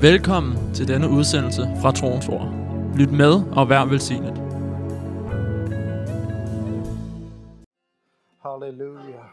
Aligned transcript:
Velkommen 0.00 0.74
til 0.74 0.88
denne 0.88 1.08
udsendelse 1.08 1.68
fra 1.80 1.92
Troens 1.92 2.28
Ord. 2.28 2.48
Lyt 2.96 3.10
med 3.10 3.42
og 3.52 3.68
vær 3.68 3.84
velsignet. 3.84 4.34
Hallelujah. 8.44 9.26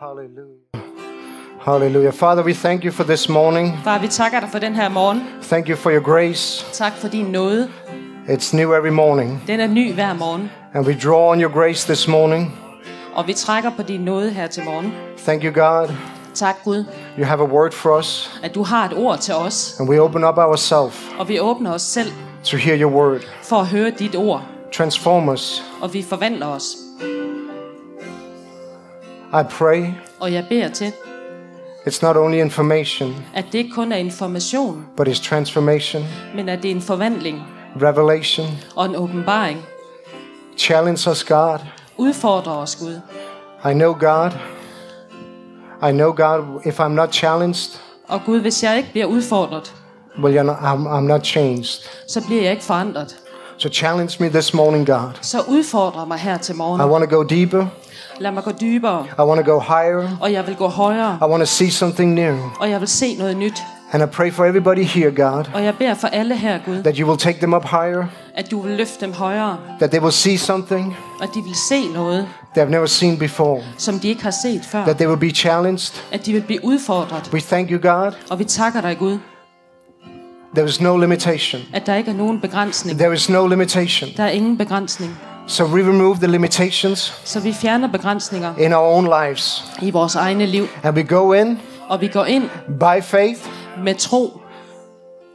Hallelujah. 0.00 0.82
Hallelujah. 1.60 2.12
Father, 2.12 2.44
we 2.44 2.54
thank 2.54 2.84
you 2.84 2.92
for 2.92 3.04
this 3.04 3.28
morning. 3.28 3.78
Far, 3.84 3.98
vi 3.98 4.08
takker 4.08 4.40
dig 4.40 4.48
for 4.48 4.58
den 4.58 4.74
her 4.74 4.88
morgen. 4.88 5.22
Thank 5.42 5.68
you 5.68 5.76
for 5.76 5.90
your 5.90 6.02
grace. 6.02 6.64
Tak 6.72 6.92
for 6.92 7.08
din 7.08 7.26
nåde. 7.26 7.70
It's 8.28 8.56
new 8.56 8.74
every 8.74 8.92
morning. 8.92 9.42
Den 9.46 9.60
er 9.60 9.66
ny 9.66 9.94
hver 9.94 10.14
morgen. 10.14 10.50
And 10.74 10.86
we 10.86 10.94
draw 11.04 11.32
on 11.32 11.40
your 11.40 11.52
grace 11.52 11.92
this 11.92 12.08
morning. 12.08 12.58
Og 13.14 13.26
vi 13.26 13.32
trækker 13.32 13.70
på 13.76 13.82
din 13.82 14.00
nåde 14.00 14.30
her 14.30 14.46
til 14.46 14.64
morgen. 14.64 14.92
Thank 15.18 15.44
you, 15.44 15.52
God. 15.52 15.88
Tak 16.34 16.56
Gud, 16.64 16.84
You 17.18 17.24
have 17.24 17.40
a 17.42 17.44
word 17.44 17.72
for 17.72 17.98
us. 17.98 18.40
at 18.42 18.54
du 18.54 18.62
har 18.62 18.84
et 18.86 18.92
ord 18.96 19.18
til 19.18 19.34
os. 19.34 19.76
And 19.80 19.88
we 19.88 20.00
open 20.02 20.24
up 20.24 20.38
ourselves 20.38 20.96
Og 21.18 21.28
vi 21.28 21.40
åbner 21.40 21.72
os 21.72 21.82
selv 21.82 22.12
to 22.44 22.56
hear 22.56 22.76
your 22.82 22.92
word. 22.92 23.20
for 23.42 23.56
at 23.56 23.66
høre 23.66 23.90
dit 23.90 24.16
ord. 24.16 24.42
Transform 24.72 25.28
us. 25.28 25.62
Og 25.82 25.94
vi 25.94 26.02
forvandler 26.02 26.46
os. 26.46 26.76
I 29.32 29.42
pray 29.50 29.86
Og 30.20 30.32
jeg 30.32 30.44
beder 30.48 30.68
til, 30.68 30.92
it's 31.86 31.98
not 32.02 32.16
only 32.16 32.36
information, 32.38 33.14
at 33.34 33.44
det 33.52 33.58
ikke 33.58 33.70
kun 33.74 33.92
er 33.92 33.96
information, 33.96 34.86
but 34.96 35.08
it's 35.08 35.28
transformation, 35.28 36.04
men 36.34 36.48
at 36.48 36.62
det 36.62 36.70
er 36.70 36.74
en 36.74 36.82
forvandling 36.82 37.42
revelation. 37.82 38.46
og 38.76 38.86
en 38.86 38.96
åbenbaring. 38.96 39.62
Challenge 40.58 41.10
us, 41.10 41.24
God. 41.24 41.58
Udfordrer 41.96 42.52
os, 42.52 42.76
Gud. 42.76 43.00
I 43.70 43.72
know, 43.74 43.92
God. 44.00 44.30
I 45.88 45.92
know, 45.92 46.12
God, 46.12 46.66
if 46.66 46.80
I'm 46.80 46.88
not 46.94 47.12
challenged, 47.12 47.70
Og 48.08 48.20
Gud, 48.26 48.40
hvis 48.40 48.62
jeg 48.62 48.76
ikke 48.76 48.90
bliver 48.92 49.06
udfordret, 49.06 49.74
well, 50.22 50.38
you're 50.38 50.42
not, 50.42 50.56
I'm, 50.56 50.86
I'm 50.86 51.06
not 51.06 51.22
changed. 51.24 51.88
så 52.08 52.20
bliver 52.26 52.42
jeg 52.42 52.50
ikke 52.50 52.64
forandret. 52.64 53.16
So 53.58 53.68
challenge 53.68 54.16
me 54.20 54.28
this 54.28 54.54
morning, 54.54 54.86
God. 54.86 55.10
Så 55.20 55.40
udfordrer 55.48 56.04
mig 56.04 56.18
her 56.18 56.36
til 56.38 56.54
I 56.54 56.58
morgen. 56.58 56.90
want 56.90 57.10
to 57.10 57.16
go 57.16 57.22
deeper. 57.22 57.66
Lad 58.20 58.32
mig 58.32 58.44
gå 58.44 58.50
dybere, 58.60 59.06
I 59.18 59.22
want 59.22 59.46
to 59.46 59.52
go 59.52 59.60
higher. 59.60 60.08
og 60.20 60.32
jeg 60.32 60.46
vil 60.46 60.56
gå 60.56 60.68
højere, 60.68 61.18
I 61.22 61.24
want 61.24 61.40
to 61.40 61.46
see 61.46 61.70
something 61.70 62.14
new. 62.14 62.36
og 62.60 62.70
jeg 62.70 62.80
vil 62.80 62.88
se 62.88 63.16
noget 63.18 63.36
nyt. 63.36 63.62
And 63.92 64.02
I 64.02 64.06
pray 64.06 64.32
for 64.32 64.44
everybody 64.44 64.84
here, 64.84 65.10
God, 65.10 65.44
Og 65.54 65.64
jeg 65.64 65.74
beder 65.78 65.94
for 65.94 66.08
alle 66.08 66.36
her, 66.36 66.58
Gud, 66.66 66.82
that 66.82 66.96
you 66.96 67.08
will 67.08 67.18
take 67.18 67.38
them 67.38 67.54
up 67.54 67.64
higher, 67.64 68.04
at 68.34 68.50
du 68.50 68.60
vil 68.60 68.76
løfte 68.76 69.06
dem 69.06 69.12
højere, 69.14 69.58
that 69.78 69.90
they 69.90 70.00
will 70.02 70.12
see 70.12 70.38
something 70.38 70.96
og 71.20 71.28
de 71.34 71.42
vil 71.42 71.54
se 71.68 71.88
noget, 71.94 72.28
they 72.54 72.60
have 72.62 72.70
never 72.70 72.86
seen 72.86 73.18
before, 73.18 73.62
som 73.78 73.98
de 73.98 74.08
ikke 74.08 74.22
har 74.22 74.30
set 74.42 74.60
før. 74.64 74.84
that 74.84 74.96
they 74.96 75.06
will 75.08 75.20
be 75.20 75.30
challenged. 75.30 76.02
At 76.12 76.26
de 76.26 76.32
vil 76.32 76.42
blive 76.42 76.64
udfordret. 76.64 77.30
We 77.32 77.40
thank 77.40 77.70
you, 77.70 77.78
God. 77.90 78.12
Og 78.30 78.38
vi 78.38 78.44
takker 78.44 78.80
dig, 78.80 78.98
Gud, 78.98 79.18
There 80.54 80.66
is 80.68 80.80
no 80.80 80.96
limitation. 80.96 81.62
at 81.72 81.86
der 81.86 81.94
ikke 81.94 82.10
er 82.10 82.14
nogen 82.14 82.40
begrænsning. 82.40 82.98
There 82.98 83.12
is 83.14 83.28
no 83.30 83.46
limitation. 83.46 84.10
Der 84.16 84.22
er 84.24 84.28
ingen 84.30 84.58
begrænsning. 84.58 85.18
So 85.46 85.64
we 85.64 85.80
remove 85.88 86.16
the 86.16 86.26
limitations 86.26 87.14
Så 87.24 87.40
vi 87.40 87.52
fjerner 87.52 87.88
begrænsninger 87.88 88.54
in 88.58 88.72
our 88.72 88.96
own 88.96 89.04
lives. 89.04 89.64
i 89.82 89.90
vores 89.90 90.14
egne 90.14 90.46
liv. 90.46 90.66
And 90.82 90.96
we 90.96 91.02
go 91.04 91.32
in 91.32 91.58
Og 91.88 92.00
vi 92.00 92.08
går 92.08 92.24
ind 92.24 92.48
by 92.80 93.02
faith 93.02 93.40
med 93.84 93.94
tro 93.94 94.40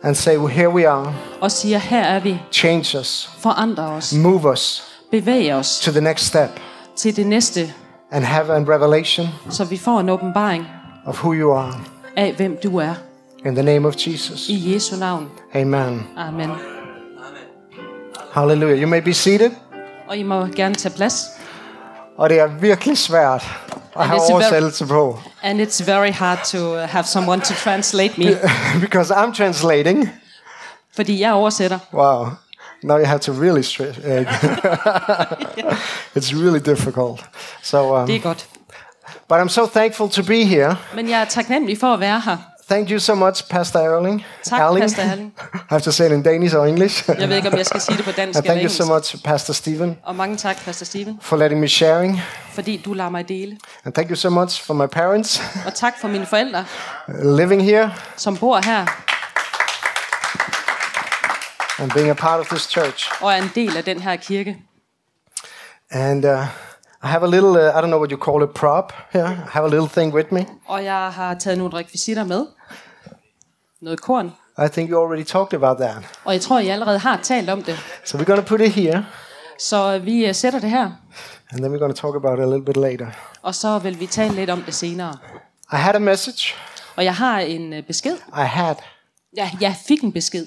and 0.04 0.16
say, 0.16 0.38
well, 0.38 0.54
here 0.54 0.70
we 0.70 0.88
are. 0.90 1.14
og 1.42 1.52
siger, 1.52 1.78
her 1.78 2.04
er 2.04 2.20
vi. 2.20 2.40
Change 2.52 3.00
us, 3.00 3.30
Forandre 3.40 3.84
os. 3.84 4.14
move 4.14 4.52
us 4.52 4.84
Bevæg 5.12 5.54
os 5.54 5.80
to 5.80 5.92
the 5.92 6.02
next 6.02 6.26
step, 6.26 6.50
til 6.98 7.16
det 7.16 7.28
næste, 7.28 7.74
and 8.12 8.26
have 8.26 8.54
a 8.54 8.76
revelation 8.76 9.28
så 9.50 9.64
vi 9.64 9.78
får 9.78 10.00
en 10.00 10.10
åbenbaring 10.10 10.68
of 11.06 11.24
who 11.24 11.34
you 11.34 11.54
are. 11.54 11.74
af, 12.16 12.34
hvem 12.34 12.58
du 12.64 12.78
er. 12.78 12.94
In 13.46 13.56
the 13.56 13.64
name 13.64 13.88
of 13.88 13.96
Jesus. 14.08 14.50
I 14.50 14.74
Jesu 14.74 14.96
navn. 14.96 15.30
Amen. 15.56 16.08
Amen. 16.18 16.50
Hallelujah. 18.32 18.82
You 18.82 18.88
may 18.88 19.02
be 19.02 19.14
seated. 19.14 19.52
Og 20.08 20.18
I 20.18 20.24
må 20.24 20.46
gerne 20.46 20.76
tage 20.76 20.96
plads. 20.96 21.24
Og 22.18 22.30
det 22.30 22.40
er 22.40 22.48
virkelig 22.48 22.98
svært 22.98 23.44
at 24.00 24.08
have 24.08 24.22
oversættelse 24.32 24.86
på. 24.86 25.20
And 25.44 25.62
it's 25.62 25.86
very 25.86 26.12
hard 26.12 26.40
to 26.46 26.76
have 26.76 27.04
someone 27.04 27.42
to 27.42 27.54
translate 27.54 28.14
me. 28.18 28.26
Because 28.86 29.14
I'm 29.14 29.34
translating. 29.38 30.10
Fordi 30.96 31.22
jeg 31.22 31.34
oversætter. 31.34 31.80
Wow. 31.94 32.28
Now 32.84 32.98
you 32.98 33.06
have 33.06 33.20
to 33.20 33.32
really 33.32 33.64
stress. 33.64 33.96
Uh, 34.06 35.76
it's 36.16 36.34
really 36.34 36.60
difficult. 36.60 37.26
So, 37.64 37.96
um, 37.98 38.08
Det 38.08 38.16
er 38.16 38.20
godt. 38.20 38.48
but 39.30 39.38
I'm 39.40 39.50
so 39.50 39.66
thankful 39.66 40.10
to 40.10 40.24
be 40.24 40.44
here. 40.46 40.76
Men 40.96 41.10
jeg 41.10 41.22
er 41.22 41.26
taknemmelig 41.26 41.80
for 41.80 41.94
at 41.94 42.00
være 42.00 42.20
her. 42.20 42.38
Thank 42.70 42.90
you 42.92 43.00
so 43.00 43.16
much, 43.16 43.44
Pastor 43.50 43.80
Erling. 43.80 44.26
Tak, 44.44 44.62
Erling. 44.62 44.82
Pastor 44.84 45.02
Erling. 45.04 45.34
I 45.54 45.58
have 45.70 45.82
to 45.82 45.92
say 45.92 46.06
it 46.06 46.12
in 46.12 46.22
Danish 46.24 46.56
or 46.56 46.66
English. 46.66 47.10
Jeg 47.20 47.30
ved 47.30 47.36
ikke, 47.36 47.50
om 47.52 47.58
jeg 47.58 47.66
skal 47.66 47.82
sige 47.82 47.98
det 47.98 48.06
på 48.06 48.12
dansk 48.12 48.38
eller 48.40 48.52
thank 48.52 48.64
you 48.64 48.70
so 48.70 48.84
engelsk. 48.84 49.14
much, 49.14 49.24
Pastor 49.24 49.54
Stephen, 49.54 49.98
Og 50.04 50.16
mange 50.16 50.38
tak, 50.38 50.66
Pastor 50.66 50.86
Steven, 50.86 51.20
for 51.22 51.38
letting 51.38 51.62
me 51.62 51.68
sharing. 51.68 52.22
fordi 52.54 52.82
du 52.86 52.94
lader 52.94 53.10
mig 53.10 53.28
dele. 53.30 53.58
And 53.86 53.94
thank 53.94 54.10
you 54.10 54.16
so 54.16 54.30
much 54.30 54.64
for 54.66 54.74
my 54.74 54.86
parents 54.86 55.42
Og 55.66 55.74
tak 55.76 55.94
for 56.02 56.08
mine 56.08 56.26
forældre, 56.26 56.66
living 57.38 57.64
here 57.64 57.94
som 58.18 58.38
bor 58.38 58.60
her 58.66 58.86
and 61.80 61.92
being 61.94 62.10
a 62.10 62.14
part 62.14 62.40
of 62.40 62.48
this 62.48 62.62
church. 62.62 63.10
og 63.22 63.32
er 63.34 63.36
en 63.38 63.52
del 63.56 63.78
af 63.78 63.84
den 63.84 64.00
her 64.02 64.16
kirke. 64.16 64.58
And 65.92 66.26
uh, 66.26 66.32
I 67.04 67.08
have 67.08 67.24
a 67.24 67.28
little, 67.30 67.50
uh, 67.50 67.78
I 67.78 67.82
don't 67.82 67.88
know 67.88 68.00
what 68.00 68.12
you 68.12 68.18
call 68.32 68.44
it, 68.44 68.50
prop 68.54 68.94
here. 69.14 69.26
I 69.32 69.50
have 69.52 69.66
a 69.66 69.70
little 69.70 69.90
thing 69.90 70.14
with 70.14 70.34
me. 70.34 70.46
Og 70.66 70.84
jeg 70.84 71.12
har 71.14 71.34
taget 71.34 71.58
nogle 71.58 71.74
rekvisitter 71.78 72.24
med. 72.24 72.46
Noget 73.82 74.02
korn. 74.02 74.34
I 74.66 74.68
think 74.72 74.90
you 74.90 75.02
already 75.06 75.24
talked 75.26 75.54
about 75.54 75.78
that. 75.78 75.96
Og 76.26 76.34
jeg 76.34 76.42
tror, 76.42 76.60
I 76.60 76.68
allerede 76.68 77.00
har 77.00 77.18
talt 77.24 77.50
om 77.50 77.64
det. 77.64 77.80
So 78.06 78.18
we're 78.18 78.24
going 78.24 78.40
to 78.42 78.48
put 78.48 78.62
it 78.62 78.72
here, 78.72 79.06
Så 79.60 80.00
vi 80.00 80.26
øh, 80.26 80.36
sætter 80.36 80.60
det 80.60 80.70
her, 80.70 80.92
and 81.52 81.60
then 81.60 81.74
we're 81.74 81.80
going 81.80 81.96
to 81.96 82.02
talk 82.02 82.16
about 82.16 82.40
it 82.40 82.44
a 82.44 82.48
little 82.48 82.66
bit 82.66 82.78
later. 82.78 83.08
og 83.42 83.56
så 83.56 83.80
vil 83.80 84.00
vi 84.00 84.06
tale 84.06 84.34
lidt 84.36 84.50
om 84.50 84.62
det 84.62 84.74
senere. 84.74 85.18
I 85.74 85.76
had 85.76 85.96
a 85.96 86.00
message. 86.00 86.54
Og 86.96 87.04
jeg 87.04 87.16
har 87.16 87.40
en 87.40 87.74
øh, 87.74 87.84
besked. 87.84 88.16
I 88.16 88.46
had, 88.46 88.76
Ja, 89.38 89.52
jeg 89.62 89.76
fik 89.88 90.02
en 90.04 90.12
besked. 90.14 90.46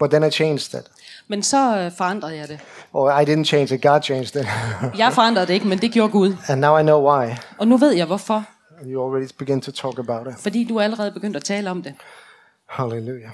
But 0.00 0.10
then 0.10 0.24
I 0.24 0.30
changed 0.30 0.74
it. 0.80 0.86
Men 1.28 1.42
så 1.42 1.78
øh, 1.78 1.92
forandrede 1.98 2.36
jeg 2.36 2.48
det. 2.48 2.60
Or 2.92 3.20
I 3.20 3.24
didn't 3.24 3.44
change 3.44 3.74
it, 3.74 3.82
God 3.82 4.02
changed 4.02 4.36
it. 4.42 4.46
Jeg 4.98 5.12
forandrede 5.12 5.46
det 5.46 5.54
ikke, 5.54 5.68
men 5.68 5.78
det 5.78 5.92
gjorde 5.92 6.12
Gud. 6.12 6.36
and 6.48 6.60
now 6.60 6.78
I 6.78 6.82
know 6.82 7.10
why. 7.14 7.30
Og 7.58 7.68
nu 7.68 7.76
ved 7.76 7.92
jeg 7.92 8.06
hvorfor. 8.06 8.44
You 8.86 9.06
already 9.06 9.28
begin 9.38 9.60
to 9.60 9.70
talk 9.72 9.98
about 9.98 10.26
it. 10.26 10.34
Fordi 10.42 10.64
du 10.64 10.76
er 10.76 10.82
allerede 10.82 11.10
begyndt 11.12 11.36
at 11.36 11.44
tale 11.44 11.70
om 11.70 11.82
det. 11.82 11.94
Hallelujah. 12.68 13.30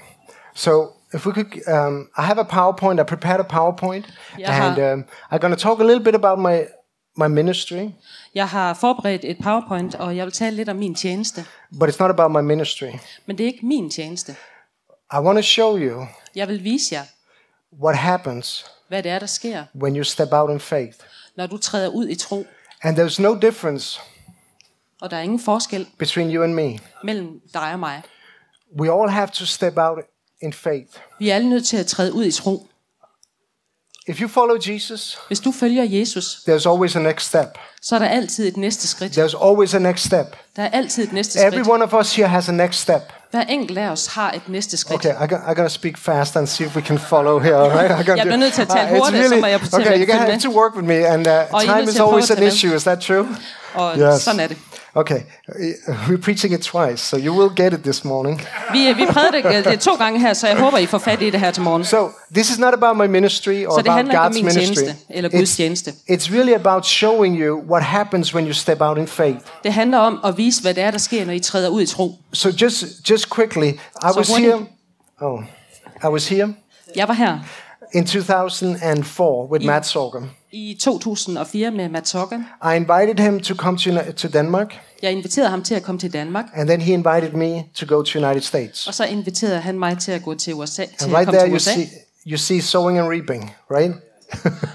So, 0.55 0.71
if 1.13 1.25
we 1.27 1.33
could, 1.33 1.47
um, 1.67 2.07
I 2.17 2.21
have 2.21 2.39
a 2.39 2.43
PowerPoint. 2.43 2.99
I 2.99 3.03
prepared 3.03 3.39
a 3.39 3.43
PowerPoint, 3.43 4.05
Yeah. 4.39 4.65
and 4.65 4.93
um, 4.93 5.05
I'm 5.31 5.37
going 5.39 5.53
to 5.57 5.59
talk 5.59 5.79
a 5.79 5.83
little 5.83 6.03
bit 6.03 6.15
about 6.15 6.39
my 6.39 6.65
my 7.19 7.27
ministry, 7.27 7.89
Jeg 8.35 8.47
har 8.47 8.73
forberedt 8.73 9.21
et 9.25 9.37
powerpoint, 9.43 9.95
og 9.95 10.15
jeg 10.17 10.25
vil 10.25 10.33
tale 10.33 10.55
lidt 10.55 10.69
om 10.69 10.75
min 10.75 10.95
tjeneste. 10.95 11.45
but 11.79 11.89
it's 11.89 11.97
not 11.99 12.09
about 12.19 12.31
my 12.31 12.41
ministry. 12.47 12.85
Men 13.25 13.37
det 13.37 13.43
er 13.43 13.47
ikke 13.47 13.65
min 13.65 13.89
tjeneste. 13.89 14.35
I 15.13 15.17
want 15.17 15.37
to 15.37 15.41
show 15.41 15.77
you 15.77 16.07
Jeg 16.37 16.47
vil 16.47 16.63
vise 16.63 16.95
jer, 16.95 17.03
what 17.81 17.97
happens 17.97 18.65
hvad 18.87 19.03
det 19.03 19.11
er, 19.11 19.19
der 19.19 19.25
sker, 19.25 19.65
when 19.75 19.95
you 19.97 20.03
step 20.03 20.27
out 20.31 20.49
in 20.49 20.59
faith. 20.59 20.97
når 21.35 21.47
du 21.47 21.57
træder 21.57 21.87
ud 21.87 22.07
i 22.07 22.15
tro. 22.15 22.45
And 22.83 22.99
there's 22.99 23.21
no 23.21 23.35
difference 23.39 23.99
Og 25.01 25.11
der 25.11 25.17
er 25.17 25.21
ingen 25.21 25.39
forskel 25.39 25.87
between 25.97 26.31
you 26.35 26.43
and 26.43 26.53
me. 26.53 26.79
mellem 27.03 27.41
dig 27.53 27.73
og 27.73 27.79
mig. 27.79 28.01
We 28.79 28.91
all 29.01 29.09
have 29.09 29.27
to 29.33 29.45
step 29.45 29.73
out 29.77 29.99
in 30.41 30.53
faith. 30.53 30.89
Vi 31.19 31.29
er 31.29 31.35
alle 31.35 31.49
nødt 31.49 31.65
til 31.67 31.77
at 31.77 31.85
træde 31.87 32.13
ud 32.13 32.25
i 32.25 32.31
tro. 32.31 32.67
If 34.07 34.21
you 34.21 34.27
follow 34.27 34.57
Jesus, 34.67 35.17
Hvis 35.27 35.39
du 35.39 35.51
følger 35.51 35.83
Jesus, 35.83 36.35
there's 36.35 36.69
always 36.69 36.95
a 36.95 36.99
next 36.99 37.27
step. 37.27 37.57
Så 37.81 37.95
er 37.95 37.99
der 37.99 38.07
altid 38.07 38.47
et 38.47 38.57
næste 38.57 38.87
skridt. 38.87 39.17
There's 39.17 39.45
always 39.45 39.73
a 39.73 39.79
next 39.79 40.05
step. 40.05 40.25
Der 40.55 40.63
er 40.63 40.69
altid 40.69 41.03
et 41.03 41.13
næste 41.13 41.39
Every 41.39 41.51
skridt. 41.51 41.67
one 41.67 41.83
of 41.83 41.93
us 41.93 42.15
here 42.15 42.27
has 42.27 42.49
a 42.49 42.51
next 42.51 42.79
step. 42.79 43.01
Hver 43.31 43.41
enkelt 43.41 43.77
af 43.77 43.89
os 43.89 44.07
har 44.07 44.31
et 44.31 44.41
næste 44.49 44.77
skridt. 44.77 45.05
Okay, 45.05 45.13
I'm 45.13 45.53
going 45.53 45.57
to 45.57 45.69
speak 45.69 45.97
fast 45.97 46.35
and 46.37 46.47
see 46.47 46.67
if 46.67 46.75
we 46.75 46.81
can 46.81 46.99
follow 46.99 47.39
here. 47.39 47.55
Right? 47.57 47.91
I'm 47.91 48.03
gonna 48.03 48.15
Jeg 48.15 48.25
bliver 48.25 48.35
nødt 48.37 48.53
til 48.53 48.61
at 48.61 48.67
tale 48.67 48.91
Uh, 48.91 48.97
hurtigt, 48.97 49.29
så 49.29 49.35
må 49.39 49.45
jeg 49.45 49.59
okay. 49.73 50.07
gonna 50.07 50.19
have 50.31 50.39
to 50.39 50.49
work 50.59 50.75
with 50.75 50.87
me, 50.87 51.07
and 51.07 51.27
uh, 51.27 51.61
time 51.61 51.83
is 51.83 51.99
always 51.99 52.31
an 52.31 52.43
issue. 52.43 52.75
Is 52.75 52.83
that 52.83 52.99
true? 52.99 53.27
Og 53.73 53.97
Yes. 53.97 54.21
sådan 54.21 54.39
er 54.39 54.47
det. 54.47 54.57
Okay, 54.97 55.21
Uh, 55.49 55.93
we're 56.09 56.17
preaching 56.17 56.53
it 56.53 56.61
twice, 56.61 57.01
so 57.01 57.17
you 57.17 57.33
will 57.33 57.49
get 57.63 57.73
it 57.73 57.83
this 57.83 58.03
morning. 58.05 58.41
Vi, 58.71 58.93
vi 58.93 59.05
prædikede 59.11 59.53
det, 59.55 59.65
det 59.65 59.79
to 59.79 59.95
gange 59.95 60.19
her, 60.19 60.33
så 60.33 60.47
jeg 60.47 60.57
håber, 60.57 60.77
I 60.77 60.85
får 60.85 60.97
fat 60.97 61.21
i 61.21 61.29
det 61.29 61.39
her 61.39 61.51
til 61.51 61.63
morgen. 61.63 61.85
So 61.85 62.09
this 62.33 62.49
is 62.49 62.59
not 62.59 62.73
about 62.73 62.97
my 62.97 63.05
ministry 63.07 63.65
or 63.65 63.71
Så 63.71 63.81
det 63.81 63.87
about 63.87 63.95
handler 63.95 64.13
ikke 64.13 64.19
om 64.19 64.31
God's 64.31 64.33
min 64.33 64.45
ministry. 64.45 64.75
tjeneste, 64.83 64.95
eller 65.09 65.29
Guds 65.29 65.51
It's, 65.53 65.55
tjeneste. 65.57 65.93
it's 66.11 66.31
really 66.33 66.53
about 66.53 66.85
showing 66.85 67.37
you 67.41 67.61
what 67.71 67.83
happens 67.83 68.33
when 68.35 68.45
you 68.45 68.53
step 68.53 68.81
out 68.81 68.97
in 68.97 69.07
faith. 69.07 69.37
Det 69.63 69.73
handler 69.73 69.97
om 69.97 70.19
at 70.25 70.37
vise, 70.37 70.61
hvad 70.61 70.73
det 70.73 70.83
er, 70.83 70.91
der 70.91 70.97
sker, 70.97 71.25
når 71.25 71.33
I 71.33 71.39
træder 71.39 71.69
ud 71.69 71.81
i 71.81 71.85
tro. 71.85 72.11
So 72.33 72.49
just 72.61 72.83
just 73.09 73.29
quickly, 73.29 73.67
I 73.67 73.77
was 74.17 74.27
hurtigt. 74.29 74.39
here. 74.53 74.65
Oh, 75.21 75.39
I 76.03 76.07
was 76.07 76.27
here 76.29 76.53
Jeg 76.95 77.07
var 77.07 77.13
her, 77.13 77.37
in 77.93 78.05
2004 78.05 79.51
with 79.51 79.65
Matt 79.65 79.85
Sorghum. 79.85 80.29
I 80.51 80.77
2004 80.79 81.71
med 81.71 81.89
Matt 81.89 82.07
Sogan. 82.07 82.45
I 82.73 82.75
invited 82.75 83.19
him 83.19 83.39
to 83.39 83.55
come 83.55 83.77
to, 83.77 84.11
to 84.17 84.27
Denmark, 84.27 84.79
Jeg 85.01 85.11
inviterede 85.11 85.49
ham 85.49 85.63
til 85.63 85.75
at 85.75 85.83
komme 85.83 85.99
til 85.99 86.13
Danmark, 86.13 86.45
and 86.53 86.69
then 86.69 86.81
he 86.81 86.93
invited 86.93 87.31
me 87.31 87.63
to 87.75 87.95
go 87.95 88.01
to 88.03 88.19
United 88.19 88.41
States. 88.41 88.87
og 88.87 88.93
så 88.93 89.05
inviterede 89.05 89.59
han 89.59 89.79
mig 89.79 89.97
til 89.97 90.11
at 90.11 90.23
gå 90.23 90.35
til 90.35 90.53
USA. 90.53 90.85
Til 90.85 91.05
And 91.05 91.11
at 91.11 91.17
right 91.17 91.25
komme 91.25 91.37
there, 91.39 91.43
til 91.45 91.51
you 91.51 91.55
USA. 91.55 91.73
see, 91.73 91.87
you 92.27 92.37
see 92.37 92.61
sowing 92.61 92.99
and 92.99 93.09
reaping, 93.09 93.55
right? 93.71 93.93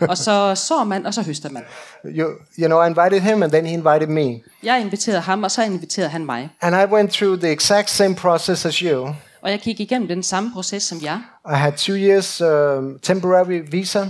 Og 0.10 0.18
så 0.18 0.54
sår 0.54 0.84
man, 0.84 1.06
og 1.06 1.14
så 1.14 1.22
høster 1.22 1.48
man. 1.50 1.62
you, 2.04 2.28
you 2.58 2.66
know, 2.66 2.82
I 2.82 2.86
invited 2.86 3.20
him, 3.20 3.42
and 3.42 3.52
then 3.52 3.66
he 3.66 3.72
invited 3.74 4.06
me. 4.06 4.40
Jeg 4.62 4.80
inviterede 4.80 5.20
ham, 5.20 5.42
og 5.42 5.50
så 5.50 5.62
inviterede 5.62 6.08
han 6.10 6.24
mig. 6.26 6.50
And 6.60 6.76
I 6.76 6.94
went 6.94 7.12
through 7.12 7.38
the 7.40 7.52
exact 7.52 7.90
same 7.90 8.14
process 8.14 8.66
as 8.66 8.74
you. 8.74 9.14
Og 9.42 9.50
jeg 9.50 9.60
gik 9.60 9.80
igennem 9.80 10.08
den 10.08 10.22
samme 10.22 10.50
proces 10.54 10.82
som 10.82 10.98
jeg. 11.02 11.20
I 11.46 11.54
had 11.54 11.72
two 11.72 11.96
years 11.96 12.40
um, 12.40 12.98
temporary 13.02 13.60
visa. 13.70 14.06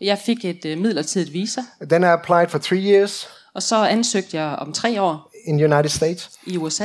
Jeg 0.00 0.18
fik 0.18 0.44
et 0.44 0.64
øh, 0.64 0.78
midlertidigt 0.78 1.32
visa, 1.32 1.60
Then 1.82 2.02
I 2.02 2.06
applied 2.06 2.48
for 2.48 2.58
three 2.58 2.92
years 2.92 3.28
og 3.54 3.62
så 3.62 3.76
ansøgte 3.76 4.36
jeg 4.36 4.56
om 4.56 4.72
tre 4.72 5.02
år 5.02 5.30
in 5.46 5.64
United 5.64 5.88
States, 5.88 6.30
i 6.46 6.56
USA, 6.56 6.84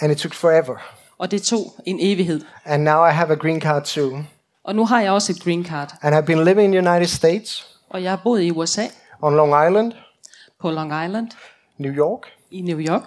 and 0.00 0.12
it 0.12 0.18
took 0.18 0.34
forever. 0.34 0.76
og 1.18 1.30
det 1.30 1.42
tog 1.42 1.74
en 1.86 1.98
evighed. 2.00 2.40
And 2.64 2.82
now 2.82 3.06
I 3.06 3.10
have 3.10 3.32
a 3.32 3.34
green 3.36 3.60
card 3.60 3.84
too. 3.84 4.18
Og 4.64 4.74
nu 4.74 4.86
har 4.86 5.00
jeg 5.00 5.12
også 5.12 5.32
et 5.32 5.42
green 5.42 5.64
card, 5.66 5.94
And 6.02 6.16
I've 6.16 6.26
been 6.26 6.44
living 6.44 6.64
in 6.64 6.82
the 6.82 6.90
United 6.90 7.06
States, 7.06 7.66
og 7.90 8.02
jeg 8.02 8.10
har 8.12 8.20
boet 8.24 8.42
i 8.42 8.50
USA, 8.50 8.86
on 9.22 9.36
Long 9.36 9.66
Island, 9.68 9.92
på 10.60 10.70
Long 10.70 11.04
Island, 11.04 11.28
New 11.78 11.92
York, 11.92 12.20
i 12.50 12.60
New 12.60 12.78
York, 12.78 13.02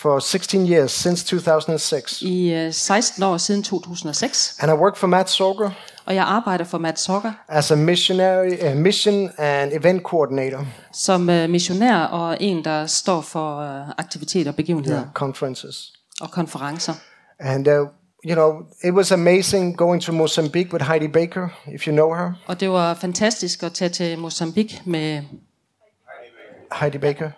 for 0.00 0.18
16 0.18 0.66
years 0.66 0.90
since 0.92 1.24
2006. 1.26 2.22
i 2.22 2.52
øh, 2.52 2.72
16 2.72 3.22
år 3.22 3.36
siden 3.36 3.62
2006. 3.62 4.56
And 4.60 4.70
I 4.72 4.74
work 4.74 4.96
for 4.96 5.06
Matt 5.06 5.30
Sorger 5.30 5.70
Og 6.06 6.14
jeg 6.14 6.24
arbejder 6.24 6.64
for 6.64 6.78
Matt 6.78 6.98
Sokker 7.00 7.32
as 7.48 7.70
a 7.70 7.74
missionary, 7.74 8.52
a 8.60 8.74
mission 8.74 9.30
and 9.38 9.72
event 9.72 10.02
coordinator, 10.02 10.66
som 10.92 11.30
øh, 11.30 11.50
missionær 11.50 11.96
og 12.04 12.36
en, 12.40 12.64
der 12.64 12.86
står 12.86 13.20
for 13.20 13.58
øh, 13.58 13.88
aktiviteter 13.98 14.50
og 14.50 14.56
begivenheder 14.56 15.04
conferences. 15.14 15.92
og 16.20 16.30
konferencer. 16.30 16.92
And, 17.40 17.68
uh, 17.68 17.74
you 18.26 18.34
know, 18.34 18.52
it 18.84 18.90
was 18.94 19.12
amazing 19.12 19.76
going 19.76 20.02
to 20.02 20.12
Mozambique 20.12 20.72
with 20.72 20.84
Heidi 20.84 21.08
Baker, 21.08 21.48
if 21.74 21.86
you 21.86 21.92
know 21.92 22.14
her. 22.14 22.32
Og 22.46 22.60
det 22.60 22.70
var 22.70 22.94
fantastisk 22.94 23.62
at 23.62 23.72
tage 23.72 23.88
til 23.88 24.18
Mozambique 24.18 24.80
med 24.84 25.22
Heidi 26.80 26.98
Baker. 26.98 27.30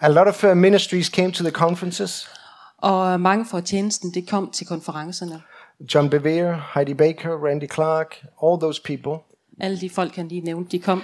A 0.00 0.08
lot 0.08 0.28
of 0.28 0.44
uh, 0.44 0.56
ministries 0.56 1.08
came 1.08 1.32
to 1.32 1.42
the 1.44 1.50
conferences. 1.52 2.28
og 2.78 3.20
mange 3.20 3.46
fra 3.46 3.60
tjenesten, 3.60 4.14
det 4.14 4.28
kom 4.28 4.50
til 4.50 4.66
konferencerne. 4.66 5.42
John 5.94 6.10
Bevere, 6.10 6.62
Heidi 6.74 6.94
Baker, 6.94 7.44
Randy 7.46 7.70
Clark, 7.72 8.16
all 8.44 8.60
those 8.60 8.82
people. 8.84 9.24
Alle 9.60 9.80
de 9.80 9.90
folk, 9.90 10.16
han 10.16 10.28
lige 10.28 10.40
nævnte, 10.40 10.70
de 10.70 10.78
kom. 10.82 11.02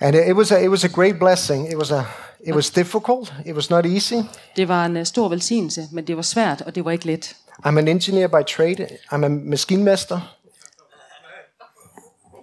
And 0.00 0.16
it 0.16 0.36
was 0.36 0.52
a, 0.52 0.64
it 0.64 0.68
was 0.70 0.84
a 0.84 0.88
great 0.88 1.18
blessing. 1.18 1.68
It 1.68 1.76
was 1.76 1.90
a 1.92 2.04
it 2.40 2.54
was 2.54 2.70
difficult. 2.70 3.34
It 3.46 3.54
was 3.54 3.70
not 3.70 3.86
easy. 3.86 4.14
Det 4.56 4.68
var 4.68 4.86
en 4.86 4.96
øh, 4.96 5.06
stor 5.06 5.28
velsignelse, 5.28 5.88
men 5.92 6.06
det 6.06 6.16
var 6.16 6.22
svært, 6.22 6.62
og 6.62 6.74
det 6.74 6.84
var 6.84 6.90
ikke 6.90 7.06
let. 7.06 7.36
I'm 7.66 7.78
an 7.78 7.88
engineer 7.88 8.26
by 8.26 8.46
trade. 8.56 8.88
I'm 9.12 9.24
a 9.24 9.28
maskinmester. 9.28 10.20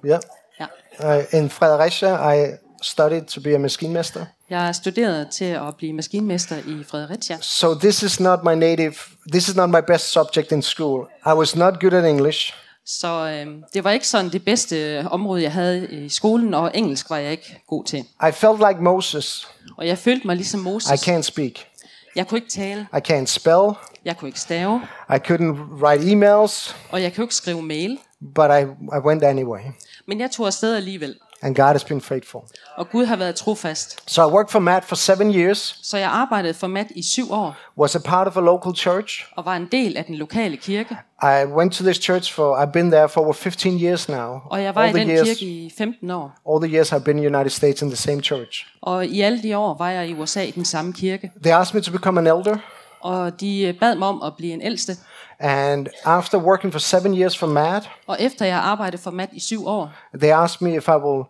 Yeah. 0.06 0.22
Ja. 0.60 1.18
Uh, 1.18 1.40
in 1.40 1.50
Fredericia, 1.50 2.32
I 2.34 2.52
studied 2.82 3.22
to 3.26 3.42
be 3.42 3.56
a 3.56 3.58
maskinmester. 3.58 4.26
Jeg 4.50 4.68
er 4.68 4.72
studeret 4.72 5.30
til 5.30 5.46
at 5.46 5.76
blive 5.78 5.94
maskinmester 5.94 6.56
i 6.58 6.84
Fredericia. 6.88 7.38
So 7.42 7.74
this 7.74 8.04
is 8.04 8.20
not 8.20 8.40
my 8.44 8.54
native. 8.54 8.94
This 9.32 9.48
is 9.48 9.56
not 9.56 9.70
my 9.70 9.80
best 9.88 10.12
subject 10.12 10.52
in 10.52 10.62
school. 10.62 11.08
I 11.26 11.30
was 11.30 11.56
not 11.56 11.80
good 11.82 11.94
at 11.94 12.06
English. 12.06 12.54
Så 12.86 13.08
øh, 13.48 13.54
det 13.74 13.84
var 13.84 13.92
ikke 13.92 14.08
sådan 14.08 14.30
det 14.32 14.46
bedste 14.46 15.06
område, 15.12 15.44
jeg 15.44 15.52
havde 15.52 15.88
i 15.92 16.10
skolen, 16.10 16.54
og 16.54 16.72
engelsk 16.74 17.10
var 17.10 17.18
jeg 17.18 17.32
ikke 17.32 17.62
god 17.68 17.86
til. 17.86 18.00
I 18.00 18.32
felt 18.32 18.58
like 18.70 18.82
Moses. 18.84 19.48
Og 19.78 19.88
jeg 19.88 19.98
følte 19.98 20.28
mig 20.28 20.36
ligesom 20.36 20.60
I 20.60 20.64
Moses. 20.64 21.08
can't 21.08 21.22
speak. 21.22 21.52
Jeg 22.16 22.28
kunne 22.28 22.38
ikke 22.38 22.50
tale, 22.52 22.88
I 22.94 23.12
can't 23.12 23.26
spell. 23.26 23.72
jeg 24.06 24.18
kunne 24.18 24.30
ikke 24.30 24.40
stave, 24.40 24.82
I 25.10 25.14
couldn't 25.14 25.84
write 25.84 26.12
emails, 26.12 26.76
og 26.92 27.02
jeg 27.02 27.16
kunne 27.16 27.24
ikke 27.24 27.36
skrive 27.36 27.62
mail. 27.62 27.98
but 28.36 28.46
I, 28.52 28.62
I 28.96 29.00
went 29.06 29.24
anyway. 29.24 29.60
Men 30.08 30.20
jeg 30.20 30.32
tog 30.32 30.48
afsted 30.48 30.76
alligevel, 30.76 31.16
And 31.44 31.56
God 31.56 31.66
has 31.72 31.84
been 31.84 32.02
faithful. 32.02 32.42
og 32.78 32.90
Gud 32.90 33.06
har 33.06 33.16
været 33.16 33.36
trofast. 33.36 34.12
So 34.12 34.30
I 34.30 34.32
worked 34.32 34.52
for 34.52 34.60
Matt 34.60 34.86
for 34.86 34.96
seven 34.96 35.36
years, 35.36 35.80
Så 35.84 35.98
jeg 35.98 36.10
arbejdede 36.10 36.54
for 36.54 36.68
Matt 36.68 36.90
i 36.96 37.04
syv 37.04 37.32
år, 37.32 37.56
was 37.78 37.96
a 37.96 38.00
part 38.00 38.28
of 38.28 38.38
a 38.38 38.40
local 38.42 38.76
church. 38.76 39.26
og 39.36 39.46
var 39.46 39.56
en 39.56 39.68
del 39.72 39.98
af 39.98 40.06
den 40.06 40.16
lokale 40.16 40.58
kirke. 40.58 40.98
I 41.24 41.46
went 41.56 41.74
to 41.74 41.84
this 41.84 41.98
church 41.98 42.34
for, 42.34 42.56
I've 42.56 42.72
been 42.72 42.92
there 42.92 43.10
for 43.10 43.22
over 43.22 43.34
15 43.34 43.82
years 43.82 44.10
now. 44.10 44.40
Og 44.50 44.64
jeg 44.64 44.76
var 44.76 44.82
all 44.82 44.98
i 44.98 45.00
den 45.00 45.10
years, 45.10 45.28
kirke 45.28 45.46
i 45.46 45.74
15 45.78 46.12
år. 46.12 46.32
all 46.52 46.68
the 46.68 46.76
years 46.76 46.92
I've 46.94 47.04
been 47.04 47.18
in 47.18 47.24
the 47.24 47.36
United 47.38 47.50
States 47.52 47.82
in 47.82 47.88
the 47.90 47.98
same 47.98 48.22
church. 48.22 48.66
Og 48.82 49.06
i 49.06 49.22
alle 49.22 49.44
de 49.44 49.58
år 49.58 49.76
var 49.78 49.90
jeg 49.90 50.08
i 50.10 50.14
USA 50.14 50.42
i 50.44 50.52
den 50.52 50.66
samme 50.66 50.94
kirke. 50.94 51.32
They 51.44 51.54
asked 51.54 51.76
me 51.76 51.82
to 51.82 51.92
become 51.92 52.20
an 52.20 52.28
elder. 52.28 52.58
Og 53.02 53.42
de 53.42 53.78
bad 53.80 53.96
mig 53.96 54.08
om 54.08 54.22
at 54.24 54.34
blive 54.38 54.54
en 54.54 54.62
ældste. 54.62 54.98
And 55.44 55.88
after 56.06 56.38
working 56.38 56.72
for 56.74 56.80
seven 56.80 57.14
years 57.14 57.38
for 57.38 57.48
Matt, 57.48 57.90
Og 58.08 58.18
efter 58.20 58.46
jeg 58.46 58.58
arbejdede 58.58 59.02
for 59.02 59.12
Matt 59.12 59.32
i 59.34 59.40
syv 59.40 59.68
år, 59.68 59.92
they 60.20 60.30
asked 60.32 60.68
me 60.68 60.78
if 60.78 60.88
I 60.88 60.92
will 60.92 61.24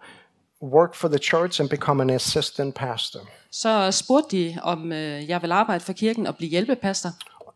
work 0.63 0.96
for 0.96 1.08
the 1.08 1.18
church 1.18 1.62
and 1.62 1.69
become 1.69 2.04
an 2.04 2.10
assistant 2.10 2.75
pastor. 2.75 3.19
så 3.52 3.92
spurgte 3.92 4.38
de, 4.38 4.58
om 4.63 4.92
øh, 4.92 5.30
jeg 5.30 5.42
ville 5.42 5.56
arbejde 5.56 5.84
for 5.84 5.94
kirken 5.94 6.28
og 6.28 6.36
blive 6.36 6.50
hjælpepastor. 6.50 7.10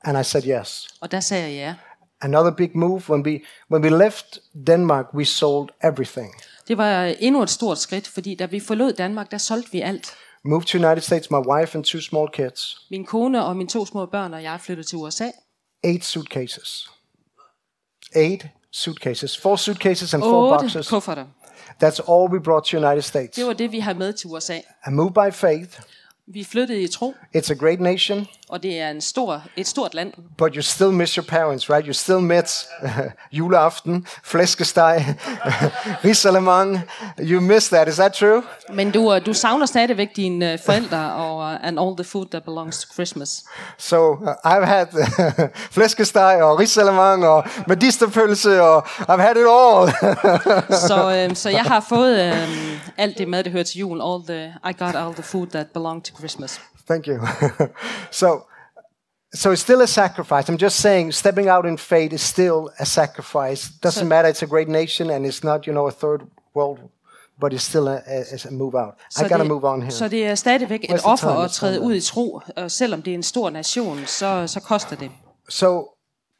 And 0.03 0.19
I 0.19 0.23
said 0.23 0.43
yes. 0.47 0.87
Og 1.01 1.11
der 1.11 1.19
sagde 1.19 1.43
jeg 1.43 1.53
ja. 1.53 1.75
Another 2.21 2.51
big 2.51 2.69
move 2.75 3.01
when 3.09 3.25
we 3.25 3.39
when 3.71 3.83
we 3.83 3.97
left 4.03 4.25
Denmark, 4.67 5.05
we 5.13 5.25
sold 5.25 5.69
everything. 5.83 6.33
Det 6.67 6.77
var 6.77 7.03
endnu 7.19 7.43
et 7.43 7.49
stort 7.49 7.77
skridt, 7.77 8.07
fordi 8.07 8.35
da 8.35 8.45
vi 8.45 8.59
forlod 8.59 8.93
Danmark, 8.93 9.31
der 9.31 9.37
solgte 9.37 9.71
vi 9.71 9.81
alt. 9.81 10.13
Moved 10.45 10.65
to 10.65 10.77
United 10.77 11.01
States, 11.01 11.31
my 11.31 11.37
wife 11.37 11.77
and 11.77 11.83
two 11.83 12.01
small 12.01 12.27
kids. 12.33 12.77
Min 12.91 13.05
kone 13.05 13.45
og 13.45 13.55
mine 13.57 13.69
to 13.69 13.85
små 13.85 14.05
børn 14.05 14.33
og 14.33 14.43
jeg 14.43 14.59
flyttede 14.61 14.87
til 14.87 14.97
USA. 14.97 15.25
Eight 15.83 16.03
suitcases. 16.03 16.87
Eight 18.15 18.47
suitcases. 18.71 19.37
Four 19.37 19.57
suitcases 19.57 20.13
and 20.13 20.23
four 20.23 20.51
Otte 20.53 20.61
boxes. 20.61 20.89
kufferter. 20.89 21.25
That's 21.83 21.99
all 21.99 22.29
we 22.31 22.39
brought 22.39 22.65
to 22.65 22.77
United 22.77 23.01
States. 23.03 23.35
Det 23.35 23.45
var 23.45 23.53
det, 23.53 23.71
vi 23.71 23.79
har 23.79 23.93
med 23.93 24.13
til 24.13 24.29
USA. 24.29 24.57
I 24.57 24.89
moved 24.91 25.13
by 25.13 25.31
faith. 25.33 25.79
Vi 26.27 26.39
er 26.39 26.45
flyttede 26.45 26.81
i 26.81 26.87
tro, 26.87 27.13
It's 27.37 27.51
a 27.51 27.55
great 27.55 27.79
nation, 27.79 28.27
og 28.49 28.63
det 28.63 28.79
er 28.81 28.89
en 28.89 29.01
stor, 29.01 29.41
et 29.57 29.67
stort 29.67 29.93
land. 29.93 30.13
but 30.37 30.55
you 30.55 30.61
still 30.61 30.91
miss 30.91 31.13
your 31.13 31.25
parents, 31.25 31.69
right? 31.69 31.85
You 31.85 31.93
still 31.93 32.19
miss 32.19 32.65
juleaften, 33.37 34.05
flæskesteg, 34.23 35.15
risalemang. 36.05 36.79
You 37.19 37.41
miss 37.41 37.69
that. 37.69 37.87
Is 37.87 37.95
that 37.95 38.13
true? 38.13 38.41
Men 38.73 38.91
du, 38.91 39.13
øh, 39.13 39.25
du 39.25 39.33
savner 39.33 39.65
stadigvæk 39.65 40.15
dine 40.15 40.53
øh, 40.53 40.59
forældre 40.65 41.13
og 41.13 41.37
uh, 41.37 41.67
and 41.67 41.79
all 41.79 41.95
the 41.97 42.03
food 42.03 42.25
that 42.31 42.43
belongs 42.43 42.81
to 42.81 42.93
Christmas. 42.93 43.43
So 43.77 44.11
uh, 44.11 44.27
I've 44.45 44.65
had 44.65 44.87
flæskesteg 45.75 46.37
og 46.41 46.59
risalemang 46.59 47.27
og 47.27 47.43
medisterpølse 47.67 48.61
og 48.61 48.87
I've 48.87 49.21
had 49.21 49.35
it 49.35 49.47
all. 49.47 49.91
Så, 50.87 51.27
øh, 51.29 51.35
så 51.35 51.49
jeg 51.49 51.63
har 51.63 51.85
fået 51.89 52.21
øh, 52.25 52.49
alt 52.97 53.17
det 53.17 53.27
mad, 53.27 53.43
der 53.43 53.49
hører 53.51 53.63
til 53.63 53.79
julen. 53.79 54.01
All 54.01 54.23
the, 54.27 54.53
I 54.69 54.73
got 54.83 54.95
all 54.95 55.13
the 55.13 55.23
food 55.23 55.47
that 55.47 55.67
belonged 55.73 56.03
to 56.03 56.17
Christmas. 56.17 56.61
Thank 56.87 57.07
you. 57.07 57.19
so, 58.11 58.45
so 59.33 59.51
it's 59.51 59.61
still 59.61 59.81
a 59.81 59.87
sacrifice. 59.87 60.49
I'm 60.49 60.57
just 60.57 60.79
saying, 60.79 61.11
stepping 61.13 61.47
out 61.49 61.65
in 61.65 61.77
faith 61.77 62.13
is 62.13 62.21
still 62.21 62.69
a 62.79 62.85
sacrifice. 62.85 63.69
Doesn't 63.83 64.03
So- 64.03 64.05
matter. 64.05 64.29
It's 64.29 64.43
a 64.43 64.47
great 64.47 64.67
nation, 64.69 65.09
and 65.09 65.25
it's 65.25 65.43
not, 65.43 65.65
you 65.67 65.73
know, 65.73 65.87
a 65.87 65.91
third 65.91 66.21
world, 66.53 66.79
but 67.41 67.53
it's 67.53 67.63
still 67.63 67.87
a, 67.87 68.01
a, 68.07 68.23
a 68.47 68.51
move 68.51 68.75
out. 68.75 68.93
I 69.17 69.21
gotta 69.23 69.37
det, 69.43 69.47
move 69.47 69.63
on 69.65 69.81
here. 69.81 69.91
Så 69.91 70.07
det 70.07 70.25
er 70.27 70.35
stadigvæk 70.35 70.83
et 70.83 71.01
offer 71.03 71.29
at 71.29 71.51
træde 71.51 71.81
ud 71.81 71.95
i 71.95 72.01
tro, 72.01 72.41
og 72.55 72.71
selvom 72.71 73.01
det 73.01 73.11
er 73.11 73.15
en 73.15 73.23
stor 73.23 73.49
nation, 73.49 74.05
så, 74.05 74.47
så 74.47 74.59
koster 74.59 74.95
det. 74.95 75.11
So, 75.49 75.81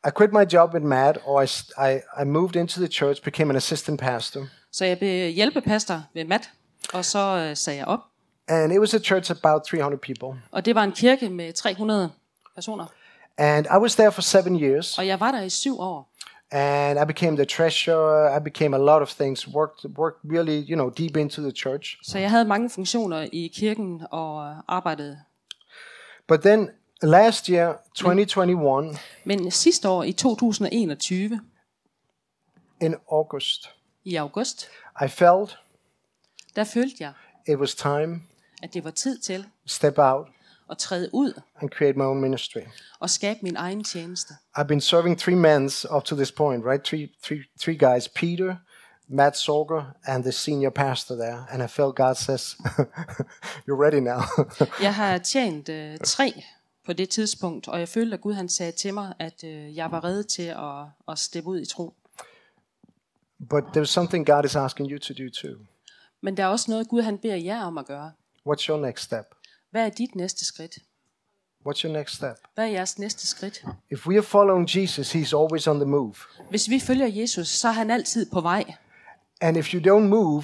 I 0.07 0.09
quit 0.17 0.33
my 0.33 0.45
job 0.53 0.75
at 0.75 0.81
MAD, 0.83 1.13
or 1.25 1.41
I, 1.41 1.45
I, 1.91 1.99
I 2.21 2.23
moved 2.25 2.55
into 2.55 2.79
the 2.79 2.87
church, 2.91 3.21
became 3.23 3.49
an 3.49 3.55
assistant 3.55 3.99
pastor, 3.99 4.45
Så 4.71 4.85
jeg 4.85 4.99
blev 4.99 5.31
hjælpepastor 5.31 6.03
ved 6.13 6.25
Matt, 6.25 6.49
og 6.93 7.05
så 7.05 7.19
øh, 7.49 7.57
sagde 7.57 7.79
jeg 7.79 7.87
op. 7.87 7.99
and 8.47 8.73
it 8.73 8.79
was 8.79 8.93
a 8.93 8.99
church 8.99 9.31
about 9.31 9.63
300 9.63 10.01
people. 10.01 10.41
Og 10.51 10.65
det 10.65 10.75
var 10.75 10.83
en 10.83 10.91
kirke 10.91 11.29
med 11.29 11.53
300 11.53 12.11
personer. 12.55 12.85
And 13.37 13.65
I 13.65 13.77
was 13.81 13.95
there 13.95 14.11
for 14.11 14.21
seven 14.21 14.55
years, 14.61 14.97
Og 14.97 15.07
jeg 15.07 15.19
var 15.19 15.31
der 15.31 15.41
i 15.41 15.49
syv 15.49 15.79
år. 15.79 16.11
and 16.51 16.99
I 16.99 17.05
became 17.05 17.35
the 17.37 17.45
treasurer. 17.45 18.37
I 18.37 18.43
became 18.43 18.75
a 18.75 18.79
lot 18.79 19.01
of 19.01 19.09
things. 19.15 19.47
Worked 19.47 19.97
worked 19.97 20.19
really, 20.31 20.59
you 20.69 20.75
know, 20.75 20.89
deep 20.89 21.17
into 21.17 21.41
the 21.41 21.51
church. 21.51 21.97
Så 22.03 22.19
jeg 22.19 22.29
havde 22.29 22.45
mange 22.45 22.69
funktioner 22.69 23.27
i 23.31 23.51
kirken 23.55 24.01
og 24.11 24.55
arbejdede. 24.67 25.19
But 26.27 26.41
then 26.41 26.69
last 27.01 27.45
year, 27.47 27.73
2021, 27.95 28.95
Men 29.25 29.51
sidste 29.51 29.89
år, 29.89 30.03
i 30.03 30.11
2021, 30.11 31.41
in 32.81 32.95
August, 33.11 33.69
i 34.03 34.15
august, 34.15 34.69
I 35.05 35.07
felt 35.07 35.57
der 36.55 36.63
følte 36.63 36.95
jeg, 36.99 37.13
it 37.47 37.57
was 37.57 37.75
time 37.75 38.21
at 38.63 38.73
det 38.73 38.83
var 38.83 38.91
tid 38.91 39.17
til 39.17 39.45
step 39.65 39.97
out 39.97 40.27
at 40.71 40.77
træde 40.77 41.09
ud 41.13 41.41
and 41.61 41.69
create 41.69 41.97
my 41.97 42.01
own 42.03 42.21
ministry. 42.21 42.59
og 42.99 43.09
skabe 43.09 43.39
min 43.43 43.55
egen 43.55 43.83
tjeneste. 43.83 44.33
I've 44.57 44.63
been 44.67 44.81
serving 44.81 45.19
three 45.19 45.35
men 45.35 45.69
up 45.95 46.03
to 46.03 46.15
this 46.15 46.31
point, 46.31 46.65
right? 46.65 46.83
Three, 46.83 47.07
three, 47.23 47.43
three 47.59 47.77
guys: 47.77 48.07
Peter, 48.07 48.55
Matt 49.07 49.37
Sorger 49.37 49.83
and 50.05 50.23
the 50.23 50.31
senior 50.31 50.69
pastor 50.69 51.15
there, 51.15 51.45
and 51.51 51.63
I 51.63 51.67
felt 51.67 51.95
God 51.95 52.15
says, 52.15 52.55
"You're 53.67 53.81
ready 53.85 53.99
now." 53.99 54.19
Jeg 54.85 54.95
har 54.95 55.17
tjent 55.17 55.69
øh, 55.69 55.97
tre 55.97 56.43
på 56.85 56.93
det 56.93 57.09
tidspunkt, 57.09 57.67
og 57.67 57.79
jeg 57.79 57.89
følte, 57.89 58.13
at 58.13 58.21
Gud 58.21 58.33
han 58.33 58.49
sagde 58.49 58.71
til 58.71 58.93
mig, 58.93 59.13
at 59.19 59.43
øh, 59.43 59.75
jeg 59.75 59.91
var 59.91 60.03
rede 60.03 60.23
til 60.23 60.43
at, 60.43 60.85
at 61.07 61.19
steppe 61.19 61.49
ud 61.49 61.61
i 61.61 61.65
tro. 61.65 61.93
but 63.49 63.63
there's 63.77 63.85
something 63.91 64.25
God 64.25 64.45
is 64.45 64.55
asking 64.55 64.91
you 64.91 64.97
to 64.99 65.13
do 65.13 65.29
too. 65.41 65.55
Men 66.21 66.37
der 66.37 66.43
er 66.43 66.47
også 66.47 66.71
noget, 66.71 66.87
Gud 66.87 67.01
han 67.01 67.17
beder 67.17 67.35
jer 67.35 67.63
om 67.63 67.77
at 67.77 67.85
gøre. 67.85 68.11
What's 68.47 68.61
your 68.69 68.79
next 68.85 69.01
step? 69.03 69.25
Hvad 69.71 69.85
er 69.85 69.89
dit 69.89 70.15
næste 70.15 70.45
skridt? 70.45 70.77
What's 71.67 71.83
your 71.85 71.93
next 71.93 72.15
step? 72.15 72.35
Hvad 72.55 72.65
er 72.65 72.69
jeres 72.69 72.99
næste 72.99 73.27
skridt? 73.27 73.65
If 73.89 74.07
we 74.07 74.15
are 74.15 74.23
following 74.23 74.75
Jesus, 74.75 75.15
He's 75.15 75.33
always 75.37 75.67
on 75.67 75.75
the 75.79 75.85
move. 75.85 76.13
Hvis 76.49 76.69
vi 76.69 76.79
følger 76.79 77.07
Jesus, 77.07 77.47
så 77.47 77.67
er 77.67 77.71
han 77.71 77.91
altid 77.91 78.25
på 78.31 78.41
vej. 78.41 78.63
And 79.41 79.57
if 79.57 79.73
you 79.73 79.79
don't 79.97 80.07
move, 80.07 80.43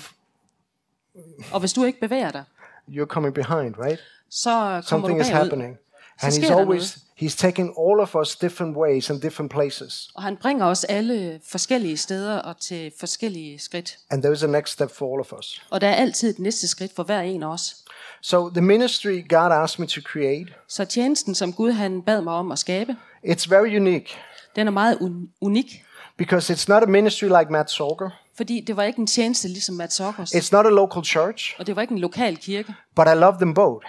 Og 1.53 1.59
hvis 1.59 1.73
du 1.73 1.83
ikke 1.83 1.99
bevæger 1.99 2.31
dig, 2.31 2.43
you're 2.89 3.05
coming 3.05 3.33
behind, 3.33 3.75
right? 3.77 3.99
så 4.29 4.49
kommer 4.49 4.81
Something 4.81 5.19
du 5.19 5.23
is 5.23 5.29
bagud. 5.29 5.43
happening. 5.43 5.77
And 6.21 6.33
He's 6.33 6.51
always 6.53 6.97
He's 7.23 7.35
taking 7.37 7.69
all 7.79 7.99
of 7.99 8.15
us 8.15 8.35
different 8.35 8.77
ways 8.77 9.09
and 9.09 9.21
different 9.21 9.51
places. 9.51 10.09
Og 10.15 10.23
han 10.23 10.37
bringer 10.37 10.65
os 10.65 10.83
alle 10.83 11.39
forskellige 11.47 11.97
steder 11.97 12.37
og 12.39 12.59
til 12.59 12.91
forskellige 12.99 13.59
skridt. 13.59 13.97
And 14.09 14.25
there's 14.25 14.43
a 14.43 14.47
next 14.47 14.73
step 14.73 14.91
for 14.91 15.13
all 15.13 15.19
of 15.21 15.33
us. 15.39 15.61
Og 15.69 15.81
der 15.81 15.87
er 15.87 15.95
altid 15.95 16.29
et 16.29 16.39
næste 16.39 16.67
skridt 16.67 16.95
for 16.95 17.03
hver 17.03 17.19
en 17.21 17.43
af 17.43 17.47
os. 17.47 17.75
So 18.21 18.49
the 18.49 18.61
ministry 18.61 19.23
God 19.29 19.51
asked 19.51 19.79
me 19.79 19.87
to 19.87 20.01
create, 20.01 20.53
Så 20.67 20.85
tjenesten, 20.85 21.35
som 21.35 21.53
Gud 21.53 21.71
han 21.71 22.01
bad 22.01 22.21
mig 22.21 22.33
om 22.33 22.51
at 22.51 22.59
skabe, 22.59 22.95
it's 23.25 23.45
very 23.49 23.75
unique 23.75 24.07
den 24.55 24.67
er 24.67 24.71
meget 24.71 24.95
un- 24.95 25.37
unik. 25.41 25.83
because 26.17 26.53
it's 26.53 26.65
not 26.67 26.83
a 26.83 26.85
ministry 26.85 27.25
like 27.25 27.45
Matt 27.51 27.71
Sorger. 27.71 28.09
Fordi 28.37 28.63
det 28.67 28.77
var 28.77 28.83
ikke 28.83 28.99
en 28.99 29.07
tjeneste 29.07 29.47
ligesom 29.47 29.75
Matt 29.75 29.93
Sokkers. 29.93 30.31
It's 30.35 30.49
not 30.51 30.65
a 30.65 30.69
local 30.69 31.03
church, 31.03 31.55
Og 31.59 31.67
det 31.67 31.75
var 31.75 31.81
ikke 31.81 31.91
en 31.91 31.99
lokal 31.99 32.37
kirke. 32.37 32.73
but 32.95 33.05
I 33.07 33.15
love 33.15 33.35
them 33.37 33.53
both. 33.53 33.85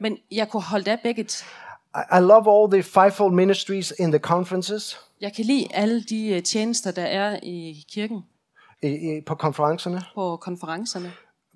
Men 0.00 0.16
jeg 0.32 0.48
kunne 0.48 0.62
holde 0.62 0.90
af 0.90 0.98
begge. 1.02 1.26
I 1.94 2.16
I 2.18 2.20
love 2.20 2.46
all 2.48 2.70
the 2.70 2.82
fivefold 2.82 3.34
ministries 3.34 3.92
in 3.98 4.10
the 4.10 4.18
conferences, 4.18 4.98
Jeg 5.20 5.32
kan 5.32 5.44
lide 5.44 5.66
alle 5.70 6.02
de 6.02 6.26
øh, 6.28 6.42
tjenester, 6.42 6.90
der 6.90 7.02
er 7.02 7.38
i 7.42 7.84
kirken 7.92 8.18
i, 8.82 8.86
i, 8.88 9.20
på 9.26 9.34
konferencerne, 9.34 10.02
på 10.14 10.36
konferencerne. 10.36 11.12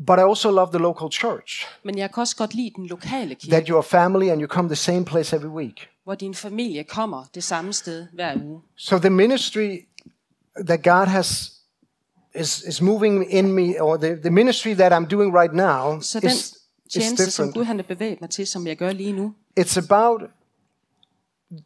but 0.07 0.19
I 0.19 0.23
also 0.23 0.51
love 0.51 0.69
the 0.73 0.79
local 0.79 1.11
church. 1.13 1.67
Men 1.85 1.99
jeg 1.99 2.13
kan 2.15 2.21
også 2.21 2.37
godt 2.37 2.55
lide 2.55 2.71
den 2.77 2.87
lokale 2.87 3.35
kirke, 3.35 3.51
That 3.51 3.69
you're 3.71 3.79
a 3.79 4.01
family 4.05 4.27
and 4.29 4.41
you 4.43 4.49
come 4.49 4.69
the 4.69 4.77
same 4.77 5.05
place 5.05 5.37
every 5.37 5.49
week. 5.49 5.89
hvor 6.05 6.15
din 6.15 6.35
familie 6.35 6.85
kommer 6.85 7.25
det 7.35 7.45
samme 7.45 7.73
sted 7.73 8.07
hver 8.13 8.35
uge. 8.45 8.61
So 8.77 8.99
the 8.99 9.11
ministry 9.11 9.77
that 10.67 10.83
God 10.83 11.07
has 11.07 11.53
is, 12.41 12.63
is 12.69 12.83
moving 12.83 13.33
in 13.33 13.53
me, 13.53 13.83
or 13.83 13.97
the, 13.97 14.17
the 14.17 14.31
ministry 14.31 14.75
that 14.75 14.93
I'm 14.93 15.07
doing 15.09 15.37
right 15.37 15.55
now, 15.55 15.91
den 15.91 16.01
is, 16.01 16.13
is 16.13 16.55
tjeneste, 16.93 17.31
som 17.31 17.45
different. 17.47 17.55
Gud 17.55 17.65
han 17.65 17.77
har 17.77 17.83
bevæget 17.83 18.21
mig 18.21 18.31
til, 18.31 18.47
som 18.47 18.67
jeg 18.67 18.77
gør 18.77 18.93
lige 18.93 19.13
nu, 19.13 19.35
It's 19.61 19.77
about 19.91 20.23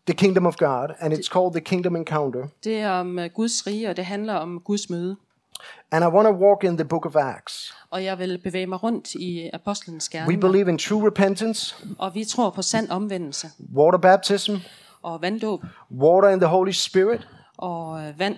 the 0.07 0.15
kingdom 0.15 0.47
of 0.47 0.57
God, 0.57 0.95
and 1.01 1.15
it's 1.15 1.29
called 1.29 1.53
the 1.53 1.61
Kingdom 1.61 1.97
Encounter. 1.97 2.47
det 2.65 2.77
er 2.81 2.91
om 2.91 3.19
øh, 3.19 3.31
Guds 3.35 3.67
rige, 3.67 3.91
og 3.91 3.97
det 3.97 4.05
handler 4.07 4.35
om 4.35 4.61
Guds 4.61 4.91
møde. 4.91 5.17
And 5.91 6.05
I 6.05 6.09
want 6.09 6.27
to 6.29 6.35
walk 6.47 6.65
in 6.65 6.77
the 6.77 6.85
book 6.85 7.07
of 7.07 7.17
Acts. 7.17 7.75
Og 7.91 8.05
jeg 8.05 8.19
vil 8.19 8.39
bevæge 8.45 8.67
mig 8.67 8.83
rundt 8.83 9.15
i 9.15 9.51
apostlenes 9.53 10.11
We 10.15 10.19
gerninger. 10.19 10.41
believe 10.49 10.69
in 10.71 10.79
true 10.79 11.07
repentance, 11.07 11.77
Og 11.99 12.15
vi 12.15 12.25
tror 12.25 12.51
på 12.51 12.63
sand 12.63 12.91
omvendelse 12.91 13.49
water 13.75 13.99
baptism, 13.99 14.55
og 15.03 15.23
vanddåb 15.23 15.63
water 15.91 16.29
in 16.29 16.41
the 16.41 16.49
Holy 16.49 16.71
Spirit, 16.71 17.29
og 17.57 18.01
øh, 18.07 18.19
vand 18.19 18.37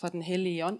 for 0.00 0.08
den 0.08 0.22
hellige 0.22 0.66
ånd 0.66 0.78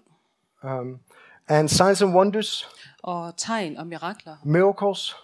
um, 0.63 0.99
and 1.47 1.69
signs 1.69 2.01
and 2.01 2.15
wonders, 2.15 2.69
og 3.03 3.33
tegn 3.37 3.77
og 3.77 3.87
mirakler 3.87 4.35
miracles, 4.43 5.15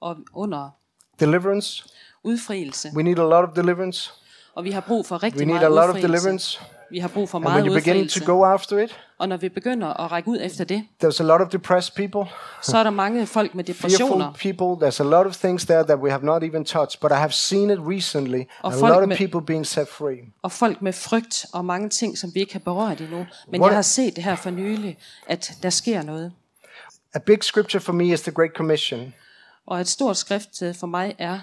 og 0.00 0.16
under 0.32 0.70
deliverance. 1.20 1.84
Udfrielse. 2.24 2.90
We 2.96 3.02
need 3.02 3.18
a 3.18 3.22
lot 3.22 3.48
of 3.48 3.48
deliverance. 3.56 4.12
Og 4.54 4.64
vi 4.64 4.70
har 4.70 4.80
brug 4.80 5.06
for 5.06 5.14
We 5.16 5.26
rigtig 5.26 5.46
need 5.46 5.54
meget 5.54 5.66
a 5.66 5.86
lot 5.86 5.96
of 5.96 6.02
deliverance. 6.02 6.60
Vi 6.90 6.98
har 6.98 7.08
brug 7.08 7.28
for 7.28 7.38
And 7.38 7.42
meget 7.44 7.62
when 7.62 7.72
you 7.72 7.80
begin 7.80 8.08
to 8.08 8.34
go 8.34 8.44
after 8.44 8.78
it, 8.78 9.00
Og 9.18 9.28
når 9.28 9.36
vi 9.36 9.48
begynder 9.48 9.88
at 10.00 10.12
række 10.12 10.28
ud 10.28 10.38
efter 10.40 10.64
det, 10.64 10.84
there's 11.04 11.20
a 11.20 11.24
lot 11.26 11.40
of 11.40 11.48
depressed 11.48 11.94
people, 11.94 12.32
så 12.62 12.78
er 12.78 12.82
der 12.82 12.90
mange 12.90 13.26
folk 13.26 13.54
med 13.54 13.64
fearful 13.64 13.88
depressioner. 13.90 14.32
people. 14.32 14.86
There's 14.88 15.00
a 15.00 15.04
lot 15.04 15.26
of 15.26 15.36
things 15.36 15.64
there 15.64 15.82
that 15.84 15.98
we 15.98 16.10
have 16.10 16.24
not 16.24 16.42
even 16.42 16.64
touched, 16.64 17.00
but 17.00 17.10
I 17.10 17.14
have 17.14 17.32
seen 17.32 17.70
it 17.70 17.78
recently. 17.80 18.42
Og 18.62 18.72
A 18.72 18.76
lot 18.76 19.10
of 19.10 19.16
people 19.18 19.40
being 19.46 19.66
set 19.66 19.88
free. 19.88 20.18
Og 20.42 20.52
folk 20.52 20.82
med 20.82 20.92
frygt 20.92 21.46
og 21.52 21.64
mange 21.64 21.88
ting, 21.88 22.18
som 22.18 22.30
vi 22.34 22.40
ikke 22.40 22.52
har 22.52 22.60
berørt 22.60 23.00
endnu. 23.00 23.26
Men 23.48 23.60
What- 23.62 23.66
jeg 23.66 23.74
har 23.74 23.82
set 23.82 24.16
det 24.16 24.24
her 24.24 24.36
for 24.36 24.50
nylig, 24.50 24.98
at 25.26 25.52
der 25.62 25.70
sker 25.70 26.02
noget. 26.02 26.32
A 27.14 27.18
big 27.18 27.44
scripture 27.44 27.80
for 27.80 27.92
me 27.92 28.04
is 28.06 28.20
the 28.20 28.32
Great 28.32 28.52
Commission. 28.56 29.14
Og 29.66 29.80
et 29.80 29.88
stort 29.88 30.16
skrift 30.16 30.62
for 30.80 30.86
mig 30.86 31.14
er 31.18 31.38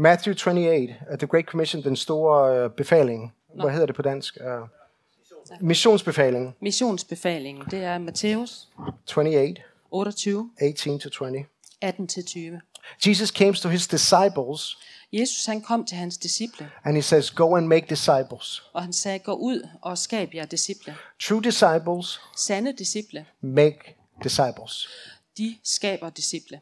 Matthew 0.00 0.34
28, 0.34 0.96
uh, 1.10 1.16
the 1.16 1.26
Great 1.26 1.46
Commission, 1.46 1.82
den 1.82 1.96
store 1.96 2.64
uh, 2.64 2.70
befaling. 2.70 3.32
Hvad 3.54 3.70
hedder 3.70 3.86
det 3.86 3.94
på 3.94 4.02
dansk? 4.02 4.38
Uh, 4.40 4.68
missionsbefaling, 5.60 6.56
missionsbefalingen. 6.60 7.64
Det 7.70 7.84
er 7.84 7.98
Matthæus 7.98 8.68
28, 9.06 9.56
28, 9.90 10.50
18-20. 10.62 11.44
18-20. 11.84 12.60
Jesus 13.06 13.30
came 13.30 13.52
to 13.52 13.68
his 13.68 13.86
disciples 13.86 14.78
Jesus 15.12 15.46
han 15.46 15.60
kom 15.60 15.84
til 15.84 15.96
hans 15.96 16.18
disciple, 16.18 16.70
and 16.84 16.96
he 16.96 17.02
says, 17.02 17.30
Go 17.30 17.56
and 17.56 17.66
make 17.66 17.86
disciples. 17.88 18.62
og 18.72 18.82
han 18.82 18.92
sagde, 18.92 19.18
gå 19.18 19.32
ud 19.32 19.68
og 19.82 19.98
skab 19.98 20.34
jer 20.34 20.44
disciple. 20.44 20.96
True 21.20 21.42
disciples 21.42 22.20
Sande 22.36 22.72
disciple, 22.72 23.26
make 23.40 23.96
disciples. 24.22 24.88
de 25.38 25.56
skaber 25.64 26.10
disciple. 26.10 26.60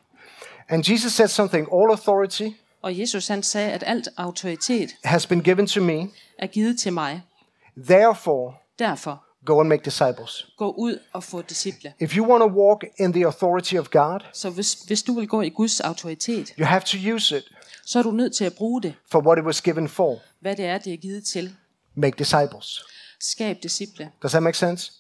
And 0.69 0.91
Jesus 0.91 1.13
said 1.13 1.29
something 1.29 1.69
all 1.73 1.91
authority 1.91 2.51
Og 2.83 2.99
Jesus 2.99 3.29
han 3.29 3.43
sagde, 3.43 3.73
at 3.73 3.85
alt 3.87 4.09
autoritet 4.17 4.91
has 5.05 5.27
been 5.27 5.43
given 5.43 5.67
to 5.67 5.81
me. 5.81 6.09
er 6.39 6.47
givet 6.47 6.79
til 6.81 6.93
mig. 6.93 7.23
Therefore, 7.87 8.55
Derfor, 8.79 9.25
go 9.45 9.61
and 9.61 9.69
make 9.69 9.83
disciples. 9.85 10.47
gå 10.57 10.71
ud 10.71 10.99
og 11.13 11.25
få 11.25 11.43
disciple. 11.43 11.93
If 12.01 12.17
you 12.17 12.27
want 12.31 12.41
to 12.43 12.61
walk 12.61 12.85
in 12.99 13.13
the 13.13 13.27
authority 13.27 13.75
of 13.75 13.91
God, 13.91 14.21
Så 14.33 14.51
hvis, 14.51 14.73
hvis 14.75 15.03
du 15.03 15.13
vil 15.15 15.29
gå 15.29 15.41
i 15.43 15.49
Guds 15.49 15.81
autoritet, 15.81 16.49
you 16.59 16.67
have 16.67 16.81
to 16.87 16.97
use 17.15 17.37
it 17.39 17.45
så 17.85 17.99
er 17.99 18.03
du 18.03 18.11
nødt 18.11 18.37
til 18.37 18.45
at 18.45 18.53
bruge 18.55 18.83
det, 18.83 18.95
for 19.11 19.21
what 19.27 19.39
it 19.39 19.45
was 19.45 19.61
given 19.63 19.89
for. 19.89 20.19
hvad 20.41 20.57
det 20.57 20.65
er, 20.65 20.79
det 20.79 20.93
er 20.93 20.97
givet 20.97 21.25
til. 21.25 21.55
Make 21.95 22.19
disciples. 22.19 22.83
Skab 23.21 23.57
disciple. 23.63 24.11
Does 24.23 24.31
that 24.33 24.43
make 24.43 24.57
sense? 24.59 24.93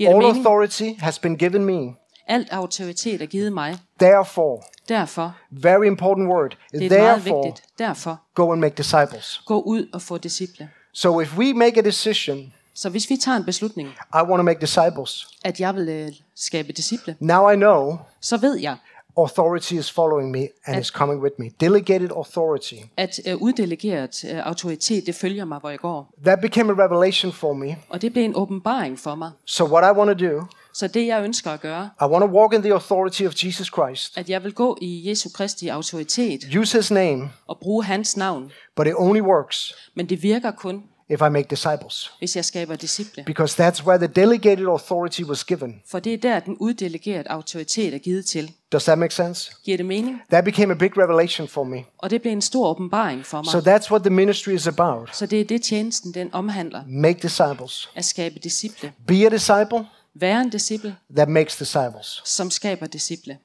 All 0.00 0.16
mening? 0.18 0.36
authority 0.38 0.90
has 0.98 1.18
been 1.18 1.36
given 1.38 1.64
me. 1.64 1.94
Alt 2.28 2.48
autoritet 2.50 3.22
er 3.22 3.26
givet 3.26 3.52
mig. 3.52 3.78
Therefore, 3.98 4.62
Derfor, 4.88 5.34
very 5.50 5.84
important 5.86 6.28
word. 6.28 6.56
det 6.72 6.92
er 6.92 6.98
meget 6.98 7.20
Therefore, 7.22 7.44
vigtigt. 7.46 7.64
Derfor, 7.78 8.20
go 8.34 8.52
and 8.52 8.60
make 8.60 8.74
disciples. 8.76 9.42
gå 9.46 9.60
ud 9.60 9.88
og 9.92 10.02
få 10.02 10.18
disciple. 10.18 10.68
So 10.92 11.20
if 11.20 11.38
we 11.38 11.52
make 11.52 11.78
a 11.78 11.82
decision, 11.82 12.52
Så 12.74 12.88
hvis 12.88 13.10
vi 13.10 13.16
tager 13.16 13.36
en 13.36 13.44
beslutning, 13.44 13.88
I 13.88 14.16
want 14.16 14.38
to 14.38 14.42
make 14.42 14.60
disciples. 14.60 15.28
at 15.44 15.60
jeg 15.60 15.74
vil 15.74 15.88
øh, 15.88 16.12
skabe 16.34 16.72
disciple, 16.72 17.16
Now 17.20 17.50
I 17.50 17.54
know 17.56 17.98
så 18.20 18.36
ved 18.36 18.54
jeg, 18.58 18.76
authority 19.18 19.72
is 19.72 19.90
following 19.92 20.30
me 20.30 20.48
and 20.66 20.80
is 20.80 20.86
coming 20.86 21.22
with 21.22 21.34
me. 21.38 21.50
Delegated 21.60 22.10
authority. 22.16 22.74
at 22.96 23.20
øh, 23.26 23.36
uddelegeret 23.36 24.24
øh, 24.30 24.38
autoritet, 24.38 25.06
det 25.06 25.14
følger 25.14 25.44
mig, 25.44 25.58
hvor 25.58 25.70
jeg 25.70 25.78
går. 25.78 26.14
That 26.24 26.40
became 26.40 26.72
a 26.72 26.86
revelation 26.86 27.32
for 27.32 27.52
me. 27.52 27.76
Og 27.88 28.02
det 28.02 28.12
blev 28.12 28.24
en 28.24 28.32
åbenbaring 28.36 28.98
for 28.98 29.14
mig. 29.14 29.30
So 29.44 29.64
what 29.64 29.94
I 29.94 29.98
want 29.98 30.18
to 30.18 30.26
do, 30.26 30.46
Så 30.78 30.86
det, 30.86 31.06
jeg 31.06 31.24
ønsker 31.24 31.50
at 31.50 31.60
gøre, 31.60 31.90
I 32.00 32.04
want 32.04 32.22
to 32.22 32.38
walk 32.38 32.52
in 32.54 32.62
the 32.62 32.72
authority 32.74 33.22
of 33.22 33.32
Jesus 33.44 33.66
Christ. 33.66 34.18
at 34.18 34.30
jeg 34.30 34.44
vil 34.44 34.52
gå 34.54 34.78
i 34.82 35.08
Jesu 35.08 35.28
Kristi 35.34 35.68
autoritet 35.68 36.44
Use 36.58 36.76
his 36.78 36.90
name, 36.90 37.30
og 37.46 37.58
bruge 37.58 37.84
hans 37.84 38.16
navn. 38.16 38.52
but 38.76 38.86
it 38.86 38.94
only 38.96 39.20
works 39.20 39.74
Men 39.94 40.06
det 40.08 40.22
virker 40.22 40.50
kun, 40.50 40.82
if 41.10 41.20
I 41.20 41.28
make 41.30 41.46
disciples. 41.50 42.12
hvis 42.18 42.36
jeg 42.36 42.44
skaber 42.44 42.76
disciple. 42.76 43.24
Because 43.24 43.62
that's 43.68 43.86
where 43.86 43.98
the 43.98 44.06
delegated 44.06 44.66
authority 44.66 45.22
was 45.22 45.44
given. 45.44 45.74
For 45.90 45.98
det 45.98 46.12
er 46.12 46.16
der, 46.18 46.40
den 46.40 46.56
uddelegerede 46.60 47.28
autoritet 47.30 47.94
er 47.94 47.98
givet 47.98 48.26
til. 48.26 48.52
Does 48.72 48.84
that 48.84 48.98
make 48.98 49.14
sense? 49.14 49.52
Giver 49.64 49.76
det 49.76 49.86
mening? 49.86 50.22
That 50.30 50.44
became 50.44 50.72
a 50.72 50.76
big 50.76 50.98
revelation 50.98 51.48
for 51.48 51.64
me. 51.64 51.84
Og 51.98 52.10
det 52.10 52.22
blev 52.22 52.32
en 52.32 52.42
stor 52.42 52.68
åbenbaring 52.68 53.26
for 53.26 53.38
mig. 53.38 53.46
So 53.52 53.58
that's 53.60 53.90
what 53.90 54.02
the 54.02 54.10
ministry 54.10 54.50
is 54.50 54.66
about. 54.66 55.08
Så 55.16 55.26
det 55.26 55.40
er 55.40 55.44
det, 55.44 55.62
tjenesten 55.62 56.14
den 56.14 56.30
omhandler. 56.34 56.82
Make 56.88 57.18
disciples. 57.22 57.90
At 57.94 58.04
skabe 58.04 58.38
disciple. 58.38 58.92
Be 59.06 59.26
a 59.26 59.28
disciple 59.28 59.86
Være 60.20 60.40
en 60.40 60.50
disciple, 60.50 60.96
that 61.16 61.28
makes 61.28 61.56
disciples. 61.56 62.22
som 62.24 62.50
skaber 62.50 62.86
disciple. 62.86 63.38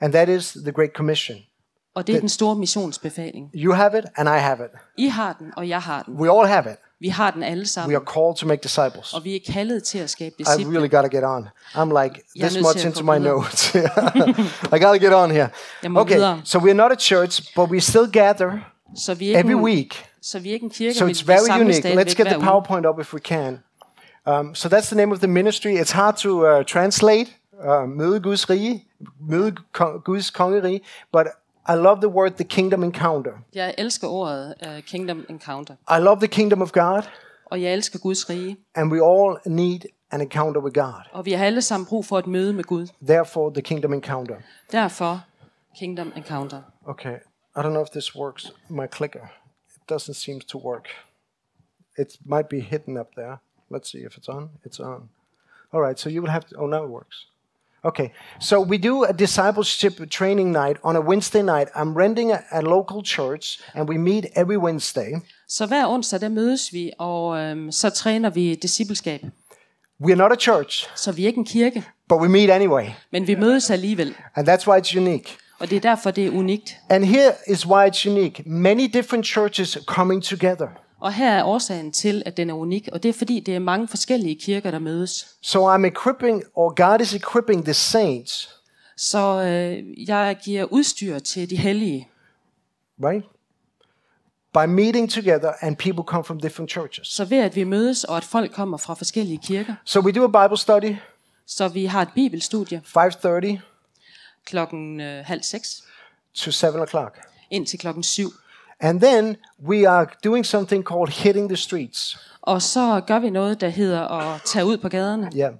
And 0.00 0.12
that 0.12 0.28
is 0.28 0.52
the 0.62 0.72
Great 0.72 0.90
Commission. 0.96 1.36
Og 1.94 2.06
det 2.06 2.14
er 2.14 2.20
den 2.20 2.28
store 2.28 2.56
missionsbefaling. 2.56 3.50
You 3.54 3.72
have 3.74 3.98
it, 3.98 4.04
and 4.16 4.28
I 4.28 4.32
have 4.38 4.58
it. 4.64 4.70
I 4.98 5.06
har 5.08 5.32
den, 5.32 5.52
og 5.56 5.68
jeg 5.68 5.82
har 5.82 6.02
den. 6.02 6.14
We 6.14 6.38
all 6.38 6.48
have 6.48 6.70
it. 6.72 6.76
Vi 7.00 7.08
har 7.08 7.30
den 7.30 7.42
alle 7.42 7.60
We 7.60 7.66
sammen. 7.66 7.96
are 7.96 8.04
called 8.14 8.36
to 8.36 8.46
make 8.46 8.62
disciples. 8.62 9.14
Og 9.14 9.24
vi 9.24 9.36
er 9.36 9.40
kaldet 9.52 9.82
til 9.84 9.98
at 9.98 10.10
skabe 10.10 10.34
I 10.38 10.42
disciple. 10.42 10.72
really 10.78 10.90
got 10.90 11.02
to 11.02 11.16
get 11.16 11.24
on. 11.24 11.48
I'm 11.74 12.02
like 12.02 12.20
this 12.40 12.56
much 12.62 12.84
into 12.86 13.02
my 13.04 13.18
notes. 13.18 13.74
I 14.74 14.78
got 14.78 14.92
to 14.92 14.98
get 14.98 15.12
on 15.12 15.30
here. 15.30 15.48
Okay, 15.96 16.40
so 16.44 16.58
we're 16.58 16.72
not 16.74 16.92
a 16.92 16.96
church, 17.00 17.42
but 17.56 17.70
we 17.70 17.80
still 17.80 18.06
gather 18.12 18.50
Så 18.96 19.14
vi 19.14 19.32
er 19.32 19.38
every 19.38 19.52
en, 19.52 19.62
week. 19.62 20.04
så 20.22 20.38
vi 20.38 20.48
er 20.48 20.52
ikke 20.52 20.64
en 20.64 20.70
kirke, 20.70 20.94
So 20.98 21.06
it's 21.06 21.26
very 21.26 21.60
unique. 21.60 21.94
Let's 22.02 22.14
get 22.14 22.26
the. 22.26 22.40
PowerPoint 22.40 22.86
up 22.90 23.00
if 23.00 23.14
we 23.14 23.20
can. 23.20 23.58
Um, 24.26 24.54
so 24.54 24.68
that's 24.68 24.88
the 24.88 24.96
name 24.96 25.12
of 25.12 25.18
the 25.18 25.26
ministry. 25.28 25.72
It's 25.76 25.92
hard 25.92 26.16
to 26.16 26.46
uh, 26.46 26.62
translate 26.64 27.28
uh, 27.60 27.88
møde 27.88 28.20
Guds 28.20 28.50
rige, 28.50 28.84
møde 29.20 29.54
Guds 30.04 30.30
kongerige, 30.30 30.80
but 31.12 31.26
I 31.68 31.74
love 31.74 31.96
the 32.00 32.08
word 32.08 32.30
the 32.30 32.44
kingdom 32.44 32.82
encounter. 32.84 33.32
Jeg 33.54 33.74
elsker 33.78 34.08
ordet 34.08 34.54
uh, 34.66 34.82
Kingdom 34.82 35.26
Encounter. 35.28 35.74
I 35.90 35.98
love 36.00 36.16
the 36.18 36.28
kingdom 36.28 36.62
of 36.62 36.72
God, 36.72 37.02
Og 37.46 37.62
jeg 37.62 37.72
elsker 37.72 37.98
Guds 37.98 38.30
rige. 38.30 38.56
and 38.74 38.92
we 38.92 39.00
all 39.04 39.38
need 39.46 39.80
an 40.10 40.20
encounter 40.20 40.60
with 40.60 40.74
God. 40.74 41.02
Og 41.12 41.24
vi 41.24 41.32
har 41.32 41.44
alle 41.46 41.62
sammen 41.62 41.86
brug 41.86 42.04
for 42.04 42.18
et 42.18 42.26
møde 42.26 42.52
med 42.52 42.64
Gud. 42.64 42.86
Therefore, 43.06 43.52
the 43.52 43.62
kingdom 43.62 43.92
encounter. 43.92 44.36
Derfor 44.72 45.24
Kingdom 45.78 46.12
Encounter. 46.16 46.62
Okay, 46.88 47.14
I 47.56 47.60
don't 47.60 47.70
know 47.72 47.82
if 47.82 47.88
this 47.90 48.16
works. 48.16 48.52
My 48.68 48.86
clicker, 48.86 49.20
it 49.76 49.92
doesn't 49.92 50.14
seem 50.14 50.40
to 50.40 50.58
work. 50.58 50.88
It 51.98 52.08
might 52.24 52.48
be 52.48 52.60
hidden 52.60 52.96
up 52.96 53.06
there. 53.16 53.36
Let's 53.70 53.90
see 53.92 53.98
if 54.06 54.16
it's 54.16 54.28
on. 54.28 54.48
It's 54.64 54.80
on. 54.80 55.08
All 55.72 55.80
right, 55.80 55.98
so 55.98 56.08
you 56.10 56.22
will 56.22 56.30
have 56.32 56.44
to. 56.48 56.56
Oh, 56.56 56.66
now 56.66 56.84
it 56.84 56.90
works. 56.90 57.26
Okay, 57.84 58.10
so 58.40 58.60
we 58.60 58.76
do 58.78 59.04
a 59.04 59.12
discipleship 59.12 60.10
training 60.10 60.50
night 60.52 60.76
on 60.82 60.96
a 60.96 61.00
Wednesday 61.00 61.42
night. 61.42 61.68
I'm 61.74 61.94
renting 61.96 62.32
a, 62.32 62.38
a 62.52 62.60
local 62.62 63.02
church, 63.02 63.60
and 63.74 63.88
we 63.88 63.98
meet 63.98 64.26
every 64.36 64.56
Wednesday. 64.56 65.12
Så 65.48 65.66
hver 65.66 65.86
onsdag, 65.86 66.20
der 66.20 66.28
mødes 66.28 66.72
vi, 66.72 66.92
og 66.98 67.38
øhm, 67.38 67.72
så 67.72 67.90
træner 67.90 68.30
vi 68.30 68.54
discipleskab. 68.54 69.20
We're 70.02 70.14
not 70.14 70.32
a 70.32 70.36
church, 70.36 70.88
Så 70.94 71.12
vi 71.12 71.22
er 71.22 71.26
ikke 71.26 71.38
en 71.38 71.44
kirke, 71.44 71.84
but 72.08 72.20
we 72.20 72.28
meet 72.28 72.50
anyway, 72.50 72.86
men 73.12 73.26
vi 73.26 73.34
mødes 73.34 73.70
alligevel. 73.70 74.14
and 74.36 74.48
that's 74.48 74.66
why 74.68 74.80
it's 74.80 74.96
unique. 74.98 75.36
Og 75.58 75.70
det 75.70 75.76
er 75.76 75.80
derfor, 75.80 76.10
det 76.10 76.26
er 76.26 76.30
unikt. 76.30 76.76
And 76.90 77.04
here 77.04 77.32
is 77.48 77.66
why 77.66 77.88
it's 77.88 78.08
unique. 78.10 78.42
Many 78.46 78.86
different 78.92 79.26
churches 79.26 79.78
coming 79.86 80.22
together. 80.24 80.68
Og 81.00 81.12
her 81.12 81.30
er 81.32 81.44
årsagen 81.44 81.92
til, 81.92 82.22
at 82.26 82.36
den 82.36 82.50
er 82.50 82.54
unik, 82.54 82.88
og 82.92 83.02
det 83.02 83.08
er 83.08 83.12
fordi, 83.12 83.40
det 83.40 83.54
er 83.54 83.58
mange 83.58 83.88
forskellige 83.88 84.34
kirker, 84.40 84.70
der 84.70 84.78
mødes. 84.78 85.36
So 85.42 85.74
I'm 85.74 85.84
equipping, 85.86 86.42
or 86.54 86.74
God 86.90 87.00
is 87.00 87.14
equipping 87.14 87.64
the 87.64 87.74
saints 87.74 88.50
Så 88.96 89.42
øh, 89.42 90.08
jeg 90.08 90.36
giver 90.44 90.64
udstyr 90.64 91.18
til 91.18 91.50
de 91.50 91.56
hellige, 91.56 92.08
right? 93.04 93.24
By 94.54 94.66
meeting 94.70 95.10
together 95.10 95.52
and 95.60 95.76
people 95.76 96.04
come 96.06 96.24
from 96.24 96.40
different 96.40 96.70
churches. 96.70 97.06
så 97.08 97.24
ved 97.24 97.38
at 97.38 97.56
vi 97.56 97.64
mødes, 97.64 98.04
og 98.04 98.16
at 98.16 98.24
folk 98.24 98.52
kommer 98.52 98.76
fra 98.76 98.94
forskellige 98.94 99.38
kirker. 99.38 99.74
So 99.84 100.00
we 100.00 100.12
do 100.12 100.24
a 100.36 100.42
Bible 100.46 100.58
study, 100.58 100.96
Så 101.46 101.68
vi 101.68 101.84
har 101.84 102.02
et 102.02 102.08
bibelstudie 102.14 102.82
5.30 102.86 103.58
klokken 104.44 105.00
øh, 105.00 105.24
halv 105.24 105.42
seks, 105.42 105.82
to 106.34 106.50
7 106.50 106.66
o'clock. 106.66 107.46
indtil 107.50 107.78
klokken 107.78 108.02
syv. 108.02 108.28
And 108.80 109.00
then 109.00 109.36
we 109.68 109.88
are 109.88 110.06
doing 110.24 110.46
something 110.46 110.84
called 110.86 111.08
hitting 111.08 111.48
the 111.48 111.56
streets. 111.56 112.18
Og 112.42 112.62
så 112.62 113.00
gør 113.06 113.18
vi 113.18 113.30
noget, 113.30 113.60
der 113.60 113.68
hedder 113.68 114.08
at 114.08 114.42
tage 114.44 114.64
ud 114.64 114.76
på 114.78 114.88
gaderne. 114.88 115.30
Yeah. 115.36 115.52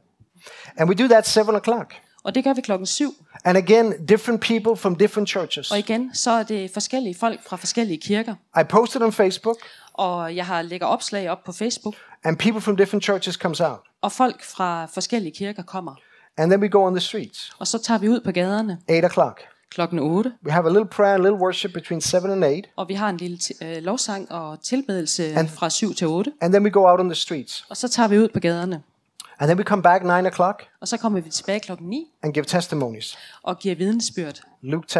And 0.76 0.88
we 0.88 0.94
do 0.94 1.08
that 1.08 1.28
7 1.28 1.40
o'clock. 1.40 1.94
Og 2.25 2.35
det 2.35 2.44
gør 2.44 2.54
vi 2.54 2.61
klokken 2.61 2.87
syv. 2.87 3.14
And 3.44 3.58
again, 3.58 4.06
different 4.06 4.40
people 4.40 4.76
from 4.76 4.94
different 4.96 5.28
churches. 5.28 5.70
Og 5.70 5.78
igen, 5.78 6.14
så 6.14 6.30
er 6.30 6.42
det 6.42 6.70
forskellige 6.70 7.14
folk 7.14 7.40
fra 7.49 7.56
forskellige 7.56 7.99
kirker. 8.00 8.35
I 8.61 8.64
post 8.68 8.94
it 8.94 9.02
on 9.02 9.12
Facebook, 9.12 9.56
Og 9.92 10.37
jeg 10.37 10.46
har 10.46 10.62
lægger 10.62 10.87
opslag 10.87 11.30
op 11.30 11.44
på 11.44 11.52
Facebook, 11.52 11.94
and 12.25 12.37
people 12.38 12.61
from 12.61 12.76
different 12.76 13.04
churches 13.04 13.35
comes 13.35 13.61
out. 13.61 13.78
og 14.02 14.12
folk 14.12 14.44
fra 14.44 14.87
forskellige 14.87 15.32
kirker 15.37 15.62
kommer. 15.62 15.94
And 16.38 16.50
then 16.50 16.61
we 16.62 16.68
go 16.68 16.85
on 16.87 16.94
the 16.94 17.00
streets, 17.00 17.50
Og 17.58 17.66
så 17.66 17.82
tager 17.82 17.99
vi 17.99 18.08
ud 18.08 18.20
på 18.20 18.32
gaderne 18.32 18.78
8 18.90 19.08
o'clock. 19.08 19.55
Klokken 19.70 19.99
8, 19.99 20.32
We 20.44 20.52
have 20.52 20.66
a 20.66 20.70
little 20.70 20.88
prayer, 20.88 21.14
a 21.14 21.18
little 21.18 21.38
worship 21.40 21.73
between 21.73 22.00
7 22.00 22.30
and 22.30 22.44
8. 22.44 22.62
og 22.76 22.88
vi 22.88 22.94
har 22.94 23.08
en 23.11 23.16
lille 23.16 23.38
øh, 23.62 23.82
lovsang 23.82 24.32
og 24.32 24.62
tilbedelse 24.62 25.35
And- 25.37 25.49
fra 25.49 25.70
7 25.70 25.94
til 25.94 26.06
8. 26.06 26.32
And 26.40 26.52
then 26.52 26.64
we 26.64 26.70
go 26.70 26.80
out 26.90 27.00
on 27.00 27.06
the 27.08 27.14
streets. 27.14 27.64
Og 27.68 27.76
så 27.76 27.88
tager 27.88 28.08
vi 28.08 28.18
ud 28.18 28.28
på 28.28 28.40
gaderne. 28.40 28.82
And 29.38 29.49
then 29.49 29.58
we 29.58 29.64
come 29.64 29.82
back 29.82 30.02
9 30.04 30.11
o'clock 30.11 30.68
Og 30.80 30.88
så 30.88 30.96
kommer 30.96 31.20
vi 31.20 31.30
tilbage 31.30 31.61
klokken 31.61 31.88
9 31.88 32.06
and 32.23 32.35
give 32.35 32.44
testimonies. 32.44 33.16
og 33.42 33.58
giver 33.58 33.75
vidensbyrd. 33.75 34.40
Luke 34.62 34.87
10. 34.88 34.99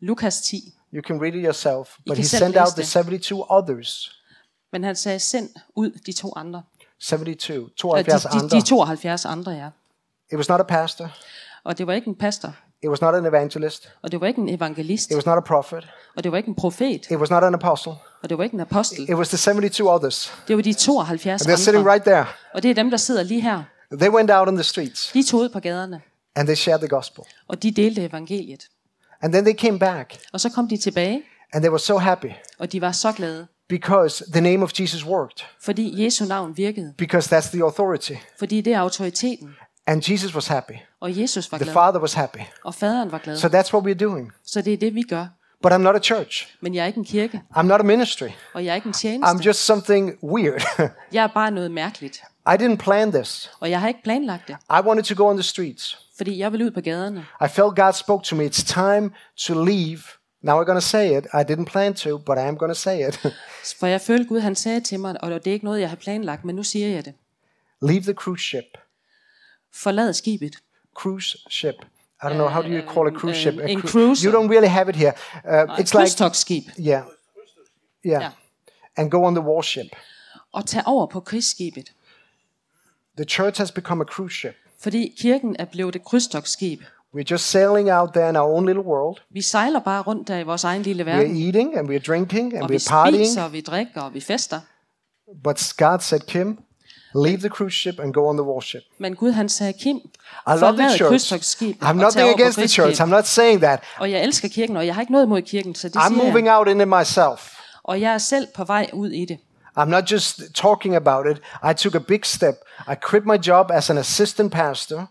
Lukas 0.00 0.40
10. 0.40 0.74
You 0.94 1.02
can 1.02 1.22
read 1.22 1.34
it 1.34 1.44
yourself. 1.44 1.88
But 2.06 2.06
kan 2.06 2.16
he 2.16 2.24
sent 2.24 2.56
out 2.56 2.68
the 2.68 2.82
det. 2.82 2.86
72 2.88 3.44
others. 3.50 4.14
Men 4.72 4.84
han 4.84 4.96
sagde, 4.96 5.18
send 5.18 5.48
ud 5.76 5.90
de 6.06 6.12
to 6.12 6.32
andre. 6.36 6.62
72. 7.00 7.58
Og 7.64 7.70
72 7.76 8.22
de, 8.22 8.28
de, 8.28 8.42
andre. 8.44 8.56
de 8.56 8.62
72 8.62 9.24
andre, 9.24 9.52
ja. 9.52 9.68
It 10.32 10.36
was 10.36 10.48
not 10.48 10.60
a 10.60 10.62
pastor. 10.62 11.10
Og 11.64 11.78
det 11.78 11.86
var 11.86 11.92
ikke 11.92 12.08
en 12.08 12.14
pastor, 12.14 12.54
It 12.82 12.88
was 12.90 13.00
not 13.00 13.14
an 13.14 13.26
evangelist. 13.26 13.88
og 14.02 14.12
det 14.12 14.20
var 14.20 14.26
ikke 14.26 14.40
en 14.40 14.48
evangelist, 14.48 15.10
It 15.10 15.14
was 15.16 15.26
not 15.26 15.36
a 15.36 15.40
prophet. 15.40 15.88
og 16.16 16.24
det 16.24 16.32
var 16.32 16.38
ikke 16.38 16.48
en 16.48 16.54
profet, 16.54 17.06
It 17.10 17.16
was 17.16 17.30
not 17.30 17.44
an 17.44 17.54
apostle. 17.54 17.92
og 18.22 18.28
det 18.28 18.38
var 18.38 18.44
ikke 18.44 18.54
en 18.54 18.60
apostel. 18.60 19.02
It 19.10 19.14
was 19.14 19.28
the 19.28 19.38
72 19.38 19.80
others. 19.80 20.32
Det 20.48 20.56
var 20.56 20.62
de 20.62 20.72
72 20.74 21.42
And 21.42 21.50
they're 21.52 21.56
sitting 21.56 21.76
andre. 21.76 21.90
right 21.92 22.04
there. 22.04 22.26
Og 22.54 22.62
det 22.62 22.70
er 22.70 22.74
dem, 22.74 22.90
der 22.90 22.96
sidder 22.96 23.22
lige 23.22 23.40
her. 23.40 23.62
They 23.92 24.08
went 24.10 24.30
out 24.30 24.48
on 24.48 24.54
the 24.54 24.62
streets 24.64 25.10
De 25.12 25.22
tog 25.22 25.40
ud 25.40 25.48
på 25.48 25.60
gaderne, 25.60 26.00
and 26.36 26.46
they 26.48 26.56
shared 26.56 26.78
the 26.80 26.88
gospel. 26.88 27.24
og 27.48 27.62
de 27.62 27.70
delte 27.70 28.04
evangeliet. 28.04 28.68
And 29.22 29.32
then 29.32 29.44
they 29.44 29.54
came 29.56 29.78
back 29.78 30.16
Og 30.32 30.40
så 30.40 30.48
kom 30.50 30.68
de 30.68 30.76
tilbage, 30.76 31.22
and 31.52 31.62
they 31.62 31.70
were 31.70 31.78
so 31.78 31.98
happy 31.98 32.30
og 32.58 32.72
de 32.72 32.80
var 32.80 32.92
så 32.92 33.12
glade, 33.12 33.46
because 33.68 34.24
the 34.32 34.40
name 34.40 34.62
of 34.62 34.72
Jesus 34.80 35.06
worked, 35.06 35.46
fordi 35.62 36.04
Jesu 36.04 36.24
navn 36.24 36.56
virkede. 36.56 36.94
because 36.98 37.36
that's 37.36 37.50
the 37.50 37.62
authority. 37.64 38.12
Fordi 38.38 38.60
det 38.60 38.72
er 38.72 38.78
autoriteten, 38.80 39.48
And 39.88 40.02
Jesus 40.10 40.34
was 40.34 40.46
happy. 40.46 40.72
og 41.00 41.18
Jesus 41.18 41.52
var 41.52 41.58
The 41.58 41.64
glad, 41.64 41.74
Father 41.74 42.00
was 42.00 42.12
happy. 42.12 42.38
og 42.64 42.74
faderen 42.74 43.12
var 43.12 43.18
glad. 43.18 43.36
So 43.36 43.48
that's 43.48 43.74
what 43.74 43.84
we're 43.86 44.04
doing. 44.04 44.32
Så 44.44 44.62
det 44.62 44.72
er 44.72 44.76
det, 44.76 44.94
vi 44.94 45.02
gør. 45.02 45.26
But 45.62 45.72
I'm 45.72 45.76
not 45.76 45.94
a 45.96 45.98
church. 45.98 46.46
Men 46.60 46.74
jeg 46.74 46.82
er 46.82 46.86
ikke 46.86 46.98
en 46.98 47.04
kirke, 47.04 47.42
I'm 47.56 47.62
not 47.62 47.80
a 47.80 47.84
ministry. 47.84 48.28
og 48.54 48.64
jeg 48.64 48.70
er 48.70 48.74
ikke 48.74 48.86
en 48.86 48.94
I'm 48.94 48.98
tjeneste. 49.00 49.46
just 49.46 49.64
something 49.64 50.18
weird. 50.22 50.62
Jeg 51.12 51.22
er 51.22 51.26
bare 51.34 51.50
noget 51.50 51.70
mærkeligt, 51.70 52.22
I 52.46 52.50
didn't 52.50 52.76
plan 52.76 53.12
this. 53.12 53.50
og 53.60 53.70
jeg 53.70 53.80
har 53.80 53.88
ikke 53.88 54.02
planlagt 54.04 54.48
det, 54.48 54.56
I 54.70 54.80
wanted 54.86 55.04
to 55.04 55.24
go 55.24 55.30
on 55.30 55.36
the 55.36 55.42
streets. 55.42 55.98
fordi 56.16 56.38
jeg 56.38 56.52
vil 56.52 56.62
ud 56.62 56.70
på 56.70 56.80
gaderne. 56.80 57.26
I 57.44 57.48
felt 57.48 57.76
God 57.76 57.92
spoke 57.92 58.24
to 58.24 58.36
me. 58.36 58.44
It's 58.46 58.62
time 58.74 59.10
to 59.46 59.64
leave. 59.64 59.98
Now 60.42 60.60
I'm 60.62 60.64
going 60.64 60.76
to 60.76 60.86
say 60.86 61.18
it. 61.18 61.24
I 61.34 61.52
didn't 61.52 61.64
plan 61.64 61.94
to, 61.94 62.18
but 62.18 62.36
I 62.38 62.40
am 62.40 62.56
going 62.56 62.70
to 62.70 62.78
say 62.80 63.08
it. 63.08 63.20
For 63.80 63.86
jeg 63.86 64.00
følte 64.00 64.24
Gud, 64.28 64.40
han 64.40 64.54
sagde 64.54 64.80
til 64.80 65.00
mig, 65.00 65.24
og 65.24 65.30
det 65.30 65.46
er 65.46 65.52
ikke 65.52 65.64
noget, 65.64 65.80
jeg 65.80 65.88
har 65.88 65.96
planlagt, 65.96 66.44
men 66.44 66.56
nu 66.56 66.62
siger 66.62 66.88
jeg 66.88 67.04
det. 67.04 67.14
leave 67.82 68.00
the 68.02 68.12
cruise 68.12 68.44
ship. 68.44 68.64
Forlad 69.82 70.12
skibet. 70.12 70.56
Cruise 70.94 71.36
ship. 71.50 71.74
I 72.22 72.26
don't 72.26 72.36
know 72.36 72.48
how 72.48 72.62
do 72.62 72.68
you 72.68 72.82
call 72.92 73.06
a 73.06 73.10
cruise 73.20 73.36
ship. 73.36 73.58
A 73.58 73.66
in 73.68 73.80
cru- 73.80 73.90
cruiser. 73.90 74.28
You 74.30 74.36
don't 74.40 74.50
really 74.50 74.68
have 74.68 74.88
it 74.90 74.96
here. 74.96 75.12
Uh, 75.44 75.78
it's 75.80 75.94
like 75.94 76.08
Krydstogtskib. 76.08 76.62
yeah, 76.78 77.02
yeah, 78.06 78.22
Ja. 78.22 78.30
and 78.96 79.10
go 79.10 79.24
on 79.24 79.34
the 79.34 79.44
warship. 79.44 79.86
Og 80.52 80.66
tage 80.66 80.82
over 80.86 81.06
på 81.06 81.20
krigsskibet. 81.20 81.92
The 83.16 83.24
church 83.24 83.58
has 83.58 83.70
become 83.72 84.00
a 84.00 84.04
cruise 84.04 84.34
ship. 84.36 84.54
Fordi 84.80 85.14
kirken 85.20 85.56
er 85.58 85.64
blevet 85.64 85.96
et 85.96 86.02
krydstogtskib. 86.04 86.80
We're 87.16 87.30
just 87.30 87.50
sailing 87.50 87.90
out 87.90 88.10
there 88.14 88.28
in 88.28 88.36
our 88.36 88.52
own 88.54 88.66
little 88.66 88.82
world. 88.84 89.16
Vi 89.30 89.42
sejler 89.42 89.80
bare 89.80 90.02
rundt 90.02 90.28
der 90.28 90.38
i 90.38 90.42
vores 90.42 90.64
egen 90.64 90.82
lille 90.82 91.02
We're 91.02 91.16
verden. 91.16 91.36
eating 91.36 91.76
and 91.78 91.90
we're 91.90 91.98
drinking 92.06 92.54
and 92.54 92.62
Og 92.62 92.70
vi 92.70 92.76
we're 92.76 92.88
partying. 92.90 93.26
spiser, 93.26 93.42
og 93.42 93.52
vi 93.52 93.60
drikker, 93.60 94.00
og 94.00 94.14
vi 94.14 94.20
fester. 94.20 94.60
But 95.44 95.72
God 95.76 95.98
said, 96.00 96.20
Kim, 96.20 96.58
leave 97.14 97.38
the 97.38 97.48
cruise 97.48 97.74
ship 97.74 98.00
and 98.00 98.12
go 98.12 98.28
on 98.28 98.36
the 98.36 98.44
warship. 98.44 98.82
Men 98.98 99.14
Gud 99.14 99.32
han 99.32 99.48
sagde, 99.48 99.72
Kim, 99.72 99.96
I 100.46 100.54
love 100.60 100.76
the 100.76 100.98
church. 100.98 101.32
I'm 101.82 101.92
nothing 101.92 102.28
against 102.28 102.58
the 102.58 102.68
church. 102.68 103.00
I'm 103.00 103.10
not 103.10 103.26
saying 103.26 103.60
that. 103.60 103.82
Og 103.98 104.10
jeg 104.10 104.22
elsker 104.22 104.48
kirken, 104.48 104.76
og 104.76 104.86
jeg 104.86 104.94
har 104.94 105.00
ikke 105.00 105.12
noget 105.12 105.26
imod 105.26 105.42
kirken, 105.42 105.74
så 105.74 105.88
det 105.88 105.96
I'm 105.96 106.12
moving 106.12 106.50
out 106.50 106.68
in 106.68 106.80
it 106.80 106.88
myself. 106.88 107.54
Og 107.82 108.00
jeg 108.00 108.14
er 108.14 108.18
selv 108.18 108.48
på 108.54 108.64
vej 108.64 108.90
ud 108.92 109.10
i 109.10 109.24
det. 109.24 109.38
I'm 109.78 109.88
not 109.88 110.10
just 110.12 110.40
talking 110.54 110.96
about 110.96 111.26
it. 111.26 111.40
I 111.62 111.72
took 111.72 111.94
a 111.94 112.00
big 112.00 112.24
step. 112.24 112.54
I 112.88 112.94
quit 113.10 113.26
my 113.26 113.48
job 113.48 113.70
as 113.70 113.90
an 113.90 113.98
assistant 113.98 114.52
pastor. 114.52 115.06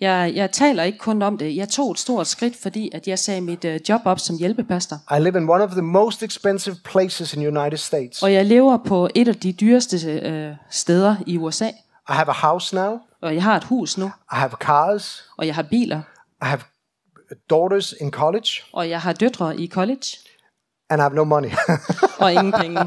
Jeg, 0.00 0.32
jeg 0.34 0.50
taler 0.50 0.82
ikke 0.82 0.98
kun 0.98 1.22
om 1.22 1.38
det. 1.38 1.56
Jeg 1.56 1.68
tog 1.68 1.90
et 1.90 1.98
stort 1.98 2.26
skridt, 2.26 2.56
fordi 2.62 2.90
at 2.94 3.08
jeg 3.08 3.18
sagde 3.18 3.40
mit 3.40 3.64
uh, 3.64 3.76
job 3.88 4.00
op 4.04 4.18
som 4.18 4.38
hjælpepastor. 4.38 4.96
I 5.16 5.20
live 5.20 5.38
in 5.38 5.50
one 5.50 5.64
of 5.64 5.70
the 5.70 5.82
most 5.82 6.22
expensive 6.22 6.76
places 6.84 7.34
in 7.34 7.40
the 7.40 7.58
United 7.58 7.78
States. 7.78 8.22
Og 8.22 8.32
jeg 8.32 8.46
lever 8.46 8.78
på 8.86 9.08
et 9.14 9.28
af 9.28 9.36
de 9.36 9.52
dyreste 9.52 10.10
øh, 10.10 10.52
steder 10.70 11.16
i 11.26 11.38
USA. 11.38 11.68
I 11.68 12.12
have 12.12 12.28
a 12.28 12.48
house 12.48 12.74
now. 12.74 12.98
Og 13.22 13.34
jeg 13.34 13.42
har 13.42 13.56
et 13.56 13.64
hus 13.64 13.98
nu, 13.98 14.06
I 14.06 14.10
have 14.36 14.50
cars. 14.50 15.24
og 15.38 15.46
jeg 15.46 15.54
har 15.54 15.62
biler, 15.62 16.02
I 16.42 16.46
have 16.46 16.60
daughters 17.50 17.94
in 18.00 18.10
college, 18.10 18.48
og 18.72 18.90
jeg 18.90 19.00
har 19.00 19.12
døtre 19.12 19.60
i 19.60 19.68
college, 19.68 20.18
and 20.90 21.00
I 21.00 21.02
have 21.02 21.14
no 21.14 21.24
money. 21.24 21.50
og 22.20 22.32
ingen 22.32 22.52
penge. 22.52 22.80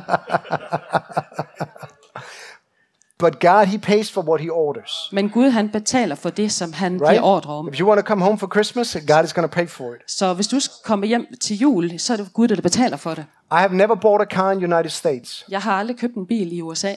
but 3.19 3.39
God, 3.39 3.67
He 3.67 3.77
pays 3.77 4.11
for 4.11 4.21
what 4.21 4.41
He 4.41 4.49
orders. 4.51 5.09
Men 5.11 5.29
Gud 5.29 5.49
han 5.49 5.69
betaler 5.69 6.15
for 6.15 6.29
det, 6.29 6.51
som 6.51 6.73
han 6.73 6.93
giver 6.93 7.21
ordre 7.21 7.53
om. 7.53 7.67
If 7.67 7.79
you 7.79 7.87
want 7.87 7.99
to 7.99 8.05
come 8.07 8.23
home 8.23 8.37
for 8.37 8.47
Christmas, 8.47 8.97
God 9.07 9.23
is 9.23 9.33
going 9.33 9.49
to 9.49 9.55
pay 9.55 9.67
for 9.67 9.93
it. 9.95 10.01
Så 10.11 10.33
hvis 10.33 10.47
du 10.47 10.59
skal 10.59 10.73
komme 10.85 11.05
hjem 11.07 11.25
til 11.41 11.57
jul, 11.57 11.99
så 11.99 12.13
er 12.13 12.17
det 12.17 12.33
Gud, 12.33 12.47
der 12.47 12.61
betaler 12.61 12.97
for 12.97 13.13
det. 13.13 13.25
I 13.51 13.55
have 13.55 13.73
never 13.75 13.95
bought 13.95 14.21
a 14.21 14.35
car 14.35 14.51
in 14.51 14.57
United 14.73 14.89
States, 14.89 15.45
Jeg 15.49 15.61
har 15.61 15.73
aldrig 15.79 15.97
købt 15.97 16.15
en 16.15 16.27
bil 16.27 16.53
i 16.53 16.61
USA. 16.61 16.93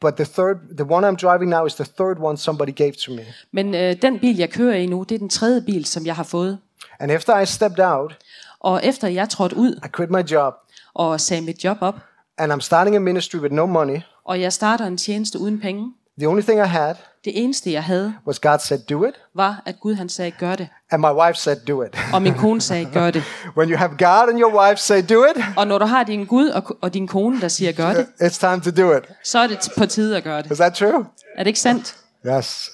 but 0.00 0.14
the 0.16 0.24
third, 0.24 0.56
the 0.76 0.84
one 0.94 1.08
I'm 1.08 1.16
driving 1.16 1.50
now 1.50 1.66
is 1.66 1.74
the 1.74 1.84
third 1.84 2.16
one 2.20 2.36
somebody 2.38 2.70
gave 2.76 2.92
to 2.92 3.12
me. 3.12 3.24
Men 3.52 3.74
øh, 3.74 4.02
den 4.02 4.18
bil, 4.18 4.36
jeg 4.36 4.50
kører 4.50 4.74
i 4.76 4.86
nu, 4.86 5.02
det 5.08 5.14
er 5.14 5.18
den 5.18 5.28
tredje 5.28 5.62
bil, 5.62 5.84
som 5.84 6.06
jeg 6.06 6.14
har 6.16 6.22
fået. 6.22 6.58
And 7.00 7.12
after 7.12 7.38
I 7.40 7.46
stepped 7.46 7.84
out, 7.84 8.16
Og 8.64 8.80
efter 8.84 9.08
jeg 9.08 9.28
trådte 9.28 9.56
ud 9.56 9.80
I 9.84 9.88
quit 9.96 10.10
my 10.10 10.22
job, 10.30 10.54
og 10.94 11.20
sagde 11.20 11.42
mit 11.42 11.64
job 11.64 11.76
op, 11.80 11.94
and 12.38 12.52
I'm 12.52 12.60
starting 12.60 12.96
a 12.96 12.98
ministry 12.98 13.36
with 13.36 13.54
no 13.54 13.66
money. 13.66 14.00
og 14.24 14.40
jeg 14.40 14.52
starter 14.52 14.86
en 14.86 14.96
tjeneste 14.96 15.38
uden 15.38 15.60
penge, 15.60 15.92
The 16.18 16.28
only 16.28 16.42
thing 16.42 16.60
I 16.60 16.68
had 16.68 16.94
Det 17.24 17.42
eneste, 17.44 17.72
jeg 17.72 17.84
havde, 17.84 18.14
was 18.26 18.38
God 18.38 18.58
said, 18.58 18.80
do 18.90 19.04
it. 19.04 19.14
var, 19.34 19.62
at 19.66 19.80
Gud 19.80 19.94
han 19.94 20.08
sagde, 20.08 20.30
gør 20.30 20.54
det. 20.56 20.68
And 20.90 21.00
my 21.00 21.10
wife 21.20 21.34
said, 21.38 21.56
do 21.68 21.82
it. 21.82 21.98
Og 22.12 22.22
min 22.22 22.34
kone 22.34 22.60
sagde, 22.60 22.90
gør 22.92 23.10
det. 23.10 23.22
when 23.56 23.70
you 23.70 23.76
have 23.78 23.90
God 23.98 24.28
and 24.28 24.38
your 24.40 24.60
wife 24.60 24.76
say, 24.76 25.02
do 25.08 25.24
it, 25.24 25.44
Og 25.56 25.66
når 25.66 25.78
du 25.78 25.84
har 25.84 26.02
din 26.04 26.24
Gud 26.26 26.48
og, 26.48 26.76
og 26.80 26.94
din 26.94 27.08
kone, 27.08 27.40
der 27.40 27.48
siger, 27.48 27.72
gør 27.72 27.94
det, 27.94 28.06
it's 28.22 28.38
time 28.40 28.60
to 28.60 28.82
do 28.82 28.96
it. 28.96 29.04
så 29.24 29.38
er 29.38 29.46
det 29.46 29.58
på 29.78 29.86
tide 29.86 30.16
at 30.16 30.24
gøre 30.24 30.42
det. 30.42 30.50
Is 30.50 30.58
that 30.58 30.74
true? 30.74 31.04
Er 31.36 31.38
det 31.42 31.46
ikke 31.46 31.60
sandt? 31.60 31.96
Yes. 32.26 32.70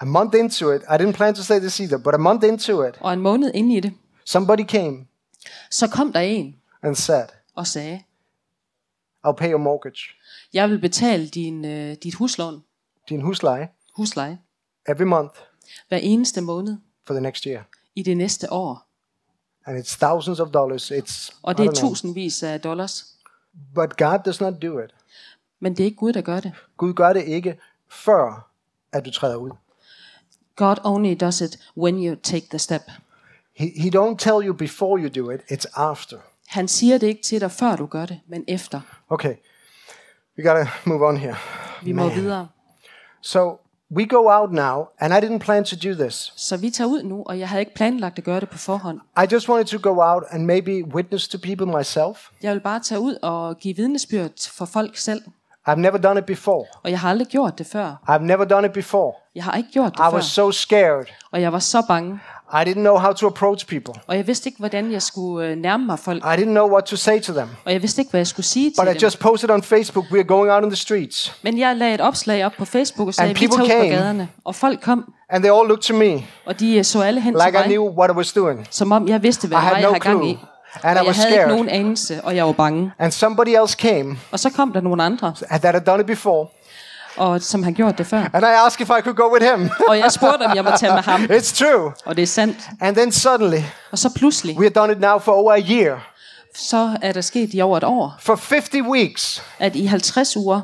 A 0.00 0.04
month 0.04 0.38
into 0.38 0.70
it, 0.72 0.82
I 0.82 0.94
didn't 0.94 1.12
plan 1.12 1.34
to 1.34 1.42
say 1.42 1.58
this 1.58 1.80
either, 1.80 1.98
but 1.98 2.14
a 2.14 2.18
month 2.18 2.46
into 2.46 2.84
it, 2.84 2.94
Og 3.00 3.12
en 3.12 3.20
måned 3.20 3.50
inde 3.54 3.76
i 3.76 3.80
det, 3.80 3.92
somebody 4.30 4.62
came 4.62 5.06
så 5.70 5.88
kom 5.88 6.12
der 6.12 6.20
en 6.20 6.56
and 6.82 6.96
said, 6.96 7.26
og 7.54 7.66
sagde, 7.66 8.02
I'll 9.26 9.32
pay 9.32 9.50
your 9.50 9.58
mortgage, 9.58 10.00
jeg 10.52 10.70
vil 10.70 10.78
betale 10.78 11.28
din, 11.28 11.64
øh, 11.64 11.96
dit 12.02 12.14
huslån, 12.14 12.64
din 13.08 13.20
husleje, 13.20 13.68
husleje, 13.96 14.38
every 14.88 15.04
month 15.04 15.34
hver 15.88 15.98
eneste 15.98 16.40
måned 16.40 16.76
for 17.06 17.14
the 17.14 17.20
next 17.20 17.44
year. 17.44 17.62
i 17.94 18.02
det 18.02 18.16
næste 18.16 18.52
år. 18.52 18.86
And 19.66 19.78
it's 19.78 19.98
thousands 19.98 20.40
of 20.40 20.48
dollars. 20.48 20.90
It's 20.90 21.38
Og 21.42 21.58
det 21.58 21.66
er 21.66 21.72
tusindvis 21.72 22.42
af 22.42 22.60
dollars. 22.60 23.06
But 23.74 23.96
God 23.96 24.18
does 24.24 24.40
not 24.40 24.62
do 24.62 24.78
it. 24.78 24.90
Men 25.60 25.72
det 25.72 25.80
er 25.80 25.84
ikke 25.84 25.96
Gud, 25.96 26.12
der 26.12 26.20
gør 26.20 26.40
det. 26.40 26.52
Gud 26.76 26.94
gør 26.94 27.12
det 27.12 27.24
ikke 27.24 27.58
før, 27.88 28.50
at 28.92 29.04
du 29.04 29.10
træder 29.10 29.36
ud. 29.36 29.50
God 30.56 30.76
only 30.84 31.16
does 31.20 31.40
it 31.40 31.58
when 31.76 32.06
you 32.06 32.14
take 32.14 32.46
the 32.50 32.58
step. 32.58 32.82
He, 33.60 33.72
he 33.76 33.90
don't 33.90 34.16
tell 34.16 34.46
you 34.46 34.54
before 34.54 34.98
you 34.98 35.08
do 35.08 35.30
it, 35.30 35.40
it's 35.52 35.66
after. 35.74 36.16
Han 36.48 36.68
siger 36.68 36.98
det 36.98 37.06
ikke 37.06 37.22
til 37.22 37.40
dig, 37.40 37.50
før 37.50 37.76
du 37.76 37.86
gør 37.86 38.06
det, 38.06 38.20
men 38.28 38.44
efter. 38.48 38.80
Okay, 39.10 39.34
we 40.38 40.44
gotta 40.44 40.70
move 40.84 41.06
on 41.06 41.16
here. 41.16 41.36
Vi 41.82 41.92
må 41.92 42.08
videre. 42.08 42.48
So 43.22 43.58
we 43.96 44.06
go 44.06 44.30
out 44.30 44.52
now, 44.52 44.84
and 44.98 45.14
I 45.14 45.16
didn't 45.26 45.38
plan 45.38 45.64
to 45.64 45.76
do 45.88 45.94
this. 45.94 46.32
Så 46.36 46.56
vi 46.56 46.70
tager 46.70 46.88
ud 46.88 47.02
nu, 47.02 47.22
og 47.26 47.38
jeg 47.38 47.48
havde 47.48 47.60
ikke 47.60 47.74
planlagt 47.74 48.18
at 48.18 48.24
gøre 48.24 48.40
det 48.40 48.50
på 48.50 48.58
forhånd. 48.58 49.00
I 49.16 49.32
just 49.32 49.48
wanted 49.48 49.78
to 49.80 49.90
go 49.90 50.02
out 50.02 50.22
and 50.30 50.44
maybe 50.44 50.94
witness 50.94 51.28
to 51.28 51.38
people 51.42 51.66
myself. 51.78 52.28
Jeg 52.42 52.52
vil 52.52 52.60
bare 52.60 52.80
tage 52.80 53.00
ud 53.00 53.14
og 53.22 53.56
give 53.56 53.76
vidnesbyrd 53.76 54.50
for 54.52 54.64
folk 54.64 54.96
selv. 54.96 55.22
I've 55.68 55.74
never 55.74 55.98
done 55.98 56.20
it 56.20 56.26
before. 56.26 56.66
Og 56.82 56.90
jeg 56.90 57.00
har 57.00 57.10
aldrig 57.10 57.28
gjort 57.28 57.58
det 57.58 57.66
før. 57.66 58.02
I've 58.08 58.22
never 58.22 58.44
done 58.44 58.66
it 58.66 58.72
before. 58.72 59.12
Jeg 59.34 59.44
har 59.44 59.56
ikke 59.56 59.68
gjort 59.72 59.92
det 59.92 59.98
I 59.98 60.02
før. 60.02 60.12
was 60.12 60.24
so 60.24 60.50
scared. 60.50 61.06
Og 61.30 61.40
jeg 61.40 61.52
var 61.52 61.58
så 61.58 61.84
bange. 61.88 62.20
I 62.52 62.68
didn't 62.68 62.72
know 62.80 62.98
how 62.98 63.12
to 63.12 63.26
approach 63.26 63.66
people. 63.66 63.94
Og 64.06 64.16
jeg 64.16 64.26
vidste 64.26 64.48
ikke, 64.48 64.58
hvordan 64.58 64.92
jeg 64.92 65.02
skulle 65.02 65.48
øh, 65.48 65.56
nærme 65.56 65.86
mig 65.86 65.98
folk. 65.98 66.24
I 66.24 66.26
didn't 66.26 66.44
know 66.44 66.70
what 66.70 66.84
to 66.84 66.96
say 66.96 67.20
to 67.20 67.32
them. 67.32 67.48
Og 67.64 67.72
jeg 67.72 67.82
vidste 67.82 68.00
ikke, 68.00 68.10
hvad 68.10 68.20
jeg 68.20 68.26
skulle 68.26 68.46
sige 68.46 68.70
But 68.78 68.86
til 68.86 68.90
I 68.90 68.94
dem. 68.94 69.02
just 69.02 69.18
posted 69.18 69.50
on 69.50 69.62
Facebook, 69.62 70.04
we 70.12 70.18
are 70.18 70.24
going 70.24 70.50
out 70.50 70.62
on 70.64 70.70
the 70.70 70.76
streets. 70.76 71.34
Men 71.42 71.58
jeg 71.58 71.76
lagde 71.76 71.94
et 71.94 72.00
opslag 72.00 72.46
op 72.46 72.52
på 72.58 72.64
Facebook 72.64 73.08
og 73.08 73.14
sagde, 73.14 73.28
And 73.30 73.38
vi 73.38 73.46
tager 73.46 73.62
ud 73.62 73.68
på 73.68 73.72
came. 73.72 73.88
gaderne. 73.88 74.28
Og 74.44 74.54
folk 74.54 74.80
kom, 74.82 75.12
And 75.30 75.42
they 75.44 75.52
all 75.52 75.68
looked 75.68 75.82
to 75.82 75.94
me 75.94 76.22
og 76.46 76.60
de 76.60 76.76
øh, 76.78 76.84
så 76.84 77.00
alle 77.02 77.20
hen 77.20 77.32
like 77.34 77.42
til 77.44 77.48
I 77.48 77.52
mig, 77.58 77.64
knew 77.66 77.88
what 77.98 78.10
I 78.10 78.14
was 78.16 78.32
doing. 78.32 78.66
som 78.70 78.92
om 78.92 79.08
jeg 79.08 79.22
vidste, 79.22 79.48
hvad 79.48 79.58
I 79.58 79.60
jeg 79.60 79.80
no 79.82 79.88
havde 79.88 80.00
gang 80.00 80.28
i. 80.30 80.38
And 80.82 80.96
I 80.96 80.98
Og 80.98 81.04
jeg 81.04 81.06
was 81.06 81.16
havde 81.16 81.28
ikke 81.30 81.36
scared. 81.42 81.48
nogen 81.54 81.68
anelse, 81.68 82.20
og 82.24 82.36
jeg 82.36 82.46
var 82.46 82.52
bange. 82.52 82.90
And 82.98 83.12
somebody 83.12 83.48
else 83.62 83.76
came 83.80 84.18
Og 84.30 84.38
så 84.40 84.50
kom 84.50 84.72
der 84.72 84.80
nogle 84.80 85.02
andre, 85.02 85.34
that 85.50 85.74
had 85.74 85.80
done 85.80 86.00
it 86.00 86.06
before. 86.06 86.46
Og 87.16 87.42
som 87.42 87.62
har 87.62 87.70
gjort 87.70 87.98
det 87.98 88.06
før. 88.06 88.24
And 88.32 88.44
I 88.44 88.66
asked 88.66 88.80
if 88.80 88.88
I 88.98 89.00
could 89.02 89.14
go 89.16 89.32
with 89.34 89.46
him. 89.46 89.70
Og 89.88 89.98
jeg 89.98 90.12
spurgte, 90.12 90.42
om 90.42 90.56
jeg 90.56 90.64
må 90.64 90.70
tage 90.78 90.92
med 90.94 91.02
ham. 91.02 91.22
it's 91.38 91.58
true. 91.64 91.92
Og 92.04 92.16
det 92.16 92.22
er 92.22 92.26
sandt. 92.26 92.56
And 92.80 92.96
then 92.96 93.12
suddenly, 93.12 93.62
Og 93.92 93.98
så 93.98 94.10
pludselig, 94.16 94.56
we 94.58 94.64
have 94.64 94.70
done 94.70 94.92
it 94.92 95.00
now 95.00 95.18
for 95.18 95.32
over 95.32 95.52
a 95.52 95.60
year. 95.70 96.06
så 96.54 96.98
er 97.02 97.12
der 97.12 97.20
sket 97.20 97.50
i 97.54 97.60
over 97.60 97.76
et 97.76 97.84
år, 97.84 98.16
For 98.20 98.34
50 98.50 98.74
weeks, 98.88 99.42
at 99.58 99.76
i 99.76 99.86
50 99.86 100.36
uger, 100.36 100.60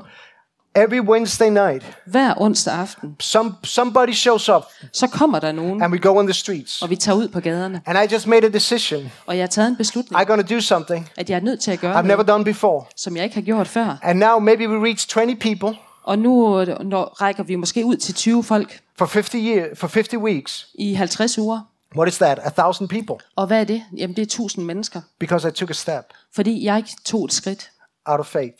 every 0.77 1.01
Wednesday 1.01 1.49
night, 1.49 1.83
hver 2.07 2.35
onsdag 2.41 2.75
aften, 2.75 3.17
some 3.21 3.55
somebody 3.65 4.13
shows 4.13 4.49
up 4.49 4.63
så 4.93 5.07
kommer 5.07 5.39
der 5.39 5.53
nogen, 5.53 5.83
and 5.83 5.93
we 5.93 5.99
go 5.99 6.19
on 6.19 6.27
the 6.27 6.35
streets. 6.35 6.83
og 6.83 6.91
vi 6.91 6.97
tager 6.97 7.17
ud 7.17 7.29
på 7.29 7.41
gaderne. 7.41 7.81
And 7.87 7.99
I 7.99 8.15
just 8.15 8.27
made 8.27 8.47
a 8.47 8.49
decision. 8.49 9.13
Og 9.27 9.37
jeg 9.37 9.43
har 9.43 9.49
taget 9.49 9.69
en 9.69 9.77
beslutning, 9.77 10.21
I'm 10.21 10.25
going 10.25 10.49
to 10.49 10.55
do 10.55 10.61
something 10.61 11.11
at 11.17 11.31
jeg 11.31 11.37
er 11.37 11.41
nødt 11.41 11.61
til 11.61 11.71
at 11.71 11.81
gøre 11.81 11.95
I've 11.99 12.03
never 12.03 12.17
noget, 12.17 12.29
done 12.29 12.45
before. 12.45 12.85
som 12.97 13.17
jeg 13.17 13.25
ikke 13.25 13.35
har 13.37 13.43
gjort 13.43 13.69
før. 13.69 13.97
And 14.03 14.19
now 14.19 14.39
maybe 14.39 14.69
we 14.69 14.85
reach 14.89 15.09
20 15.09 15.37
people 15.37 15.79
Og 16.07 16.19
nu 16.19 16.61
øh, 16.61 16.81
når 16.85 17.05
rækker 17.05 17.43
vi 17.43 17.55
måske 17.55 17.85
ud 17.85 17.97
til 17.97 18.15
20 18.15 18.45
folk 18.45 18.81
for 18.99 19.07
50 19.07 19.43
year, 19.45 19.69
for 19.75 19.87
50 19.87 20.15
weeks. 20.23 20.67
i 20.75 20.95
50 20.95 21.39
uger. 21.39 21.61
What 21.97 22.09
is 22.09 22.19
that? 22.19 22.39
A 22.43 22.49
thousand 22.51 22.89
people 22.89 23.15
Og 23.37 23.47
hvad 23.47 23.61
er 23.61 23.65
det? 23.65 23.83
Jamen 23.97 24.17
det 24.17 24.23
er 24.23 24.27
1000 24.27 24.65
mennesker. 24.65 25.01
because 25.21 25.49
I 25.49 25.51
took 25.51 25.71
a 25.71 25.73
step 25.73 26.05
Fordi 26.35 26.65
jeg 26.65 26.77
ikke 26.77 26.91
tog 27.05 27.25
et 27.25 27.33
skridt 27.33 27.71
out 28.07 28.21
of 28.21 28.27
faith 28.27 28.55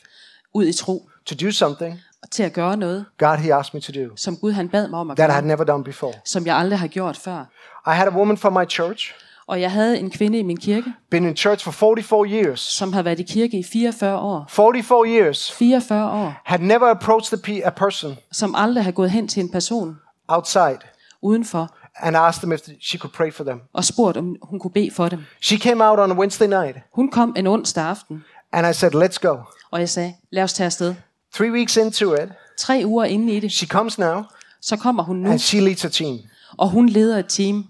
ud 0.53 0.65
i 0.65 0.73
tro 0.73 1.09
to 1.25 1.35
do 1.45 1.51
something 1.51 1.99
til 2.31 2.43
at 2.43 2.53
gøre 2.53 2.77
noget, 2.77 3.05
God 3.17 3.37
he 3.37 3.53
asked 3.53 3.73
me 3.73 3.81
to 3.81 3.91
do 4.09 4.15
som 4.15 4.37
Gud 4.37 4.51
han 4.51 4.69
bad 4.69 4.87
mig 4.87 4.99
om 4.99 5.11
at 5.11 5.17
that 5.17 5.29
I 5.29 5.33
had 5.33 5.41
gøre, 5.41 5.47
never 5.47 5.63
done 5.63 5.83
before. 5.83 6.13
som 6.25 6.45
jeg 6.45 6.55
aldrig 6.57 6.79
har 6.79 6.87
gjort 6.87 7.17
før. 7.17 7.39
I 7.87 7.95
had 7.95 8.07
a 8.07 8.17
woman 8.17 8.37
from 8.37 8.53
my 8.53 8.65
church, 8.69 9.13
Og 9.47 9.61
jeg 9.61 9.71
havde 9.71 9.99
en 9.99 10.09
kvinde 10.11 10.39
i 10.39 10.43
min 10.43 10.57
kirke, 10.57 10.93
been 11.11 11.25
in 11.27 11.35
church 11.37 11.63
for 11.63 11.71
44 11.71 12.27
years. 12.27 12.59
som 12.59 12.93
har 12.93 13.01
været 13.01 13.19
i 13.19 13.23
kirke 13.23 13.59
i 13.59 13.63
44 13.63 14.17
år. 14.19 14.45
44 14.49 15.07
years, 15.07 15.51
44 15.51 16.11
år, 16.11 16.33
had 16.45 16.59
never 16.59 16.87
approached 16.89 17.39
a, 17.39 17.41
pe- 17.51 17.65
a 17.65 17.69
person 17.69 18.17
som 18.31 18.55
aldrig 18.57 18.83
har 18.83 18.91
gået 18.91 19.11
hen 19.11 19.27
til 19.27 19.39
en 19.43 19.49
person 19.51 19.97
outside 20.27 20.77
udenfor 21.21 21.75
and 21.99 22.17
asked 22.17 22.41
them 22.41 22.51
if 22.51 22.59
she 22.81 22.99
could 22.99 23.11
pray 23.13 23.33
for 23.33 23.43
them. 23.43 23.61
og 23.73 23.83
spurgt, 23.85 24.17
om 24.17 24.35
hun 24.41 24.59
kunne 24.59 24.71
bede 24.71 24.91
for 24.91 25.09
dem. 25.09 25.23
She 25.41 25.57
came 25.57 25.83
out 25.89 25.99
on 25.99 26.11
a 26.11 26.15
Wednesday 26.15 26.47
night 26.47 26.77
Hun 26.93 27.11
kom 27.11 27.33
en 27.37 27.47
onsdag 27.47 27.83
aften, 27.83 28.23
and 28.51 28.67
I 28.67 28.73
said, 28.73 28.95
Let's 28.95 29.17
go. 29.21 29.35
og 29.71 29.79
jeg 29.79 29.89
sagde, 29.89 30.13
lad 30.31 30.43
os 30.43 30.53
tage 30.53 30.65
afsted. 30.65 30.95
Three 31.33 31.51
weeks 31.51 31.77
into 31.77 32.13
it, 32.13 32.29
Tre 32.57 32.81
uger 32.85 33.05
inde 33.05 33.33
i 33.33 33.39
det, 33.39 33.51
she 33.51 33.67
comes 33.67 33.99
now 33.99 34.21
så 34.61 34.77
kommer 34.77 35.03
hun 35.03 35.15
nu, 35.17 35.29
and 35.31 35.39
she 35.39 35.61
leads 35.61 35.85
a 35.85 35.89
team 35.89 36.17
og 36.57 36.69
hun 36.69 36.89
leder 36.89 37.17
et 37.19 37.25
team, 37.29 37.65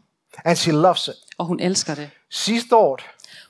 and 0.46 0.56
she 0.58 0.72
loves 0.72 1.08
it. 1.08 1.14
Og 1.38 1.46
hun 1.46 1.60
elsker 1.60 1.96
det. 1.96 2.10
She 2.32 2.60
thought 2.70 3.04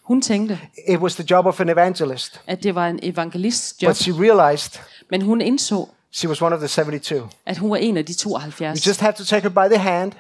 Hun 0.03 0.21
tænkte, 0.21 0.59
it 0.87 0.99
was 0.99 1.15
the 1.15 1.25
job 1.29 1.45
of 1.45 1.59
an 1.61 1.69
evangelist, 1.69 2.41
at 2.47 2.63
det 2.63 2.75
var 2.75 2.87
en 2.87 2.99
evangelist's 3.03 3.75
job, 3.81 3.89
but 3.89 3.95
she 3.97 4.13
realized 4.13 4.79
men 5.11 5.21
hun 5.21 5.41
indså, 5.41 5.87
she 6.11 6.29
was 6.29 6.41
one 6.41 6.55
of 6.55 6.59
the 6.59 6.67
72. 6.67 7.23
at 7.45 7.57
hun 7.57 7.69
var 7.69 7.75
en 7.77 7.97
af 7.97 8.05
de 8.05 8.11
You 8.25 8.29
72. 8.31 8.87
just 8.87 8.99
have 9.01 9.13
to 9.13 9.23
take 9.25 9.41
her 9.41 9.49
by 9.49 9.73
the 9.73 9.77
hand. 9.83 10.11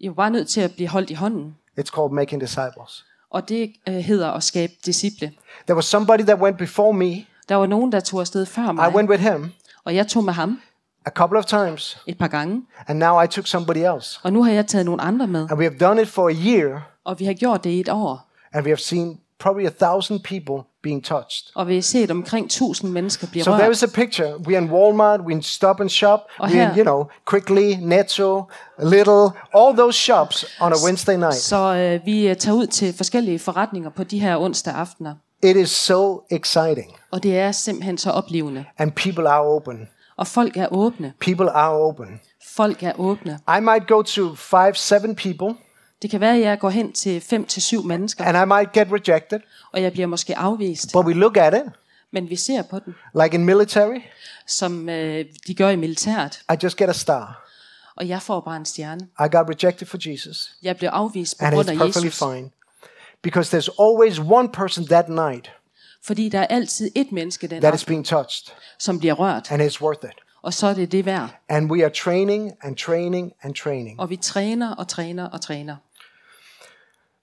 Jeg 0.00 0.08
var 0.10 0.14
bare 0.14 0.30
nødt 0.30 0.48
til 0.48 0.60
at 0.60 0.72
blive 0.74 0.88
holdt 0.88 1.10
i 1.10 1.14
hånden, 1.14 1.56
It's 1.80 1.82
called 1.94 2.12
making 2.12 2.40
disciples. 2.40 3.04
og 3.30 3.48
det 3.48 3.72
øh, 3.88 3.94
hedder 3.94 4.30
at 4.30 4.42
skabe 4.44 4.72
disciple. 4.86 5.32
There 5.66 5.76
was 5.76 5.84
somebody 5.84 6.22
that 6.22 6.38
went 6.40 6.58
before 6.58 6.92
me. 6.94 7.24
Der 7.48 7.54
var 7.54 7.66
nogen, 7.66 7.92
der 7.92 8.00
tog 8.00 8.20
afsted 8.20 8.46
før 8.46 8.70
I 8.70 8.74
mig, 8.74 8.94
went 8.94 9.10
with 9.10 9.22
him 9.22 9.50
og 9.84 9.94
jeg 9.94 10.06
tog 10.06 10.24
med 10.24 10.32
ham 10.32 10.60
a 11.06 11.10
couple 11.10 11.38
of 11.38 11.44
times, 11.44 11.98
et 12.06 12.18
par 12.18 12.28
gange, 12.28 12.62
and 12.86 12.98
now 12.98 13.22
I 13.22 13.26
took 13.26 13.46
somebody 13.46 13.76
else. 13.94 14.20
og 14.22 14.32
nu 14.32 14.42
har 14.42 14.52
jeg 14.52 14.66
taget 14.66 14.84
nogle 14.86 15.02
andre 15.02 15.26
med, 15.26 15.40
And 15.50 15.58
we 15.58 15.64
have 15.64 15.78
done 15.78 16.02
it 16.02 16.08
for 16.08 16.28
a 16.28 16.32
year, 16.32 16.82
og 17.08 17.18
vi 17.20 17.24
har 17.24 17.32
gjort 17.34 17.64
det 17.64 17.70
i 17.70 17.80
et 17.80 17.88
år, 17.88 18.28
and 18.52 18.64
we 18.64 18.70
have 18.70 18.76
seen 18.78 19.18
probably 19.38 19.66
a 19.66 19.70
thousand 19.86 20.20
people 20.20 20.62
being 20.82 21.04
touched. 21.04 21.46
og 21.54 21.68
vi 21.68 21.74
har 21.74 21.82
set 21.82 22.10
omkring 22.10 22.46
1000 22.46 22.90
mennesker 22.92 23.26
blive 23.26 23.44
So 23.44 23.50
there 23.50 23.64
rørt. 23.64 23.72
is 23.76 23.82
a 23.82 23.86
picture. 23.86 24.34
We're 24.34 24.58
in 24.58 24.70
Walmart, 24.70 25.20
we're 25.20 25.30
in 25.30 25.42
Stop 25.42 25.80
and 25.80 25.88
Shop, 25.90 26.20
Og 26.38 26.48
we're 26.48 26.70
in, 26.70 26.76
you 26.76 26.82
know, 26.82 27.04
Quickly, 27.26 27.74
Netto, 27.80 28.44
Little, 28.78 29.30
all 29.54 29.76
those 29.76 29.98
shops 29.98 30.44
on 30.60 30.72
a 30.72 30.76
Wednesday 30.86 31.16
night. 31.16 31.34
Så 31.34 31.74
øh, 31.74 32.06
vi 32.06 32.28
øh, 32.28 32.36
tager 32.36 32.56
ud 32.56 32.66
til 32.66 32.94
forskellige 32.96 33.38
forretninger 33.38 33.90
på 33.90 34.04
de 34.04 34.18
her 34.18 34.36
onsdag 34.36 34.74
aftener, 34.74 35.14
It 35.42 35.56
is 35.56 35.70
so 35.70 36.20
exciting, 36.30 36.92
og 37.10 37.22
det 37.22 37.38
er 37.38 37.52
simpelthen 37.52 37.98
så 37.98 38.10
oplevende. 38.10 38.64
and 38.78 38.92
people 38.92 39.28
are 39.28 39.40
open. 39.42 39.88
Og 40.16 40.26
folk 40.26 40.56
er 40.56 40.66
åbne. 40.70 41.12
People 41.20 41.50
are 41.50 41.72
open. 41.72 42.20
Folk 42.56 42.82
er 42.82 42.92
åbne. 43.00 43.38
I 43.58 43.60
might 43.60 43.86
go 43.88 44.02
to 44.02 44.34
five, 44.34 44.74
seven 44.74 45.14
people, 45.16 45.54
Det 46.02 46.10
kan 46.10 46.20
være, 46.20 46.34
at 46.34 46.40
jeg 46.40 46.58
går 46.58 46.70
hen 46.70 46.92
til 46.92 47.20
5 47.20 47.44
til 47.46 47.62
syv 47.62 47.84
mennesker, 47.84 48.24
and 48.24 48.36
I 48.36 48.44
might 48.56 48.72
get 48.72 48.88
rejected, 48.92 49.40
og 49.72 49.82
jeg 49.82 49.92
bliver 49.92 50.06
måske 50.06 50.36
afvist. 50.38 50.92
but 50.92 51.06
we 51.06 51.12
look 51.14 51.36
at 51.36 51.54
it 51.54 51.62
Men 52.12 52.30
vi 52.30 52.36
ser 52.36 52.62
på 52.62 52.78
den, 52.78 52.94
like 53.22 53.34
in 53.34 53.44
military. 53.44 54.00
som 54.46 54.88
øh, 54.88 55.24
de 55.46 55.54
gør 55.54 55.68
i 55.68 55.76
militæret, 55.76 56.40
I 56.52 56.56
just 56.62 56.76
get 56.76 56.88
a 56.88 56.92
star. 56.92 57.44
og 57.96 58.08
jeg 58.08 58.22
får 58.22 58.40
bare 58.40 58.56
en 58.56 58.64
stjerne. 58.64 59.00
I 59.20 59.28
got 59.36 59.46
rejected 59.48 59.86
for 59.86 59.98
Jesus, 60.10 60.50
Jeg 60.62 60.76
bliver 60.76 60.90
afvist 60.90 61.38
på 61.38 61.44
and 61.44 61.54
grund 61.54 61.68
it's 61.68 61.72
af 61.72 61.76
perfectly 61.78 62.06
Jesus, 62.06 62.18
fine. 62.18 62.50
Because 63.22 63.56
there's 63.58 63.68
always 63.80 64.18
one 64.18 64.48
person 64.52 64.86
that 64.86 65.08
night 65.08 65.50
fordi 66.04 66.28
der 66.28 66.38
er 66.38 66.46
altid 66.46 66.90
et 66.94 67.12
menneske 67.12 67.46
den 67.46 67.60
that 67.60 67.74
is 67.74 67.80
aften, 67.82 67.92
being 67.92 68.06
touched, 68.06 68.54
som 68.78 68.98
bliver 68.98 69.14
rørt, 69.14 69.50
and 69.52 69.62
it's 69.62 69.80
worth 69.80 70.04
it. 70.04 70.10
og 70.42 70.54
så 70.54 70.66
er 70.66 70.74
det 70.74 70.92
det 70.92 71.06
værd. 71.06 71.28
And 71.48 71.70
we 71.70 71.82
are 71.84 71.90
training 71.90 72.52
and 72.62 72.76
training 72.76 73.32
and 73.42 73.54
training. 73.54 74.00
Og 74.00 74.10
vi 74.10 74.16
træner 74.16 74.74
og 74.74 74.88
træner 74.88 75.24
og 75.28 75.40
træner. 75.40 75.76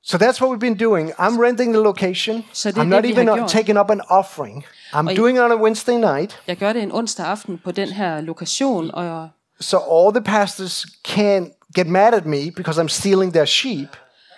So 0.08 0.18
that's 0.18 0.42
what 0.42 0.50
we've 0.52 0.60
been 0.60 0.80
doing. 0.80 1.12
I'm 1.12 1.40
renting 1.46 1.74
the 1.74 1.84
location. 1.84 2.46
Så 2.54 2.72
det 2.72 2.78
I'm 2.78 2.84
not 2.84 3.04
det, 3.04 3.04
vi 3.04 3.22
even 3.22 3.26
gjort. 3.36 3.50
taking 3.50 3.80
up 3.80 3.90
an 3.92 4.02
offering. 4.10 4.66
I'm 4.94 4.98
Og- 5.10 5.16
doing 5.18 5.38
it 5.38 5.44
on 5.44 5.52
a 5.52 5.56
Wednesday 5.56 5.96
night, 5.98 6.40
Jeg 6.48 6.58
gør 6.58 6.74
det 6.74 6.84
en 6.84 6.92
onsdag 6.92 7.26
aften 7.26 7.60
på 7.64 7.72
den 7.72 7.88
her 7.90 8.22
lokation, 8.22 8.92
og 8.94 9.30
so 9.62 9.78
all 9.78 10.14
the 10.16 10.24
pastors 10.24 10.86
can't 11.08 11.72
get 11.76 11.88
mad 11.88 12.14
at 12.14 12.26
me 12.26 12.52
because 12.56 12.82
I'm 12.82 12.88
stealing 12.88 13.34
their 13.34 13.46
sheep. 13.46 13.88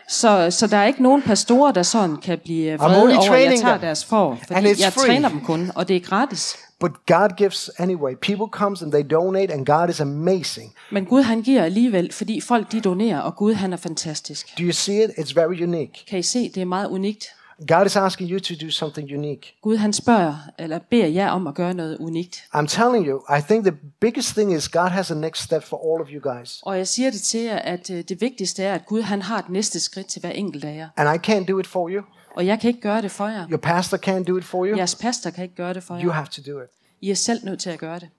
så, 0.09 0.47
så 0.51 0.67
der 0.67 0.77
er 0.77 0.85
ikke 0.85 1.03
nogen 1.03 1.21
pastorer, 1.21 1.71
der 1.71 1.83
sådan 1.83 2.17
kan 2.17 2.39
blive 2.43 2.77
vrede 2.79 2.97
over, 3.01 3.07
at 3.07 3.13
jeg 3.41 3.59
tager 3.59 3.69
them. 3.71 3.79
deres 3.81 4.05
for. 4.05 4.31
And 4.31 4.39
Fordi 4.47 4.81
jeg 4.83 4.93
free. 4.93 5.05
træner 5.07 5.29
dem 5.29 5.41
kun, 5.45 5.71
og 5.75 5.87
det 5.87 5.95
er 5.95 5.99
gratis. 5.99 6.57
But 6.79 6.91
God 7.05 7.29
gives 7.37 7.69
anyway. 7.79 8.15
People 8.15 8.47
comes 8.51 8.81
and 8.81 8.91
they 8.91 9.03
donate, 9.11 9.53
and 9.53 9.65
God 9.65 9.89
is 9.89 9.99
amazing. 9.99 10.73
Men 10.91 11.05
Gud 11.05 11.23
han 11.23 11.41
giver 11.41 11.63
alligevel, 11.63 12.11
fordi 12.11 12.41
folk 12.41 12.71
de 12.71 12.81
donerer, 12.81 13.19
og 13.19 13.35
Gud 13.35 13.53
han 13.53 13.73
er 13.73 13.77
fantastisk. 13.77 14.57
Do 14.57 14.63
you 14.63 14.71
see 14.71 15.03
it? 15.03 15.09
It's 15.09 15.33
very 15.35 15.63
unique. 15.63 16.05
Kan 16.09 16.19
I 16.19 16.21
se, 16.21 16.49
det 16.49 16.61
er 16.61 16.65
meget 16.65 16.87
unikt. 16.87 17.25
God 17.67 17.85
is 17.85 17.95
asking 17.95 18.29
you 18.29 18.39
to 18.39 18.55
do 18.65 18.69
something 18.71 19.17
unique. 19.17 19.53
Gud 19.61 19.77
han 19.77 19.93
spørger, 19.93 20.35
eller 20.59 20.79
beder 20.89 21.07
jer 21.07 21.29
om 21.29 21.47
at 21.47 21.55
gøre 21.55 21.73
noget 21.73 21.97
unikt. 21.97 22.43
I'm 22.55 22.67
telling 22.67 23.07
you, 23.07 23.21
I 23.37 23.41
think 23.41 23.65
the 23.65 23.77
biggest 23.99 24.33
thing 24.33 24.53
is 24.53 24.69
God 24.69 24.89
has 24.89 25.11
a 25.11 25.13
next 25.13 25.43
step 25.43 25.63
for 25.63 25.77
all 25.77 26.01
of 26.01 26.07
you 26.11 26.33
guys. 26.33 26.59
Og 26.63 26.77
jeg 26.77 26.87
siger 26.87 27.11
det 27.11 27.21
til 27.21 27.39
jer, 27.39 27.55
at 27.59 27.89
øh, 27.89 28.03
det 28.09 28.21
vigtigste 28.21 28.63
er, 28.63 28.73
at 28.73 28.85
Gud 28.85 29.01
han 29.01 29.21
har 29.21 29.39
et 29.39 29.49
næste 29.49 29.79
skridt 29.79 30.07
til 30.07 30.19
hver 30.19 30.29
enkelt 30.29 30.65
af 30.65 30.75
jer. 30.75 30.89
And 30.97 31.09
I 31.09 31.31
can't 31.31 31.45
do 31.45 31.59
it 31.59 31.67
for 31.67 31.89
you. 31.89 32.01
Og 32.37 32.45
jeg 32.45 32.59
kan 32.59 32.67
ikke 32.67 32.81
gøre 32.81 33.01
det 33.01 33.11
for 33.11 33.27
jer. 33.27 33.47
Your 33.49 33.57
pastor 33.57 33.97
can't 33.97 34.23
do 34.23 34.37
it 34.37 34.43
for 34.45 34.65
you. 34.65 34.77
Jeres 34.77 34.95
pastor 34.95 35.29
kan 35.29 35.43
ikke 35.43 35.55
gøre 35.55 35.73
det 35.73 35.83
for 35.83 35.93
You 35.95 35.99
jer. 36.01 36.11
have 36.11 36.27
to 36.31 36.41
do 36.51 36.59
it. 36.61 36.67
I 37.01 37.09
er 37.11 37.15
selv 37.15 37.45
nødt 37.45 37.59
til 37.59 37.69
at 37.69 37.79
gøre 37.79 37.99
det. 37.99 38.09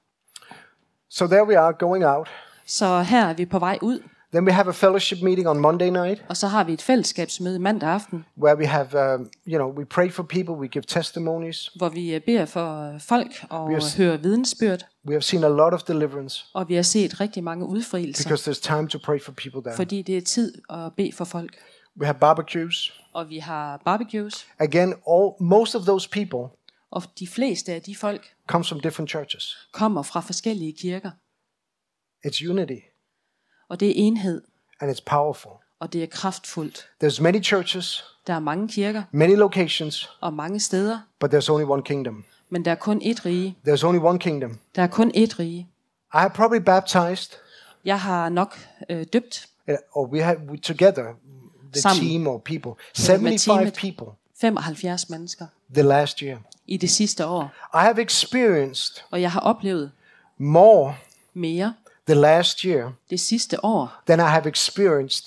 So 1.10 1.26
there 1.26 1.46
we 1.46 1.58
are 1.58 1.72
going 1.72 2.06
out. 2.06 2.28
Så 2.66 3.02
her 3.02 3.26
er 3.26 3.34
vi 3.34 3.44
på 3.46 3.58
vej 3.58 3.78
ud, 3.82 4.00
Then 4.32 4.44
we 4.46 4.52
have 4.52 4.68
a 4.68 4.72
fellowship 4.72 5.18
meeting 5.22 5.48
on 5.48 5.58
Monday 5.58 5.88
night 5.90 6.24
og 6.28 6.36
så 6.36 6.46
har 6.46 6.64
vi 6.64 6.72
et 6.72 6.82
fællesskabsmøde 6.82 7.58
mandag 7.58 7.88
aften, 7.88 8.24
where 8.42 8.58
we 8.58 8.66
have, 8.66 9.14
um, 9.14 9.28
you 9.46 9.58
know, 9.58 9.78
we 9.78 9.84
pray 9.84 10.12
for 10.12 10.22
people, 10.22 10.54
we 10.54 10.68
give 10.68 10.82
testimonies. 10.82 11.70
hvor 11.76 11.88
vi 11.88 12.14
øh, 12.14 12.20
beder 12.20 12.44
for 12.44 12.92
øh, 12.94 13.00
folk 13.00 13.44
og 13.50 13.82
s- 13.82 13.94
hører 13.94 14.16
vidensbyrd. 14.16 14.86
We 15.06 15.14
have 15.14 15.22
seen 15.22 15.44
a 15.44 15.48
lot 15.48 15.72
of 15.74 15.82
deliverance 15.82 16.44
Og 16.54 16.68
vi 16.68 16.74
har 16.74 16.82
set 16.82 17.20
rigtig 17.20 17.44
mange 17.44 17.66
udfrielser, 17.66 18.24
because 18.24 18.50
there's 18.50 18.62
time 18.76 18.88
to 18.88 18.98
pray 19.04 19.22
for 19.22 19.32
people 19.32 19.60
there. 19.62 19.76
fordi 19.76 20.02
det 20.02 20.16
er 20.16 20.20
tid 20.22 20.54
at 20.70 20.92
bede 20.96 21.12
for 21.12 21.24
folk. 21.24 21.56
We 22.00 22.06
have 22.06 22.18
barbecues. 22.20 23.00
Og 23.12 23.28
vi 23.28 23.38
har 23.38 23.76
barbecues, 23.84 24.46
Again, 24.58 24.94
all 25.10 25.30
most 25.40 25.74
of 25.74 25.82
those 25.82 26.08
people 26.10 26.54
og 26.90 27.02
de 27.18 27.26
fleste 27.26 27.72
af 27.72 27.82
de 27.82 27.96
folk 27.96 28.26
comes 28.46 28.68
from 28.68 28.80
different 28.80 29.10
churches. 29.10 29.68
kommer 29.72 30.02
fra 30.02 30.20
forskellige 30.20 30.72
kirker. 30.72 31.10
It's 32.26 32.48
unity 32.50 32.80
Og 33.68 33.80
det 33.80 33.88
er 33.88 33.92
enhed, 33.96 34.42
and 34.80 34.90
it's 34.90 35.02
powerful. 35.06 35.50
og 35.80 35.92
det 35.92 36.02
er 36.02 36.06
kraftfuldt. 36.06 36.88
There's 37.04 37.22
many 37.22 37.44
churches, 37.44 38.04
Der 38.26 38.34
er 38.34 38.38
mange 38.40 38.68
kirker 38.68 39.02
many 39.12 39.36
locations, 39.36 40.10
og 40.20 40.32
mange 40.32 40.60
steder, 40.60 40.98
but 41.20 41.34
there's 41.34 41.50
only 41.50 41.64
one 41.64 41.82
kingdom. 41.82 42.24
men 42.50 42.64
der 42.64 42.70
er 42.70 42.74
kun 42.74 43.02
ét 43.02 43.24
rige. 43.26 43.56
There's 43.68 43.84
only 43.84 43.98
one 44.00 44.18
kingdom. 44.18 44.58
Der 44.74 44.82
er 44.82 44.86
kun 44.86 45.08
ét 45.16 45.38
rige. 45.38 45.58
I 46.14 46.18
have 46.18 46.30
probably 46.30 46.58
baptized, 46.60 47.32
Jeg 47.84 48.00
har 48.00 48.28
nok 48.28 48.58
øh, 48.90 49.06
døbt 49.12 49.48
or 49.92 50.06
we 50.06 50.22
have 50.22 50.38
we, 50.50 50.56
together, 50.58 51.04
the 51.72 51.80
Sammen. 51.80 52.04
team 52.08 52.26
or 52.26 52.38
people, 52.38 52.70
med 52.98 53.06
75 53.06 53.44
teamet. 53.44 53.74
people 53.74 54.06
75 54.40 55.10
mennesker 55.10 55.46
the 55.74 55.82
last 55.82 56.18
year. 56.18 56.38
i 56.66 56.76
det 56.76 56.90
sidste 56.90 57.26
år. 57.26 57.42
I 57.74 57.78
have 57.82 58.00
experienced 58.02 59.02
Og 59.10 59.20
jeg 59.22 59.32
har 59.32 59.40
oplevet 59.40 59.90
more 60.38 60.94
mere 61.34 61.74
the 62.06 62.14
last 62.14 62.60
year 62.60 62.92
det 63.10 63.20
sidste 63.20 63.64
år, 63.64 64.02
than 64.06 64.18
I 64.18 64.22
have 64.30 64.48
experienced 64.48 65.26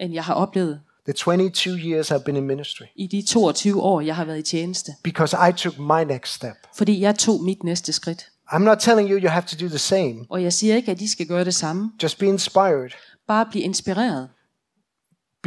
end 0.00 0.12
jeg 0.14 0.24
har 0.24 0.34
oplevet 0.34 0.80
the 1.04 1.12
22 1.12 1.70
years 1.78 2.10
I've 2.12 2.18
been 2.24 2.36
in 2.36 2.46
ministry 2.46 2.84
i 2.96 3.06
de 3.06 3.22
22 3.22 3.82
år, 3.82 4.00
jeg 4.00 4.16
har 4.16 4.24
været 4.24 4.38
i 4.38 4.42
tjeneste. 4.42 4.92
because 5.04 5.36
I 5.48 5.52
took 5.52 5.78
my 5.78 6.04
next 6.12 6.32
step. 6.34 6.54
Fordi 6.76 7.00
jeg 7.00 7.18
tog 7.18 7.42
mit 7.44 7.64
næste 7.64 7.92
skridt. 7.92 8.26
I'm 8.52 8.58
not 8.58 8.78
telling 8.78 9.10
you 9.10 9.18
you 9.22 9.28
have 9.28 9.42
to 9.46 9.56
do 9.64 9.68
the 9.68 9.78
same. 9.78 10.16
Og 10.28 10.42
jeg 10.42 10.52
siger 10.52 10.76
ikke, 10.76 10.90
at 10.92 10.98
de 10.98 11.08
skal 11.08 11.26
gøre 11.26 11.44
det 11.44 11.54
samme. 11.54 11.92
Just 12.02 12.18
be 12.18 12.26
inspired. 12.26 12.90
Bare 13.28 13.46
blive 13.50 13.64
inspireret. 13.64 14.28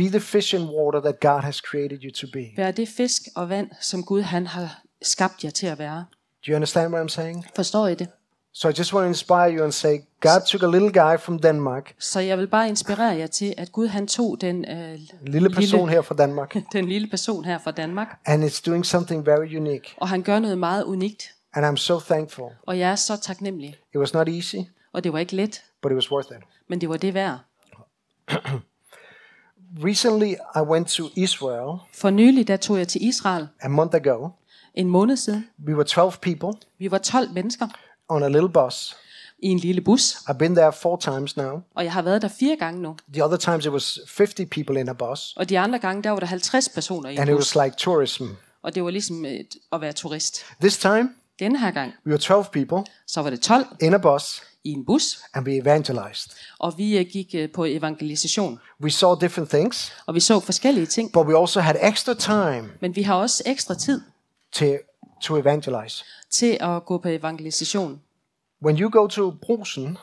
Be 0.02 0.10
the 0.10 0.20
fish 0.20 0.56
and 0.56 0.64
water 0.70 1.00
that 1.02 1.20
God 1.20 1.42
has 1.42 1.56
created 1.56 2.00
you 2.04 2.12
to 2.12 2.28
be. 2.34 2.46
Vær 2.58 2.72
det 2.72 2.88
fisk 2.88 3.22
og 3.36 3.50
vand, 3.50 3.70
som 3.82 4.04
Gud 4.04 4.22
han 4.22 4.48
har 4.48 4.82
skabt 5.02 5.44
jer 5.44 5.50
til 5.50 5.68
at 5.68 5.80
være. 5.80 6.06
Do 6.48 6.50
you 6.52 6.56
understand 6.56 6.94
what 6.94 7.06
I'm 7.06 7.10
saying? 7.10 7.46
Forstår 7.56 7.88
I 7.88 7.96
det? 7.96 8.08
So 8.54 8.70
I 8.70 8.72
just 8.78 8.94
want 8.94 9.04
to 9.04 9.08
inspire 9.08 9.58
you 9.58 9.64
and 9.64 9.72
say, 9.72 9.98
God 10.22 10.42
took 10.48 10.64
a 10.64 10.68
little 10.78 10.92
guy 10.92 11.18
from 11.20 11.40
Denmark, 11.40 11.96
Så 12.00 12.20
jeg 12.20 12.38
vil 12.38 12.48
bare 12.48 12.68
inspirere 12.68 13.18
jer 13.18 13.28
til, 13.28 13.54
at 13.58 13.72
Gud 13.72 13.88
han 13.88 14.08
tog 14.08 14.38
den, 14.42 14.66
øh, 14.72 15.00
lille 15.22 15.50
person 15.50 15.90
her 15.90 16.02
fra 16.02 16.16
Denmark, 16.16 16.56
den 16.74 16.86
lille 16.90 17.08
person 17.08 17.46
her 17.46 17.58
fra 17.58 17.72
Danmark, 17.72 18.20
and 18.26 18.44
it's 18.44 18.62
doing 18.66 18.86
something 18.86 19.26
very 19.26 19.56
unique. 19.58 19.94
og 19.98 20.10
han 20.10 20.22
gør 20.24 20.40
noget 20.40 20.58
meget 20.58 20.84
unikt. 20.84 21.24
And 21.54 21.66
I'm 21.66 21.78
so 21.82 22.00
thankful. 22.00 22.46
Og 22.68 22.80
jeg 22.80 22.92
er 22.92 22.96
så 22.96 23.18
taknemmelig. 23.22 23.70
It 23.94 24.00
was 24.00 24.14
not 24.14 24.30
easy, 24.30 24.56
Og 24.94 25.04
det 25.04 25.14
var 25.14 25.20
ikke 25.20 25.36
let, 25.36 25.64
but 25.82 25.92
it 25.92 25.96
was 25.96 26.12
worth 26.12 26.28
it. 26.32 26.44
men 26.68 26.82
det 26.82 26.90
var 26.90 26.98
det 26.98 27.14
værd. 27.14 27.40
Recently, 29.80 30.32
I 30.56 30.60
went 30.60 30.88
to 30.88 31.04
Israel 31.16 31.78
For 31.94 32.10
nylig, 32.10 32.48
der 32.48 32.58
tog 32.58 32.78
jeg 32.78 32.88
til 32.88 33.04
Israel 33.08 33.48
a 33.62 33.68
month 33.68 33.96
ago. 33.96 34.30
en 34.76 34.88
måned 34.90 35.18
siden. 35.18 35.48
We 35.68 35.74
were 35.76 35.84
12 35.84 36.14
people 36.22 36.60
Vi 36.80 36.92
var 36.92 36.98
12 36.98 37.32
mennesker 37.34 37.68
on 38.10 38.24
a 38.24 38.28
little 38.28 38.50
bus. 38.50 38.96
i 39.40 39.48
en 39.48 39.58
lille 39.60 39.82
bus, 39.82 40.16
I've 40.16 40.34
been 40.38 40.56
there 40.56 40.74
four 40.74 40.98
times 40.98 41.38
now. 41.38 41.62
og 41.76 41.84
jeg 41.84 41.94
har 41.94 42.02
været 42.02 42.22
der 42.22 42.28
fire 42.28 42.56
gange 42.56 42.82
nu. 42.82 42.96
The 43.14 43.24
other 43.26 43.38
times 43.38 43.66
it 43.66 43.72
was 43.72 44.00
50 44.08 44.46
people 44.52 44.80
in 44.80 44.90
a 44.90 44.94
bus, 44.94 45.34
Og 45.38 45.50
de 45.50 45.60
andre 45.60 45.80
gange, 45.80 46.04
der 46.04 46.10
var 46.10 46.20
der 46.20 46.26
50 46.28 46.70
personer 46.70 47.10
i 47.10 47.14
en 47.14 47.20
and 47.20 47.30
it 47.30 47.36
bus, 47.36 47.56
was 47.56 47.66
like 47.66 47.76
tourism. 47.78 48.24
og 48.64 48.76
det 48.76 48.84
var 48.84 48.90
ligesom 48.90 49.26
et, 49.26 49.56
at 49.74 49.82
være 49.82 49.94
turist. 49.94 50.40
This 50.62 50.78
time, 50.78 51.10
Denne 51.40 51.60
her 51.60 51.72
gang, 51.72 51.94
we 52.06 52.12
were 52.12 52.18
12 52.20 52.46
people 52.52 52.92
så 53.08 53.22
var 53.22 53.30
det 53.30 53.42
12 53.42 53.66
in 53.82 53.94
a 53.94 53.98
bus, 53.98 54.44
i 54.64 54.70
en 54.72 54.86
bus, 54.86 55.20
and 55.34 55.48
we 55.48 55.56
evangelized. 55.58 56.32
og 56.60 56.78
vi 56.78 56.98
øh, 56.98 57.06
gik 57.06 57.36
øh, 57.36 57.52
på 57.52 57.66
evangelisation. 57.66 58.60
We 58.82 58.92
saw 58.92 59.16
different 59.16 59.50
things, 59.50 59.94
Og 60.06 60.16
vi 60.16 60.20
så 60.20 60.40
forskellige 60.40 60.86
ting, 60.86 61.12
but 61.14 61.28
we 61.28 61.40
also 61.40 61.60
had 61.60 61.76
extra 61.82 62.14
time 62.14 62.70
men 62.82 62.96
vi 62.96 63.02
har 63.02 63.16
også 63.16 63.44
ekstra 63.46 63.76
tid 63.76 64.02
to, 64.52 64.66
to 65.22 65.38
evangelize. 65.38 66.04
til 66.30 66.58
at 66.62 66.86
gå 66.86 66.98
på 66.98 67.08
evangelisation. 67.10 68.02
When 68.64 68.80
you 68.80 68.90
go 69.02 69.08
to 69.08 69.32
Brusen, 69.32 69.98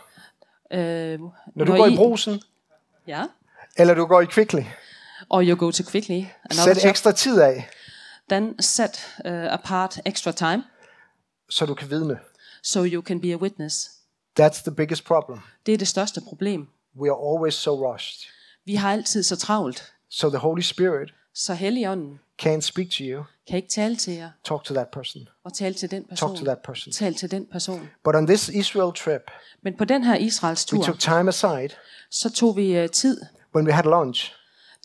Øh, 0.72 1.18
når 1.54 1.64
du 1.64 1.76
går 1.76 1.86
i 1.86 1.96
Brusen, 1.96 2.42
Ja, 3.06 3.24
eller 3.76 3.94
du 3.94 4.06
går 4.06 4.20
i 4.20 4.24
Kvickly, 4.24 4.62
or 5.30 5.42
you 5.42 5.56
go 5.56 5.70
to 5.70 5.82
quickly, 5.90 6.24
another 6.50 6.74
sæt 6.74 6.84
ekstra 6.90 7.12
tid 7.12 7.40
af, 7.40 7.68
then 8.30 8.62
set 8.62 9.06
uh, 9.24 9.30
apart 9.32 10.00
extra 10.06 10.32
time, 10.32 10.62
så 11.50 11.66
du 11.66 11.74
kan 11.74 11.90
vidne. 11.90 12.18
so 12.62 12.84
you 12.84 13.02
can 13.02 13.20
be 13.20 13.32
a 13.32 13.36
witness. 13.36 13.90
That's 14.40 14.62
the 14.62 14.70
biggest 14.72 15.04
problem. 15.04 15.38
Det 15.66 15.74
er 15.74 15.78
det 15.78 15.88
største 15.88 16.20
problem. 16.20 16.68
We 17.00 17.10
are 17.10 17.34
always 17.34 17.54
so 17.54 17.86
rushed. 17.92 18.28
Vi 18.64 18.74
har 18.74 18.92
altid 18.92 19.22
så 19.22 19.36
travlt, 19.36 19.92
So 20.10 20.28
the 20.28 20.38
Holy 20.38 20.60
Spirit 20.60 21.14
så 21.34 21.54
Helligånden 21.54 22.18
can't 22.42 22.60
speak 22.60 22.90
to 22.90 22.96
you. 23.00 23.24
kan 23.48 23.56
ikke 23.56 23.68
tale 23.68 23.96
til 23.96 24.12
jer 24.14 24.30
Talk 24.44 24.64
to 24.64 24.74
that 24.74 24.88
person. 24.88 25.28
og 25.44 25.52
tale 25.54 25.74
til 25.74 25.90
den 25.90 26.02
Talk 26.04 26.08
person. 26.08 26.36
to 26.36 26.44
that 26.44 26.58
person. 26.58 26.92
Tal 26.92 27.14
til 27.14 27.30
den 27.30 27.46
person. 27.52 27.88
But 28.04 28.14
on 28.14 28.26
this 28.26 28.48
Israel 28.48 28.92
trip, 28.94 29.22
Men 29.62 29.76
på 29.76 29.84
den 29.84 30.04
her 30.04 30.16
Israels 30.16 30.72
we 30.72 30.78
tur, 30.78 30.84
took 30.84 30.98
time 30.98 31.28
aside 31.28 31.68
så 32.10 32.30
tog 32.30 32.56
vi 32.56 32.82
uh, 32.82 32.88
tid, 32.88 33.20
when 33.54 33.66
we 33.66 33.72
had 33.72 33.84
lunch 33.84 34.32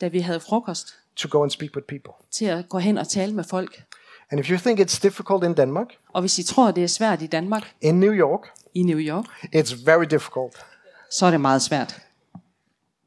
da 0.00 0.08
vi 0.08 0.18
havde 0.20 0.40
frokost, 0.40 0.94
to 1.16 1.28
go 1.30 1.42
and 1.42 1.50
speak 1.50 1.70
with 1.76 1.86
people. 1.86 2.12
til 2.30 2.44
at 2.44 2.68
gå 2.68 2.78
hen 2.78 2.98
og 2.98 3.08
tale 3.08 3.32
med 3.34 3.44
folk. 3.44 3.82
And 4.30 4.40
if 4.40 4.50
you 4.50 4.58
think 4.58 4.80
it's 4.80 5.00
difficult 5.02 5.44
in 5.44 5.54
Denmark, 5.54 5.88
Og 6.12 6.20
hvis 6.20 6.38
I 6.38 6.42
tror, 6.42 6.70
det 6.70 6.84
er 6.84 6.88
svært 6.88 7.22
i 7.22 7.26
Danmark, 7.26 7.74
in 7.80 8.00
New 8.00 8.12
York, 8.12 8.40
i 8.74 8.82
New 8.82 8.98
York, 8.98 9.24
it's 9.54 9.84
very 9.84 10.04
difficult 10.10 10.56
så 11.10 11.26
er 11.26 11.30
det 11.30 11.40
meget 11.40 11.62
svært 11.62 12.00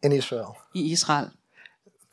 in 0.03 0.11
Israel. 0.11 0.45
i 0.73 0.91
Israel. 0.91 1.25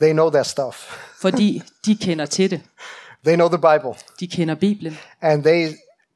They 0.00 0.12
know 0.12 0.30
their 0.30 0.42
stuff. 0.42 0.76
Fordi 1.20 1.62
de 1.86 1.96
kender 1.96 2.26
til 2.26 2.50
det. 2.50 2.60
They 3.26 3.34
know 3.34 3.48
the 3.48 3.58
Bible. 3.58 3.94
De 4.20 4.26
kender 4.26 4.54
Bibelen. 4.54 4.98
And 5.20 5.42
they 5.44 5.68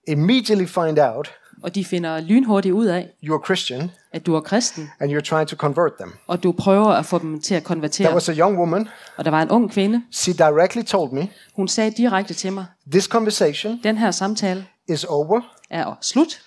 immediately 0.08 0.66
find 0.66 0.98
out 0.98 1.32
Og 1.62 1.74
de 1.74 1.84
finder 1.84 2.20
lynhurtigt 2.20 2.72
ud 2.72 2.86
af, 2.86 3.08
you're 3.24 3.44
Christian 3.44 3.90
at 4.12 4.26
du 4.26 4.34
er 4.34 4.40
kristen, 4.40 4.90
and 5.00 5.12
you're 5.12 5.20
trying 5.20 5.48
to 5.48 5.56
convert 5.56 5.92
them. 6.00 6.12
og 6.26 6.42
du 6.42 6.52
prøver 6.52 6.88
at 6.88 7.06
få 7.06 7.18
dem 7.18 7.40
til 7.40 7.54
at 7.54 7.62
There 7.62 7.66
konvertere. 7.68 8.14
was 8.14 8.28
a 8.28 8.32
young 8.32 8.58
woman. 8.58 8.88
Og 9.16 9.24
der 9.24 9.30
var 9.30 9.42
en 9.42 9.50
ung 9.50 9.70
kvinde, 9.72 10.02
She 10.12 10.32
directly 10.32 10.82
told 10.82 11.12
me, 11.12 11.28
hun 11.56 11.68
sagde 11.68 11.90
direkte 11.90 12.34
til 12.34 12.52
mig, 12.52 12.66
This 12.90 13.04
conversation 13.04 13.80
den 13.82 13.98
her 13.98 14.10
samtale 14.10 14.66
is 14.88 15.04
over 15.04 15.40
er 15.70 15.98
slut, 16.00 16.40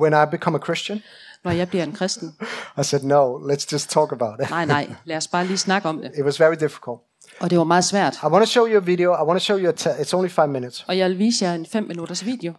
when 0.00 0.12
I 0.12 0.30
become 0.30 0.56
a 0.56 0.60
Christian. 0.64 1.02
når 1.44 1.50
jeg 1.50 1.68
bliver 1.68 1.84
en 1.84 1.92
kristen. 1.92 2.36
I 2.80 2.82
said, 2.82 3.02
No, 3.02 3.38
let's 3.38 3.72
just 3.72 3.90
talk 3.90 4.12
about 4.12 4.40
it. 4.42 4.50
Nej, 4.50 4.64
nej, 4.64 4.94
lad 5.04 5.16
os 5.16 5.28
bare 5.28 5.46
lige 5.46 5.58
snakke 5.58 5.88
om 5.88 6.00
det. 6.02 6.12
It 6.18 6.24
was 6.24 6.40
very 6.40 6.54
difficult. 6.54 7.00
Og 7.40 7.50
det 7.50 7.58
var 7.58 7.64
meget 7.64 7.84
svært. 7.84 8.14
I 8.22 8.26
want 8.26 8.42
to 8.46 8.50
show 8.50 8.66
you 8.66 8.76
a 8.76 8.80
video. 8.84 9.12
I 9.12 9.22
want 9.26 9.40
to 9.40 9.44
show 9.44 9.58
you 9.58 9.68
a 9.68 9.72
te- 9.72 9.90
it's 10.02 10.14
only 10.14 10.28
five 10.28 10.46
minutes. 10.48 10.84
Og 10.88 10.98
jeg 10.98 11.10
vil 11.10 11.18
vise 11.18 11.44
jer 11.44 11.54
en 11.54 11.66
5 11.66 11.84
minutters 11.84 12.24
video, 12.24 12.52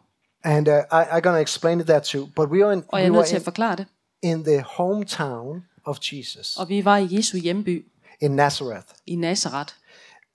And 0.43 0.67
uh, 0.67 0.74
I, 0.74 0.78
I'm 1.04 1.19
going 1.21 1.36
to 1.36 1.41
explain 1.41 1.80
it 1.80 1.86
there 1.88 2.00
too. 2.02 2.28
But 2.36 2.50
we 2.50 2.63
are, 2.65 2.74
in, 2.74 2.84
og 2.88 3.00
jeg 3.00 3.06
er 3.06 3.10
we 3.10 3.13
nødt 3.13 3.17
were 3.17 3.28
til 3.28 3.36
at 3.36 3.41
in, 3.41 3.43
forklare 3.43 3.76
det. 3.76 3.86
in 4.21 4.43
the 4.43 4.62
hometown 4.78 5.63
of 5.86 5.98
Jesus, 6.12 6.58
Og 6.58 6.69
vi 6.69 6.86
var 6.86 6.98
i 6.98 7.08
Jesu 7.17 7.38
hjemby 7.38 7.86
in 8.21 8.32
Nazareth. 8.32 8.88
i 9.08 9.15
Nazareth. 9.15 9.74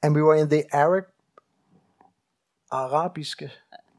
And 0.02 0.16
we 0.16 0.22
were 0.22 0.40
in 0.40 0.48
the 0.50 0.62
Arab, 0.72 1.04
Arabiske, 2.70 3.50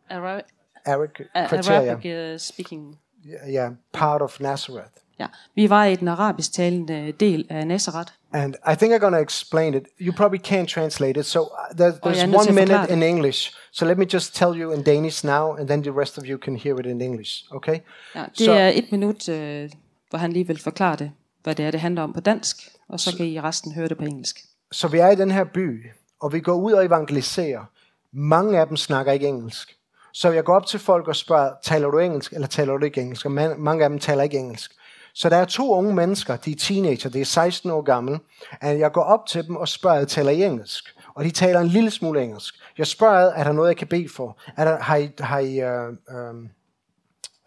Ara- 0.09 0.41
Arab 0.85 1.09
A- 1.35 1.47
criteria. 1.47 1.91
Arabic 1.91 2.33
uh, 2.33 2.39
speaking. 2.39 2.97
Yeah, 3.25 3.53
yeah, 3.53 3.71
part 3.93 4.21
of 4.21 4.39
Nazareth. 4.39 4.91
Ja, 5.19 5.27
vi 5.55 5.69
var 5.69 5.85
i 5.85 5.95
den 5.95 6.07
arabisk 6.07 6.53
talende 6.53 7.11
del 7.11 7.47
af 7.49 7.67
Nazareth, 7.67 8.13
And 8.33 8.55
I 8.55 8.75
think 8.75 8.93
I'm 8.93 8.99
going 8.99 9.13
to 9.15 9.21
explain 9.21 9.73
it. 9.73 9.83
You 9.99 10.13
probably 10.13 10.39
can't 10.47 10.67
translate 10.67 11.19
it. 11.19 11.25
So 11.25 11.39
uh, 11.41 11.47
er 11.85 11.91
there's 11.91 12.25
nødt 12.25 12.35
one 12.35 12.51
minute 12.53 12.93
in 12.93 13.03
English. 13.03 13.53
So 13.71 13.85
let 13.85 13.97
me 13.97 14.05
just 14.13 14.35
tell 14.35 14.61
you 14.61 14.71
in 14.73 14.83
Danish 14.83 15.25
now, 15.25 15.55
and 15.55 15.67
then 15.67 15.83
the 15.83 15.91
rest 15.91 16.17
of 16.17 16.23
you 16.25 16.37
can 16.37 16.55
hear 16.55 16.79
it 16.79 16.85
in 16.85 17.01
English. 17.01 17.43
Okay? 17.51 17.79
ja, 18.15 18.23
det 18.37 18.45
Så- 18.45 18.51
er 18.53 18.67
et 18.69 18.91
minut, 18.91 19.29
øh, 19.29 19.69
hvor 20.09 20.19
han 20.19 20.31
lige 20.33 20.47
vil 20.47 20.59
forklare 20.59 20.95
det, 20.95 21.11
hvad 21.43 21.55
det 21.55 21.65
er, 21.65 21.71
det 21.71 21.79
handler 21.79 22.01
om 22.01 22.13
på 22.13 22.19
dansk, 22.19 22.57
og 22.89 22.99
så 22.99 23.17
kan 23.17 23.25
I 23.25 23.41
resten 23.41 23.71
høre 23.73 23.87
det 23.87 23.97
på 23.97 24.03
engelsk. 24.05 24.39
Så 24.71 24.87
vi 24.87 24.97
er 24.99 25.09
i 25.09 25.15
den 25.15 25.31
her 25.31 25.43
by, 25.43 25.85
og 26.21 26.33
vi 26.33 26.39
går 26.39 26.53
ud 26.53 26.71
og 26.71 26.85
evangeliserer. 26.85 27.65
Mange 28.13 28.59
af 28.59 28.67
dem 28.67 28.77
snakker 28.77 29.11
ikke 29.11 29.27
engelsk. 29.27 29.77
Så 30.13 30.31
jeg 30.31 30.43
går 30.43 30.55
op 30.55 30.65
til 30.65 30.79
folk 30.79 31.07
og 31.07 31.15
spørger, 31.15 31.51
taler 31.63 31.87
du 31.91 31.99
engelsk, 31.99 32.33
eller 32.33 32.47
taler 32.47 32.77
du 32.77 32.85
ikke 32.85 33.01
engelsk? 33.01 33.25
Og 33.25 33.31
man, 33.31 33.55
mange 33.59 33.83
af 33.83 33.89
dem 33.89 33.99
taler 33.99 34.23
ikke 34.23 34.37
engelsk. 34.37 34.71
Så 35.13 35.29
der 35.29 35.37
er 35.37 35.45
to 35.45 35.73
unge 35.73 35.95
mennesker, 35.95 36.35
de 36.35 36.51
er 36.51 36.55
teenager, 36.55 37.09
de 37.09 37.21
er 37.21 37.25
16 37.25 37.71
år 37.71 37.81
gamle, 37.81 38.19
og 38.61 38.79
jeg 38.79 38.91
går 38.91 39.03
op 39.03 39.25
til 39.25 39.47
dem 39.47 39.55
og 39.55 39.67
spørger, 39.67 40.05
taler 40.05 40.31
I 40.31 40.43
engelsk? 40.43 40.83
Og 41.15 41.23
de 41.23 41.31
taler 41.31 41.59
en 41.59 41.67
lille 41.67 41.91
smule 41.91 42.23
engelsk. 42.23 42.55
Jeg 42.77 42.87
spørger, 42.87 43.31
er 43.33 43.43
der 43.43 43.51
noget, 43.51 43.69
jeg 43.69 43.77
kan 43.77 43.87
bede 43.87 44.09
for? 44.15 44.39
Er 44.57 44.65
der, 44.65 44.79
har 44.79 44.95
I, 44.95 45.09
har 45.19 45.39
I 45.39 45.59
øh, 45.59 45.87
øh, 45.87 46.49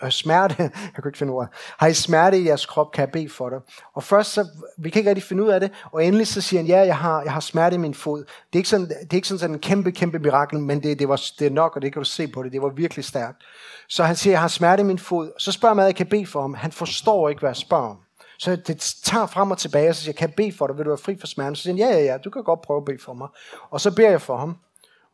øh, 0.05 0.11
smerte, 0.11 0.57
jeg 0.63 0.71
kan 0.95 1.03
ikke 1.07 1.19
finde 1.19 1.33
ordet, 1.33 1.51
har 1.79 1.87
I 1.87 1.95
smerte 1.95 2.39
i 2.39 2.47
jeres 2.47 2.67
krop, 2.67 2.93
kan 2.93 3.01
jeg 3.01 3.11
bede 3.13 3.29
for 3.29 3.49
dig. 3.49 3.59
Og 3.95 4.03
først 4.03 4.33
så, 4.33 4.49
vi 4.79 4.91
kan 4.91 5.01
ikke 5.01 5.11
rigtig 5.11 5.25
finde 5.25 5.43
ud 5.43 5.49
af 5.49 5.61
det, 5.61 5.71
og 5.93 6.05
endelig 6.05 6.27
så 6.27 6.41
siger 6.41 6.61
han, 6.61 6.67
ja, 6.67 6.81
jeg 6.81 6.97
har, 6.97 7.23
jeg 7.23 7.33
har 7.33 7.41
smerte 7.41 7.75
i 7.75 7.79
min 7.79 7.95
fod. 7.95 8.19
Det 8.19 8.29
er 8.53 8.57
ikke 8.57 8.69
sådan, 8.69 8.89
det 8.89 9.13
er 9.13 9.15
ikke 9.15 9.29
sådan, 9.29 9.39
sådan 9.39 9.57
en 9.57 9.61
kæmpe, 9.61 9.93
kæmpe 9.93 10.19
mirakel, 10.19 10.61
men 10.61 10.83
det, 10.83 10.99
det, 10.99 11.09
var, 11.09 11.23
det 11.39 11.47
er 11.47 11.51
nok, 11.51 11.77
og 11.77 11.83
det 11.83 11.93
kan 11.93 12.03
du 12.03 12.09
se 12.09 12.29
på 12.29 12.43
det, 12.43 12.53
det 12.53 12.63
var 12.63 12.69
virkelig 12.69 13.05
stærkt. 13.05 13.43
Så 13.89 14.05
han 14.05 14.17
siger, 14.17 14.33
jeg 14.33 14.41
har 14.41 14.49
smerte 14.49 14.81
i 14.81 14.85
min 14.85 14.99
fod. 14.99 15.33
Så 15.39 15.53
spørger 15.53 15.75
man, 15.75 15.87
jeg 15.87 15.97
kan 15.97 16.07
bede 16.07 16.27
for 16.27 16.41
ham. 16.41 16.55
Han 16.55 16.73
forstår 16.73 17.29
ikke, 17.29 17.41
hvad 17.41 17.51
jeg 17.51 17.57
spørger 17.57 17.89
om. 17.89 17.97
Så 18.39 18.57
det 18.57 18.97
tager 19.05 19.27
frem 19.27 19.51
og 19.51 19.59
tilbage, 19.59 19.89
og 19.89 19.95
så 19.95 20.01
siger 20.01 20.13
jeg, 20.13 20.17
kan 20.17 20.29
jeg 20.29 20.35
bede 20.37 20.53
for 20.53 20.67
dig, 20.67 20.77
vil 20.77 20.85
du 20.85 20.91
være 20.91 20.99
fri 20.99 21.17
for 21.21 21.27
smerten? 21.27 21.57
Så 21.57 21.63
siger 21.63 21.73
han, 21.73 21.79
ja, 21.79 21.99
ja, 21.99 22.05
ja, 22.05 22.19
du 22.19 22.31
kan 22.31 22.45
godt 22.45 22.63
prøve 22.63 22.77
at 22.77 22.85
bede 22.85 22.99
for 23.05 23.15
mig. 23.15 23.29
Og 23.71 23.81
så 23.81 23.95
beder 23.95 24.11
jeg 24.11 24.21
for 24.21 24.37
ham, 24.37 24.57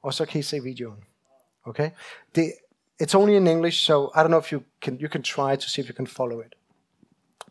og 0.03 0.15
så 0.15 0.27
kan 0.27 0.41
I 0.41 0.43
se 0.43 0.61
videoen. 0.63 0.99
Okay? 1.67 1.91
Det, 2.35 2.53
it's 3.01 3.15
only 3.15 3.35
in 3.37 3.47
English, 3.47 3.79
so 3.87 3.95
I 4.15 4.19
don't 4.23 4.31
know 4.31 4.39
if 4.47 4.53
you 4.53 4.63
can 4.81 4.99
you 5.01 5.09
can 5.09 5.23
try 5.23 5.57
to 5.57 5.69
see 5.71 5.81
if 5.83 5.89
you 5.89 5.95
can 5.95 6.07
follow 6.07 6.41
it. 6.41 6.55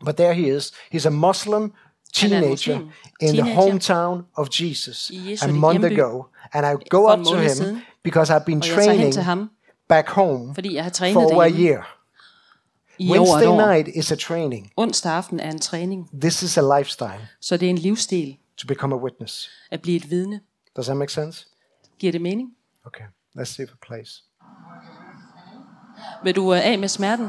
But 0.04 0.16
there 0.16 0.34
he 0.34 0.48
is. 0.56 0.72
He's 0.92 1.06
a 1.06 1.10
Muslim 1.10 1.72
teenager 2.12 2.78
in 3.20 3.36
the 3.36 3.42
hometown 3.42 4.24
of 4.36 4.48
Jesus 4.50 5.10
a 5.42 5.48
month 5.48 5.84
ago, 5.84 6.26
and 6.54 6.66
I 6.66 6.72
go 6.88 7.06
up 7.08 7.24
to 7.24 7.36
him 7.36 7.50
siden. 7.50 7.82
because 8.02 8.30
I've 8.34 8.44
been 8.44 8.58
Og 8.62 8.68
jeg 8.68 8.76
tager 8.76 8.92
hen 8.92 9.12
training 9.12 9.24
ham, 9.24 9.50
back 9.88 10.08
home 10.08 10.54
fordi 10.54 10.74
jeg 10.74 10.82
har 10.82 10.90
trænet 10.90 11.14
for 11.14 11.32
over 11.32 11.42
a 11.42 11.50
year. 11.50 11.96
i 12.98 13.08
over 13.10 13.16
et 13.16 13.20
Wednesday 13.20 13.66
night 13.66 13.96
is 13.96 14.12
a 14.12 14.16
training. 14.16 14.72
Onsdag 14.76 15.12
aften 15.12 15.40
er 15.40 15.50
en 15.50 15.58
træning, 15.58 16.10
This 16.20 16.42
is 16.42 16.58
a 16.58 16.78
lifestyle 16.78 17.28
så 17.40 17.56
det 17.56 17.66
er 17.66 17.70
en 17.70 17.78
livsstil 17.78 18.36
to 18.56 18.66
become 18.66 18.94
a 18.94 18.98
witness. 18.98 19.50
at 19.70 19.82
blive 19.82 19.96
et 19.96 20.10
vidne. 20.10 20.40
Does 20.76 20.86
that 20.86 20.96
make 20.96 21.12
sense? 21.12 21.46
Giver 21.98 22.12
det 22.12 22.20
mening? 22.20 22.48
Okay, 22.86 23.04
let's 23.38 23.44
see 23.44 23.64
if 23.64 23.70
it 23.70 23.80
plays. 23.86 24.22
Vil 26.24 26.36
du 26.36 26.54
øh, 26.54 26.66
af 26.66 26.78
med 26.78 26.88
smerten? 26.88 27.28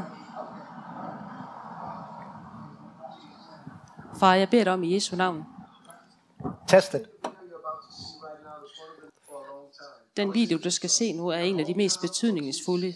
Far, 4.20 4.34
jeg 4.34 4.50
beder 4.50 4.64
dig 4.64 4.72
om 4.72 4.82
i 4.82 4.94
Jesu 4.94 5.16
navn. 5.16 5.44
Test 6.68 6.94
it. 6.94 7.08
Den 10.16 10.34
video, 10.34 10.58
du 10.64 10.70
skal 10.70 10.90
se 10.90 11.12
nu, 11.12 11.28
er 11.28 11.38
en 11.38 11.60
af 11.60 11.66
de 11.66 11.74
mest 11.74 12.00
betydningsfulde. 12.00 12.94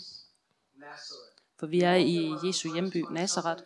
For 1.58 1.66
vi 1.66 1.80
er 1.80 1.94
i 1.94 2.34
Jesu 2.44 2.72
hjemby, 2.72 3.04
Nazareth, 3.10 3.62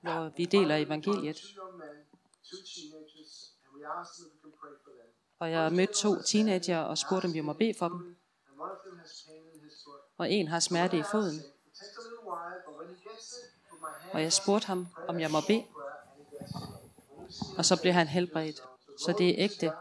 hvor 0.00 0.32
vi 0.36 0.44
deler 0.44 0.76
evangeliet. 0.76 1.36
Og 5.38 5.50
jeg 5.50 5.72
mødte 5.72 5.92
to 5.92 6.22
teenager 6.22 6.78
og 6.78 6.98
spurgte, 6.98 7.26
om 7.26 7.34
vi 7.34 7.40
må 7.40 7.52
bede 7.52 7.74
for 7.78 7.88
dem. 7.88 8.15
Og 10.18 10.30
en 10.30 10.48
har 10.48 10.60
smerte 10.60 10.98
i 10.98 11.02
foden. 11.02 11.40
Og 14.12 14.22
jeg 14.22 14.32
spurgte 14.32 14.66
ham, 14.66 14.86
om 15.08 15.20
jeg 15.20 15.30
må 15.30 15.40
bede. 15.46 15.64
Og 17.58 17.64
så 17.64 17.80
blev 17.80 17.92
han 17.92 18.06
helbredt. 18.06 18.56
Så 18.98 19.14
det 19.18 19.28
er 19.28 19.34
ægte. 19.36 19.72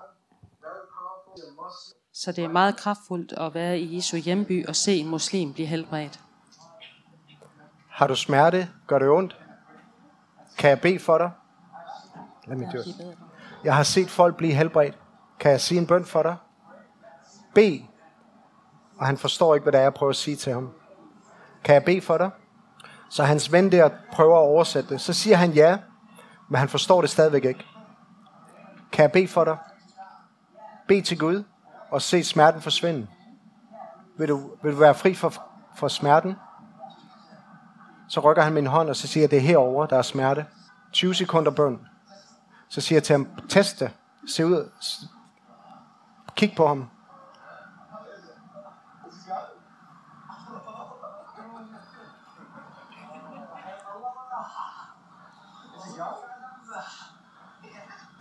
Så 2.13 2.31
det 2.31 2.43
er 2.43 2.49
meget 2.49 2.77
kraftfuldt 2.77 3.33
at 3.33 3.53
være 3.53 3.79
i 3.79 3.95
Jesu 3.95 4.17
hjemby 4.17 4.67
og 4.67 4.75
se 4.75 4.97
en 4.97 5.07
muslim 5.07 5.53
blive 5.53 5.67
helbredt. 5.67 6.19
Har 7.89 8.07
du 8.07 8.15
smerte? 8.15 8.69
Gør 8.87 8.99
det 8.99 9.09
ondt? 9.09 9.39
Kan 10.57 10.69
jeg 10.69 10.81
bede 10.81 10.99
for 10.99 11.17
dig? 11.17 11.31
Lad 12.47 12.57
mig. 12.57 12.73
Jeg 13.63 13.75
har 13.75 13.83
set 13.83 14.09
folk 14.09 14.37
blive 14.37 14.53
helbredt. 14.53 14.97
Kan 15.39 15.51
jeg 15.51 15.61
sige 15.61 15.77
en 15.77 15.87
bøn 15.87 16.05
for 16.05 16.23
dig? 16.23 16.35
Bed. 17.53 17.79
Og 18.97 19.05
han 19.05 19.17
forstår 19.17 19.55
ikke, 19.55 19.63
hvad 19.63 19.71
det 19.71 19.79
er, 19.79 19.83
jeg 19.83 19.93
prøver 19.93 20.09
at 20.09 20.15
sige 20.15 20.35
til 20.35 20.53
ham. 20.53 20.69
Kan 21.63 21.73
jeg 21.73 21.83
bede 21.83 22.01
for 22.01 22.17
dig? 22.17 22.29
Så 23.09 23.23
hans 23.23 23.51
ven 23.51 23.71
der 23.71 23.89
prøver 24.11 24.35
at 24.35 24.41
oversætte 24.41 24.89
det. 24.89 25.01
Så 25.01 25.13
siger 25.13 25.35
han 25.37 25.51
ja, 25.51 25.77
men 26.49 26.59
han 26.59 26.69
forstår 26.69 27.01
det 27.01 27.09
stadigvæk 27.09 27.45
ikke. 27.45 27.65
Kan 28.91 29.03
jeg 29.03 29.11
bede 29.11 29.27
for 29.27 29.43
dig? 29.43 29.57
Bed 30.87 31.01
til 31.01 31.19
Gud 31.19 31.43
og 31.91 32.01
se 32.01 32.23
smerten 32.23 32.61
forsvinde. 32.61 33.07
Vil 34.17 34.29
du, 34.29 34.51
vil 34.63 34.71
du 34.71 34.77
være 34.77 34.95
fri 34.95 35.13
for, 35.13 35.33
for 35.75 35.87
smerten? 35.87 36.35
Så 38.09 38.19
rykker 38.19 38.43
han 38.43 38.53
min 38.53 38.67
hånd, 38.67 38.89
og 38.89 38.95
så 38.95 39.07
siger 39.07 39.21
jeg, 39.21 39.31
det 39.31 39.37
er 39.37 39.41
herover, 39.41 39.85
der 39.85 39.97
er 39.97 40.01
smerte. 40.01 40.45
20 40.91 41.15
sekunder 41.15 41.51
bøn. 41.51 41.79
Så 42.69 42.81
siger 42.81 42.97
jeg 42.97 43.03
til 43.03 43.13
ham, 43.13 43.27
test 43.49 43.79
det. 43.79 43.91
Se 44.27 44.45
ud. 44.45 44.69
Kig 46.35 46.53
på 46.57 46.67
ham. 46.67 46.89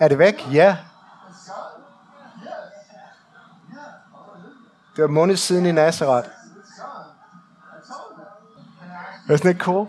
Er 0.04 0.08
det 0.08 0.18
væk? 0.18 0.52
Ja. 0.52 0.76
Det 4.96 5.02
var 5.02 5.06
måned 5.06 5.36
siden 5.36 5.66
i 5.66 5.72
Nazareth. 5.72 6.28
Er 9.28 9.36
det 9.36 9.44
ikke 9.44 9.64
cool? 9.64 9.88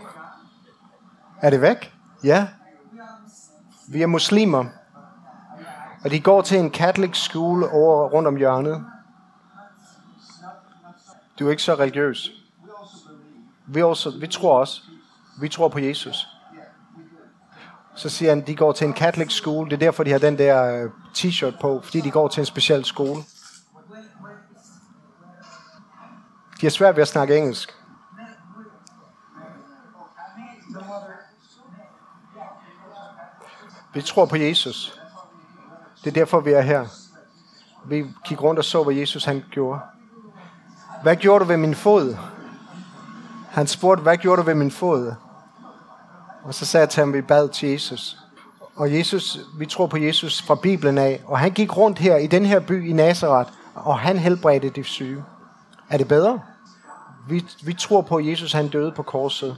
Er 1.41 1.49
det 1.49 1.61
væk? 1.61 1.93
Ja. 2.23 2.47
Vi 3.87 4.01
er 4.01 4.07
muslimer. 4.07 4.65
Og 6.03 6.11
de 6.11 6.19
går 6.19 6.41
til 6.41 6.59
en 6.59 6.73
catholic 6.73 7.17
school 7.17 7.63
over 7.63 8.09
rundt 8.09 8.27
om 8.27 8.35
hjørnet. 8.35 8.85
Du 11.39 11.47
er 11.47 11.51
ikke 11.51 11.63
så 11.63 11.73
religiøs. 11.73 12.31
Vi, 13.67 13.83
også, 13.83 14.17
vi 14.19 14.27
tror 14.27 14.59
også. 14.59 14.81
Vi 15.41 15.49
tror 15.49 15.67
på 15.67 15.79
Jesus. 15.79 16.34
Så 17.95 18.09
siger 18.09 18.31
han, 18.31 18.47
de 18.47 18.55
går 18.55 18.71
til 18.71 18.87
en 18.87 18.95
catholic 18.95 19.31
school. 19.31 19.65
Det 19.65 19.73
er 19.73 19.77
derfor, 19.77 20.03
de 20.03 20.11
har 20.11 20.19
den 20.19 20.37
der 20.37 20.83
øh, 20.83 20.89
t-shirt 21.17 21.61
på. 21.61 21.81
Fordi 21.83 22.01
de 22.01 22.11
går 22.11 22.27
til 22.27 22.41
en 22.41 22.45
speciel 22.45 22.85
skole. 22.85 23.23
De 26.61 26.65
har 26.65 26.69
svært 26.69 26.95
ved 26.95 27.01
at 27.01 27.07
snakke 27.07 27.37
engelsk. 27.37 27.73
Vi 33.93 34.01
tror 34.01 34.25
på 34.25 34.35
Jesus. 34.35 34.99
Det 36.03 36.09
er 36.09 36.13
derfor, 36.13 36.39
vi 36.39 36.51
er 36.51 36.61
her. 36.61 36.85
Vi 37.85 38.05
gik 38.25 38.43
rundt 38.43 38.59
og 38.59 38.65
så, 38.65 38.83
hvad 38.83 38.95
Jesus 38.95 39.25
han 39.25 39.43
gjorde. 39.51 39.79
Hvad 41.03 41.15
gjorde 41.15 41.43
du 41.43 41.47
ved 41.47 41.57
min 41.57 41.75
fod? 41.75 42.17
Han 43.49 43.67
spurgte, 43.67 44.03
hvad 44.03 44.17
gjorde 44.17 44.41
du 44.41 44.45
ved 44.45 44.55
min 44.55 44.71
fod? 44.71 45.13
Og 46.45 46.53
så 46.53 46.65
sagde 46.65 46.81
jeg 46.81 46.89
til 46.89 46.99
ham, 46.99 47.13
vi 47.13 47.21
bad 47.21 47.49
til 47.49 47.69
Jesus. 47.69 48.17
Og 48.75 48.93
Jesus, 48.93 49.39
vi 49.57 49.65
tror 49.65 49.87
på 49.87 49.97
Jesus 49.97 50.41
fra 50.41 50.55
Bibelen 50.55 50.97
af. 50.97 51.23
Og 51.25 51.39
han 51.39 51.51
gik 51.51 51.77
rundt 51.77 51.99
her 51.99 52.17
i 52.17 52.27
den 52.27 52.45
her 52.45 52.59
by 52.59 52.89
i 52.89 52.93
Nazareth, 52.93 53.51
og 53.75 53.99
han 53.99 54.17
helbredte 54.17 54.69
de 54.69 54.83
syge. 54.83 55.23
Er 55.89 55.97
det 55.97 56.07
bedre? 56.07 56.41
Vi, 57.27 57.45
vi 57.63 57.73
tror 57.73 58.01
på, 58.01 58.15
at 58.15 58.27
Jesus 58.27 58.53
han 58.53 58.67
døde 58.67 58.91
på 58.91 59.03
korset 59.03 59.57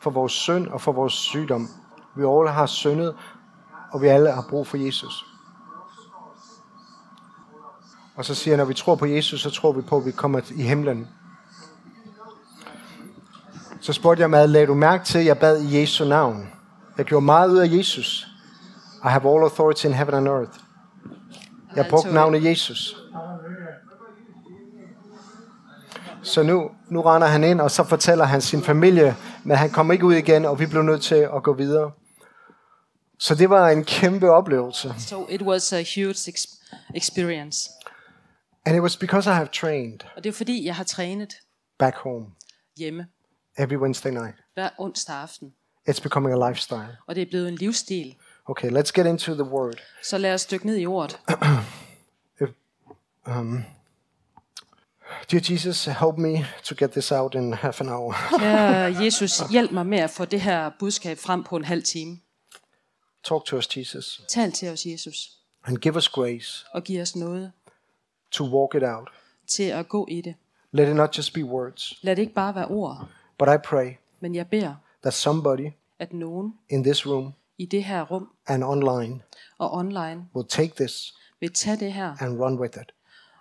for 0.00 0.10
vores 0.10 0.32
synd 0.32 0.68
og 0.68 0.80
for 0.80 0.92
vores 0.92 1.12
sygdom. 1.12 1.68
Vi 2.14 2.22
alle 2.22 2.50
har 2.50 2.66
syndet, 2.66 3.14
og 3.92 4.02
vi 4.02 4.06
alle 4.06 4.32
har 4.32 4.46
brug 4.50 4.66
for 4.66 4.76
Jesus. 4.76 5.26
Og 8.16 8.24
så 8.24 8.34
siger 8.34 8.52
han, 8.52 8.58
når 8.58 8.64
vi 8.64 8.74
tror 8.74 8.94
på 8.94 9.06
Jesus, 9.06 9.40
så 9.42 9.50
tror 9.50 9.72
vi 9.72 9.82
på, 9.82 9.96
at 9.96 10.06
vi 10.06 10.10
kommer 10.10 10.40
i 10.54 10.62
himlen. 10.62 11.08
Så 13.80 13.92
spurgte 13.92 14.20
jeg 14.20 14.30
mad, 14.30 14.48
lagde 14.48 14.66
du 14.66 14.74
mærke 14.74 15.04
til, 15.04 15.18
at 15.18 15.26
jeg 15.26 15.38
bad 15.38 15.62
i 15.62 15.80
Jesu 15.80 16.04
navn? 16.04 16.48
Jeg 16.98 17.04
gjorde 17.04 17.24
meget 17.24 17.50
ud 17.50 17.58
af 17.58 17.68
Jesus. 17.68 18.26
I 19.04 19.08
have 19.08 19.34
all 19.34 19.42
authority 19.42 19.84
in 19.86 19.94
heaven 19.94 20.14
and 20.14 20.28
earth. 20.28 20.58
Jeg 21.76 21.86
brugte 21.90 22.12
navnet 22.14 22.44
Jesus. 22.44 22.96
Så 26.22 26.42
nu, 26.42 26.70
nu 26.88 27.00
render 27.02 27.28
han 27.28 27.44
ind, 27.44 27.60
og 27.60 27.70
så 27.70 27.84
fortæller 27.84 28.24
han 28.24 28.40
sin 28.40 28.62
familie, 28.62 29.16
men 29.44 29.56
han 29.56 29.70
kom 29.70 29.92
ikke 29.92 30.06
ud 30.06 30.14
igen, 30.14 30.44
og 30.44 30.58
vi 30.60 30.66
blev 30.66 30.82
nødt 30.82 31.02
til 31.02 31.28
at 31.36 31.42
gå 31.42 31.52
videre. 31.52 31.90
Så 33.18 33.34
det 33.34 33.50
var 33.50 33.68
en 33.68 33.84
kæmpe 33.84 34.30
oplevelse. 34.30 34.94
So 34.98 35.26
it 35.28 35.42
was 35.42 35.72
a 35.72 35.84
huge 35.96 36.28
ex- 36.30 36.58
experience. 36.94 37.70
And 38.66 38.76
it 38.76 38.82
was 38.82 38.96
because 38.96 39.30
I 39.30 39.32
have 39.32 39.48
trained 39.52 39.98
Og 40.16 40.24
det 40.24 40.30
er 40.30 40.34
fordi, 40.34 40.66
jeg 40.66 40.74
har 40.74 40.84
trænet 40.84 41.34
back 41.78 41.96
home 41.96 42.26
hjemme 42.76 43.06
every 43.58 43.76
Wednesday 43.76 44.10
night. 44.12 44.34
hver 44.54 44.68
onsdag 44.78 45.16
aften. 45.16 45.52
It's 45.90 46.02
becoming 46.02 46.42
a 46.42 46.48
lifestyle. 46.50 46.96
Og 47.06 47.14
det 47.14 47.22
er 47.22 47.26
blevet 47.26 47.48
en 47.48 47.54
livsstil. 47.54 48.16
Okay, 48.46 48.70
let's 48.70 48.90
get 48.94 49.06
into 49.06 49.34
the 49.34 49.44
word. 49.44 49.74
Så 50.02 50.18
lad 50.18 50.34
os 50.34 50.46
dykke 50.46 50.66
ned 50.66 50.76
i 50.76 50.86
ordet. 50.86 51.20
Dear 55.30 55.40
Jesus, 55.50 55.84
help 55.86 56.18
me 56.18 56.46
to 56.64 56.74
get 56.74 56.90
this 56.92 57.12
out 57.12 57.34
in 57.34 57.52
half 57.52 57.80
an 57.80 57.88
hour. 57.88 58.12
Kære 58.38 59.02
Jesus, 59.02 59.38
hjælp 59.50 59.70
mig 59.72 59.86
med 59.86 59.98
at 59.98 60.10
få 60.10 60.24
det 60.24 60.40
her 60.40 60.70
budskab 60.78 61.18
frem 61.18 61.44
på 61.44 61.56
en 61.56 61.64
halv 61.64 61.82
time. 61.82 62.20
Talk 63.24 63.44
to 63.44 63.56
us, 63.56 63.76
Jesus, 63.76 64.20
Tal 64.28 64.52
til 64.52 64.68
os, 64.68 64.86
Jesus, 64.86 65.30
and 65.64 65.76
give 65.78 65.96
us 65.96 66.08
grace 66.08 66.64
og 66.72 66.84
giv 66.84 67.02
os 67.02 67.16
noget 67.16 67.52
to 68.30 68.44
walk 68.44 68.74
it 68.74 68.82
out. 68.88 69.08
til 69.46 69.62
at 69.62 69.88
gå 69.88 70.06
i 70.10 70.20
det. 70.20 70.34
Let 70.72 70.88
it 70.88 70.96
not 70.96 71.18
just 71.18 71.32
be 71.34 71.44
words, 71.44 71.92
Lad 72.02 72.16
det 72.16 72.22
ikke 72.22 72.34
bare 72.34 72.54
være 72.54 72.66
ord, 72.66 73.08
but 73.38 73.48
I 73.48 73.56
pray 73.64 73.92
men 74.20 74.34
jeg 74.34 74.48
beder, 74.48 74.74
that 75.02 75.14
somebody 75.14 75.70
at 75.98 76.12
nogen 76.12 76.54
in 76.68 76.82
this 76.82 77.06
room 77.06 77.32
i 77.58 77.66
det 77.66 77.84
her 77.84 78.02
rum 78.02 78.30
and 78.46 78.64
online 78.64 79.22
og 79.58 79.72
online 79.72 80.26
will 80.34 80.48
take 80.48 80.74
this 80.76 81.14
vil 81.40 81.52
tage 81.52 81.76
det 81.76 81.92
her 81.92 82.22
and 82.22 82.40
run 82.40 82.60
with 82.60 82.78
it 82.82 82.92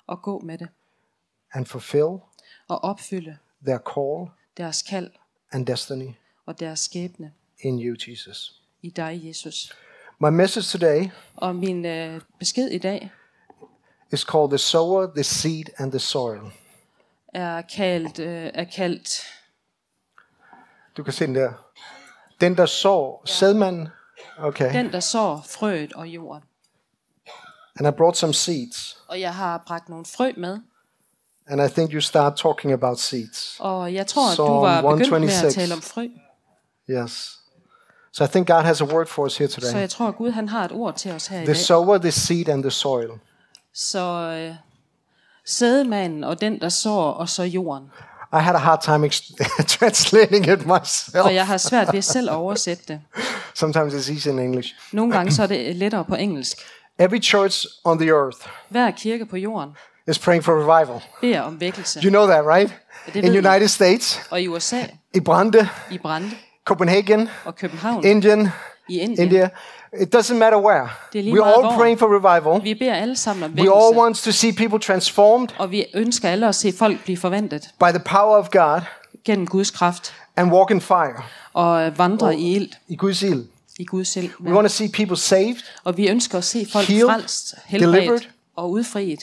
og 0.08 0.22
gå 0.22 0.39
med 0.39 0.58
det 0.58 0.68
and 1.54 1.66
fulfill 1.66 2.20
og 2.68 2.84
opfylde 2.84 3.38
their 3.66 3.80
call 3.93 4.32
deres 4.58 4.82
kald 4.82 5.12
and 5.52 5.66
destiny 5.66 6.10
og 6.46 6.60
deres 6.60 6.80
skæbne 6.80 7.32
in 7.60 7.80
you, 7.80 7.96
Jesus. 8.08 8.62
i 8.82 8.89
dig, 8.89 9.22
Jesus. 9.24 9.74
My 10.20 10.30
message 10.30 10.78
today 10.80 11.10
Og 11.36 11.56
min 11.56 11.86
øh, 11.86 12.22
besked 12.39 12.68
i 12.72 12.78
dag 12.78 13.12
is 14.14 14.20
called 14.20 14.50
the 14.50 14.58
sower, 14.58 15.08
the 15.16 15.24
seed, 15.24 15.66
and 15.78 15.91
the 15.91 16.00
soil. 16.00 16.41
er 17.34 17.62
kaldt, 17.62 18.20
øh, 18.20 18.52
er 18.54 18.64
kaldt 18.64 19.22
Du 20.98 21.04
kan 21.04 21.14
se 21.14 21.26
den 21.28 21.36
der. 21.36 21.52
Den, 22.41 22.58
der 22.58 22.66
sår 22.66 23.24
sædmanden. 23.26 23.88
Okay. 24.39 24.74
den, 24.74 24.91
der 24.91 25.00
sår 25.00 25.46
frøet 25.50 25.93
og 25.93 26.08
jorden. 26.08 26.43
And 27.80 27.88
I 27.88 27.91
brought 27.91 28.18
some 28.18 28.34
seeds. 28.34 28.98
Og 29.08 29.20
jeg 29.20 29.36
har 29.36 29.64
bragt 29.68 29.89
nogle 29.89 30.06
frø 30.06 30.32
med, 30.38 30.60
And 31.48 31.62
I 31.62 31.68
think 31.74 31.91
you 31.93 32.02
start 32.02 32.36
talking 32.36 32.74
about 32.74 33.00
seeds. 33.00 33.58
og 33.60 33.93
jeg 33.93 34.08
tror, 34.08 34.32
at 34.32 34.38
du 34.38 34.43
var 34.43 34.82
begyndt 34.82 35.00
med 35.00 35.06
126. 35.06 35.48
at 35.48 35.54
tale 35.54 35.74
om 35.74 35.82
frø. 35.82 36.08
Yes. 36.89 37.39
So 38.14 38.24
I 38.24 38.28
think 38.28 38.48
God 38.48 38.62
has 38.64 38.82
a 38.82 38.86
word 38.86 39.08
for 39.08 39.26
us 39.26 39.38
here 39.38 39.50
Så 39.50 39.62
today. 39.62 39.80
jeg 39.80 39.89
tror, 39.89 40.12
Gud 40.12 40.32
han 40.32 40.50
har 40.50 40.66
et 40.66 40.72
ord 40.72 40.96
til 40.96 41.12
os 41.12 41.28
her 41.28 41.38
i 41.38 41.39
The 41.46 41.48
dag. 41.54 41.58
sower, 41.58 41.98
the 41.98 42.12
seed, 42.12 42.50
and 42.50 42.64
the 42.64 42.72
soil. 42.72 43.10
Så 43.74 44.00
øh, 44.50 44.56
sædemanden 45.46 46.24
og 46.24 46.41
den, 46.41 46.62
der 46.62 46.70
sår, 46.70 47.12
og 47.12 47.30
så 47.30 47.43
jorden. 47.43 47.91
I 48.40 48.42
had 48.42 48.56
a 48.56 48.58
hard 48.58 48.82
time 48.82 49.10
translating 49.78 50.48
it 50.50 50.66
myself. 50.66 51.16
Og 51.26 51.36
jeg 51.36 51.48
har 51.48 51.58
svært 51.58 51.94
ved 51.94 52.02
selv 52.02 52.30
at 52.30 52.36
oversætte 52.36 52.84
det. 52.88 53.02
Sometimes 53.54 53.94
it's 53.94 54.12
easy 54.14 54.28
in 54.28 54.40
English. 54.40 54.74
Nogle 54.92 55.14
gange 55.14 55.32
så 55.32 55.44
er 55.44 55.48
det 55.48 55.76
lettere 55.76 56.06
på 56.06 56.16
engelsk. 56.16 56.58
Every 57.00 57.22
church 57.24 57.66
on 57.84 58.00
the 58.00 58.10
earth 58.10 58.38
Hver 58.70 58.92
kirke 58.92 59.26
på 59.26 59.38
jorden 59.38 59.70
is 60.08 60.20
praying 60.20 60.44
for 60.44 60.54
revival. 60.54 61.02
beder 61.22 61.42
om 61.42 61.60
vækkelse. 61.62 62.00
You 62.04 62.10
know 62.10 62.28
that, 62.28 62.46
right? 62.46 62.74
In 63.16 63.24
ved 63.24 63.34
jeg. 63.34 63.46
United 63.46 63.68
States, 63.68 64.22
Og 64.30 64.42
i 64.42 64.48
USA, 64.48 64.82
i 65.14 65.20
Brande, 65.20 65.70
i 65.92 65.98
Brande 65.98 66.32
Copenhagen, 66.66 67.30
og 67.46 67.56
København, 67.56 68.06
Indian, 68.06 68.50
i 68.90 68.98
Indien. 69.00 69.20
India. 69.20 69.50
It 70.02 70.16
doesn't 70.16 70.34
matter 70.36 70.58
where. 70.58 70.82
Er 70.82 70.88
We're 71.14 71.36
meget 71.36 71.54
all 71.56 71.62
hvor. 71.66 71.74
praying 71.78 72.00
for 72.00 72.08
revival. 72.20 72.64
Vi 72.64 72.74
beder 72.74 72.93
alle 72.96 73.16
sammen 73.16 73.43
om 73.43 73.52
We 73.52 73.60
all 73.62 73.68
vækkelse. 73.70 74.00
want 74.02 74.16
to 74.18 74.32
see 74.32 74.54
people 74.54 74.80
transformed 74.80 75.48
Og 75.58 75.72
vi 75.72 75.86
ønsker 75.93 76.30
alle 76.30 76.48
at 76.48 76.56
se 76.56 76.74
folk 76.78 77.04
blive 77.04 77.18
forventet 77.18 77.70
by 77.80 77.86
the 77.89 78.00
power 78.00 78.38
of 78.38 78.50
God 78.52 78.82
gennem 79.26 79.48
Guds 79.48 79.72
kraft 79.72 80.14
and 80.36 80.52
walk 80.52 80.72
in 80.72 80.82
fire, 80.82 81.24
og 81.54 81.98
vandre 81.98 82.36
i 82.36 82.56
ild 82.56 82.70
i 82.88 82.96
Guds 82.96 83.22
ild. 83.22 83.46
i 83.80 83.86
Guds 83.86 84.08
selv. 84.08 84.30
We 84.41 84.54
want 84.54 84.66
to 84.68 84.74
see 84.74 84.89
people 84.93 85.18
saved. 85.18 85.56
Og 85.84 85.98
vi 85.98 86.08
ønsker 86.10 86.38
at 86.38 86.43
se 86.43 86.68
folk 86.72 86.88
Healed, 86.88 87.10
frelst, 87.10 87.56
delivered. 87.72 87.93
helbredt 88.02 88.30
og 88.56 88.72
udfriet. 88.72 89.20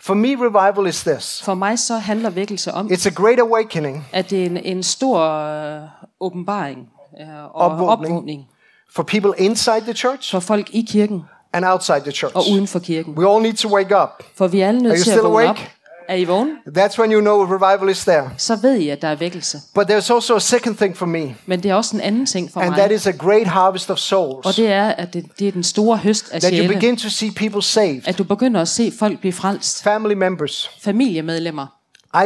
For 0.00 0.14
me, 0.14 0.28
revival 0.28 0.86
is 0.88 1.02
this. 1.02 1.42
For 1.42 1.54
mig 1.54 1.78
så 1.78 1.98
handler 1.98 2.30
vækkelse 2.30 2.72
om, 2.74 2.86
It's 2.86 3.06
a 3.06 3.10
great 3.10 3.38
awakening 3.40 4.06
at 4.12 4.30
det 4.30 4.42
er 4.42 4.46
en, 4.46 4.56
en 4.56 4.82
stor 4.82 5.20
øh, 5.20 5.82
åbenbaring 6.20 6.88
øh, 7.20 7.44
og 7.44 7.54
Opvågning. 7.54 7.90
opvågning 7.90 8.48
for 8.94 9.02
people 9.02 9.32
inside 9.44 9.80
the 9.80 9.92
church 9.92 10.30
for 10.30 10.40
folk 10.40 10.66
i 10.74 10.86
kirken 10.90 11.22
and 11.52 11.64
outside 11.64 12.00
the 12.00 12.12
church. 12.12 12.36
og 12.36 12.44
uden 12.52 12.66
for 12.66 12.78
kirken. 12.78 13.18
We 13.18 13.34
all 13.34 13.42
need 13.42 13.54
to 13.54 13.74
wake 13.74 13.96
up. 14.02 14.08
For 14.34 14.46
vi 14.46 14.60
er 14.60 14.68
alle 14.68 14.78
Are 14.78 14.82
nødt 14.82 14.98
you 14.98 15.04
til 15.04 15.10
at 15.10 15.16
still 15.16 15.22
vågne 15.30 15.48
op. 15.48 15.56
awake? 15.56 15.70
Er 16.08 16.14
I 16.14 16.24
vågne? 16.24 16.50
That's 16.78 16.98
when 16.98 17.12
you 17.12 17.20
know 17.20 17.44
revival 17.44 17.88
is 17.90 18.04
there. 18.04 18.30
Så 18.38 18.56
ved 18.62 18.76
I, 18.76 18.88
at 18.88 19.02
der 19.02 19.08
er 19.08 19.14
vækkelse. 19.14 19.58
But 19.74 19.90
there's 19.90 20.12
also 20.14 20.36
a 20.36 20.40
second 20.40 20.76
thing 20.76 20.96
for 20.96 21.06
me, 21.06 21.34
Men 21.46 21.62
det 21.62 21.70
er 21.70 21.74
også 21.74 21.96
en 21.96 22.00
anden 22.02 22.26
ting 22.26 22.50
for 22.52 22.60
and 22.60 22.72
that 22.74 22.88
mig. 22.90 22.94
is 22.96 23.06
a 23.06 23.10
great 23.10 23.46
harvest 23.46 23.90
of 23.90 23.98
souls. 23.98 24.46
Og 24.46 24.56
det 24.56 24.66
er, 24.72 24.88
at 24.88 25.12
det, 25.14 25.24
det 25.38 25.48
er 25.48 25.52
den 25.52 25.62
store 25.64 25.96
høst 25.96 26.30
af 26.32 26.40
That 26.40 26.52
you 26.52 26.58
sjæle. 26.58 26.74
begin 26.74 26.96
to 26.96 27.08
see 27.08 27.30
people 27.36 27.62
saved, 27.62 28.02
At 28.08 28.18
du 28.18 28.24
begynder 28.24 28.60
at 28.60 28.68
se 28.68 28.92
folk 28.98 29.20
blive 29.20 29.32
frelst. 29.32 29.82
family 29.82 30.14
members. 30.14 30.70
Familiemedlemmer. 30.82 31.66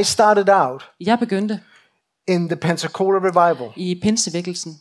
I 0.00 0.02
started 0.04 0.48
out 0.48 0.84
Jeg 1.00 1.18
begyndte 1.18 1.60
in 2.28 2.48
the 2.48 2.56
Pensacola 2.56 3.18
revival. 3.18 3.68
i 3.76 4.00
pinsevækkelsen. 4.02 4.80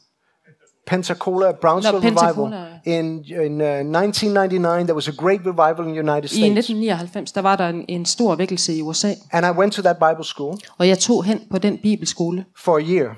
Pensacola, 0.93 1.51
Brownsville 1.61 1.93
No, 1.99 2.09
Pensacola. 2.09 2.45
revival. 2.57 2.99
In, 2.99 3.05
in 3.45 3.61
uh, 3.61 3.67
1999, 3.67 4.83
there 4.85 4.95
was 4.95 5.07
a 5.07 5.11
great 5.11 5.41
revival 5.45 5.85
in 5.87 5.91
the 5.93 5.99
United 5.99 6.23
I 6.23 6.27
States. 6.27 6.69
1999, 6.69 7.31
der 7.31 7.41
var 7.41 7.55
der 7.55 7.69
en, 7.69 7.85
en 7.87 8.05
stor 8.05 8.35
vækkelse 8.35 8.73
i 8.75 8.81
USA. 8.81 9.13
And 9.31 9.45
I 9.45 9.49
went 9.49 9.73
to 9.73 9.81
that 9.81 9.97
Bible 9.97 10.23
school 10.25 10.57
Og 10.77 10.87
jeg 10.87 10.99
tog 10.99 11.23
hen 11.23 11.41
på 11.51 11.57
den 11.57 11.77
bibelskole 11.77 12.45
for 12.57 12.77
a 12.77 12.81
year. 12.81 13.09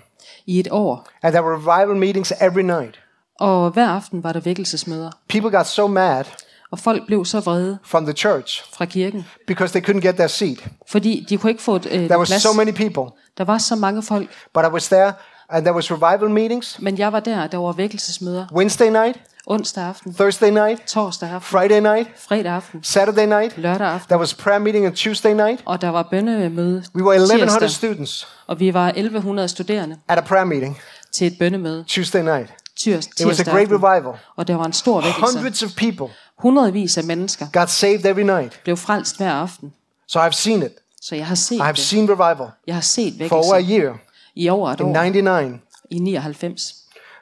i 0.45 0.59
et 0.59 0.67
år. 0.71 1.07
And 1.23 1.33
there 1.33 1.43
were 1.45 1.55
revival 1.57 1.97
meetings 1.97 2.33
every 2.41 2.61
night. 2.61 2.99
Og 3.39 3.71
hver 3.71 3.87
aften 3.89 4.23
var 4.23 4.33
der 4.33 4.39
vækkelsesmøder. 4.39 5.11
People 5.29 5.51
got 5.57 5.67
so 5.67 5.87
mad 5.87 6.23
Og 6.71 6.79
folk 6.79 7.05
blev 7.07 7.25
så 7.25 7.39
vrede 7.39 7.77
from 7.83 8.03
the 8.05 8.13
church 8.13 8.63
fra 8.73 8.85
kirken, 8.85 9.25
because 9.47 9.79
they 9.79 9.89
couldn't 9.89 9.99
get 10.07 10.15
their 10.15 10.27
seat. 10.27 10.67
fordi 10.89 11.25
de 11.29 11.37
kunne 11.37 11.49
ikke 11.51 11.63
få 11.63 11.75
et 11.75 11.85
øh, 11.85 11.91
There 11.91 12.25
plads. 12.25 12.41
so 12.41 12.53
many 12.53 12.71
people. 12.73 13.03
Der 13.37 13.43
var 13.43 13.57
så 13.57 13.75
mange 13.75 14.01
folk, 14.03 14.29
But 14.53 14.63
I 14.63 14.67
was 14.67 14.87
there, 14.87 15.13
and 15.49 15.65
there 15.65 15.75
was 15.75 15.91
revival 15.91 16.29
meetings. 16.29 16.77
Men 16.79 16.97
jeg 16.97 17.13
var 17.13 17.19
der, 17.19 17.47
der 17.47 17.57
var 17.57 17.71
vækkelsesmøder. 17.71 18.45
Wednesday 18.55 18.89
night, 18.89 19.19
onsdag 19.47 19.83
aften, 19.83 20.13
Thursday 20.13 20.49
night, 20.49 20.87
torsdag 20.87 21.29
aften, 21.29 21.57
Friday 21.59 21.79
night, 21.79 22.09
fredag 22.17 22.51
aften, 22.51 22.83
Saturday 22.83 23.25
night. 23.25 23.57
lørdag 23.57 23.87
aften, 23.87 24.07
There 24.07 24.19
was 24.19 24.33
prayer 24.33 24.59
meeting 24.59 24.85
on 24.85 24.93
Tuesday 24.93 25.33
night. 25.33 25.61
og 25.65 25.81
der 25.81 25.89
var 25.89 26.03
bønnemøde 26.11 26.83
We 26.95 27.03
were 27.03 27.15
1100 27.15 27.59
tirsdag, 27.59 27.69
students. 27.69 28.27
Og 28.47 28.59
vi 28.59 28.73
var 28.73 28.87
1100 28.89 29.47
studerende. 29.47 29.97
At 30.07 30.17
a 30.17 30.21
prayer 30.21 30.45
meeting. 30.45 30.79
Til 31.13 31.27
et 31.27 31.33
bønnemøde. 31.39 31.83
Tuesday 31.87 32.21
night. 32.23 32.49
tirs, 32.77 33.05
It 33.05 33.25
was 33.25 33.39
a 33.39 33.43
tirsdag 33.43 33.53
great 33.53 33.67
revival. 33.83 34.13
og 34.35 34.47
der 34.47 34.55
var 34.55 34.65
en 34.65 34.73
stor 34.73 35.01
vækkelse. 35.01 35.37
Hundreds 35.37 35.63
of 35.63 35.69
people. 35.77 36.07
Hundredvis 36.39 36.97
af 36.97 37.03
mennesker. 37.03 37.47
Got 37.53 37.69
saved 37.69 38.05
every 38.05 38.21
night. 38.23 38.59
blev 38.63 38.77
frelst 38.77 39.17
hver 39.17 39.31
aften, 39.33 39.73
So 40.07 40.19
I've 40.27 40.31
seen 40.31 40.63
it. 40.63 40.71
så 41.01 41.15
jeg 41.15 41.27
har 41.27 41.35
set 41.35 41.55
I 41.55 41.59
have 41.59 41.73
det. 41.73 41.79
seen 41.83 42.09
revival. 42.09 42.47
Jeg 42.67 42.75
har 42.75 42.81
set 42.81 43.13
for 43.29 43.35
over 43.35 43.53
a 43.53 43.57
vækkelse 43.57 43.81
year 43.81 43.97
i 44.35 44.49
over 44.49 44.69
et 44.71 44.79
in 44.79 44.85
år, 44.85 45.03
99. 45.03 45.59
i 45.91 45.99
99. 45.99 46.75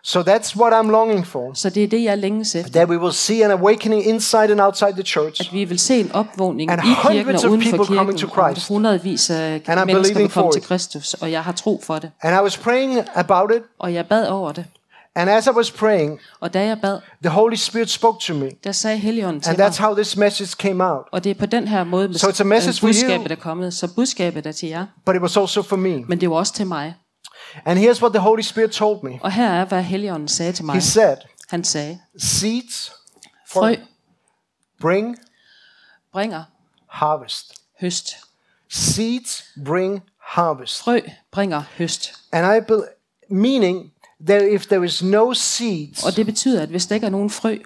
So 0.06 0.22
that's 0.22 0.56
what 0.60 0.74
I'm 0.74 0.92
longing 0.92 1.28
for. 1.28 1.52
Så 1.54 1.70
det 1.70 1.84
er 1.84 1.88
det, 1.88 2.04
jeg 2.04 2.18
længes 2.18 2.56
efter. 2.56 2.72
That 2.72 2.90
we 2.90 3.00
will 3.00 3.14
see 3.14 3.42
an 3.44 3.52
awakening 3.52 4.06
inside 4.06 4.52
and 4.52 4.62
outside 4.62 4.92
the 4.94 5.04
church. 5.04 5.54
Vi 5.54 5.64
vil 5.64 5.80
se 5.80 6.00
en 6.00 6.12
opvågning 6.12 6.72
And 6.72 6.82
i 6.82 6.86
kirken 6.86 7.18
hundreds 7.26 7.44
og 7.44 7.50
of 7.50 7.52
uden 7.52 7.64
for 7.64 7.70
people 7.78 7.86
coming 7.98 8.18
kirken, 8.20 8.30
to 8.36 8.42
og 8.42 8.52
Christ. 8.54 8.68
hundredvis 8.68 9.30
af 9.30 9.62
And 9.68 9.80
I'm 9.80 9.84
mennesker 9.86 10.18
vil 10.20 10.30
komme 10.30 10.52
til. 10.52 10.62
Kristus, 10.62 11.14
og 11.14 11.32
jeg 11.32 11.44
har 11.44 11.52
tro 11.52 11.82
for 11.84 12.00
det. 12.00 12.12
And 12.22 12.36
I 12.36 12.40
was 12.44 12.58
praying 12.58 13.00
about 13.16 13.52
it. 13.56 13.62
Og 13.80 13.94
jeg 13.94 14.06
bad 14.08 14.28
over 14.28 14.52
det, 14.52 14.66
And 15.16 15.30
as 15.30 15.46
I 15.48 15.50
was 15.50 15.72
praying, 15.72 16.20
og 16.40 16.54
da 16.54 16.66
jeg 16.66 16.78
bad, 16.82 17.00
the 17.22 17.30
Holy 17.30 17.56
Spirit 17.56 17.90
spoke 17.90 18.18
to 18.22 18.34
me. 18.34 18.50
der 18.64 18.72
sagde 18.72 18.98
Helligånden 18.98 19.42
til 19.42 19.50
And 19.50 19.58
mig, 19.58 19.68
that's 19.68 19.82
how 19.82 19.96
this 19.96 20.18
message 20.18 20.50
came 20.60 20.84
out. 20.86 21.06
og 21.12 21.24
det 21.24 21.30
er 21.30 21.36
på 21.40 21.46
den 21.46 21.68
her 21.68 21.84
måde, 21.84 22.20
So 22.20 22.28
it's 22.28 22.42
a 22.42 22.44
message 22.44 22.80
for 22.80 22.88
you. 22.88 22.90
budskabet 22.90 23.32
er 23.32 23.36
kommet. 23.36 23.74
Så 23.74 23.88
budskabet 23.96 24.46
er 24.48 24.52
til 24.52 24.70
jer, 24.70 24.86
But 25.06 25.16
it 25.16 25.22
was 25.22 25.38
also 25.38 25.62
for 25.62 25.76
me. 25.76 26.04
men 26.08 26.22
det 26.22 26.30
var 26.30 26.36
også 26.36 26.54
til 26.54 26.68
mig. 26.68 26.94
And 27.66 27.80
here's 27.80 28.02
what 28.02 28.14
the 28.14 28.20
Holy 28.20 28.42
Spirit 28.42 28.72
told 28.72 29.04
me 29.04 29.20
Og 29.22 29.32
her 29.32 29.50
er, 29.50 29.66
hvad 29.66 29.84
Helligånden 29.84 30.28
sagde 30.28 30.52
til 30.54 30.66
mig. 30.66 30.76
He 30.76 30.82
said, 30.82 31.18
Han 31.50 31.64
sagde, 31.64 32.00
Seeds 32.18 32.92
frø 33.48 33.76
bring 34.82 35.18
bringer 36.12 36.44
harvest. 36.90 37.54
høst. 37.82 38.18
Seeds 38.70 39.44
bring 39.66 40.02
harvest. 40.22 40.80
Frø 40.80 41.00
bringer 41.32 41.64
høst. 41.78 42.14
And 42.32 42.56
I 42.58 42.66
bel 42.68 42.84
meaning 43.30 43.92
that 44.28 44.42
if 44.42 44.66
there 44.66 44.86
is 44.86 45.04
no 45.04 45.34
seeds, 45.34 46.04
Og 46.04 46.16
det 46.16 46.26
betyder, 46.26 46.62
at 46.64 46.70
hvis 46.70 46.86
der 46.86 46.96
ikke 46.96 47.06
er 47.06 47.12
nogen 47.12 47.30
frø, 47.30 47.58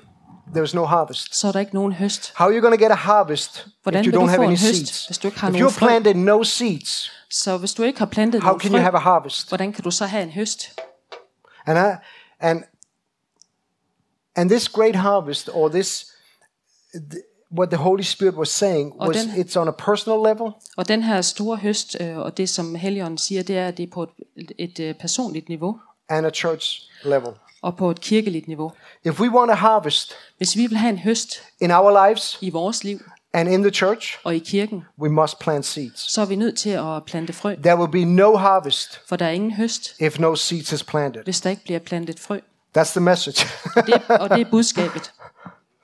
there 0.51 0.63
is 0.63 0.73
no 0.73 0.85
harvest. 0.85 1.35
så 1.35 1.47
er 1.47 1.51
der 1.51 1.59
ikke 1.59 1.73
nogen 1.75 1.93
høst. 1.93 2.33
How 2.35 2.47
are 2.47 2.55
you 2.55 2.61
going 2.61 2.79
to 2.79 2.83
get 2.85 2.91
a 2.91 2.95
harvest 2.95 3.67
Hvordan 3.83 4.05
if 4.05 4.13
you 4.13 4.21
don't 4.21 4.27
have 4.29 4.43
any 4.43 4.49
høst, 4.51 4.61
seeds? 4.61 5.05
hvis 5.05 5.17
du 5.17 5.27
ikke 5.27 5.39
har 5.39 5.47
If 5.47 5.51
nogen 5.53 5.63
you 5.65 5.69
frø? 5.69 5.87
planted 5.87 6.13
no 6.13 6.43
seeds, 6.43 7.11
Så 7.31 7.57
hvis 7.57 7.73
du 7.73 7.83
ikke 7.83 7.99
har 7.99 8.05
plantet 8.05 8.43
how 8.43 8.57
can 8.59 8.71
you 8.71 8.77
have 8.77 8.91
frø, 8.91 8.97
a 8.97 8.99
harvest? 9.01 9.47
hvordan 9.47 9.73
kan 9.73 9.83
du 9.83 9.91
så 9.91 10.05
have 10.05 10.23
en 10.23 10.29
høst? 10.31 10.79
And 11.65 11.77
I, 11.77 11.95
and 12.39 12.63
and 14.35 14.49
this 14.49 14.69
great 14.69 14.95
harvest, 14.95 15.49
or 15.53 15.69
this, 15.69 16.05
th- 16.95 17.49
what 17.57 17.69
the 17.69 17.77
Holy 17.77 18.01
Spirit 18.03 18.35
was 18.35 18.49
saying, 18.49 18.93
was 19.01 19.17
den- 19.17 19.29
it's 19.45 19.55
on 19.59 19.67
a 19.67 19.71
personal 19.71 20.17
level, 20.35 20.51
Og 20.77 20.87
den 20.87 21.03
her 21.03 21.21
store 21.21 21.57
høst, 21.57 21.97
øh, 22.01 22.17
og 22.17 22.37
det 22.37 22.49
som 22.49 22.75
Helligånden 22.75 23.17
siger, 23.17 23.43
det 23.43 23.57
er, 23.57 23.67
at 23.67 23.77
det 23.77 23.83
er 23.83 23.91
på 23.93 24.03
et, 24.03 24.09
et, 24.35 24.51
et 24.57 24.79
øh, 24.79 24.95
personligt 24.95 25.49
niveau 25.49 25.79
and 26.09 26.25
a 26.25 26.29
church 26.29 26.81
level. 27.03 27.31
Og 27.61 27.77
på 27.77 27.91
et 27.91 28.01
kirkeligt 28.01 28.47
niveau. 28.47 28.71
If 29.05 29.19
we 29.19 29.29
want 29.31 29.51
a 29.51 29.53
harvest 29.53 30.13
Hvis 30.37 30.55
vi 30.55 30.67
vil 30.67 30.77
have 30.77 30.89
en 30.89 30.97
høst 30.99 31.43
in 31.61 31.71
our 31.71 32.07
lives 32.07 32.37
i 32.41 32.49
vores 32.49 32.83
liv 32.83 32.99
and 33.33 33.49
in 33.49 33.61
the 33.61 33.71
church, 33.71 34.17
og 34.23 34.35
i 34.35 34.39
kirken, 34.39 34.83
we 35.01 35.09
must 35.09 35.39
plant 35.39 35.65
seeds. 35.65 36.11
så 36.11 36.21
er 36.21 36.25
vi 36.25 36.35
nødt 36.35 36.57
til 36.57 36.69
at 36.69 37.03
plante 37.05 37.33
frø, 37.33 37.55
There 37.55 37.77
will 37.77 37.91
be 37.91 38.05
no 38.05 38.35
harvest 38.35 39.01
for 39.09 39.15
der 39.15 39.25
er 39.25 39.29
ingen 39.31 39.51
høst, 39.51 39.95
if 39.99 40.19
no 40.19 40.35
seeds 40.35 40.71
is 40.71 40.83
planted. 40.83 41.23
hvis 41.23 41.41
der 41.41 41.49
ikke 41.49 41.63
bliver 41.63 41.79
plantet 41.79 42.19
frø. 42.19 42.39
That's 42.77 42.91
the 42.91 43.01
message. 43.01 43.47
Det, 43.87 44.01
og 44.09 44.29
det 44.29 44.41
er 44.41 44.49
budskabet. 44.51 45.11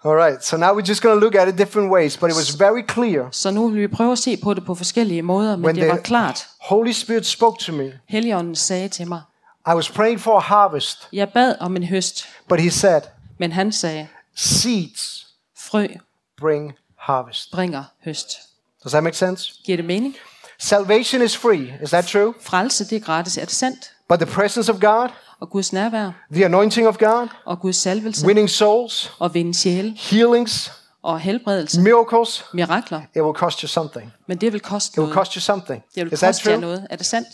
All 0.06 0.16
right, 0.16 0.44
so 0.46 0.58
now 0.58 0.74
we're 0.80 0.90
just 0.90 1.02
going 1.02 1.16
to 1.16 1.20
look 1.20 1.36
at 1.36 1.48
it 1.48 1.58
different 1.58 1.92
ways, 1.92 2.18
but 2.18 2.30
it 2.30 2.36
was 2.36 2.60
very 2.60 2.84
clear. 2.90 3.28
Så 3.32 3.52
nu 3.52 3.68
vil 3.68 3.82
vi 3.82 3.88
prøve 3.88 4.12
at 4.12 4.18
se 4.18 4.38
på 4.38 4.54
det 4.54 4.66
på 4.66 4.76
forskellige 4.76 5.22
måder, 5.22 5.56
men 5.56 5.76
det 5.76 5.88
var 5.88 5.98
klart. 5.98 6.48
Holy 6.62 6.92
Spirit 6.92 7.26
spoke 7.26 7.64
to 7.64 7.72
me. 7.72 7.94
Helligånden 8.10 8.56
sagde 8.56 8.90
til 8.90 9.08
mig, 9.08 9.22
I 9.68 9.74
was 9.74 9.90
praying 9.90 10.20
for 10.22 10.38
a 10.38 10.40
harvest, 10.40 11.08
jeg 11.14 11.30
bad 11.34 11.56
om 11.60 11.76
en 11.76 11.84
høst, 11.84 12.26
but 12.50 12.60
he 12.60 12.72
said, 12.72 13.02
men 13.40 13.52
han 13.52 13.72
sagde, 13.72 14.08
seeds 14.36 15.28
frø 15.58 15.88
bring 16.38 16.74
harvest. 17.00 17.52
bringer 17.52 17.84
høst. 18.06 18.28
Does 18.84 18.92
that 18.92 19.04
make 19.04 19.18
sense? 19.18 19.54
Giver 19.66 19.76
det 19.78 19.86
mening? 19.86 20.16
Salvation 20.60 21.22
is 21.22 21.38
free. 21.38 21.74
Is 21.84 21.90
that 21.90 22.06
true? 22.06 22.34
Frelse, 22.42 22.86
det 22.90 22.96
er 22.96 23.00
gratis. 23.00 23.38
Er 23.38 23.42
det 23.46 23.54
sandt? 23.54 23.92
But 24.10 24.20
the 24.20 24.26
presence 24.32 24.72
of 24.72 24.80
God, 24.80 25.10
Og 25.40 25.50
Guds 25.50 25.74
nærvær, 25.74 26.12
the 26.32 26.46
anointing 26.46 26.88
of 26.88 26.98
God, 26.98 27.28
og 27.46 27.60
Guds 27.60 27.76
salvelse, 27.76 28.26
winning 28.26 28.50
souls, 28.50 29.12
og 29.20 29.34
vinde 29.34 29.54
sjæle, 29.54 29.94
healings, 29.98 30.72
og 31.02 31.20
helbredelse, 31.20 31.82
miracles, 31.82 32.46
mirakler. 32.54 33.02
it 33.16 33.22
will 33.22 33.36
cost 33.36 33.60
you 33.62 33.68
something. 33.68 34.14
Men 34.28 34.38
det 34.38 34.54
vil 34.54 34.62
koste 34.62 34.94
It 34.94 34.98
will 34.98 35.04
noget. 35.10 35.16
cost 35.16 35.34
you 35.34 35.42
something. 35.42 35.84
Det 35.96 36.06
vil 36.06 36.14
Is 36.14 36.20
koste 36.20 36.50
jer 36.52 36.60
noget. 36.60 36.88
Er 36.90 36.96
det 36.96 37.06
sandt? 37.06 37.28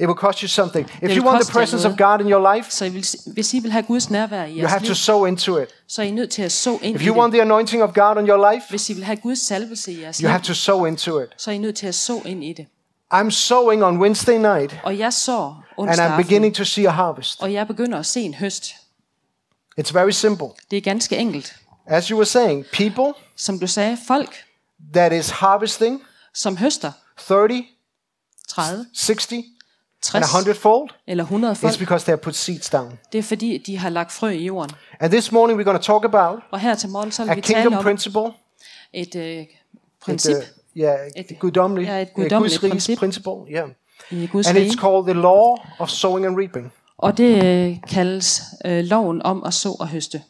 It 0.00 0.06
will 0.06 0.16
cost 0.16 0.38
you 0.40 0.48
something. 0.48 0.90
If 1.02 1.16
you 1.16 1.24
want 1.26 1.44
the 1.44 1.52
presence 1.52 1.88
of. 1.88 1.96
God 1.96 2.20
in 2.20 2.28
your 2.32 2.54
life, 2.54 2.70
Så 2.70 2.84
I 2.84 2.88
vil, 2.88 3.04
hvis 3.26 3.54
I 3.54 3.58
vil 3.58 3.70
have 3.72 3.82
Guds 3.82 4.10
nærvær 4.10 4.44
i 4.44 4.50
you 4.50 4.56
jeres 4.58 4.70
have 4.70 4.80
to 4.80 4.86
liv, 4.86 4.94
sow 4.94 5.24
into 5.24 5.58
it. 5.58 5.68
så 5.86 6.02
er 6.02 6.06
I 6.06 6.10
nødt 6.10 6.30
til 6.30 6.42
at 6.42 6.52
så 6.52 6.78
ind 6.82 6.96
If 6.96 7.06
you 7.06 7.18
want 7.20 7.32
the 7.32 7.42
anointing 7.42 7.82
of 7.82 7.94
God 7.94 8.16
on 8.16 8.28
your 8.28 8.52
life, 8.52 8.66
Hvis 8.70 8.90
I 8.90 8.92
vil 8.92 9.04
have 9.04 9.16
Guds 9.16 9.38
salvelse 9.38 9.92
i 9.92 10.00
jeres 10.02 10.16
you 10.16 10.22
liv, 10.22 10.30
have 10.30 10.42
to 10.42 10.54
sow 10.54 10.84
into 10.84 11.20
it. 11.20 11.28
så 11.36 11.50
er 11.50 11.54
I 11.54 11.58
nødt 11.58 11.76
til 11.76 11.86
at 11.86 11.94
så 11.94 12.20
ind 12.24 12.44
i 12.44 12.52
det. 12.52 12.66
I'm 13.14 13.30
sowing 13.30 13.84
on 13.84 13.98
Wednesday 13.98 14.36
night, 14.38 14.80
Og 14.84 14.98
jeg 14.98 15.12
så 15.12 15.42
and 15.42 15.54
onsdag 15.76 16.06
I'm 16.06 16.08
aften, 16.10 16.24
beginning 16.24 16.54
to 16.54 16.64
see 16.64 16.86
a 16.86 16.90
harvest. 16.90 17.42
og 17.42 17.52
jeg 17.52 17.66
begynder 17.66 17.98
at 17.98 18.06
se 18.06 18.20
en 18.20 18.34
høst. 18.34 18.64
It's 19.80 19.92
very 19.94 20.10
simple. 20.10 20.46
Det 20.70 20.76
er 20.76 20.80
ganske 20.80 21.16
enkelt. 21.16 21.56
As 21.86 22.06
you 22.08 22.16
were 22.16 22.26
saying, 22.26 22.66
people 22.72 23.12
Som 23.36 23.58
du 23.58 23.66
sagde, 23.66 23.98
folk, 24.06 24.36
that 24.94 25.12
is 25.12 25.30
harvesting 25.30 26.02
som 26.34 26.56
høster 26.56 26.92
30, 27.18 27.62
30, 28.48 28.86
60, 28.94 29.32
and 30.14 30.24
60 30.24 30.34
a 30.34 30.36
hundredfold, 30.38 30.90
eller 31.06 31.24
100 31.24 31.56
folk, 31.56 31.72
it's 31.72 31.78
because 31.78 32.04
they 32.04 32.12
have 32.12 32.20
put 32.22 32.34
seeds 32.34 32.70
down. 32.70 32.98
det 33.12 33.18
er 33.18 33.22
fordi, 33.22 33.58
de 33.58 33.78
har 33.78 33.88
lagt 33.88 34.12
frø 34.12 34.28
i 34.28 34.44
jorden. 34.44 34.70
And 35.00 35.12
this 35.12 35.32
morning 35.32 35.60
we're 35.60 35.64
going 35.64 35.78
to 35.84 35.92
talk 35.92 36.04
about 36.04 36.38
Og 36.50 36.60
her 36.60 36.74
til 36.74 36.88
morgen, 36.88 37.12
så 37.12 37.22
vil 37.24 37.30
a 37.30 37.34
vi 37.34 37.40
tale 37.40 37.54
kingdom 37.62 37.78
om 37.78 37.82
principle. 37.84 38.32
et 38.92 39.14
øh, 39.14 39.44
princip 40.04 40.36
a, 40.36 40.40
yeah, 40.76 40.98
Et- 41.16 41.38
guddommelig, 41.38 41.86
ja, 41.86 42.02
et 42.02 42.08
uh, 42.08 42.14
guddommeligt 42.22 42.60
Guds 42.60 42.70
princip. 42.70 42.98
principle. 42.98 43.32
Yeah. 43.50 43.68
i 44.10 44.26
Guds 44.26 44.46
And 44.48 44.56
rige. 44.56 44.66
it's 44.70 44.80
called 44.80 45.04
the 45.04 45.12
law 45.22 45.56
of 45.78 45.88
sowing 45.88 46.26
and 46.26 46.38
reaping. 46.38 46.72
Og 46.98 47.18
det 47.18 47.44
øh, 47.44 47.76
kaldes 47.90 48.42
øh, 48.64 48.84
loven 48.84 49.22
om 49.22 49.44
at 49.44 49.54
så 49.54 49.68
og 49.80 49.88
høste. 49.88 50.22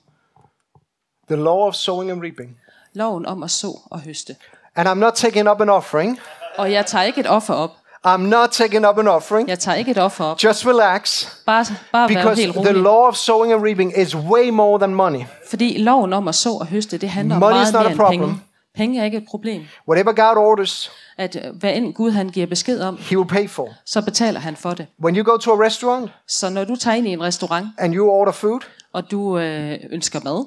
The 1.30 1.36
law 1.36 1.66
of 1.68 1.74
sowing 1.74 2.10
and 2.10 2.22
reaping. 2.22 2.56
Loven 2.94 3.26
om 3.26 3.42
at 3.42 3.50
så 3.50 3.78
og 3.90 4.00
høste. 4.00 4.36
And 4.76 4.88
I'm 4.88 4.94
not 4.94 5.12
taking 5.14 5.50
up 5.50 5.60
an 5.60 5.68
offering. 5.68 6.18
Og 6.58 6.72
jeg 6.72 6.86
tager 6.86 7.04
ikke 7.04 7.20
et 7.20 7.26
offer 7.26 7.54
op. 7.54 7.70
I'm 8.06 8.20
not 8.20 8.48
taking 8.50 8.86
up 8.88 8.98
an 8.98 9.08
offering. 9.08 9.48
Jeg 9.48 9.58
tager 9.58 9.76
ikke 9.76 9.90
et 9.90 9.98
offer 9.98 10.24
op. 10.24 10.44
Just 10.44 10.66
relax. 10.66 11.26
Bare, 11.46 11.64
bare 11.92 12.08
Because 12.08 12.42
helt 12.42 12.54
the 12.54 12.68
rolig. 12.68 12.82
law 12.82 13.08
of 13.08 13.16
sowing 13.16 13.52
and 13.52 13.62
reaping 13.64 13.98
is 13.98 14.16
way 14.16 14.48
more 14.50 14.78
than 14.78 14.94
money. 14.94 15.20
Fordi 15.48 15.78
loven 15.78 16.12
om 16.12 16.28
at 16.28 16.34
så 16.34 16.50
og 16.50 16.66
høste, 16.66 16.98
det 16.98 17.08
handler 17.10 17.34
om 17.34 17.40
Money 17.40 17.62
is 17.62 17.72
meget 17.72 17.74
not 17.74 17.80
mere 17.82 17.88
a 17.88 17.90
end 17.90 17.98
problem. 17.98 18.20
penge. 18.20 18.42
Penge 18.76 19.00
er 19.00 19.04
ikke 19.04 19.16
et 19.18 19.24
problem. 19.30 19.62
Whatever 19.88 20.12
God 20.12 20.36
orders, 20.44 20.90
At 21.18 21.36
øh, 21.46 21.56
hvad 21.56 21.72
end 21.74 21.94
Gud 21.94 22.10
han 22.10 22.28
giver 22.28 22.46
besked 22.46 22.80
om, 22.80 22.96
He 23.00 23.18
will 23.18 23.28
pay 23.28 23.48
for. 23.48 23.68
så 23.84 24.02
betaler 24.02 24.40
han 24.40 24.56
for 24.56 24.70
det. 24.70 24.86
When 25.04 25.16
you 25.16 25.32
go 25.32 25.36
to 25.36 25.52
a 25.52 25.64
restaurant 25.66 26.10
Så 26.28 26.48
når 26.50 26.64
du 26.64 26.76
tager 26.76 26.94
ind 26.96 27.06
i 27.06 27.10
en 27.12 27.22
restaurant, 27.22 27.66
and 27.78 27.94
you 27.94 28.10
order 28.10 28.32
food, 28.32 28.60
og 28.92 29.10
du 29.10 29.38
øh, 29.38 29.78
ønsker 29.90 30.20
mad, 30.24 30.46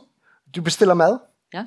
du 0.55 0.61
bestiller 0.61 0.93
mad. 0.93 1.17
ja, 1.53 1.59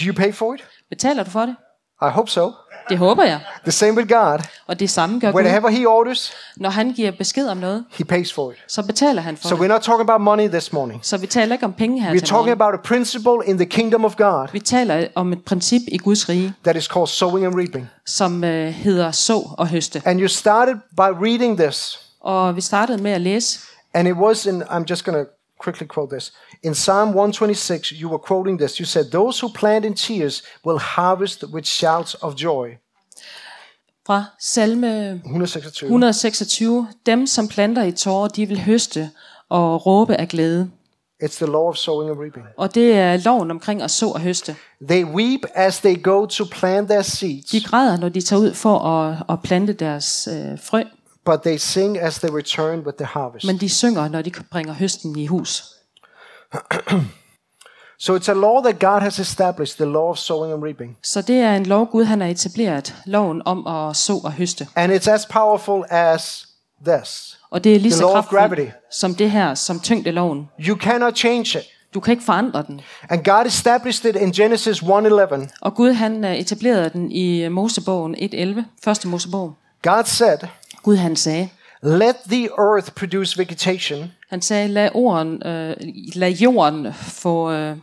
Do 0.00 0.04
you 0.06 0.14
pay 0.14 0.34
for 0.34 0.54
it? 0.54 0.64
betaler 0.90 1.22
du 1.22 1.30
for 1.30 1.40
det? 1.40 1.56
I 2.02 2.08
hope 2.10 2.30
so. 2.30 2.50
Det 2.90 2.98
håber 2.98 3.24
jeg. 3.24 3.40
The 3.62 3.72
same 3.72 3.92
with 3.92 4.08
God. 4.08 4.38
Og 4.66 4.80
det 4.80 4.90
samme 4.90 5.20
gør 5.20 5.30
Gud. 5.32 5.40
Whatever 5.42 5.68
He 5.70 5.86
orders, 5.88 6.32
Når 6.56 6.70
han 6.70 6.92
giver 6.92 7.10
besked 7.10 7.48
om 7.48 7.56
noget, 7.56 7.84
He 7.90 8.04
pays 8.04 8.32
for 8.32 8.50
it. 8.50 8.56
så 8.68 8.82
betaler 8.82 9.22
han 9.22 9.36
for 9.36 9.48
So 9.48 9.56
det. 9.56 9.62
we're 9.62 9.66
not 9.72 9.80
talking 9.80 10.10
about 10.10 10.20
money 10.20 10.48
this 10.48 10.72
morning. 10.72 11.00
Så 11.02 11.16
vi 11.16 11.26
taler 11.26 11.52
ikke 11.54 11.64
om 11.64 11.72
penge 11.72 12.02
her 12.02 12.10
We're 12.10 12.12
til 12.18 12.20
talking 12.28 12.36
morgen. 12.58 12.62
about 12.62 12.74
a 12.74 12.82
principle 12.82 13.46
in 13.46 13.56
the 13.58 13.66
kingdom 13.66 14.04
of 14.04 14.16
God 14.16 14.48
Vi 14.52 14.58
taler 14.60 15.06
om 15.14 15.32
et 15.32 15.44
princip 15.44 15.80
i 15.88 15.96
Guds 15.98 16.28
rige, 16.28 16.54
that 16.64 16.76
is 16.76 16.84
called 16.84 17.08
sowing 17.08 17.46
and 17.46 17.54
reaping. 17.54 17.88
som 18.06 18.44
øh, 18.44 18.68
hedder 18.68 19.10
så 19.10 19.48
og 19.58 19.68
høste. 19.68 20.02
And 20.04 20.20
you 20.20 20.28
started 20.28 20.74
by 20.96 21.24
reading 21.24 21.58
this, 21.58 21.98
Og 22.20 22.56
vi 22.56 22.60
startede 22.60 23.02
med 23.02 23.10
at 23.10 23.20
læse, 23.20 23.58
and 23.94 24.08
it 24.08 24.14
was 24.14 24.46
in, 24.46 24.62
I'm 24.62 24.84
just 24.90 25.04
going 25.04 25.18
to 25.26 25.30
quickly 25.64 25.86
quote 25.86 26.10
this. 26.16 26.32
In 26.62 26.74
Psalm 26.74 27.08
126, 27.08 27.92
you 27.92 28.08
were 28.08 28.18
quoting 28.18 28.58
this. 28.60 28.78
You 28.80 28.86
said, 28.86 29.04
Those 29.10 29.40
who 29.40 29.52
plant 29.52 29.84
in 29.84 29.94
tears 29.94 30.42
will 30.66 30.78
harvest 30.78 31.44
with 31.52 31.66
shouts 31.66 32.14
of 32.22 32.34
joy. 32.34 32.76
fra 34.06 34.24
salme 34.38 35.10
126. 35.24 35.82
126. 35.82 36.86
Dem, 37.06 37.26
som 37.26 37.48
planter 37.48 37.82
i 37.82 37.92
tårer, 37.92 38.28
de 38.28 38.46
vil 38.46 38.60
høste 38.60 39.10
og 39.48 39.86
råbe 39.86 40.16
af 40.16 40.28
glæde. 40.28 40.70
It's 41.24 41.36
the 41.36 41.46
law 41.46 41.68
of 41.68 41.76
sowing 41.76 42.10
and 42.10 42.18
reaping. 42.20 42.44
Og 42.56 42.74
det 42.74 42.92
er 42.92 43.16
loven 43.24 43.50
omkring 43.50 43.82
at 43.82 43.90
så 43.90 44.08
og 44.08 44.20
høste. 44.20 44.56
They 44.88 45.04
weep 45.04 45.40
as 45.54 45.78
they 45.80 46.02
go 46.02 46.26
to 46.26 46.44
plant 46.52 46.88
their 46.88 47.02
seeds, 47.02 47.50
De 47.50 47.60
græder, 47.64 47.96
når 47.96 48.08
de 48.08 48.20
tager 48.20 48.40
ud 48.40 48.54
for 48.54 48.78
at, 48.78 49.22
at 49.28 49.42
plante 49.42 49.72
deres 49.72 50.28
øh, 50.32 50.58
frø, 50.62 50.82
but 51.24 51.42
they 51.42 51.58
sing 51.58 51.98
as 51.98 52.18
they 52.18 52.30
return 52.36 52.78
with 52.86 52.96
the 52.96 53.06
harvest. 53.06 53.46
men 53.46 53.56
de 53.56 53.68
synger, 53.68 54.08
når 54.08 54.22
de 54.22 54.32
bringer 54.50 54.74
høsten 54.74 55.18
i 55.18 55.26
hus. 55.26 55.64
So 58.02 58.16
it's 58.16 58.30
a 58.30 58.34
law 58.34 58.62
that 58.62 58.78
God 58.78 59.02
has 59.02 59.18
established, 59.18 59.76
the 59.76 59.84
law 59.86 60.10
of 60.10 60.18
sowing 60.18 60.52
and 60.52 60.62
reaping. 60.64 60.96
Så 61.02 61.22
det 61.22 61.36
er 61.36 61.56
en 61.56 61.66
lov, 61.66 61.86
Gud 61.86 62.04
han 62.04 62.20
har 62.20 62.28
etableret, 62.28 62.94
loven 63.06 63.42
om 63.44 63.66
at 63.66 63.96
så 63.96 64.20
og 64.24 64.32
høste. 64.32 64.66
And 64.76 64.92
it's 64.92 65.10
as 65.10 65.26
powerful 65.26 65.84
as 65.90 66.46
this. 66.86 67.38
Og 67.50 67.64
det 67.64 67.74
er 67.74 67.78
lige 67.78 67.90
The 67.90 67.98
så 67.98 68.08
kraftfuldt 68.08 68.72
som 68.90 69.14
det 69.14 69.30
her, 69.30 69.54
som 69.54 69.80
tyngdeloven. 69.80 70.48
You 70.60 70.76
cannot 70.76 71.16
change 71.16 71.58
it. 71.58 71.64
Du 71.94 72.00
kan 72.00 72.12
ikke 72.12 72.24
forandre 72.24 72.64
den. 72.66 72.80
And 73.08 73.24
God 73.24 73.46
established 73.46 74.14
it 74.14 74.20
in 74.20 74.32
Genesis 74.32 74.82
1:11. 74.82 75.58
Og 75.60 75.74
Gud 75.74 75.92
han 75.92 76.24
øh, 76.24 76.36
etablerede 76.36 76.90
den 76.90 77.12
i 77.12 77.48
Mosebogen 77.48 78.14
1.11, 78.14 78.62
første 78.84 79.08
Mosebog. 79.08 79.54
God 79.82 80.04
said, 80.04 80.38
Gud 80.82 80.96
han 80.96 81.16
sagde, 81.16 81.48
"Let 81.82 82.16
the 82.26 82.48
earth 82.58 82.92
produce 82.92 83.38
vegetation, 83.38 84.12
han 84.30 84.42
sagde, 84.42 84.68
lad, 84.68 84.90
orden, 84.94 85.46
øh, 85.46 85.76
lad 86.14 86.30
jorden 86.30 86.94
få 86.94 87.50
øh, 87.52 87.76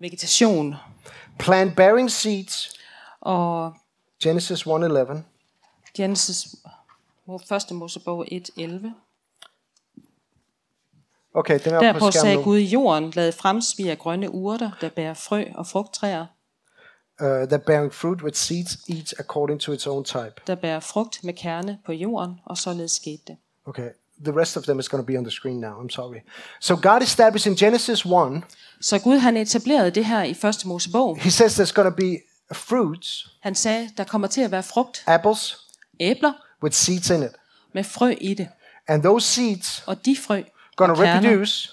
vegetation. 0.00 0.74
plant 1.38 1.76
bearing 1.76 2.10
seeds." 2.10 2.70
Og 3.20 3.74
Genesis 4.22 4.66
1:11. 4.66 5.22
Genesis, 5.96 6.46
Mo- 7.28 7.46
første 7.48 7.74
Mosebog 7.74 8.26
1.11. 8.32 8.94
Okay, 11.34 11.58
den 11.64 11.74
er 11.74 11.78
på 11.78 11.84
Derpå 11.84 11.98
skærmen 11.98 12.12
sagde 12.12 12.36
nu. 12.36 12.42
Gud, 12.42 12.58
jorden 12.58 13.10
lad 13.10 13.32
fremspire 13.32 13.96
grønne 13.96 14.30
urter, 14.30 14.70
der 14.80 14.88
bærer 14.88 15.14
frø 15.14 15.44
og 15.54 15.66
frugttræer, 15.66 16.26
Uh, 17.20 17.26
that 17.26 17.62
bearing 17.62 17.92
fruit 17.92 18.22
with 18.22 18.36
seeds 18.36 18.76
each 18.88 19.14
according 19.18 19.60
to 19.60 19.72
its 19.72 19.86
own 19.86 20.04
type. 20.04 20.32
der 20.46 20.54
bærer 20.54 20.80
frugt 20.80 21.24
med 21.24 21.34
kerne 21.34 21.78
på 21.86 21.92
jorden, 21.92 22.34
og 22.46 22.58
således 22.58 22.92
skete 22.92 23.22
det. 23.26 23.36
Okay, 23.66 23.88
the 24.24 24.40
rest 24.40 24.56
of 24.56 24.62
them 24.62 24.78
is 24.78 24.88
going 24.88 25.02
to 25.02 25.06
be 25.06 25.18
on 25.18 25.24
the 25.24 25.30
screen 25.30 25.60
now. 25.60 25.84
I'm 25.84 25.90
sorry. 25.90 26.18
So 26.60 26.76
God 26.76 27.02
established 27.02 27.46
in 27.52 27.56
Genesis 27.56 28.04
1, 28.04 28.42
Så 28.80 28.98
Gud 28.98 29.18
han 29.18 29.36
etablerede 29.36 29.90
det 29.90 30.04
her 30.06 30.22
i 30.22 30.34
første 30.34 30.68
Mosebog. 30.68 31.18
he 31.20 31.30
says 31.30 31.60
there's 31.60 31.72
going 31.72 31.90
to 31.90 31.96
be 31.96 32.18
fruits, 32.54 33.26
Han 33.40 33.54
sagde, 33.54 33.90
der 33.96 34.04
kommer 34.04 34.28
til 34.28 34.40
at 34.40 34.50
være 34.50 34.62
frugt, 34.62 35.02
apples 35.06 35.56
æbler 36.00 36.32
with 36.62 36.74
seeds 36.74 37.10
in 37.10 37.22
it. 37.22 37.30
med 37.74 37.84
frø 37.84 38.14
i 38.20 38.34
det. 38.34 38.48
And 38.88 39.02
those 39.02 39.26
seeds 39.26 39.82
Og 39.86 40.04
de 40.04 40.16
frø 40.16 40.42
going 40.76 40.96
to 40.96 41.02
reproduce 41.02 41.70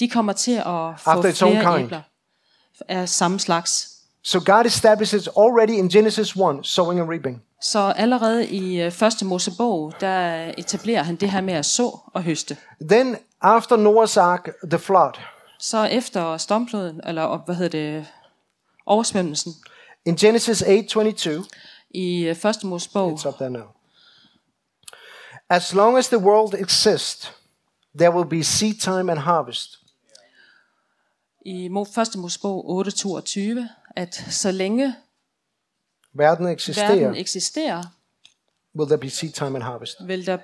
de 0.00 0.08
kommer 0.08 0.32
til 0.32 0.52
at 0.52 0.64
få 1.00 1.22
flere 1.22 1.32
kind. 1.76 1.84
æbler. 1.84 2.00
er 2.88 3.06
samme 3.06 3.40
slags. 3.40 3.86
So 4.22 4.40
God 4.40 4.66
establishes 4.66 5.28
already 5.28 5.72
in 5.72 5.88
Genesis 5.88 6.36
1 6.36 6.66
sowing 6.66 7.00
and 7.00 7.08
reaping. 7.08 7.42
Så 7.62 7.78
allerede 7.78 8.46
i 8.46 8.80
øh, 8.82 8.92
første 8.92 9.24
Mosebog, 9.24 9.92
der 10.00 10.52
etablerer 10.58 11.02
han 11.02 11.16
det 11.16 11.30
her 11.30 11.40
med 11.40 11.54
at 11.54 11.66
så 11.66 11.98
og 12.14 12.22
høste. 12.22 12.56
Then 12.90 13.16
after 13.40 13.76
Noah's 13.76 14.20
ark, 14.20 14.48
the 14.70 14.78
flood, 14.78 15.12
Så 15.58 15.84
efter 15.84 16.36
stormfloden, 16.36 17.00
eller 17.06 17.44
hvad 17.44 17.54
hedder 17.54 17.78
det, 17.78 18.06
oversvømmelsen, 18.86 19.52
in 20.04 20.16
Genesis 20.16 20.62
8:22, 20.62 21.30
i 21.90 22.24
øh, 22.24 22.36
første 22.36 22.66
Mosebog, 22.66 23.12
it's 23.12 23.28
up 23.28 23.34
there 23.34 23.50
now. 23.50 23.66
As 25.48 25.74
long 25.74 25.98
as 25.98 26.08
the 26.08 26.18
world 26.18 26.54
exists, 26.54 27.32
there 27.98 28.14
will 28.14 28.28
be 28.28 28.44
seed 28.44 28.74
time 28.74 29.12
and 29.12 29.18
harvest. 29.18 29.78
i 31.46 31.70
første 31.94 32.18
Mosebog 32.18 32.86
8.22, 32.86 33.79
at 33.96 34.14
så 34.14 34.50
længe 34.50 34.84
Verden 34.84 34.96
verden 36.14 36.46
eksisterer, 36.46 37.14
eksisterer, 37.14 37.82
will 38.76 38.88
there 38.88 38.98
be 38.98 39.10
seed 39.10 39.32
time 39.32 39.56
and 39.56 39.62
harvest. 39.62 39.96
vil 40.06 40.26
der... 40.26 40.38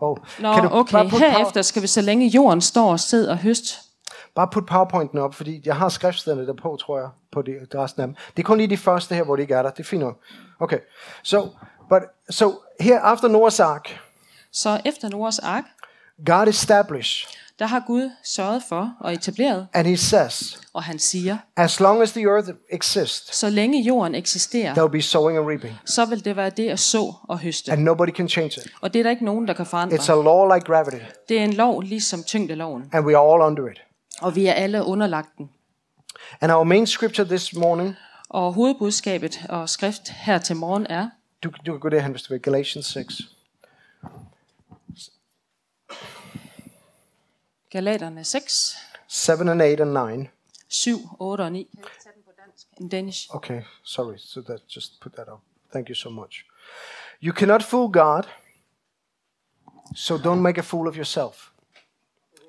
Oh, 0.00 0.16
Nå, 0.38 0.54
kan 0.54 0.62
du 0.62 0.68
okay, 0.72 0.92
bare 0.92 1.08
herefter 1.08 1.62
skal 1.62 1.82
vi, 1.82 1.86
så 1.86 2.00
længe 2.00 2.28
jorden 2.28 2.60
står 2.60 2.92
og 2.92 3.00
sid 3.00 3.26
og 3.26 3.38
høst, 3.38 3.78
bare 4.34 4.48
putte 4.52 4.66
powerpointen 4.66 5.18
op, 5.18 5.34
fordi 5.34 5.62
jeg 5.64 5.76
har 5.76 5.88
skriftstederne 5.88 6.46
der 6.46 6.52
på, 6.52 6.76
tror 6.76 6.98
jeg, 6.98 7.08
på 7.32 7.42
de, 7.42 7.52
resten 7.74 8.02
af 8.02 8.08
dem. 8.08 8.16
Det 8.36 8.42
er 8.42 8.46
kun 8.46 8.58
lige 8.58 8.70
de 8.70 8.76
første 8.76 9.14
her, 9.14 9.22
hvor 9.22 9.36
de 9.36 9.42
ikke 9.42 9.54
er 9.54 9.62
der. 9.62 9.70
Det 9.70 9.80
er 9.80 9.84
fint 9.84 10.02
nok. 10.02 10.18
Okay, 10.60 10.78
so, 11.22 11.48
but, 11.88 12.02
so 12.30 12.52
here 12.80 12.98
after 12.98 13.28
Noah's 13.28 13.62
ark, 13.62 14.00
så 14.52 14.80
efter 14.84 15.08
Noahs 15.08 15.38
ark, 15.38 15.64
God 16.26 16.48
established, 16.48 17.28
der 17.62 17.68
har 17.68 17.84
Gud 17.86 18.10
sørget 18.24 18.62
for 18.68 18.94
og 19.00 19.12
etableret, 19.12 19.66
and 19.72 19.86
he 19.86 19.96
says, 19.96 20.60
og 20.74 20.82
han 20.82 20.98
siger, 20.98 21.36
as 21.56 21.80
long 21.80 22.02
as 22.02 22.12
the 22.12 22.22
earth 22.22 22.48
exists, 22.72 23.36
så 23.36 23.50
længe 23.50 23.82
jorden 23.82 24.14
eksisterer, 24.14 24.72
there 24.74 24.84
will 24.84 24.92
be 24.98 25.02
sowing 25.02 25.38
and 25.38 25.46
reaping. 25.48 25.74
så 25.84 26.04
vil 26.04 26.24
det 26.24 26.36
være 26.36 26.50
det 26.50 26.68
at 26.68 26.80
så 26.80 27.14
og 27.28 27.38
høste. 27.38 27.72
And 27.72 27.82
nobody 27.82 28.10
can 28.10 28.28
change 28.28 28.46
it. 28.60 28.72
Og 28.80 28.92
det 28.92 28.98
er 28.98 29.02
der 29.02 29.10
ikke 29.10 29.24
nogen, 29.24 29.48
der 29.48 29.54
kan 29.54 29.66
It's 29.66 29.68
forandre. 29.68 29.96
a 30.12 30.14
law 30.22 30.54
like 30.54 30.66
gravity, 30.72 30.96
Det 31.28 31.38
er 31.38 31.44
en 31.44 31.52
lov 31.52 31.80
ligesom 31.82 32.24
tyngdeloven, 32.24 32.84
and 32.92 33.06
we 33.06 33.16
are 33.16 33.32
all 33.34 33.42
under 33.42 33.70
it. 33.70 33.78
og 34.20 34.36
vi 34.36 34.46
er 34.46 34.52
alle 34.52 34.84
underlagt 34.84 35.28
den. 35.38 35.50
And 36.40 36.52
our 36.52 36.64
main 36.64 36.86
scripture 36.86 37.26
this 37.28 37.54
morning, 37.56 37.96
Og 38.30 38.52
hovedbudskabet 38.52 39.40
og 39.48 39.68
skrift 39.68 40.08
her 40.08 40.38
til 40.38 40.56
morgen 40.56 40.86
er, 40.90 41.08
du, 41.44 41.50
du 41.66 41.72
kan 41.72 41.80
gå 41.80 41.88
derhen, 41.88 42.10
hvis 42.10 42.22
du 42.22 42.32
vil, 42.34 42.40
Galatians 42.42 42.86
6. 42.86 43.14
Galaterne 47.72 48.24
6, 48.24 48.76
7 49.08 49.48
and 49.48 49.62
8 49.62 49.80
and 49.80 49.92
9. 49.92 50.28
7, 50.68 50.98
8 51.20 51.40
og 51.40 51.52
9. 51.52 51.68
Kan 51.74 51.82
jeg 51.82 51.90
tage 52.02 52.14
den 52.14 52.22
på 52.24 52.30
dansk? 52.46 52.66
In 52.80 52.88
Danish. 52.88 53.28
Okay, 53.34 53.62
sorry. 53.84 54.16
So 54.18 54.40
that 54.42 54.60
just 54.76 55.00
put 55.00 55.12
that 55.12 55.28
up. 55.28 55.40
Thank 55.72 55.88
you 55.88 55.94
so 55.94 56.10
much. 56.10 56.44
You 57.22 57.32
cannot 57.32 57.62
fool 57.62 57.88
God, 57.92 58.22
so 59.96 60.16
don't 60.16 60.40
make 60.40 60.58
a 60.58 60.62
fool 60.62 60.88
of 60.88 60.96
yourself. 60.96 61.52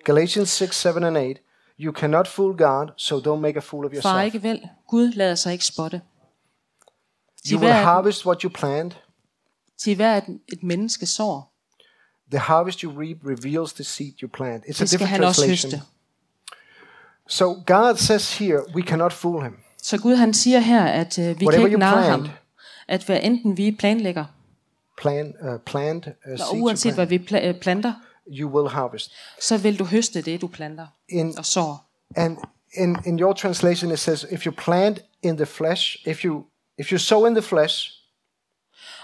Galatians 0.05 0.49
6, 0.49 0.75
7, 0.75 1.03
and 1.03 1.17
8. 1.17 1.39
You 1.79 1.91
cannot 1.93 2.27
fool 2.27 2.53
God, 2.57 2.91
so 2.97 3.19
don't 3.19 3.41
make 3.41 3.57
a 3.57 3.61
fool 3.61 3.85
of 3.85 3.91
Far 3.91 3.95
yourself. 3.95 4.23
ikke 4.25 4.43
vel, 4.43 4.69
Gud 4.87 5.11
lader 5.11 5.35
sig 5.35 5.53
ikke 5.53 5.65
spotte. 5.65 6.01
Til 7.45 7.53
You 7.53 7.59
will 7.61 7.73
harvest 7.73 8.25
what 8.25 8.41
you 8.41 8.49
plant. 8.49 9.03
til 9.77 9.95
hver 9.95 10.17
et, 10.17 10.41
et 10.53 10.63
menneske 10.63 11.05
sår, 11.05 11.52
The 12.31 12.39
harvest 12.39 12.79
you 12.79 12.91
reap 12.91 13.17
reveals 13.25 13.73
the 13.73 13.83
seed 13.83 14.13
you 14.21 14.27
plant. 14.27 14.63
It's 14.63 14.69
a 14.69 14.83
det 14.83 14.89
skal 14.89 14.99
different 14.99 15.23
translation. 15.35 15.81
So 17.27 17.53
God 17.65 17.97
says 17.97 18.37
here, 18.37 18.61
we 18.75 18.81
cannot 18.81 19.13
fool 19.13 19.43
him. 19.43 19.53
Så 19.81 19.97
Gud 19.97 20.15
han 20.15 20.33
siger 20.33 20.59
her, 20.59 20.85
at 20.85 21.19
øh, 21.19 21.27
vi 21.27 21.33
kan 21.33 21.45
Whatever 21.47 21.65
ikke 21.65 21.75
you 21.75 21.79
narre 21.79 22.03
ham. 22.03 22.19
plant. 22.21 22.35
At 22.87 23.03
hvad 23.05 23.19
enten 23.23 23.57
vi 23.57 23.71
planlægger, 23.71 24.25
Plan, 24.97 25.33
uh, 25.41 25.59
plant 25.65 26.07
uh, 26.07 26.37
seed 26.37 26.61
uanset 26.61 26.93
hvad 26.93 27.05
vi 27.05 27.17
pla- 27.31 27.45
øh, 27.47 27.55
planter, 27.59 27.93
you 28.27 28.49
will 28.49 28.69
harvest. 28.69 29.11
så 29.41 29.57
vil 29.57 29.79
du 29.79 29.85
høste 29.85 30.21
det, 30.21 30.41
du 30.41 30.47
planter 30.47 30.87
In 31.09 31.37
og 31.37 31.45
sår. 31.45 31.89
And 32.15 32.37
in, 32.73 32.97
in 33.05 33.19
your 33.19 33.33
translation, 33.33 33.91
it 33.91 33.99
says, 33.99 34.25
if 34.31 34.45
you 34.45 34.51
plant 34.51 34.99
in 35.21 35.37
the 35.37 35.45
flesh, 35.45 35.97
if 36.07 36.25
you 36.25 36.43
if 36.77 36.91
you 36.91 36.97
sow 36.97 37.25
in 37.25 37.33
the 37.35 37.41
flesh, 37.41 37.91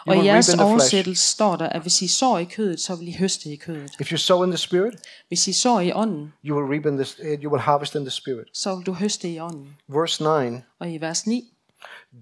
you 0.09 0.19
Og 0.19 0.25
i 0.25 0.27
jeres 0.27 0.47
the 0.47 0.63
oversættelse 0.63 1.27
står 1.27 1.55
der, 1.55 1.69
at 1.69 1.81
hvis 1.81 2.01
I 2.01 2.07
sår 2.07 2.37
i 2.37 2.43
kødet, 2.43 2.79
så 2.79 2.95
vil 2.95 3.07
I 3.07 3.15
høste 3.19 3.49
i 3.49 3.55
kødet. 3.55 3.91
If 3.99 4.11
you 4.11 4.17
sow 4.17 4.43
in 4.43 4.49
the 4.49 4.57
spirit, 4.57 4.93
Hvis 5.27 5.47
I 5.47 5.53
sår 5.53 5.79
i 5.79 5.91
ånden, 5.91 6.33
you 6.45 6.57
will 6.57 6.73
reap 6.73 6.85
in 6.85 6.97
this. 6.97 7.19
Uh, 7.19 7.43
you 7.43 7.51
will 7.51 7.61
harvest 7.61 7.95
in 7.95 8.01
the 8.01 8.11
spirit. 8.11 8.47
så 8.53 8.75
vil 8.75 8.85
du 8.85 8.93
høste 8.93 9.29
i 9.29 9.39
ånden. 9.39 9.67
Verse 9.87 10.23
nine: 10.23 10.61
Og 10.79 10.91
i 10.91 10.97
vers 10.97 11.27
9, 11.27 11.43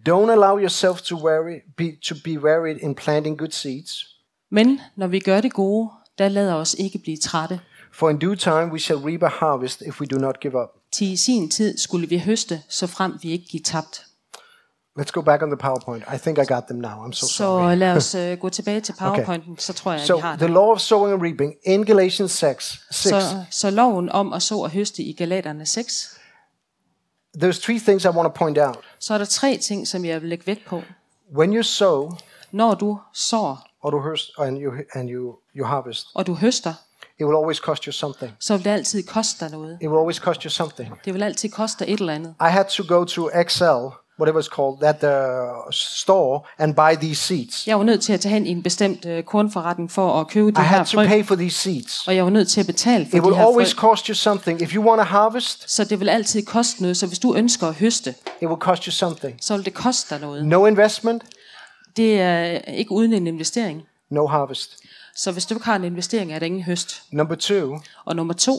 Don't 0.09 0.31
allow 0.31 0.59
yourself 0.59 1.01
to 1.01 1.15
worry, 1.15 1.61
be 1.77 1.97
to 2.03 2.15
be 2.23 2.39
wearied 2.43 2.77
in 2.81 2.95
planting 2.95 3.37
good 3.37 3.51
seeds. 3.51 4.15
men 4.49 4.79
når 4.95 5.07
vi 5.07 5.19
gør 5.19 5.41
det 5.41 5.53
gode, 5.53 5.89
der 6.17 6.29
lader 6.29 6.53
os 6.53 6.73
ikke 6.79 6.99
blive 6.99 7.17
trætte. 7.17 7.59
For 7.93 8.09
in 8.09 8.17
due 8.19 8.35
time 8.35 8.65
we 8.71 8.79
shall 8.79 8.99
reap 8.99 9.23
a 9.23 9.27
harvest 9.27 9.81
if 9.87 10.01
we 10.01 10.05
do 10.05 10.17
not 10.17 10.39
give 10.39 10.61
up. 10.63 10.69
Til 10.91 11.17
sin 11.17 11.49
tid 11.49 11.77
skulle 11.77 12.09
vi 12.09 12.19
høste, 12.19 12.61
så 12.69 12.87
frem 12.87 13.13
vi 13.21 13.31
ikke 13.31 13.45
give 13.45 13.63
tabt. 13.63 14.01
Let's 14.99 15.11
go 15.11 15.21
back 15.21 15.41
on 15.43 15.49
the 15.49 15.57
PowerPoint. 15.67 16.13
I 16.15 16.17
think 16.17 16.37
I 16.39 16.45
got 16.53 16.63
them 16.67 16.77
now. 16.77 17.05
I'm 17.05 17.13
so 17.13 17.25
sorry. 17.27 17.71
Så 17.71 17.75
lad 17.75 17.95
os 17.97 18.15
uh, 18.15 18.33
gå 18.43 18.49
tilbage 18.49 18.81
til 18.81 18.93
PowerPointen, 18.99 19.57
så 19.57 19.73
tror 19.73 19.91
jeg, 19.91 20.01
at 20.01 20.07
So 20.07 20.15
vi 20.15 20.21
har 20.21 20.35
the 20.35 20.45
det. 20.47 20.53
law 20.53 20.71
of 20.71 20.79
sowing 20.79 21.13
and 21.13 21.21
reaping 21.21 21.53
in 21.63 21.85
Galatians 21.85 22.31
6, 22.31 22.79
6 22.91 23.09
Så, 23.09 23.43
så 23.51 23.69
loven 23.69 24.09
om 24.09 24.33
at 24.33 24.41
så 24.43 24.59
og 24.59 24.69
høste 24.69 25.03
i 25.03 25.13
Galaterne 25.13 25.65
6, 25.65 26.19
there's 27.37 27.59
three 27.65 27.79
things 27.79 28.05
I 28.05 28.07
want 28.07 28.25
to 28.25 28.29
point 28.39 28.57
out. 28.57 28.77
så 28.99 29.13
er 29.13 29.17
der 29.17 29.25
tre 29.25 29.57
ting, 29.57 29.87
som 29.87 30.05
jeg 30.05 30.21
vil 30.21 30.29
lægge 30.29 30.47
vægt 30.47 30.65
på. 30.65 30.81
When 31.37 31.53
you 31.55 31.63
sow 31.63 32.11
Når 32.51 32.73
du 32.73 32.99
sår, 33.13 33.67
or 33.83 33.89
du 33.89 34.01
høst, 34.01 34.31
and 34.39 34.57
you 34.61 34.71
and 34.95 35.09
you 35.09 35.35
you 35.55 35.65
harvest, 35.65 36.07
og 36.15 36.27
du 36.27 36.33
høster, 36.33 36.73
it 37.19 37.25
will 37.25 37.35
always 37.37 37.57
cost 37.57 37.83
you 37.83 37.91
something. 37.91 38.31
så 38.39 38.57
vil 38.57 38.65
det 38.65 38.71
altid 38.71 39.03
koste 39.03 39.45
dig 39.45 39.51
noget. 39.51 39.77
It 39.81 39.87
will 39.89 39.99
always 39.99 40.15
cost 40.15 40.43
you 40.43 40.49
something. 40.49 40.93
Det 41.05 41.13
vil 41.13 41.23
altid 41.23 41.49
koste 41.49 41.85
dig 41.85 41.93
et 41.93 41.99
eller 41.99 42.13
andet. 42.13 42.35
I 42.41 42.49
had 42.49 42.65
to 42.65 42.83
go 42.95 43.03
to 43.03 43.29
Excel, 43.41 43.81
whatever 44.19 44.39
it's 44.41 44.55
called, 44.55 44.79
that 44.81 45.03
uh, 45.03 45.71
store 45.71 46.41
and 46.57 46.75
buy 46.75 46.95
these 47.05 47.21
seeds. 47.21 47.67
Jeg 47.67 47.77
var 47.77 47.83
nødt 47.83 48.01
til 48.01 48.13
at 48.13 48.19
tage 48.21 48.33
hen 48.33 48.45
i 48.45 48.49
en 48.49 48.63
bestemt 48.63 49.05
uh, 49.05 49.19
kornforretning 49.21 49.91
for 49.91 50.19
at 50.21 50.27
købe 50.27 50.51
de 50.51 50.61
I 50.61 50.63
her 50.63 50.77
had 50.77 50.85
to 50.85 50.97
frø, 50.97 51.07
pay 51.07 51.25
for 51.25 51.35
these 51.35 51.57
seeds. 51.57 52.07
og 52.07 52.15
jeg 52.15 52.23
var 52.23 52.29
nødt 52.29 52.47
til 52.49 52.59
at 52.59 52.65
betale 52.65 53.05
for 53.09 53.17
It 53.17 53.23
de 53.23 53.27
will 53.27 53.37
her 53.37 53.45
always 53.45 53.73
frø. 53.73 53.79
cost 53.79 54.07
you 54.07 54.13
something. 54.15 54.61
If 54.61 54.75
you 54.75 54.83
want 54.89 54.99
to 54.99 55.03
harvest, 55.03 55.71
Så 55.71 55.83
det 55.83 55.99
vil 55.99 56.09
altid 56.09 56.45
koste 56.45 56.81
noget. 56.81 56.97
Så 56.97 57.07
hvis 57.07 57.19
du 57.19 57.35
ønsker 57.35 57.67
at 57.67 57.75
høste, 57.75 58.09
it 58.41 58.47
will 58.47 58.59
cost 58.61 58.83
you 58.85 58.91
something. 58.91 59.37
så 59.41 59.55
vil 59.55 59.65
det 59.65 59.73
koste 59.73 60.15
dig 60.15 60.21
noget. 60.21 60.45
No 60.45 60.65
investment, 60.65 61.23
Det 61.97 62.21
er 62.21 62.49
ikke 62.71 62.91
uden 62.91 63.13
en 63.13 63.27
investering. 63.27 63.81
no 64.09 64.27
harvest. 64.27 64.71
Så 65.15 65.31
hvis 65.31 65.45
du 65.45 65.53
ikke 65.53 65.65
har 65.65 65.75
en 65.75 65.83
investering, 65.83 66.33
er 66.33 66.39
der 66.39 66.45
ingen 66.45 66.61
høst. 66.63 67.01
Number 67.11 67.35
two, 67.35 67.79
Og 68.05 68.15
nummer 68.15 68.33
to, 68.33 68.51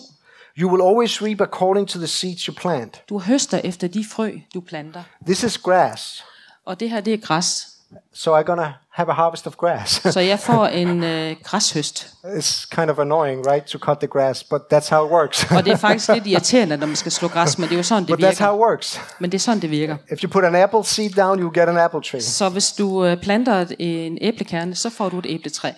you 0.60 0.70
will 0.70 0.82
always 0.82 1.22
reap 1.22 1.40
according 1.40 1.88
to 1.88 1.98
the 1.98 2.06
seeds 2.08 2.42
you 2.42 2.54
plant. 2.54 3.02
du 3.08 3.18
høster 3.18 3.60
efter 3.64 3.88
de 3.88 4.04
frø, 4.12 4.32
du 4.54 4.60
planter. 4.60 5.02
This 5.26 5.42
is 5.42 5.58
grass. 5.58 6.24
Og 6.66 6.80
det 6.80 6.90
her, 6.90 7.00
det 7.00 7.14
er 7.14 7.18
græs. 7.18 7.66
So 8.14 8.40
I'm 8.40 8.44
to 8.44 8.62
have 8.90 9.08
a 9.10 9.12
harvest 9.12 9.46
of 9.46 9.56
grass. 9.56 10.00
Så 10.14 10.20
jeg 10.20 10.38
får 10.38 10.66
en 10.66 11.04
øh, 11.12 11.36
græshøst. 11.44 12.06
it's 12.24 12.66
kind 12.70 12.90
of 12.90 12.98
annoying, 12.98 13.46
right, 13.46 13.64
to 13.66 13.78
cut 13.78 13.98
the 13.98 14.06
grass, 14.06 14.44
but 14.44 14.60
that's 14.72 14.90
how 14.90 15.06
it 15.06 15.12
works. 15.12 15.50
Og 15.50 15.64
det 15.64 15.72
er 15.72 15.76
faktisk 15.76 16.08
lidt 16.08 16.26
irriterende, 16.32 16.76
når 16.76 16.86
man 16.86 16.96
skal 16.96 17.12
slå 17.12 17.28
græs, 17.28 17.58
men 17.58 17.68
det 17.68 17.74
er 17.74 17.76
jo 17.76 17.82
sådan, 17.82 18.04
det 18.04 18.16
but 18.16 18.24
that's 18.24 18.38
how 18.44 18.52
virker. 18.52 18.64
it 18.66 18.70
works. 18.70 19.00
Men 19.18 19.32
det 19.32 19.38
er 19.38 19.42
sådan, 19.42 19.62
det 19.62 19.70
virker. 19.70 19.96
If 20.12 20.22
you 20.22 20.30
put 20.30 20.44
an 20.44 20.54
apple 20.54 20.84
seed 20.84 21.10
down, 21.10 21.40
you 21.40 21.50
get 21.54 21.68
an 21.68 21.76
apple 21.78 22.02
tree. 22.02 22.20
Så 22.20 22.48
hvis 22.48 22.72
du 22.72 23.04
øh, 23.04 23.22
planter 23.22 23.66
en 23.78 24.18
æblekerne, 24.20 24.74
så 24.74 24.90
får 24.90 25.08
du 25.08 25.18
et 25.18 25.26
æbletræ. 25.28 25.70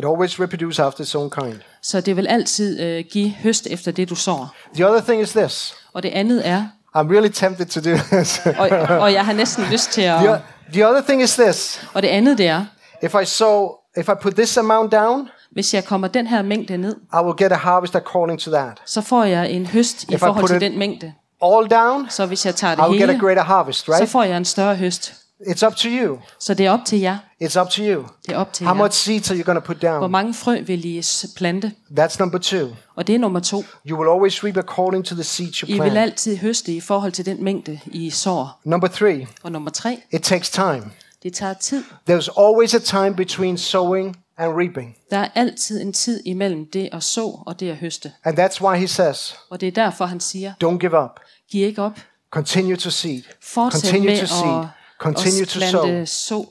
It 0.00 0.06
always 0.06 0.40
reproduces 0.40 0.78
after 0.78 1.00
its 1.02 1.14
own 1.14 1.30
kind. 1.30 1.54
Så 1.82 2.00
det 2.00 2.16
vil 2.16 2.26
altid 2.26 2.80
øh, 2.80 3.04
give 3.10 3.30
høst 3.30 3.66
efter 3.70 3.92
det, 3.92 4.10
du 4.10 4.14
sår. 4.14 4.54
The 4.74 4.88
other 4.88 5.00
thing 5.00 5.22
is 5.22 5.30
this. 5.32 5.74
Og 5.92 6.02
det 6.02 6.08
andet 6.08 6.48
er, 6.48 6.64
I'm 6.96 7.08
really 7.12 7.28
tempted 7.28 7.66
to 7.66 7.80
do 7.90 7.96
this. 8.12 8.40
og, 8.58 8.68
og 9.00 9.12
jeg 9.12 9.24
har 9.24 9.32
næsten 9.32 9.64
lyst 9.72 9.90
til 9.92 10.02
the, 10.02 10.30
at... 10.30 10.38
o- 10.40 10.72
the 10.72 10.88
other 10.88 11.02
thing 11.02 11.22
is 11.22 11.34
this. 11.34 11.86
Og 11.94 12.02
det 12.02 12.08
andet 12.08 12.38
det 12.38 12.46
er, 12.46 12.64
If 13.02 13.14
I 13.22 13.24
sow, 13.24 13.68
if 13.96 14.08
I 14.08 14.12
put 14.22 14.34
this 14.34 14.56
amount 14.56 14.92
down, 14.92 15.28
hvis 15.52 15.74
jeg 15.74 15.84
kommer 15.84 16.08
den 16.08 16.26
her 16.26 16.42
mængde 16.42 16.76
ned, 16.76 16.96
I 17.12 17.16
will 17.24 17.36
get 17.38 17.52
a 17.52 17.56
harvest 17.56 17.96
according 17.96 18.40
to 18.40 18.50
that. 18.50 18.72
så 18.86 19.00
får 19.00 19.24
jeg 19.24 19.50
en 19.50 19.66
høst 19.66 20.04
i 20.04 20.14
I 20.14 20.16
forhold 20.16 20.48
til 20.48 20.60
den 20.60 20.78
mængde. 20.78 21.12
All 21.44 21.70
down, 21.70 22.06
Så 22.10 22.26
hvis 22.26 22.46
jeg 22.46 22.54
tager 22.54 22.76
I 22.76 22.80
will 22.80 22.92
det 22.92 22.98
get 23.00 23.08
a 23.08 23.12
hele, 23.12 23.24
greater 23.26 23.42
harvest, 23.42 23.84
så 23.84 23.92
right? 23.92 24.08
får 24.10 24.22
jeg 24.22 24.36
en 24.36 24.44
større 24.44 24.76
høst. 24.76 25.14
It's 25.46 25.66
up 25.66 25.74
to 25.76 25.88
you. 25.88 26.18
Så 26.38 26.54
det 26.54 26.66
er 26.66 26.70
op 26.70 26.80
til 26.86 26.98
jer. 27.00 27.18
It's 27.42 27.60
up 27.60 27.68
to 27.68 27.82
you. 27.82 28.04
Det 28.26 28.34
er 28.34 28.36
op 28.36 28.52
til 28.52 28.66
How 28.66 28.74
jer. 28.76 28.82
much 28.82 28.94
seeds 28.98 29.30
are 29.30 29.38
you 29.38 29.44
going 29.44 29.56
to 29.64 29.66
put 29.66 29.76
Hvor 29.76 29.88
down? 30.00 30.10
mange 30.10 30.34
frø 30.34 30.60
vil 30.60 30.84
I 30.84 31.02
plante? 31.36 31.72
That's 31.98 32.16
number 32.18 32.38
two. 32.38 32.68
Og 32.94 33.06
det 33.06 33.14
er 33.14 33.18
nummer 33.18 33.40
to. 33.40 33.64
You 33.88 33.98
will 33.98 34.10
always 34.10 34.44
reap 34.44 34.56
according 34.56 35.04
to 35.04 35.14
the 35.14 35.24
seeds 35.24 35.56
you 35.58 35.68
I 35.68 35.72
vil 35.72 35.78
plant. 35.80 35.98
altid 35.98 36.36
høste 36.36 36.72
i 36.74 36.80
forhold 36.80 37.12
til 37.12 37.26
den 37.26 37.44
mængde, 37.44 37.80
I 37.86 38.10
sår. 38.10 38.60
Number 38.64 38.88
three, 38.88 39.26
Og 39.42 39.52
nummer 39.52 39.70
tre, 39.70 40.02
it 40.12 40.22
takes 40.22 40.50
time. 40.50 40.82
det 41.22 41.34
tager 41.34 41.54
tid. 41.54 41.82
There's 42.10 42.40
always 42.40 42.74
a 42.74 42.78
time 42.78 43.14
between 43.16 43.58
sowing 43.58 44.16
and 44.38 44.52
reaping. 44.56 44.96
Der 45.10 45.18
er 45.18 45.28
altid 45.34 45.80
en 45.80 45.92
tid 45.92 46.20
imellem 46.26 46.66
det 46.72 46.88
at 46.92 47.02
så 47.02 47.42
og 47.46 47.60
det 47.60 47.70
at 47.70 47.76
høste. 47.76 48.12
And 48.24 48.38
that's 48.40 48.60
why 48.66 48.76
he 48.78 48.88
says, 48.88 49.36
Og 49.50 49.60
det 49.60 49.66
er 49.66 49.72
derfor, 49.84 50.06
han 50.06 50.20
siger, 50.20 50.52
don't 50.64 50.78
give 50.78 51.02
up. 51.04 51.10
giv 51.50 51.66
ikke 51.66 51.82
op. 51.82 51.98
Continue 52.30 52.76
to 52.76 52.90
seed. 52.90 53.22
Fortsæt 53.42 53.80
Continue 53.90 54.06
med 54.06 54.20
to 54.20 54.26
seed. 54.26 54.66
Continue 55.00 55.44
to 55.44 55.60
sow 55.60 56.06
så 56.06 56.46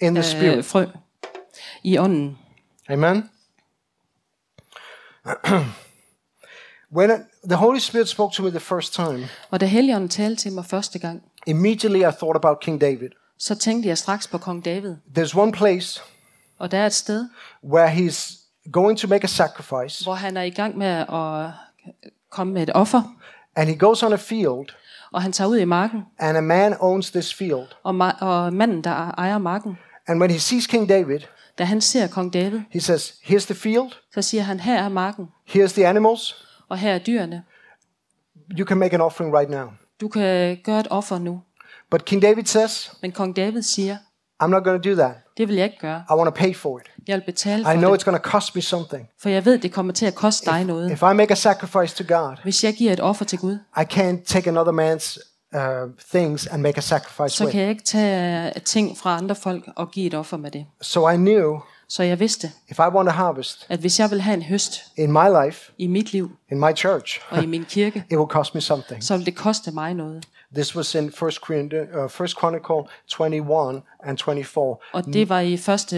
in 0.00 0.14
the 0.14 0.18
øh, 0.18 0.24
spirit. 0.24 0.64
frø 0.64 0.86
i 1.84 1.98
ånden. 1.98 2.38
Amen. 2.88 3.30
when 6.96 7.10
the 7.44 7.56
Holy 7.56 7.78
Spirit 7.78 8.08
spoke 8.08 8.34
to 8.34 8.42
me 8.42 8.50
the 8.50 8.60
first 8.60 8.94
time, 8.94 9.28
Og 9.50 9.60
da 9.60 9.66
Helligånden 9.66 10.08
talte 10.08 10.42
til 10.42 10.52
mig 10.52 10.64
første 10.64 10.98
gang, 10.98 11.22
immediately 11.46 11.98
I 11.98 12.12
thought 12.18 12.36
about 12.36 12.60
King 12.60 12.80
David. 12.80 13.08
så 13.38 13.54
tænkte 13.54 13.88
jeg 13.88 13.98
straks 13.98 14.26
på 14.28 14.38
kong 14.38 14.64
David. 14.64 14.94
There's 15.18 15.38
one 15.38 15.52
place 15.52 16.00
Og 16.58 16.70
der 16.70 16.78
er 16.78 16.86
et 16.86 16.94
sted, 16.94 17.28
where 17.64 17.88
he's 17.94 18.38
going 18.72 18.98
to 18.98 19.08
make 19.08 19.24
a 19.24 19.28
sacrifice, 19.28 20.04
hvor 20.04 20.14
han 20.14 20.36
er 20.36 20.42
i 20.42 20.50
gang 20.50 20.78
med 20.78 20.86
at 20.86 21.50
komme 22.30 22.52
med 22.52 22.62
et 22.62 22.70
offer, 22.74 23.02
and 23.56 23.68
he 23.68 23.76
goes 23.76 24.02
on 24.02 24.12
a 24.12 24.16
field, 24.16 24.68
og 25.12 25.22
han 25.22 25.32
tager 25.32 25.48
ud 25.48 25.58
i 25.58 25.64
marken, 25.64 26.02
and 26.18 26.36
a 26.36 26.40
man 26.40 26.76
owns 26.80 27.10
this 27.10 27.34
field. 27.34 27.66
og, 27.82 28.08
ma- 28.08 28.22
og 28.24 28.52
manden, 28.52 28.84
der 28.84 28.90
ejer 29.18 29.38
marken, 29.38 29.78
And 30.08 30.18
when 30.20 30.30
he 30.30 30.38
sees 30.38 30.66
King 30.66 30.88
David, 30.88 31.20
da 31.58 31.64
han 31.64 31.80
ser 31.80 32.06
kong 32.06 32.32
David, 32.32 32.60
he 32.70 32.80
says, 32.80 33.10
Here's 33.10 33.46
the 33.46 33.54
field, 33.54 33.92
så 34.14 34.22
siger 34.22 34.42
han, 34.42 34.60
her 34.60 34.82
er 34.82 34.88
marken, 34.88 35.28
here's 35.48 35.72
the 35.74 35.86
animals. 35.86 36.46
og 36.68 36.78
her 36.78 36.92
er 36.94 36.98
dyrene. 36.98 37.42
You 38.58 38.66
can 38.66 38.78
make 38.78 38.94
an 38.94 39.00
offering 39.00 39.34
right 39.38 39.50
now. 39.50 39.68
Du 40.00 40.08
kan 40.08 40.58
gøre 40.64 40.80
et 40.80 40.86
offer 40.90 41.18
nu. 41.18 41.40
But 41.90 42.04
King 42.04 42.22
David 42.22 42.44
says, 42.44 42.92
Men 43.02 43.12
kong 43.12 43.36
David 43.36 43.62
siger, 43.62 43.96
I'm 44.42 44.46
not 44.46 44.64
going 44.64 44.82
to 44.84 44.90
do 44.90 44.96
that. 44.96 45.14
det 45.36 45.48
vil 45.48 45.56
jeg 45.56 45.64
ikke 45.64 45.78
gøre. 45.78 46.04
I 46.10 46.12
want 46.14 46.26
to 46.26 46.34
pay 46.44 46.54
for 46.56 46.78
it. 46.78 46.99
Jeg 47.10 47.16
vil 47.18 47.24
betale 47.24 47.60
I 47.62 47.64
for 47.64 47.72
know 47.72 47.92
det, 47.92 48.00
it's 48.00 48.04
going 48.04 48.22
to 48.22 48.30
cost 48.30 48.54
me 48.54 48.62
something. 48.62 49.08
for 49.22 49.28
jeg 49.28 49.44
ved, 49.44 49.58
det 49.58 49.72
kommer 49.72 49.92
til 49.92 50.06
at 50.06 50.14
koste 50.14 50.50
dig 50.50 50.64
noget. 50.64 50.92
If 50.92 51.02
I 51.02 51.14
make 51.14 51.30
a 51.30 51.34
sacrifice 51.34 52.04
to 52.04 52.14
God, 52.16 52.36
Hvis 52.42 52.64
jeg 52.64 52.74
giver 52.74 52.92
et 52.92 53.00
offer 53.00 53.24
til 53.24 53.38
Gud, 53.38 53.58
I 53.76 53.80
can't 53.80 54.24
take 54.24 54.50
another 54.50 54.72
man's 54.72 55.18
uh, 55.56 55.90
things 56.10 56.46
and 56.46 56.62
make 56.62 56.78
a 56.78 56.80
sacrifice 56.80 57.36
så 57.36 57.44
with. 57.44 57.52
kan 57.52 57.60
jeg 57.60 57.70
ikke 57.70 57.82
tage 57.84 58.52
ting 58.64 58.98
fra 58.98 59.16
andre 59.16 59.34
folk 59.34 59.64
og 59.76 59.90
give 59.90 60.06
et 60.06 60.14
offer 60.14 60.36
med 60.36 60.50
det. 60.50 60.66
So 60.80 61.08
I 61.08 61.16
knew 61.16 61.60
Så 61.88 62.02
jeg 62.02 62.20
vidste, 62.20 62.50
if 62.68 62.78
I 62.78 62.82
want 62.82 63.08
to 63.08 63.12
harvest 63.12 63.66
at 63.68 63.78
hvis 63.78 64.00
jeg 64.00 64.10
vil 64.10 64.20
have 64.20 64.34
en 64.34 64.42
høst 64.42 64.82
in 64.96 65.12
my 65.12 65.44
life, 65.44 65.72
i 65.78 65.86
mit 65.86 66.12
liv 66.12 66.30
in 66.52 66.60
my 66.60 66.76
church, 66.76 67.20
og 67.30 67.42
i 67.42 67.46
min 67.46 67.64
kirke, 67.64 68.04
it 68.10 68.18
will 68.18 68.28
cost 68.30 68.54
me 68.54 68.60
something. 68.60 69.04
så 69.04 69.16
vil 69.16 69.26
det 69.26 69.34
koste 69.36 69.70
mig 69.70 69.94
noget. 69.94 70.24
This 70.54 70.76
was 70.76 70.94
in 70.94 71.12
First 71.12 71.38
Chronicle, 71.44 71.86
uh, 72.04 72.10
First 72.10 72.36
Chronicle 72.38 72.82
21 73.08 73.82
and 74.04 74.18
24. 74.18 74.76
Og 74.92 75.04
det 75.06 75.28
var 75.28 75.40
i 75.40 75.56
første 75.56 75.96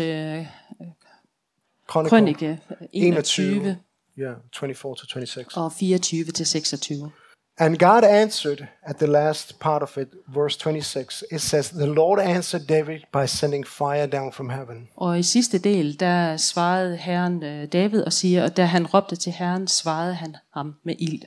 krønike 1.86 2.58
21 2.92 3.76
yeah, 4.18 4.36
24 4.54 4.96
to 4.96 5.06
26. 5.06 5.44
og 5.56 5.72
24 5.72 6.24
til 6.24 6.46
26. 6.46 7.10
And 7.58 7.78
God 7.78 8.02
answered 8.04 8.66
at 8.82 8.96
the 8.96 9.06
last 9.06 9.58
part 9.58 9.82
of 9.82 9.96
it, 9.96 10.08
verse 10.34 10.58
26. 10.58 11.24
It 11.30 11.40
says, 11.40 11.70
The 11.70 11.86
Lord 11.86 12.18
answered 12.18 12.66
David 12.66 13.00
by 13.12 13.26
sending 13.26 13.66
fire 13.66 14.06
down 14.06 14.32
from 14.32 14.48
heaven. 14.50 14.88
Og 14.96 15.18
i 15.18 15.22
sidste 15.22 15.58
del, 15.58 16.00
der 16.00 16.36
svarede 16.36 16.96
Herren 16.96 17.42
øh, 17.42 17.68
David 17.72 18.02
og 18.02 18.12
siger, 18.12 18.44
og 18.44 18.56
da 18.56 18.64
han 18.64 18.86
råbte 18.86 19.16
til 19.16 19.32
Herren, 19.32 19.68
svarede 19.68 20.14
han 20.14 20.36
ham 20.54 20.74
med 20.84 20.94
ild. 20.98 21.22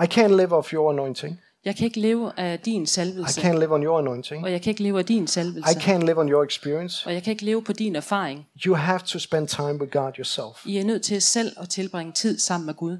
I 0.00 0.04
can't 0.04 0.36
live 0.36 0.52
off 0.52 0.72
your 0.72 0.90
anointing. 0.90 1.40
Jeg 1.68 1.76
kan 1.76 1.84
ikke 1.84 2.00
leve 2.00 2.32
af 2.38 2.60
din 2.60 2.82
I 2.82 2.86
salvelse, 2.86 3.40
can't 3.40 3.58
live 3.58 3.74
on 3.74 3.82
your 3.84 3.98
anointing. 3.98 4.44
og 4.44 4.52
jeg 4.52 4.62
kan 4.62 4.70
ikke 4.70 4.82
leve 4.82 4.98
af 4.98 5.04
din 5.04 5.24
I 5.24 5.26
salvelse, 5.26 5.78
can't 5.78 6.04
live 6.06 6.18
on 6.20 6.28
your 6.28 6.44
experience. 6.44 7.06
og 7.06 7.14
jeg 7.14 7.22
kan 7.22 7.30
ikke 7.30 7.44
leve 7.44 7.62
på 7.62 7.72
din 7.72 7.96
erfaring. 7.96 8.46
You 8.66 8.74
have 8.74 9.00
to 9.06 9.18
spend 9.18 9.48
time 9.48 9.80
with 9.80 9.92
God 9.92 10.12
yourself. 10.18 10.66
I 10.66 10.76
er 10.76 10.84
nødt 10.84 11.02
til 11.02 11.22
selv 11.22 11.56
at 11.60 11.68
tilbringe 11.68 12.12
tid 12.12 12.38
sammen 12.38 12.66
med 12.66 12.74
Gud. 12.74 12.98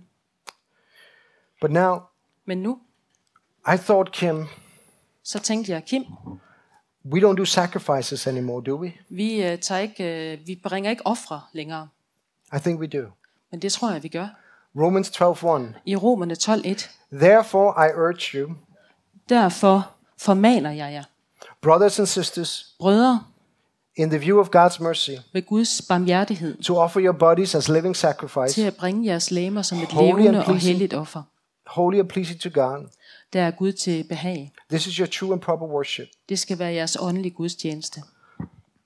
But 1.60 1.70
now, 1.70 1.98
Men 2.44 2.58
nu, 2.58 2.78
I 3.74 3.76
thought, 3.76 4.12
Kim, 4.12 4.46
så 5.22 5.38
tænkte 5.38 5.72
jeg, 5.72 5.84
Kim, 5.84 6.04
we 7.04 7.20
don't 7.20 7.36
do 7.36 7.44
sacrifices 7.44 8.26
anymore, 8.26 8.62
do 8.66 8.76
we? 8.76 8.92
vi, 9.08 9.42
øh, 9.42 9.58
tager 9.58 9.80
ikke, 9.80 10.32
øh, 10.32 10.46
vi 10.46 10.60
bringer 10.62 10.90
ikke 10.90 11.06
ofre 11.06 11.40
længere. 11.52 11.88
I 12.56 12.58
think 12.58 12.80
we 12.80 12.86
do. 12.86 13.06
Men 13.50 13.62
det 13.62 13.72
tror 13.72 13.92
jeg, 13.92 14.02
vi 14.02 14.08
gør. 14.08 14.28
Romans 14.78 15.10
12:1. 15.10 15.74
I 15.86 15.96
Romerne 15.96 16.34
12.1, 16.34 16.88
Therefore, 17.12 17.86
I 17.86 17.90
urge 17.94 18.38
you, 18.38 18.54
derfor 19.28 19.90
formaner 20.18 20.70
jeg 20.70 20.92
jer, 20.92 21.04
brothers 21.62 21.98
and 21.98 22.06
sisters, 22.06 22.66
brødre, 22.78 23.20
in 23.96 24.10
the 24.10 24.18
view 24.18 24.40
of 24.40 24.48
God's 24.56 24.82
mercy, 24.82 25.10
ved 25.32 25.46
Guds 25.46 25.82
barmhjertighed, 25.82 26.62
to 26.62 26.76
offer 26.76 27.00
your 27.00 27.12
bodies 27.12 27.54
as 27.54 27.68
living 27.68 27.94
til 27.94 28.00
sacrifice, 28.00 28.66
at 28.66 28.76
bringe 28.76 29.06
jeres 29.06 29.30
læmer 29.30 29.62
som 29.62 29.78
et 29.78 29.92
levende 29.92 30.44
og 30.46 30.56
helligt 30.56 30.94
offer, 30.94 31.22
holy 31.66 31.98
and 31.98 32.08
pleasing 32.08 32.40
to 32.40 32.50
God. 32.54 32.86
der 33.32 33.42
er 33.42 33.50
Gud 33.50 33.72
til 33.72 34.04
behag. 34.08 34.52
This 34.70 34.86
is 34.86 34.94
your 34.94 35.06
true 35.06 35.32
and 35.32 35.40
proper 35.40 35.66
worship. 35.66 36.06
Det 36.28 36.38
skal 36.38 36.58
være 36.58 36.72
jeres 36.72 36.96
åndelige 37.00 37.30
gudstjeneste. 37.30 38.02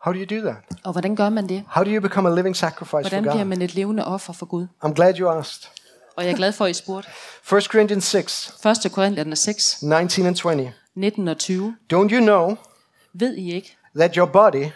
How 0.04 0.12
do 0.12 0.18
you 0.18 0.40
do 0.40 0.46
that? 0.48 0.56
Og 0.84 0.92
hvordan 0.92 1.16
gør 1.16 1.28
man 1.28 1.48
det? 1.48 1.64
How 1.68 1.84
do 1.84 1.90
you 1.90 2.00
become 2.00 2.28
a 2.28 2.34
living 2.34 2.56
sacrifice 2.56 2.90
Hvordan 2.90 3.24
for 3.24 3.30
bliver 3.30 3.44
God? 3.44 3.44
man 3.44 3.62
et 3.62 3.74
levende 3.74 4.04
offer 4.04 4.32
for 4.32 4.46
Gud? 4.46 4.66
I'm 4.84 4.92
glad 4.92 5.20
you 5.20 5.28
asked. 5.28 5.81
Og 6.16 6.24
jeg 6.24 6.32
er 6.32 6.36
glad 6.36 6.52
for, 6.52 6.64
at 6.64 6.70
I 6.70 6.74
spurgte. 6.74 7.08
1 7.56 7.62
Corinthians 7.64 8.04
6, 8.04 8.52
1. 8.84 8.92
Korinther 8.92 9.34
6, 9.34 9.82
19 9.82 10.26
and 10.26 10.36
20. 10.36 10.72
19 10.94 11.28
og 11.28 11.38
20. 11.38 11.76
Don't 11.92 11.96
you 11.96 12.20
know 12.20 12.56
Ved 13.14 13.36
I 13.36 13.52
ikke, 13.52 13.76
that 13.96 14.14
your 14.14 14.26
body 14.26 14.66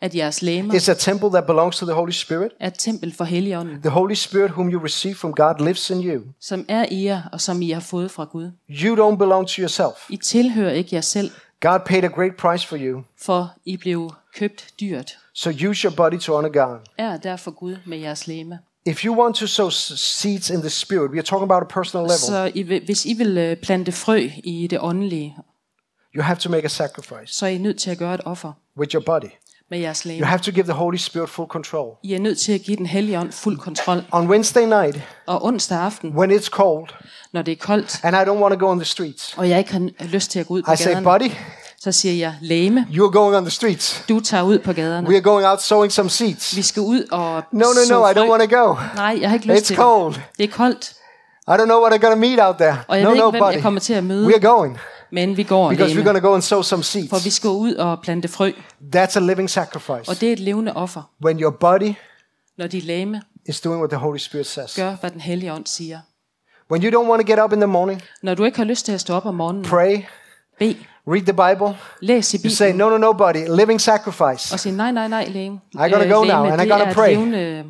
at 0.00 0.14
jeres 0.14 0.42
læmer 0.42 0.74
is 0.74 0.88
a 0.88 0.94
temple 0.94 1.28
that 1.28 1.46
belongs 1.46 1.78
to 1.78 1.86
the 1.86 1.94
Holy 1.94 2.10
Spirit? 2.10 2.52
er 2.60 2.66
et 2.66 2.74
tempel 2.78 3.14
for 3.14 3.24
Helligånden, 3.24 3.80
The 3.82 3.90
Holy 3.90 4.14
Spirit, 4.14 4.50
whom 4.50 4.68
you 4.72 4.82
receive 4.84 5.14
from 5.14 5.32
God, 5.34 5.54
lives 5.64 5.90
in 5.90 6.04
you. 6.04 6.22
som 6.40 6.64
er 6.68 6.86
i 6.90 7.04
jer, 7.04 7.22
og 7.32 7.40
som 7.40 7.62
I 7.62 7.70
har 7.70 7.80
fået 7.80 8.10
fra 8.10 8.24
Gud. 8.24 8.50
You 8.70 8.96
don't 9.12 9.16
belong 9.16 9.48
to 9.48 9.60
yourself. 9.60 10.10
I 10.10 10.16
tilhører 10.16 10.72
ikke 10.72 10.94
jer 10.94 11.00
selv, 11.00 11.30
God 11.60 11.80
paid 11.86 12.04
a 12.04 12.08
great 12.08 12.36
price 12.36 12.66
for 12.66 12.76
you. 12.80 13.02
for 13.18 13.52
I 13.64 13.76
blev 13.76 14.10
købt 14.34 14.74
dyrt. 14.80 15.18
So 15.34 15.50
use 15.70 15.88
your 15.88 15.94
body 15.96 16.18
to 16.20 16.34
honor 16.34 16.48
God. 16.66 16.78
Er 16.98 17.16
derfor 17.16 17.50
Gud 17.50 17.76
med 17.86 17.98
jeres 17.98 18.26
læme. 18.26 18.58
If 18.86 19.04
you 19.04 19.20
want 19.20 19.36
to 19.36 19.46
sow 19.46 19.70
seeds 19.70 20.50
in 20.50 20.60
the 20.60 20.70
Spirit, 20.70 21.10
we 21.10 21.18
are 21.18 21.22
talking 21.22 21.50
about 21.50 21.62
a 21.62 21.80
personal 21.80 22.02
level. 22.04 22.18
Så 22.18 22.50
I 22.54 22.62
hvis 22.86 23.04
I 23.04 23.14
vil 23.14 23.38
øh, 23.38 23.56
plante 23.56 23.92
frø 23.92 24.28
i 24.44 24.66
det 24.66 24.78
åndelige, 24.80 25.36
You 26.16 26.22
have 26.22 26.36
to 26.36 26.50
make 26.50 26.64
a 26.64 26.68
sacrifice 26.68 27.26
så 27.34 27.46
er 27.46 27.50
I 27.50 27.58
nødt 27.58 27.78
til 27.78 27.90
at 27.90 27.98
gøre 27.98 28.14
et 28.14 28.20
offer 28.24 28.52
with 28.78 28.94
your 28.94 29.02
body. 29.06 29.30
med 29.70 29.78
jeres 29.78 29.98
You 30.02 30.08
læme. 30.08 30.26
have 30.26 30.38
to 30.38 30.50
give 30.50 30.62
the 30.64 30.72
Holy 30.72 30.96
Spirit 30.96 31.28
full 31.30 31.48
control. 31.48 31.96
I 32.02 32.14
er 32.14 32.18
nødt 32.18 32.38
til 32.38 32.52
at 32.52 32.60
give 32.60 32.76
den 32.76 32.86
hellige 32.86 33.18
ånd 33.18 33.32
fuld 33.32 33.58
kontrol. 33.58 34.02
On 34.12 34.28
Wednesday 34.28 34.64
night, 34.64 34.96
Og 35.26 35.44
onsdag 35.44 35.78
aften, 35.78 36.10
when 36.16 36.30
it's 36.32 36.48
cold 36.48 36.88
når 37.32 37.42
det 37.42 37.52
er 37.52 37.56
koldt, 37.56 38.00
and 38.02 38.16
I 38.16 38.20
don't 38.20 38.42
want 38.42 38.52
to 38.60 38.66
go 38.66 38.70
on 38.70 38.78
the 38.78 38.84
streets, 38.84 39.34
og 39.38 39.48
jeg 39.48 39.58
ikke 39.58 39.72
har 39.72 40.06
lyst 40.06 40.30
til 40.30 40.40
at 40.40 40.46
gå 40.46 40.54
ud 40.54 40.62
på 40.62 40.72
I 40.72 40.76
say, 40.76 41.02
buddy, 41.02 41.30
så 41.80 41.92
siger 41.92 42.14
jeg, 42.14 42.34
læme, 42.40 42.86
you're 42.90 43.10
going 43.12 43.36
on 43.36 43.42
the 43.42 43.50
streets. 43.50 44.04
du 44.08 44.20
tager 44.20 44.42
ud 44.42 44.58
på 44.58 44.72
gaderne. 44.72 45.08
We 45.08 45.14
are 45.14 45.22
going 45.22 45.46
out 45.46 45.62
sowing 45.62 45.92
some 45.92 46.10
seeds. 46.10 46.56
Vi 46.56 46.62
skal 46.62 46.80
ud 46.82 47.04
og 47.10 47.42
No, 47.52 47.58
no, 47.58 47.98
no, 47.98 48.08
I 48.08 48.12
don't 48.12 48.30
want 48.30 48.50
to 48.50 48.56
go. 48.58 48.76
Nej, 48.94 49.18
jeg 49.20 49.28
har 49.30 49.34
ikke 49.34 49.46
lyst 49.46 49.62
It's 49.62 49.66
til 49.66 49.76
cold. 49.76 50.14
det. 50.14 50.22
Det 50.38 50.44
er 50.44 50.48
koldt, 50.52 50.92
I 51.48 51.50
don't 51.50 51.64
know 51.64 51.80
what 51.82 51.92
I'm 51.94 51.98
going 52.06 52.14
to 52.14 52.20
meet 52.20 52.38
out 52.40 52.56
there. 52.56 52.76
og 52.88 52.96
jeg 52.96 53.04
No, 53.04 53.10
ved 53.10 53.16
ikke, 53.16 53.24
no, 53.24 53.30
hvem 53.30 53.42
jeg 53.52 53.62
kommer 53.62 53.80
til 53.80 53.92
at 53.94 54.04
møde, 54.04 54.26
We 54.26 54.32
are 54.34 54.40
going 54.40 54.78
men 55.12 55.36
vi 55.36 55.42
går 55.42 55.70
because 55.70 55.92
we're 55.94 55.96
læme. 55.96 56.04
going 56.10 56.22
to 56.22 56.28
go 56.28 56.34
and 56.34 56.42
sow 56.42 56.62
some 56.62 56.82
For 56.82 57.16
vi 57.16 57.20
seeds. 57.22 57.34
skal 57.34 57.50
ud 57.50 57.74
og 57.74 57.98
plante 58.02 58.28
frø, 58.28 58.52
That's 58.96 59.16
a 59.16 59.20
living 59.20 59.50
sacrifice. 59.50 60.08
og 60.08 60.20
det 60.20 60.28
er 60.28 60.32
et 60.32 60.38
levende 60.40 60.72
offer. 60.76 61.02
When 61.24 61.40
your 61.42 61.50
body 61.60 61.94
Når 62.58 62.66
de 62.66 62.80
læme 62.80 63.22
is 63.48 63.60
doing 63.60 63.78
what 63.80 63.90
the 63.90 63.98
Holy 63.98 64.18
Spirit 64.18 64.46
says. 64.46 64.74
gør, 64.76 64.94
hvad 65.00 65.10
den 65.10 65.20
hellige 65.20 65.52
ånd 65.52 65.66
siger. 65.66 66.00
When 66.72 66.84
you 66.84 67.00
don't 67.00 67.10
want 67.10 67.26
to 67.26 67.32
get 67.32 67.42
up 67.44 67.52
in 67.52 67.58
the 67.60 67.66
morning, 67.66 68.02
Når 68.22 68.34
du 68.34 68.44
ikke 68.44 68.58
har 68.58 68.64
lyst 68.64 68.84
til 68.84 68.92
at 68.92 69.00
stå 69.00 69.14
op 69.14 69.26
om 69.26 69.34
morgenen, 69.34 69.64
pray, 69.64 70.02
bed, 70.58 70.74
read 71.12 71.22
the 71.22 71.32
Bible. 71.32 71.76
læs 72.02 72.34
i 72.34 72.36
You 72.44 72.50
say, 72.50 72.66
Bibelen, 72.66 72.76
no, 72.78 72.98
no, 72.98 72.98
no, 72.98 73.12
buddy, 73.12 73.58
living 73.58 73.80
sacrifice. 73.80 74.54
og 74.54 74.60
sige, 74.60 74.76
nej, 74.76 74.92
nej, 74.92 75.08
nej, 75.08 75.28
læme. 75.28 75.60
I 75.74 75.78
gotta 75.78 76.14
go 76.14 76.24
now, 76.24 76.44
and 76.44 76.62
I 76.62 76.68
gotta 76.68 76.92
pray. 76.92 77.10
levende 77.10 77.64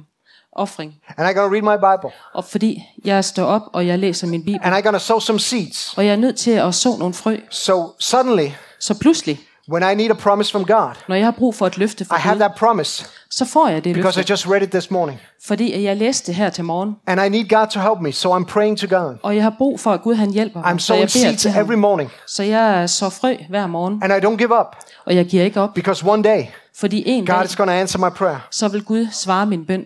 offring. 0.53 0.95
And 1.18 1.28
going 1.34 1.49
to 1.51 1.55
read 1.55 1.62
my 1.62 1.78
Bible. 1.97 2.11
Og 2.34 2.45
fordi 2.45 2.82
jeg 3.05 3.24
står 3.24 3.45
op, 3.45 3.62
og 3.72 3.86
jeg 3.86 3.99
læser 3.99 4.26
min 4.26 4.45
Bibel, 4.45 4.61
And 4.62 4.74
going 4.82 4.95
to 4.95 4.99
sow 4.99 5.18
some 5.18 5.38
seeds. 5.41 5.95
og 5.97 6.07
jeg 6.07 6.12
er 6.12 6.16
nødt 6.16 6.36
til 6.36 6.51
at 6.51 6.74
så 6.74 6.97
nogle 6.99 7.14
frø, 7.14 7.36
So 7.51 7.86
suddenly, 7.99 8.49
så 8.80 8.99
pludselig, 8.99 9.41
when 9.72 9.92
I 9.92 9.94
need 9.94 10.10
a 10.10 10.14
promise 10.14 10.52
from 10.52 10.64
God, 10.64 10.94
når 11.08 11.14
jeg 11.16 11.24
har 11.24 11.30
brug 11.38 11.54
for 11.54 11.66
et 11.66 11.78
løfte 11.78 12.02
I 12.04 12.06
fra 12.06 12.16
have 12.16 12.34
Gud, 12.34 12.40
that 12.40 12.54
promise 12.54 13.06
så 13.30 13.44
får 13.44 13.68
jeg 13.68 13.84
det 13.84 13.94
because 13.94 14.18
I 14.18 14.20
løfte, 14.20 14.32
just 14.32 14.48
read 14.48 14.62
it 14.62 14.70
this 14.70 14.90
morning. 14.90 15.20
fordi 15.44 15.82
jeg 15.82 15.96
læste 15.96 16.26
det 16.26 16.34
her 16.34 16.50
til 16.50 16.64
morgen, 16.64 16.96
And 17.06 17.20
I 17.20 17.28
need 17.28 17.48
God 17.48 17.66
to 17.66 17.80
help 17.80 18.00
me. 18.00 18.12
So 18.12 18.36
I'm 18.38 18.44
praying 18.44 18.78
to 18.78 18.96
God. 18.98 19.16
og 19.22 19.34
jeg 19.36 19.42
har 19.42 19.54
brug 19.58 19.80
for, 19.80 19.90
at 19.92 20.02
Gud 20.02 20.14
han 20.14 20.30
hjælper 20.30 20.62
I'm 20.62 20.72
mig, 20.72 20.80
så 20.80 20.94
jeg 20.94 21.10
sowing 21.10 21.24
beder 21.24 21.28
seeds 21.36 21.42
til 21.42 21.50
every 21.50 21.72
ham. 21.72 21.78
morning. 21.78 22.10
Så 22.26 22.42
jeg 22.42 22.90
så 22.90 23.10
frø 23.10 23.36
hver 23.48 23.66
morgen, 23.66 24.00
And 24.04 24.12
I 24.12 24.26
don't 24.26 24.36
give 24.36 24.60
up 24.60 24.66
og 25.06 25.14
jeg 25.16 25.26
giver 25.26 25.44
ikke 25.44 25.60
op, 25.60 25.74
because 25.74 26.06
one 26.08 26.22
day 26.22 26.44
fordi 26.76 27.02
en 27.06 27.26
God 27.26 27.34
dag, 27.36 27.44
is 27.44 27.56
going 27.56 27.68
to 27.68 27.74
answer 27.74 27.98
my 27.98 28.10
prayer. 28.16 28.46
så 28.50 28.68
vil 28.68 28.82
Gud 28.84 29.06
svare 29.12 29.46
min 29.46 29.64
bøn. 29.64 29.84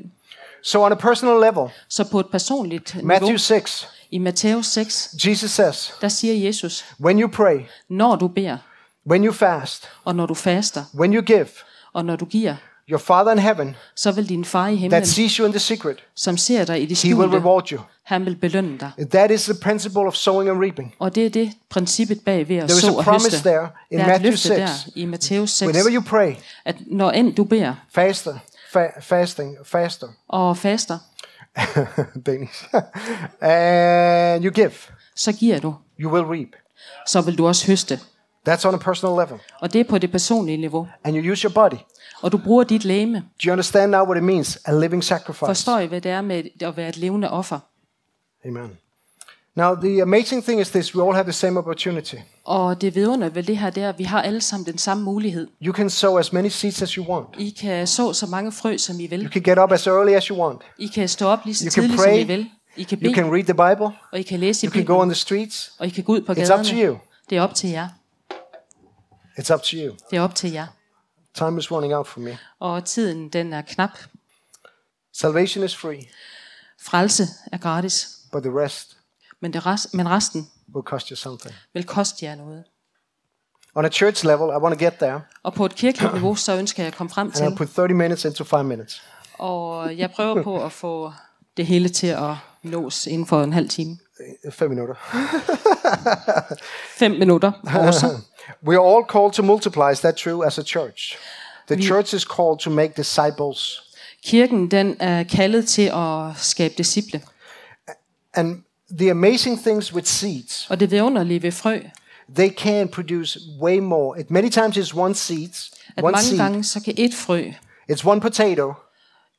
So 0.62 0.84
on 0.84 0.92
a 0.92 0.94
personal 0.94 1.40
level, 1.40 1.68
Så 1.88 2.04
på 2.10 2.20
et 2.20 2.26
personligt 2.32 2.94
niveau, 2.94 3.08
Matthew 3.08 3.36
6, 3.36 3.88
i 4.10 4.18
Matthæus 4.18 4.66
6, 4.66 5.14
Jesus 5.26 5.50
says, 5.50 5.92
der 6.00 6.08
siger 6.08 6.46
Jesus, 6.46 6.84
when 7.00 7.20
you 7.22 7.28
pray, 7.28 7.58
når 7.90 8.16
du 8.16 8.28
beder, 8.28 8.56
when 9.06 9.24
you 9.24 9.32
fast, 9.32 9.88
og 10.04 10.14
når 10.16 10.26
du 10.26 10.34
faster, 10.34 10.84
when 10.94 11.14
you 11.14 11.22
give, 11.22 11.46
og 11.92 12.04
når 12.04 12.16
du 12.16 12.24
giver, 12.24 12.54
your 12.90 12.98
Father 12.98 13.32
in 13.32 13.38
heaven 13.38 13.76
så 13.96 14.12
vil 14.12 14.28
din 14.28 14.44
far 14.44 14.66
i 14.68 14.76
himlen, 14.76 14.90
that 14.90 15.08
sees 15.08 15.32
you 15.36 15.46
in 15.46 15.52
the 15.52 15.58
secret, 15.60 15.96
som 16.14 16.36
ser 16.36 16.64
dig 16.64 16.82
i 16.82 16.86
det 16.86 17.02
he 17.02 17.14
will 17.14 17.28
skjulte, 17.28 17.36
reward 17.38 17.72
you. 17.72 17.80
han 18.02 18.24
vil 18.24 18.36
belønne 18.36 18.78
dig. 18.78 18.90
That 19.10 19.30
is 19.30 19.44
the 19.44 19.54
principle 19.62 20.00
of 20.02 20.14
sowing 20.14 20.50
and 20.50 20.60
reaping. 20.60 20.94
Og 20.98 21.14
det 21.14 21.26
er 21.26 21.30
det 21.30 21.52
princippet 21.70 22.20
bag 22.24 22.48
ved 22.48 22.56
at 22.56 22.68
There 22.68 22.76
is 22.78 22.84
så 22.84 22.90
a 22.92 22.96
og 22.96 23.04
promise 23.04 23.30
høste. 23.30 23.48
there 23.48 23.68
in 23.90 23.98
Der 23.98 24.04
er 24.04 24.08
Matthew 24.08 24.30
løfte 24.30 24.42
6. 24.48 24.58
der 24.58 24.68
i 24.94 25.04
Matthæus 25.04 25.50
6, 25.50 25.66
Whenever 25.72 25.94
you 25.94 26.02
pray, 26.02 26.34
at 26.64 26.76
når 26.86 27.10
end 27.10 27.34
du 27.34 27.44
beder 27.44 27.74
faster, 27.94 28.34
fa- 28.76 29.00
fasting, 29.00 29.56
faster, 29.64 30.06
og 30.28 30.56
faster, 30.56 30.98
Danish, 32.26 32.64
and 33.40 34.44
you 34.44 34.50
give, 34.52 34.72
så 35.16 35.32
giver 35.32 35.58
du, 35.58 35.74
you 36.00 36.12
will 36.12 36.24
reap. 36.24 36.48
så 37.06 37.20
vil 37.20 37.38
du 37.38 37.46
også 37.46 37.66
høste. 37.66 38.00
That's 38.48 38.68
on 38.68 38.74
a 38.74 38.78
personal 38.78 39.14
level. 39.26 39.40
Og 39.60 39.72
det 39.72 39.80
er 39.80 39.84
på 39.84 39.98
det 39.98 40.10
personlige 40.12 40.56
niveau. 40.56 40.88
And 41.04 41.16
you 41.16 41.32
use 41.32 41.44
your 41.48 41.52
body. 41.54 41.78
Og 42.22 42.32
du 42.32 42.38
bruger 42.38 42.64
dit 42.64 42.84
læme. 42.84 43.18
Do 43.18 43.46
you 43.46 43.52
understand 43.52 43.90
now 43.90 44.04
what 44.04 44.16
it 44.16 44.22
means? 44.24 44.58
A 44.64 44.72
living 44.78 45.04
sacrifice. 45.04 45.46
Forstår 45.46 45.78
I, 45.78 45.86
hvad 45.86 46.00
det 46.00 46.10
er 46.10 46.20
med 46.20 46.42
at 46.60 46.76
være 46.76 46.88
et 46.88 46.96
levende 46.96 47.30
offer? 47.30 47.58
Amen. 48.46 48.70
Now, 49.56 49.74
the 49.74 50.02
amazing 50.02 50.44
thing 50.44 50.60
is 50.60 50.70
this 50.70 50.94
we 50.96 51.02
all 51.04 51.12
have 51.14 51.24
the 51.24 51.32
same 51.32 51.58
opportunity. 51.58 52.14
Og 52.44 52.80
det 52.80 52.94
vidunder 52.94 53.28
ved 53.28 53.42
det 53.42 53.56
her, 53.58 53.70
det 53.70 53.82
er, 53.82 53.88
at 53.88 53.98
vi 53.98 54.04
har 54.04 54.22
alle 54.22 54.40
sammen 54.40 54.66
den 54.66 54.78
samme 54.78 55.04
mulighed. 55.04 55.48
You 55.62 55.74
can 55.74 55.90
sow 55.90 56.18
as 56.18 56.32
many 56.32 56.48
seeds 56.48 56.82
as 56.82 56.90
you 56.90 57.04
want. 57.14 57.26
I 57.38 57.50
kan 57.50 57.86
så 57.86 58.12
så 58.12 58.26
mange 58.26 58.52
frø, 58.52 58.76
som 58.78 59.00
I 59.00 59.04
You 59.04 59.10
vil. 59.10 59.28
can 59.32 59.42
get 59.42 59.58
up 59.58 59.72
as 59.72 59.86
early 59.86 60.12
as 60.12 60.24
you 60.24 60.38
want. 60.46 60.60
I 60.78 60.86
kan 60.86 61.08
stå 61.08 61.26
op 61.26 61.38
lige 61.44 61.54
så 61.54 61.64
You 61.64 61.70
can 61.70 61.82
tidligt, 61.82 62.00
som 62.00 62.08
pray. 62.10 62.20
I 62.20 62.24
vil. 62.24 62.46
I 62.76 62.82
kan 62.82 62.98
You 62.98 63.00
bede, 63.02 63.14
can 63.14 63.32
read 63.32 63.44
the 63.44 63.54
Bible. 63.54 63.96
og 64.12 64.18
I 64.18 64.22
kan 64.22 64.40
læse 64.40 64.66
i 64.66 64.68
You 64.68 64.72
can 64.72 64.84
go 64.84 64.92
on 64.92 64.96
Bibelen, 64.98 65.08
the 65.10 65.14
streets. 65.20 65.72
og 65.78 65.86
I 65.86 65.90
kan 65.90 66.04
gå 66.04 66.12
ud 66.12 66.20
på 66.20 66.32
It's 66.32 66.40
up 66.40 66.46
to 66.46 66.54
gaderne. 66.72 66.82
you. 66.86 66.96
Det 67.30 67.38
er 67.38 67.42
op 67.42 67.54
til 67.54 67.70
jer. 67.70 67.88
It's 69.38 69.54
up 69.54 69.60
to 69.62 69.76
you. 69.76 69.96
Det 70.10 70.16
er 70.16 70.20
op 70.20 70.34
til 70.34 70.52
jer. 70.52 70.66
Time 71.34 71.58
is 71.58 71.70
running 71.70 71.94
out 71.94 72.06
for 72.06 72.20
me. 72.20 72.38
Og 72.60 72.84
tiden, 72.84 73.28
den 73.28 73.52
er 73.52 73.62
knap. 73.62 73.90
Salvation 75.12 75.64
is 75.64 75.76
free, 75.76 76.02
Frelse 76.82 77.24
er 77.52 77.58
gratis, 77.58 78.08
but 78.32 78.42
the 78.42 78.52
rest 78.60 78.96
men, 79.40 79.52
det 79.52 79.66
rest, 79.66 79.94
men 79.94 80.08
resten 80.10 80.50
will 80.74 80.84
cost 80.84 81.08
you 81.08 81.16
something. 81.16 81.54
vil 81.74 81.84
koste 81.84 82.24
jer 82.26 82.34
noget. 82.34 82.64
On 83.74 83.84
a 83.84 83.88
church 83.88 84.24
level, 84.24 84.48
I 84.48 84.56
want 84.62 84.78
to 84.78 84.84
get 84.84 84.92
there, 84.92 85.20
Og 85.42 85.54
på 85.54 85.64
et 85.66 85.74
kirkeligt 85.74 86.12
niveau, 86.12 86.34
så 86.34 86.56
ønsker 86.56 86.82
jeg 86.82 86.88
at 86.88 86.96
komme 86.96 87.10
frem 87.10 87.26
and 87.26 87.34
I'll 87.36 87.48
til, 87.48 87.56
put 87.56 87.68
30 87.68 87.94
minutes 87.94 88.24
into 88.24 88.44
five 88.44 88.64
minutes. 88.64 89.02
og 89.38 89.98
jeg 89.98 90.10
prøver 90.10 90.42
på 90.42 90.64
at 90.64 90.72
få 90.72 91.12
det 91.56 91.66
hele 91.66 91.88
til 91.88 92.06
at 92.06 92.34
nås 92.62 93.06
inden 93.06 93.26
for 93.26 93.42
en 93.42 93.52
halv 93.52 93.68
time. 93.68 93.98
Uh, 94.46 94.52
Five 94.52 94.68
minutter. 94.68 94.94
Fem 96.98 97.10
minutter 97.10 97.52
også. 97.88 98.06
We 98.66 98.74
are 98.74 98.84
all 98.84 99.04
called 99.04 99.32
to 99.34 99.42
multiply. 99.42 99.90
Is 99.90 100.00
that 100.00 100.16
true? 100.16 100.44
As 100.46 100.58
a 100.58 100.62
church, 100.62 101.16
the 101.68 101.76
church 101.82 102.14
is 102.14 102.24
called 102.24 102.58
to 102.60 102.70
make 102.70 102.94
disciples. 102.96 103.80
Kirken, 104.26 104.68
den 104.70 104.96
er 105.00 105.22
kaldet 105.22 105.66
til 105.68 105.90
at 105.94 106.36
skabe 106.36 106.74
disciple. 106.78 107.20
And 108.34 108.62
the 108.98 109.10
amazing 109.10 109.60
things 109.62 109.92
with 109.94 110.06
seeds, 110.06 110.66
Og 110.70 110.80
det 110.80 110.90
vidunderlige 110.90 111.42
ved 111.42 111.52
frø, 111.52 111.80
they 112.36 112.50
can 112.50 112.88
produce 112.88 113.38
way 113.60 113.78
more. 113.78 114.20
It 114.20 114.30
many 114.30 114.48
times 114.50 114.76
is 114.76 114.94
one 114.94 115.14
seed, 115.14 115.48
at 115.96 116.04
one 116.04 116.12
mange 116.12 116.24
seed. 116.24 116.38
gange 116.38 116.64
så 116.64 116.80
kan 116.80 116.94
et 116.96 117.14
frø 117.14 117.44
It's 117.92 118.06
one 118.08 118.20
potato, 118.20 118.72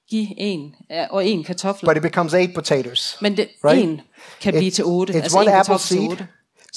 give 0.09 0.27
en 0.37 0.75
og 1.09 1.25
en 1.25 1.43
kartoffel. 1.43 1.87
but 1.87 1.97
it 1.97 2.03
becomes 2.03 2.33
eight 2.33 2.53
potatoes. 2.53 3.17
Men 3.21 3.37
det, 3.37 3.47
right? 3.65 3.83
en 3.83 4.01
kan 4.41 4.53
blive 4.53 4.71
til 4.71 4.83
otte. 4.85 5.13
It's 5.13 5.17
altså 5.17 5.37
one 5.39 5.53
apple 5.53 5.79
seed, 5.79 6.17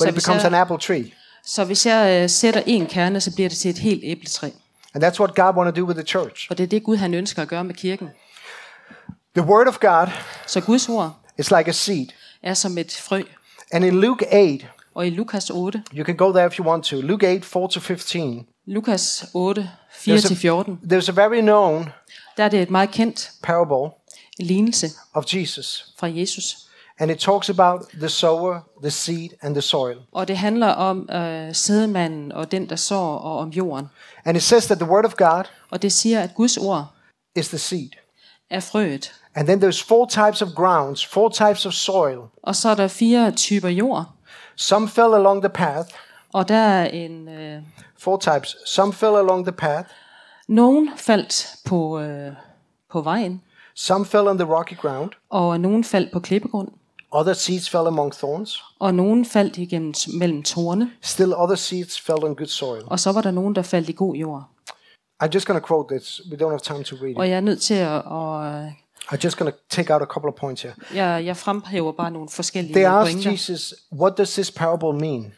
but 0.00 0.08
it 0.08 0.14
becomes 0.14 0.44
an 0.44 0.54
apple 0.54 0.78
tree. 0.78 1.12
Så 1.48 1.64
hvis 1.64 1.86
jeg 1.86 2.22
øh, 2.22 2.30
sætter 2.30 2.62
en 2.66 2.86
kerne, 2.86 3.20
så 3.20 3.34
bliver 3.34 3.48
det 3.48 3.58
til 3.58 3.70
et 3.70 3.78
helt 3.78 4.00
æbletræ. 4.04 4.50
And 4.94 5.04
that's 5.04 5.20
what 5.20 5.34
God 5.34 5.54
want 5.56 5.74
to 5.74 5.80
do 5.80 5.86
with 5.86 5.98
the 5.98 6.06
church. 6.06 6.46
Og 6.50 6.58
det 6.58 6.64
er 6.64 6.68
det 6.68 6.82
Gud 6.82 6.96
han 6.96 7.14
ønsker 7.14 7.42
at 7.42 7.48
gøre 7.48 7.64
med 7.64 7.74
kirken. 7.74 8.08
The 9.36 9.46
word 9.46 9.66
of 9.66 9.78
God 9.80 10.06
Så 10.46 10.60
Guds 10.60 10.88
ord 10.88 11.12
is 11.38 11.50
like 11.50 11.68
a 11.68 11.72
seed. 11.72 12.06
er 12.42 12.54
som 12.54 12.78
et 12.78 12.92
frø. 12.92 13.22
And 13.72 13.84
in 13.84 14.00
Luke 14.00 14.26
8, 14.32 14.66
Og 14.94 15.06
i 15.06 15.10
Lukas 15.10 15.50
8, 15.50 15.82
you 15.94 16.04
can 16.04 16.16
go 16.16 16.32
there 16.32 16.46
if 16.46 16.58
you 16.58 16.66
want 16.66 16.84
to. 16.84 16.96
Luke 17.00 17.26
8, 17.26 17.44
4 17.44 17.68
to 17.68 17.80
15. 17.80 18.46
Lukas 18.66 19.24
8, 19.34 19.68
There's 20.06 20.46
a, 20.46 20.62
4-14, 20.62 20.92
there's 20.92 21.08
a 21.08 21.12
very 21.12 21.40
known 21.40 21.88
der 22.36 22.44
er 22.44 22.48
det 22.48 22.62
et 22.62 22.70
meget 22.70 22.90
kendt 22.90 23.30
parable 23.42 23.94
lignelse 24.38 24.90
of 25.14 25.24
Jesus. 25.34 25.86
fra 25.98 26.06
Jesus. 26.06 26.56
And 27.00 27.10
it 27.10 27.18
talks 27.18 27.50
about 27.50 27.80
the 28.00 28.08
sower, 28.08 28.60
the 28.82 28.90
seed, 28.90 29.28
and 29.42 29.54
the 29.54 29.62
soil. 29.62 29.96
Og 30.12 30.28
det 30.28 30.36
handler 30.38 30.66
om 30.68 31.08
øh, 31.12 31.54
sædemanden 31.54 32.32
og 32.32 32.50
den, 32.50 32.68
der 32.68 32.76
sår, 32.76 33.18
og 33.18 33.38
om 33.38 33.48
jorden. 33.48 33.86
And 34.24 34.36
it 34.36 34.42
says 34.42 34.66
that 34.66 34.78
the 34.78 34.90
word 34.90 35.04
of 35.04 35.14
God 35.16 35.44
Og 35.70 35.82
det 35.82 35.92
siger, 35.92 36.20
at 36.22 36.34
Guds 36.34 36.56
ord 36.56 36.86
is 37.36 37.48
the 37.48 37.58
seed. 37.58 37.90
er 38.50 38.60
frøet. 38.60 39.14
And 39.34 39.46
then 39.48 39.62
there's 39.64 39.84
four 39.88 40.06
types 40.06 40.42
of 40.42 40.48
grounds, 40.56 41.06
four 41.06 41.28
types 41.28 41.66
of 41.66 41.72
soil. 41.72 42.18
Og 42.42 42.56
så 42.56 42.68
er 42.68 42.74
der 42.74 42.88
fire 42.88 43.30
typer 43.30 43.68
jord. 43.68 44.04
Some 44.56 44.88
fell 44.88 45.14
along 45.14 45.42
the 45.42 45.48
path, 45.48 45.88
Og 46.32 46.48
der 46.48 46.54
er 46.56 46.86
en... 46.88 47.28
Øh, 47.28 47.62
four 47.98 48.16
types. 48.16 48.56
Some 48.66 48.92
fell 48.92 49.16
along 49.16 49.44
the 49.44 49.52
path, 49.52 49.88
nogen 50.48 50.90
faldt 50.96 51.46
på, 51.64 52.00
øh, 52.00 52.32
på 52.90 53.00
vejen, 53.00 53.42
some 53.74 54.04
fell 54.06 54.28
on 54.28 54.38
the 54.38 54.46
rocky 54.54 54.76
ground, 54.76 55.10
og 55.30 55.60
nogen 55.60 55.84
faldt 55.84 56.12
på 56.12 56.20
klippegrund, 56.20 56.68
other 57.12 57.32
seeds 57.32 57.70
fell 57.70 57.86
among 57.86 58.12
thorns, 58.12 58.62
og 58.78 58.94
nogen 58.94 59.24
faldt 59.24 59.56
igennem 59.56 59.94
mellem 60.18 60.42
torne, 60.42 60.90
still 61.02 61.32
other 61.36 61.54
seeds 61.56 62.00
fell 62.00 62.24
on 62.24 62.34
good 62.34 62.46
soil. 62.46 62.82
og 62.86 63.00
så 63.00 63.12
var 63.12 63.20
der 63.20 63.30
nogen, 63.30 63.54
der 63.54 63.62
faldt 63.62 63.88
i 63.88 63.92
god 63.92 64.14
jord. 64.14 64.44
I'm 65.24 65.28
just 65.34 65.46
going 65.46 65.60
to 65.62 65.66
quote 65.66 65.94
this. 65.94 66.20
We 66.30 66.36
don't 66.36 66.48
have 66.50 66.60
time 66.60 66.84
to 66.84 66.96
read 66.96 67.10
it. 67.10 67.16
Og 67.18 67.28
jeg 67.28 67.36
er 67.36 67.40
nødt 67.40 67.60
til 67.62 67.74
at... 67.74 68.02
Og, 68.04 68.66
I'm 69.12 69.18
just 69.24 69.36
going 69.38 69.52
to 69.52 69.58
take 69.70 69.94
out 69.94 70.02
a 70.02 70.04
couple 70.04 70.28
of 70.28 70.34
points 70.34 70.62
here. 70.62 70.74
jeg, 70.94 71.24
jeg 71.26 71.36
fremhæver 71.36 71.92
bare 71.92 72.10
nogle 72.10 72.28
forskellige 72.28 72.74
They 72.74 72.84
asked 72.84 73.14
pointer. 73.14 73.30
Jesus, 73.30 73.74
What 73.92 74.18
does 74.18 74.32
this 74.32 74.50
parable 74.50 75.00
mean? 75.00 75.32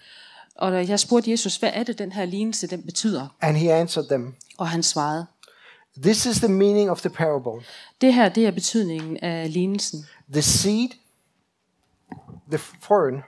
Og 0.57 0.89
jeg 0.89 1.01
spurgte 1.01 1.31
Jesus, 1.31 1.57
hvad 1.57 1.71
er 1.75 1.83
det, 1.83 1.99
den 1.99 2.13
her 2.13 2.25
lignelse, 2.25 2.67
den 2.67 2.83
betyder? 2.83 3.27
And 3.41 3.57
he 3.57 3.73
answered 3.73 4.09
them, 4.09 4.35
Og 4.59 4.69
han 4.69 4.83
svarede, 4.83 5.27
This 6.03 6.27
is 6.27 6.37
the 6.37 6.49
meaning 6.49 6.91
of 6.91 7.01
the 7.01 7.11
parable. 7.11 7.65
det 8.01 8.15
her, 8.15 8.29
det 8.29 8.47
er 8.47 8.51
betydningen 8.51 9.17
af 9.23 9.53
lignelsen. 9.53 10.07
The 10.33 10.43
seed, 10.43 10.89
the 12.51 12.59
fern, 12.59 13.23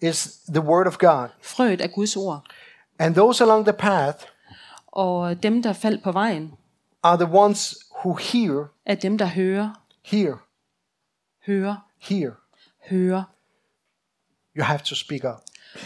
is 0.00 0.24
the 0.54 0.60
word 0.60 0.86
of 0.86 0.98
God. 0.98 1.28
Frøet 1.42 1.80
er 1.80 1.86
Guds 1.86 2.16
ord, 2.16 2.40
And 2.98 3.14
those 3.14 3.44
along 3.44 3.64
the 3.64 3.72
path 3.72 4.18
og 4.86 5.42
dem, 5.42 5.62
der 5.62 5.72
faldt 5.72 6.02
på 6.02 6.12
vejen, 6.12 6.52
are 7.02 7.16
the 7.16 7.28
ones 7.38 7.74
who 8.04 8.14
hear, 8.14 8.64
er 8.86 8.94
dem, 8.94 9.18
der 9.18 9.26
hører, 9.26 9.70
hear, 10.04 10.34
hører, 11.46 11.76
hear. 12.00 12.30
hører. 12.90 13.22
You 14.56 14.62
have 14.64 14.78
to 14.84 14.94
speak 14.94 15.24
up. 15.24 15.40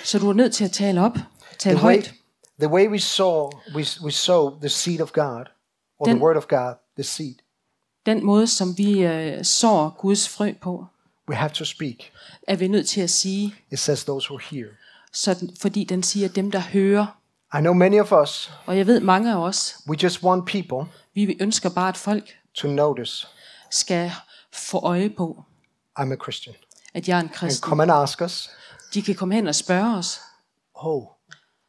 Så 0.05 0.19
du 0.19 0.29
er 0.29 0.33
nødt 0.33 0.55
til 0.55 0.65
at 0.65 0.71
tale 0.73 1.01
op, 1.01 1.13
tale 1.59 1.77
The 1.79 1.87
way, 1.87 1.95
højt. 1.95 2.15
the 2.61 2.69
way 2.69 2.89
we 2.89 2.99
saw, 2.99 3.51
we, 3.75 3.85
we 4.05 4.11
sow 4.11 4.59
the 4.61 4.69
seed 4.69 5.01
of 5.01 5.13
God, 5.13 5.45
or 5.99 6.07
Then- 6.07 6.17
the 6.17 6.25
word 6.25 6.37
of 6.37 6.47
God, 6.49 6.75
the 6.97 7.03
seed, 7.05 7.35
Den 8.07 8.25
måde, 8.27 8.47
som 8.47 8.79
vi 8.79 9.01
øh, 9.07 9.45
sår 9.45 9.95
Guds 9.99 10.29
frø 10.29 10.53
på, 10.61 10.87
we 11.29 11.35
have 11.35 11.51
to 11.51 11.65
speak. 11.65 12.13
er 12.49 12.57
vi 12.57 12.69
nødt 12.69 12.89
til 12.89 13.01
at 13.01 13.11
sige, 13.11 13.55
It 13.71 13.79
says 13.79 14.05
those 14.05 14.29
who 14.31 14.39
hear. 14.51 14.67
sådan, 15.13 15.51
fordi 15.61 15.85
den 15.85 16.03
siger 16.03 16.29
dem, 16.29 16.51
der 16.51 16.61
hører. 16.61 17.07
I 17.55 17.61
know 17.61 17.73
many 17.75 18.01
of 18.01 18.13
us, 18.23 18.51
Og 18.67 18.77
jeg 18.79 18.87
ved 18.87 19.01
mange 19.01 19.33
af 19.33 19.37
os, 19.37 19.77
we 19.89 19.97
just 20.03 20.23
want 20.23 20.47
people 20.47 20.93
vi 21.15 21.37
ønsker 21.41 21.71
bare, 21.71 21.89
at 21.89 21.97
folk 21.97 22.31
to 22.55 22.69
notice 22.69 23.27
skal 23.71 24.13
få 24.53 24.79
øje 24.79 25.11
på, 25.11 25.45
I'm 26.01 26.13
a 26.13 26.17
Christian. 26.23 26.57
at 26.95 27.09
jeg 27.09 27.15
er 27.17 27.21
en 27.21 27.27
And 27.27 27.35
kristen. 27.35 27.69
come 27.69 27.83
and 27.83 27.93
ask 27.93 28.21
us, 28.21 28.51
De 28.95 29.03
kan 29.03 29.15
komme 29.15 29.35
hen 29.35 29.47
og 29.47 29.55
spørge 29.55 29.97
os, 29.97 30.21
oh, 30.75 31.03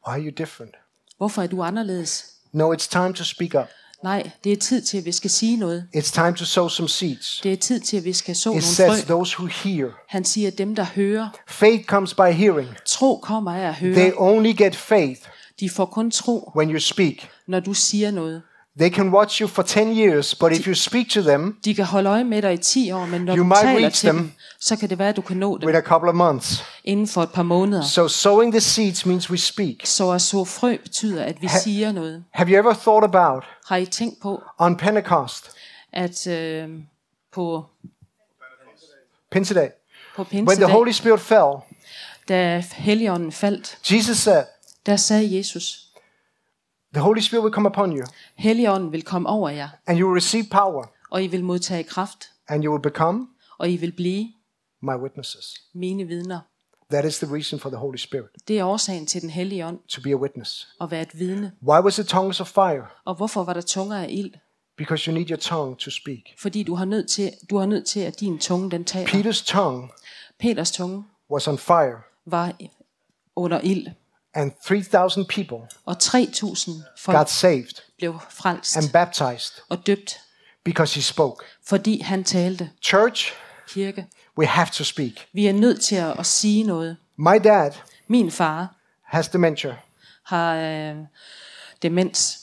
why 0.08 0.14
are 0.14 0.22
you 0.22 0.32
different? 0.38 0.76
hvorfor 1.18 1.42
er 1.42 1.48
du 1.48 1.64
anderledes? 1.64 2.26
No, 2.52 2.74
it's 2.74 2.88
time 2.90 3.14
to 3.14 3.24
speak 3.24 3.54
up. 3.56 3.68
Nej, 4.04 4.30
det 4.44 4.52
er 4.52 4.58
tid 4.58 4.82
til, 4.82 4.98
at 4.98 5.06
vi 5.06 5.12
skal 5.12 5.30
sige 5.30 5.58
noget. 5.58 5.88
It's 5.96 6.14
time 6.14 6.34
to 6.36 6.46
sow 6.46 6.68
some 6.68 6.90
seeds. 6.90 7.40
Det 7.44 7.54
er 7.54 7.58
tid 7.58 7.80
til, 7.80 7.98
at 7.98 8.06
vi 8.06 8.14
skal 8.14 8.36
så 8.36 8.50
It 8.50 8.54
nogle 8.54 8.62
says 8.62 9.04
frø. 9.04 9.08
those 9.14 9.36
who 9.40 9.48
hear. 9.48 9.88
Han 10.08 10.26
siger, 10.26 10.52
dem, 10.52 10.76
der 10.76 10.84
hører. 10.96 11.30
Faith 11.48 11.84
comes 11.86 12.14
by 12.14 12.32
hearing. 12.32 12.70
Tro 12.86 13.18
kommer 13.18 13.54
af 13.56 13.68
at 13.70 13.76
They 13.76 13.94
høre. 13.94 14.14
only 14.18 14.54
get 14.58 14.76
faith 14.76 15.22
De 15.60 15.70
får 15.70 15.86
kun 15.86 16.12
tro, 16.12 16.52
when 16.56 16.72
you 16.74 16.80
speak. 16.80 17.16
når 17.48 17.60
du 17.60 17.74
siger 17.74 18.12
noget. 18.12 18.42
They 18.78 18.90
can 18.90 19.14
watch 19.14 19.42
you 19.42 19.48
for 19.48 19.64
10 19.64 19.92
years, 19.98 20.36
but 20.36 20.52
if 20.52 20.68
you 20.68 20.76
speak 20.76 21.10
to 21.10 21.22
them 21.22 21.58
De 21.66 21.76
kan 21.76 21.86
holde 21.86 22.10
øje 22.10 22.24
med 22.24 22.42
dig 22.42 22.54
i 22.54 22.58
10 22.58 22.92
år, 22.92 23.06
men 23.06 23.22
når 23.22 23.36
You 23.36 23.44
du 23.44 23.48
might 23.48 23.62
taler 23.62 23.80
reach 23.80 24.00
til 24.00 24.10
them 24.10 24.18
dem, 24.18 24.32
så 24.60 24.76
kan 24.76 24.90
det 24.90 25.00
være, 25.00 25.10
at 25.10 25.16
du 25.16 25.22
kan 25.22 25.38
nå 25.38 25.58
dem 25.58 25.66
with 25.66 25.78
a 25.78 25.82
couple 25.82 26.10
of 26.10 26.16
months. 26.16 26.64
inden 26.84 27.08
for 27.08 27.24
et 27.24 27.32
par 27.32 27.44
måneder. 27.44 27.84
So 27.84 28.08
sowing 28.08 28.54
the 28.54 28.62
seeds 28.62 29.06
means 29.06 29.30
we 29.30 29.38
speak. 29.38 29.76
Så 29.84 30.12
at 30.12 30.22
så 30.22 30.46
frø 30.46 30.78
betyder, 30.84 31.24
at 31.24 31.42
vi 31.42 31.48
siger 31.64 31.92
noget. 31.92 32.24
Have 32.32 32.50
you 32.50 32.58
ever 32.60 32.74
thought 32.74 33.04
about 33.16 33.44
Har 33.68 33.78
I 33.78 33.86
tænkt 33.86 34.22
på, 34.22 34.42
on 34.58 34.78
Pentecost, 34.78 35.52
at 35.94 36.28
øh, 36.28 36.70
på, 37.34 37.66
Pinseday, 39.32 39.68
på 40.16 40.22
when 40.22 40.46
the 40.46 40.46
pinsedag, 40.46 40.70
Holy 40.70 40.92
Spirit 40.92 41.20
fell, 41.20 41.54
da 42.30 42.64
Helligånden 42.72 43.32
faldt, 43.32 43.78
Jesus 43.92 44.18
said, 44.18 44.44
der 44.86 44.96
sagde 44.96 45.38
Jesus, 45.38 45.80
The 46.94 47.02
Holy 47.02 47.20
Spirit 47.22 47.44
will 47.44 47.54
come 47.54 47.68
upon 47.70 47.98
you, 47.98 48.06
Helligånden 48.36 48.92
vil 48.92 49.02
komme 49.04 49.30
over 49.30 49.50
jer, 49.50 49.70
and 49.88 50.00
you 50.00 50.08
will 50.10 50.16
receive 50.16 50.46
power, 50.52 50.86
og 51.10 51.24
I 51.24 51.28
vil 51.28 51.44
modtage 51.44 51.84
kraft, 51.84 52.32
and 52.48 52.64
you 52.64 52.72
will 52.74 52.82
become 52.82 53.28
og 53.58 53.70
I 53.70 53.76
vil 53.78 53.92
blive 53.92 54.28
my 54.82 54.96
witnesses. 55.04 55.54
mine 55.74 56.04
vidner. 56.08 56.40
That 56.92 57.06
is 57.06 57.20
the 57.20 57.34
reason 57.36 57.60
for 57.60 57.70
the 57.70 57.78
Holy 57.78 57.98
Spirit, 57.98 58.28
Det 58.48 58.60
er 58.60 58.64
årsagen 58.64 59.06
til 59.06 59.22
den 59.22 59.30
hellige 59.30 59.66
ånd, 59.66 59.80
to 59.88 60.02
be 60.02 60.10
a 60.12 60.16
witness. 60.16 60.68
at 60.82 60.92
være 60.92 61.02
et 61.02 61.20
vidne. 61.20 61.52
Why 61.64 61.80
was 61.80 62.00
it 62.00 62.08
tongues 62.08 62.42
of 62.42 62.48
fire? 62.48 62.86
Og 63.06 63.16
hvorfor 63.16 63.44
var 63.44 63.54
der 63.54 63.62
tunger 63.62 63.98
af 63.98 64.08
ild? 64.10 64.34
Because 64.78 65.12
you 65.12 65.18
need 65.18 65.30
your 65.30 65.38
tongue 65.38 65.76
to 65.76 65.92
speak. 65.92 66.22
Fordi 66.38 66.64
du 66.64 66.76
har 66.76 66.86
nødt 66.86 67.10
til, 67.10 67.32
du 67.50 67.58
har 67.58 67.66
nødt 67.66 67.86
til 67.86 68.00
at 68.00 68.20
din 68.20 68.40
tunge 68.40 68.72
den 68.72 68.86
taler. 68.86 69.08
Peter's 69.10 69.46
tongue 69.46 69.90
Peters 70.40 70.72
tunge 70.72 71.04
was 71.32 71.48
on 71.48 71.58
fire, 71.58 72.02
var 72.26 72.54
under 73.36 73.60
ild, 73.64 73.88
and 74.34 74.52
3,000 74.66 75.26
people 75.26 75.58
og 75.86 75.98
3.000 76.04 76.72
folk 76.98 77.18
got 77.18 77.30
saved 77.30 77.82
blev 77.98 78.20
frelst 78.30 78.78
and 78.78 78.90
baptized 78.90 79.62
og 79.70 79.88
døbt, 79.88 80.20
because 80.64 80.96
he 80.96 81.02
spoke. 81.02 81.46
fordi 81.68 82.00
han 82.02 82.24
talte. 82.24 82.70
Church, 82.82 83.34
Kirke, 83.68 84.06
we 84.38 84.46
have 84.48 84.68
to 84.74 84.84
speak. 84.84 85.28
vi 85.34 85.48
er 85.48 85.54
nødt 85.54 85.82
til 85.82 85.96
at, 85.96 86.20
at 86.20 86.26
sige 86.26 86.64
noget. 86.64 86.98
My 87.18 87.40
dad 87.44 87.72
Min 88.08 88.32
far 88.32 88.76
has 89.06 89.28
dementia, 89.28 89.76
har 90.26 90.56
øh, 90.56 90.96
demens, 91.82 92.40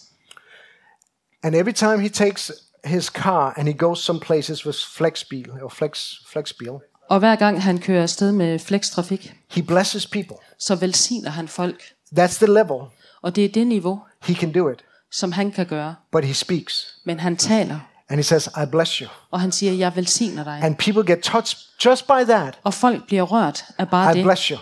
and 1.43 1.55
every 1.55 1.73
time 1.73 2.01
he 2.01 2.09
takes 2.09 2.53
his 2.85 3.05
car 3.05 3.55
and 3.57 3.69
he 3.69 3.75
goes 3.79 3.99
some 3.99 4.21
places 4.21 4.67
with 4.67 4.79
flexbil 4.97 5.51
or 5.63 5.69
flex 5.69 6.13
flexbil, 6.33 6.71
og 7.11 7.19
hver 7.19 7.37
gang 7.37 7.63
han 7.63 7.79
kører 7.79 8.03
afsted 8.03 8.33
med 8.33 8.59
flekstrafik, 8.59 9.35
he 9.51 9.63
blesses 9.63 10.07
people. 10.07 10.37
Så 10.59 10.75
velsigner 10.75 11.31
han 11.31 11.49
folk. 11.49 11.83
That's 12.19 12.37
the 12.37 12.47
level 12.47 12.81
Og 13.23 13.37
det 13.37 13.45
er 13.45 13.49
det 13.49 13.67
niveau, 13.67 14.01
he 14.23 14.35
can 14.35 14.53
do 14.53 14.69
it. 14.71 14.85
som 15.13 15.33
han 15.33 15.53
kan 15.53 15.67
gøre. 15.67 15.95
But 16.13 16.25
he 16.25 16.35
speaks 16.35 16.97
Men 17.05 17.21
han 17.21 17.37
taler, 17.37 17.79
and 18.09 18.19
he 18.19 18.23
says, 18.23 18.47
"I 18.47 18.67
bless 18.71 18.93
you," 18.97 19.09
og 19.31 19.41
han 19.41 19.53
siger, 19.53 19.73
jeg 19.73 19.97
velsigner 19.97 20.45
dig. 20.45 20.59
and 20.63 20.77
people 20.77 21.13
get 21.15 21.23
touched 21.23 21.59
just 21.85 22.07
by 22.07 22.25
that. 22.29 22.59
Og 22.65 22.75
folk 22.75 23.07
bliver 23.07 23.23
rørt 23.23 23.65
af 23.79 23.89
bare 23.89 24.13
I 24.13 24.17
det, 24.17 24.25
bless 24.25 24.43
you. 24.47 24.59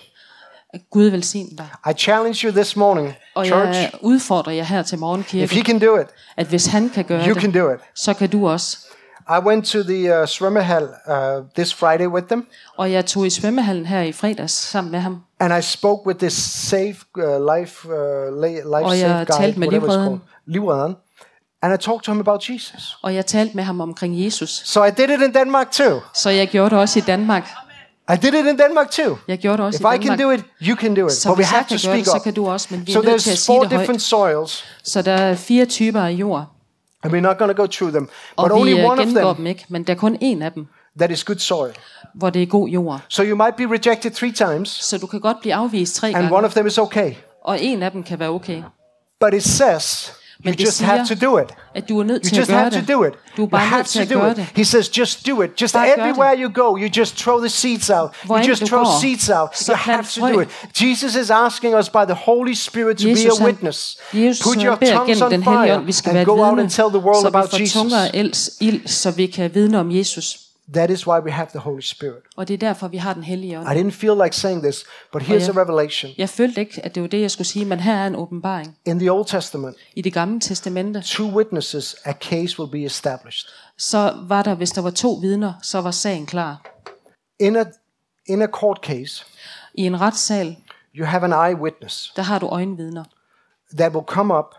at 0.75 0.81
Gud 0.91 1.05
velsigner 1.05 1.57
dig. 1.57 1.91
I 1.91 1.95
challenge 1.99 2.47
you 2.49 2.53
this 2.53 2.77
morning, 2.77 3.15
Og 3.35 3.47
church. 3.47 3.81
jeg 3.81 3.91
udfordrer 4.01 4.53
jer 4.53 4.65
her 4.65 4.83
til 4.83 4.97
If 4.97 5.01
morgenkirke, 5.01 5.55
he 5.55 5.63
can 5.63 5.79
do 5.79 5.97
it, 6.01 6.07
at 6.37 6.47
hvis 6.47 6.67
han 6.67 6.91
kan 6.91 7.05
gøre 7.05 7.29
you 7.29 7.35
can 7.41 7.53
det, 7.53 7.63
do 7.63 7.71
it. 7.73 7.81
så 7.95 8.15
kan 8.15 8.31
du 8.31 8.49
også. 8.49 8.79
I 9.29 9.39
went 9.47 9.65
to 9.67 9.83
the 9.83 10.21
uh, 10.21 10.27
Swimmerhall 10.27 10.83
uh, 11.09 11.45
this 11.57 11.75
Friday 11.75 12.07
with 12.07 12.27
them, 12.27 12.47
Og 12.77 12.93
jeg 12.93 13.07
tog 13.07 13.27
i 13.27 13.31
svømmehallen 13.31 13.87
her 13.87 14.01
i 14.03 14.13
fredags 14.13 14.53
sammen 14.53 14.91
med 14.91 15.01
ham. 15.01 15.21
and 15.41 15.55
I 15.59 15.63
spoke 15.63 16.07
with 16.07 16.19
this 16.19 16.33
safe 16.71 16.97
uh, 17.19 17.57
life 17.59 17.89
uh, 17.89 18.43
life 18.43 18.85
Og 18.85 18.99
jeg 18.99 19.11
safe 19.11 19.25
guy, 19.25 19.45
talte 19.45 19.61
med 19.61 19.69
livredderen. 20.47 20.97
and 21.63 21.75
I 21.75 21.77
talked 21.77 22.03
to 22.05 22.13
him 22.13 22.21
about 22.21 22.51
Jesus. 22.51 22.97
Og 23.03 23.15
jeg 23.15 23.27
talte 23.27 23.57
med 23.57 23.65
ham 23.65 23.81
omkring 23.81 24.25
Jesus. 24.25 24.63
So 24.65 24.85
I 24.85 24.91
did 24.91 25.11
it 25.11 25.21
in 25.23 25.35
Denmark 25.35 25.71
too. 25.73 26.01
Så 26.15 26.31
jeg 26.31 26.49
gjorde 26.49 26.71
det 26.71 26.79
også 26.79 26.99
i 26.99 27.03
Danmark. 27.03 27.49
I 28.13 28.17
did 28.17 28.35
it 28.35 28.47
in 28.47 28.59
Denmark 28.59 28.91
too. 28.91 29.17
Jeg 29.29 29.39
gjorde 29.39 29.57
det 29.57 29.67
også 29.67 29.79
If 29.79 29.95
i 29.95 29.99
I 29.99 30.07
can 30.07 30.19
Danmark. 30.19 30.39
do 30.39 30.45
it, 30.63 30.69
you 30.69 30.77
can 30.77 30.95
do 30.95 31.07
it. 31.07 31.13
Så 31.13 31.29
But 31.29 31.39
we 31.39 31.45
have 31.45 31.65
to 31.69 31.79
speak 31.79 31.97
det, 31.97 32.07
så 32.07 32.17
up. 32.17 32.23
kan 32.23 32.35
du 32.35 32.49
også. 32.49 32.69
Men 32.71 32.87
vi 32.87 32.93
So 32.93 33.01
er 33.01 33.05
nødt 33.05 33.23
til 33.23 33.31
at 33.31 33.35
there's 33.35 33.39
sige 33.39 33.47
four 33.55 33.61
det 33.63 33.69
højt. 33.73 33.81
different 33.81 34.03
soils, 34.03 34.65
Så 34.85 35.03
der 35.03 35.13
er 35.13 35.35
fire 35.35 35.65
typer 35.67 36.01
af 36.01 36.11
jord. 36.11 36.47
And 37.05 37.13
we're 37.13 37.21
not 37.21 37.39
going 37.39 37.57
to 37.57 37.63
go 37.63 37.67
through 37.67 37.93
them. 37.93 38.05
But 38.05 38.53
Og 38.53 38.59
only 38.61 38.73
vi 38.73 38.79
øh, 38.81 38.85
one 38.91 39.03
of 39.03 39.07
them 39.09 39.37
dem 39.37 39.47
ikke. 39.47 39.65
Men 39.69 39.83
der 39.85 39.93
er 39.93 39.97
kun 39.99 40.19
en 40.21 40.43
af 40.43 40.53
dem, 40.53 40.67
that 40.99 41.11
is 41.11 41.25
good 41.25 41.37
soil. 41.39 41.73
hvor 42.15 42.31
det 42.31 42.43
er 42.43 42.47
god 42.47 42.69
jord. 42.69 43.01
So 43.09 43.23
you 43.23 43.37
might 43.37 43.57
be 43.57 43.65
rejected 43.75 44.11
three 44.11 44.33
times, 44.33 44.69
Så 44.69 44.99
du 44.99 45.07
kan 45.07 45.21
godt 45.21 45.37
blive 45.41 45.55
afvist 45.55 45.95
tre 45.97 46.07
and 46.09 46.17
one 46.17 46.29
gange. 46.29 46.47
of 46.47 46.53
them 46.55 46.67
is 46.67 46.79
okay. 46.79 47.15
Og 47.45 47.61
en 47.63 47.83
af 47.83 47.91
dem 47.91 48.03
kan 48.03 48.19
være 48.19 48.29
okay. 48.29 48.63
But 49.21 49.35
it 49.35 49.43
says 49.43 50.13
you 50.45 50.51
Men 50.51 50.55
just 50.61 50.81
have 50.83 50.99
to 51.01 51.07
siger, 51.07 51.21
do 51.21 51.39
it. 51.39 51.47
At 51.75 51.89
du 51.89 52.01
er 52.01 52.05
nødt 52.05 52.23
You 52.25 52.29
til 52.29 52.35
at 52.37 52.39
just 52.41 52.51
gøre 52.51 52.59
have 52.61 52.71
det. 52.71 52.87
to 52.87 52.93
do 52.95 53.05
it. 53.05 53.13
Du 53.37 53.43
er 53.43 53.47
You 53.47 53.51
bare 53.51 53.61
have 53.61 53.79
nødt 53.79 53.87
til 53.87 54.09
to 54.09 54.19
at 54.21 54.25
do 54.25 54.31
it. 54.31 54.37
det. 54.37 54.47
He 54.57 54.65
says, 54.65 54.99
just 54.99 55.27
do 55.27 55.43
it. 55.43 55.63
Just 55.63 55.75
Bare 55.75 55.99
everywhere 55.99 56.35
you 56.43 56.51
go, 56.55 56.77
you 56.77 56.89
just 56.97 57.17
throw 57.17 57.39
the 57.41 57.49
seeds 57.49 57.91
out. 57.91 58.11
Hvor 58.25 58.39
You 58.39 58.45
just 58.49 58.63
throw 58.67 58.83
går, 58.85 59.01
seeds 59.01 59.31
out. 59.31 59.49
så 59.59 59.73
You 59.73 59.77
have 59.77 60.05
to 60.15 60.21
frø. 60.21 60.33
do 60.33 60.41
it. 60.41 60.49
Jesus 60.83 61.15
is 61.15 61.31
asking 61.31 61.75
us 61.77 61.89
by 61.89 62.05
the 62.07 62.15
Holy 62.15 62.55
Spirit 62.55 62.97
to 62.99 63.09
Jesus, 63.09 63.39
be 63.39 63.43
a 63.45 63.47
witness. 63.47 63.97
Jesus 64.15 64.43
Put 64.47 64.63
your 64.63 64.77
tongues 64.77 65.23
on 65.23 65.43
fire 65.45 65.75
ånd, 65.77 65.85
vi 65.87 65.93
skal 65.93 66.17
and 66.17 66.27
go 66.27 66.33
out 66.33 66.47
vidne, 66.49 66.63
and 66.63 66.71
tell 66.71 66.89
the 66.89 66.99
world 66.99 67.21
så 67.23 67.31
vi 67.31 67.37
about 67.37 67.51
får 67.51 67.59
Jesus. 67.59 67.93
af 67.93 68.11
els- 68.15 68.57
ild, 68.61 68.89
så 68.89 69.11
vi 69.11 69.27
kan 69.27 69.51
vidne 69.55 69.81
om 69.81 69.91
Jesus. 69.91 70.39
That 70.73 70.91
is 70.91 71.07
why 71.07 71.19
we 71.25 71.31
have 71.31 71.47
the 71.51 71.59
Holy 71.59 71.81
Spirit. 71.81 72.23
Og 72.37 72.49
det 72.49 72.55
er 72.55 72.59
derfor, 72.59 72.89
vi 72.89 72.97
har 72.97 73.15
den 73.15 73.23
hellige 73.23 73.59
ånd. 73.59 73.69
I 73.69 73.83
didn't 73.83 73.91
feel 73.91 74.23
like 74.23 74.37
saying 74.37 74.63
this, 74.63 74.85
but 75.13 75.23
here's 75.23 75.47
ja. 75.47 75.53
a 75.53 75.63
revelation. 75.63 76.13
Jeg 76.19 76.29
følte 76.29 76.61
ikke, 76.61 76.85
at 76.85 76.95
det 76.95 77.03
var 77.03 77.09
det, 77.09 77.21
jeg 77.21 77.31
skulle 77.31 77.49
sige, 77.49 77.65
men 77.65 77.81
her 77.81 77.95
er 77.95 78.07
en 78.07 78.17
åbenbaring. 78.17 78.77
In 78.85 78.99
the 78.99 79.13
Old 79.13 79.27
Testament, 79.27 79.77
I 79.95 80.03
det 80.03 80.13
gamle 80.13 80.41
testamente, 80.41 81.03
two 81.03 81.37
witnesses, 81.37 81.97
a 82.05 82.13
case 82.13 82.61
will 82.61 82.71
be 82.71 82.85
established. 82.85 83.49
så 83.79 84.15
var 84.29 84.43
der, 84.43 84.55
hvis 84.55 84.71
der 84.71 84.83
var 84.83 84.91
to 84.91 85.13
vidner, 85.13 85.53
så 85.63 85.81
var 85.81 85.91
sagen 85.91 86.27
klar. 86.27 86.65
In 87.41 87.57
a 87.57 87.65
in 88.27 88.43
a 88.43 88.47
court 88.47 88.79
case, 88.83 89.25
I 89.75 89.83
en 89.87 90.01
retssal, 90.01 90.57
you 90.95 91.07
have 91.07 91.25
an 91.25 91.51
eyewitness 91.51 92.13
der 92.17 92.23
har 92.23 92.39
du 92.39 92.47
øjenvidner, 92.47 93.05
that 93.79 93.93
will 93.95 94.07
come 94.07 94.39
up 94.39 94.55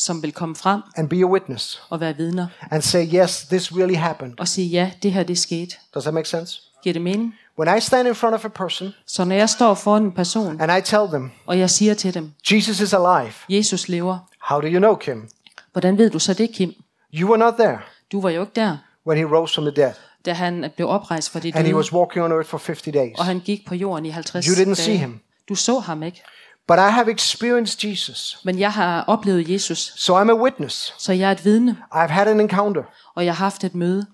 som 0.00 0.22
vil 0.22 0.32
komme 0.32 0.56
frem 0.56 0.80
and 0.96 1.08
be 1.08 1.16
a 1.16 1.24
witness 1.26 1.82
og 1.90 2.00
være 2.00 2.16
vidner, 2.16 2.46
and 2.70 2.82
say, 2.82 3.06
Yes, 3.14 3.44
this 3.44 3.72
really 3.76 3.96
happened. 3.96 4.34
og 4.38 4.48
sige, 4.48 4.66
ja, 4.68 4.90
det 5.02 5.12
her 5.12 5.22
det 5.22 5.38
skete. 5.38 5.76
Does 5.94 6.04
that 6.04 6.14
make 6.14 6.28
sense? 6.28 6.60
Giver 6.82 6.92
det 6.92 7.02
mening? 7.02 7.34
When 7.58 7.76
I 7.78 7.80
stand 7.80 8.08
in 8.08 8.14
front 8.14 8.34
of 8.34 8.44
a 8.44 8.48
person 8.48 8.92
Så 9.06 9.24
når 9.24 9.34
jeg 9.36 9.50
står 9.50 9.74
foran 9.74 10.02
en 10.02 10.12
person, 10.12 10.60
and 10.60 10.72
I 10.78 10.80
tell 10.90 11.06
them, 11.08 11.30
og 11.46 11.58
jeg 11.58 11.70
siger 11.70 11.94
til 11.94 12.14
dem, 12.14 12.32
Jesus 12.52 12.80
is 12.80 12.92
alive, 12.92 13.32
Jesus 13.48 13.88
lever, 13.88 14.18
how 14.48 14.60
do 14.60 14.66
you 14.66 14.78
know, 14.78 14.94
Kim? 14.94 15.28
hvordan 15.72 15.98
ved 15.98 16.10
du 16.10 16.18
så 16.18 16.34
det, 16.34 16.50
Kim? 16.52 16.74
You 17.14 17.28
were 17.28 17.38
not 17.38 17.54
there 17.58 17.78
Du 18.12 18.20
var 18.20 18.30
jo 18.30 18.40
ikke 18.40 18.52
der, 18.56 18.76
when 19.06 19.18
he 19.18 19.36
rose 19.36 19.54
from 19.54 19.64
the 19.64 19.82
dead 19.82 19.92
da 20.26 20.32
han 20.32 20.70
blev 20.76 20.88
oprejst 20.88 21.30
fra 21.30 21.40
de 21.40 21.48
and 21.48 21.56
he 21.56 21.62
døde, 21.62 21.76
was 21.76 21.92
walking 21.92 22.24
on 22.24 22.32
earth 22.32 22.48
for 22.48 22.58
50 22.58 22.92
days. 22.94 23.18
og 23.18 23.24
han 23.24 23.40
gik 23.40 23.66
på 23.66 23.74
jorden 23.74 24.06
i 24.06 24.10
50 24.10 24.46
You 24.46 24.54
didn't 24.54 24.64
dage. 24.64 24.74
see 24.76 24.96
him. 24.96 25.20
Du 25.48 25.54
så 25.54 25.78
ham 25.78 26.02
ikke. 26.02 26.22
But 26.68 26.78
I 26.78 26.90
have 26.90 27.10
experienced 27.10 27.84
Jesus, 27.84 28.38
Men 28.44 28.58
jeg 28.58 28.72
har 28.72 29.04
oplevet 29.06 29.48
Jesus, 29.48 29.92
so 29.96 30.22
I'm 30.22 30.30
a 30.30 30.34
witness. 30.34 30.94
så 30.98 31.12
jeg 31.12 31.28
er 31.28 31.32
et 31.32 31.44
vidne, 31.44 31.76
I've 31.94 32.06
had 32.10 32.26
an 32.26 32.40
encounter. 32.40 32.82
og 33.14 33.24
jeg 33.24 33.34
har 33.36 33.44
haft 33.44 33.64
et 33.64 33.74
møde. 33.74 34.06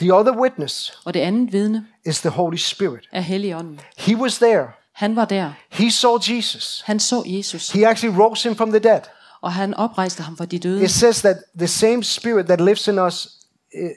The 0.00 0.14
other 0.14 0.36
witness 0.40 0.92
Og 1.04 1.14
det 1.14 1.20
andet 1.20 1.52
vidne 1.52 1.86
is 2.06 2.20
the 2.20 2.30
Holy 2.30 2.56
Spirit. 2.56 3.08
er 3.12 3.20
Helligånden. 3.20 3.80
He 3.98 4.16
was 4.16 4.38
there. 4.38 4.66
Han 4.92 5.16
var 5.16 5.24
der. 5.24 5.50
He 5.70 5.90
saw 5.90 6.18
Jesus. 6.28 6.82
Han 6.86 7.00
så 7.00 7.22
Jesus, 7.26 7.70
He 7.70 7.86
actually 7.88 8.18
rose 8.20 8.48
him 8.48 8.56
from 8.56 8.70
the 8.70 8.78
dead. 8.78 9.00
og 9.40 9.52
han 9.52 9.74
oprejste 9.74 10.22
ham 10.22 10.36
fra 10.36 10.44
de 10.44 10.58
døde. 10.58 10.84
It 10.84 10.90
says 10.90 11.20
that 11.20 11.36
the 11.58 11.68
same 11.68 12.04
spirit 12.04 12.46
that 12.46 12.60
lives 12.60 12.86
in 12.88 12.98
us, 12.98 13.28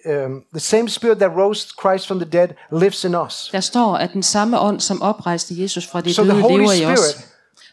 uh, 0.08 0.16
um, 0.26 0.44
the 0.54 0.60
same 0.60 0.90
spirit 0.90 1.18
that 1.18 1.32
rose 1.38 1.68
Christ 1.82 2.08
from 2.08 2.20
the 2.20 2.30
dead 2.32 2.48
lives 2.72 3.04
in 3.04 3.16
us. 3.16 3.50
Der 3.52 3.60
står, 3.60 3.98
at 3.98 4.14
den 4.14 4.24
samme 4.24 4.60
ånd, 4.60 4.80
som 4.80 5.02
oprejste 5.02 5.62
Jesus 5.62 5.88
fra 5.88 6.02
de 6.02 6.14
So 6.14 6.24
døde, 6.24 6.34
lever 6.36 6.72
i 6.74 6.86
os. 6.86 7.00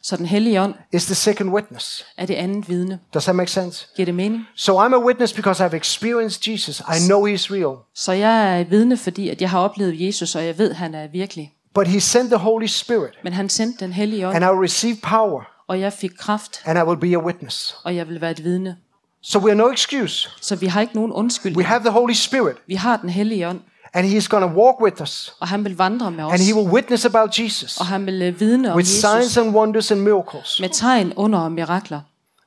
Så 0.03 0.17
den 0.17 0.27
hellige 0.27 0.63
ånd 0.63 0.75
is 0.93 1.05
the 1.07 1.15
second 1.15 1.51
witness. 1.51 2.07
er 2.17 2.27
det 2.27 2.35
andet 2.35 2.69
vidne. 2.69 2.99
Does 3.15 3.25
that 3.25 3.37
make 3.37 3.51
sense? 3.51 3.87
Giver 3.97 4.05
det 4.07 4.15
mening? 4.15 4.45
So 4.57 4.87
I'm 4.87 4.95
a 4.95 4.99
witness 5.05 5.33
because 5.33 5.65
I've 5.67 5.75
experienced 5.77 6.49
Jesus. 6.53 6.81
I 6.81 6.99
know 7.09 7.27
he's 7.29 7.51
real. 7.55 7.77
Så 7.95 8.13
jeg 8.13 8.57
er 8.57 8.61
et 8.61 8.71
vidne, 8.71 8.97
fordi 8.97 9.29
at 9.29 9.41
jeg 9.41 9.51
har 9.51 9.59
oplevet 9.61 10.01
Jesus, 10.07 10.35
og 10.35 10.45
jeg 10.47 10.59
ved, 10.59 10.73
han 10.73 10.95
er 10.95 11.07
virkelig. 11.09 11.53
But 11.75 11.87
he 11.89 12.01
sent 12.01 12.29
the 12.31 12.37
Holy 12.39 12.67
Spirit, 12.67 13.15
Men 13.25 13.33
han 13.33 13.49
sendte 13.49 13.85
den 13.85 13.93
hellige 13.93 14.27
ånd, 14.29 14.37
and 14.37 14.45
I 14.45 14.49
will 14.49 14.61
receive 14.63 14.97
power, 15.03 15.43
og 15.69 15.81
jeg 15.81 15.93
fik 15.93 16.11
kraft, 16.19 16.63
and 16.65 16.79
I 16.79 16.83
will 16.83 16.99
be 17.01 17.13
a 17.17 17.25
witness. 17.25 17.77
og 17.85 17.97
jeg 17.97 18.09
vil 18.09 18.21
være 18.21 18.31
et 18.31 18.45
vidne. 18.45 18.77
So 19.23 19.39
we 19.39 19.51
have 19.51 19.59
no 19.59 19.71
excuse. 19.73 20.31
Så 20.41 20.57
vi 20.57 20.67
har 20.67 20.81
ikke 20.81 20.95
nogen 20.95 21.11
We 21.11 21.17
undskyldning. 21.17 21.67
have 21.67 21.81
the 21.81 21.91
Holy 21.91 22.13
Spirit, 22.13 22.57
Vi 22.67 22.75
har 22.75 22.97
den 22.97 23.09
hellige 23.11 23.49
ånd, 23.49 23.61
and 23.95 24.07
he's 24.07 24.29
going 24.29 24.45
to 24.53 24.59
walk 24.61 24.81
with 24.83 25.03
us, 25.03 25.35
og 25.41 25.49
han 25.49 25.65
vil 25.65 25.77
vandre 25.79 26.11
med 26.11 26.25
os. 26.25 26.33
and 26.33 26.43
he 26.43 26.55
will 26.55 26.69
witness 26.69 27.05
about 27.05 27.39
Jesus 27.39 27.77
Og 27.77 27.87
han 27.87 28.07
vil 28.07 28.23
øh, 28.23 28.41
vidne 28.41 28.71
om 28.73 28.77
with 28.77 28.89
signs 28.89 29.25
Jesus 29.25 29.37
and 29.37 29.55
wonders 29.57 29.91
and 29.91 30.01
miracles. 30.01 30.61
med 30.61 30.69
tegn, 30.69 31.13
under 31.17 31.39
og 31.39 31.53
mirakler. 31.53 32.01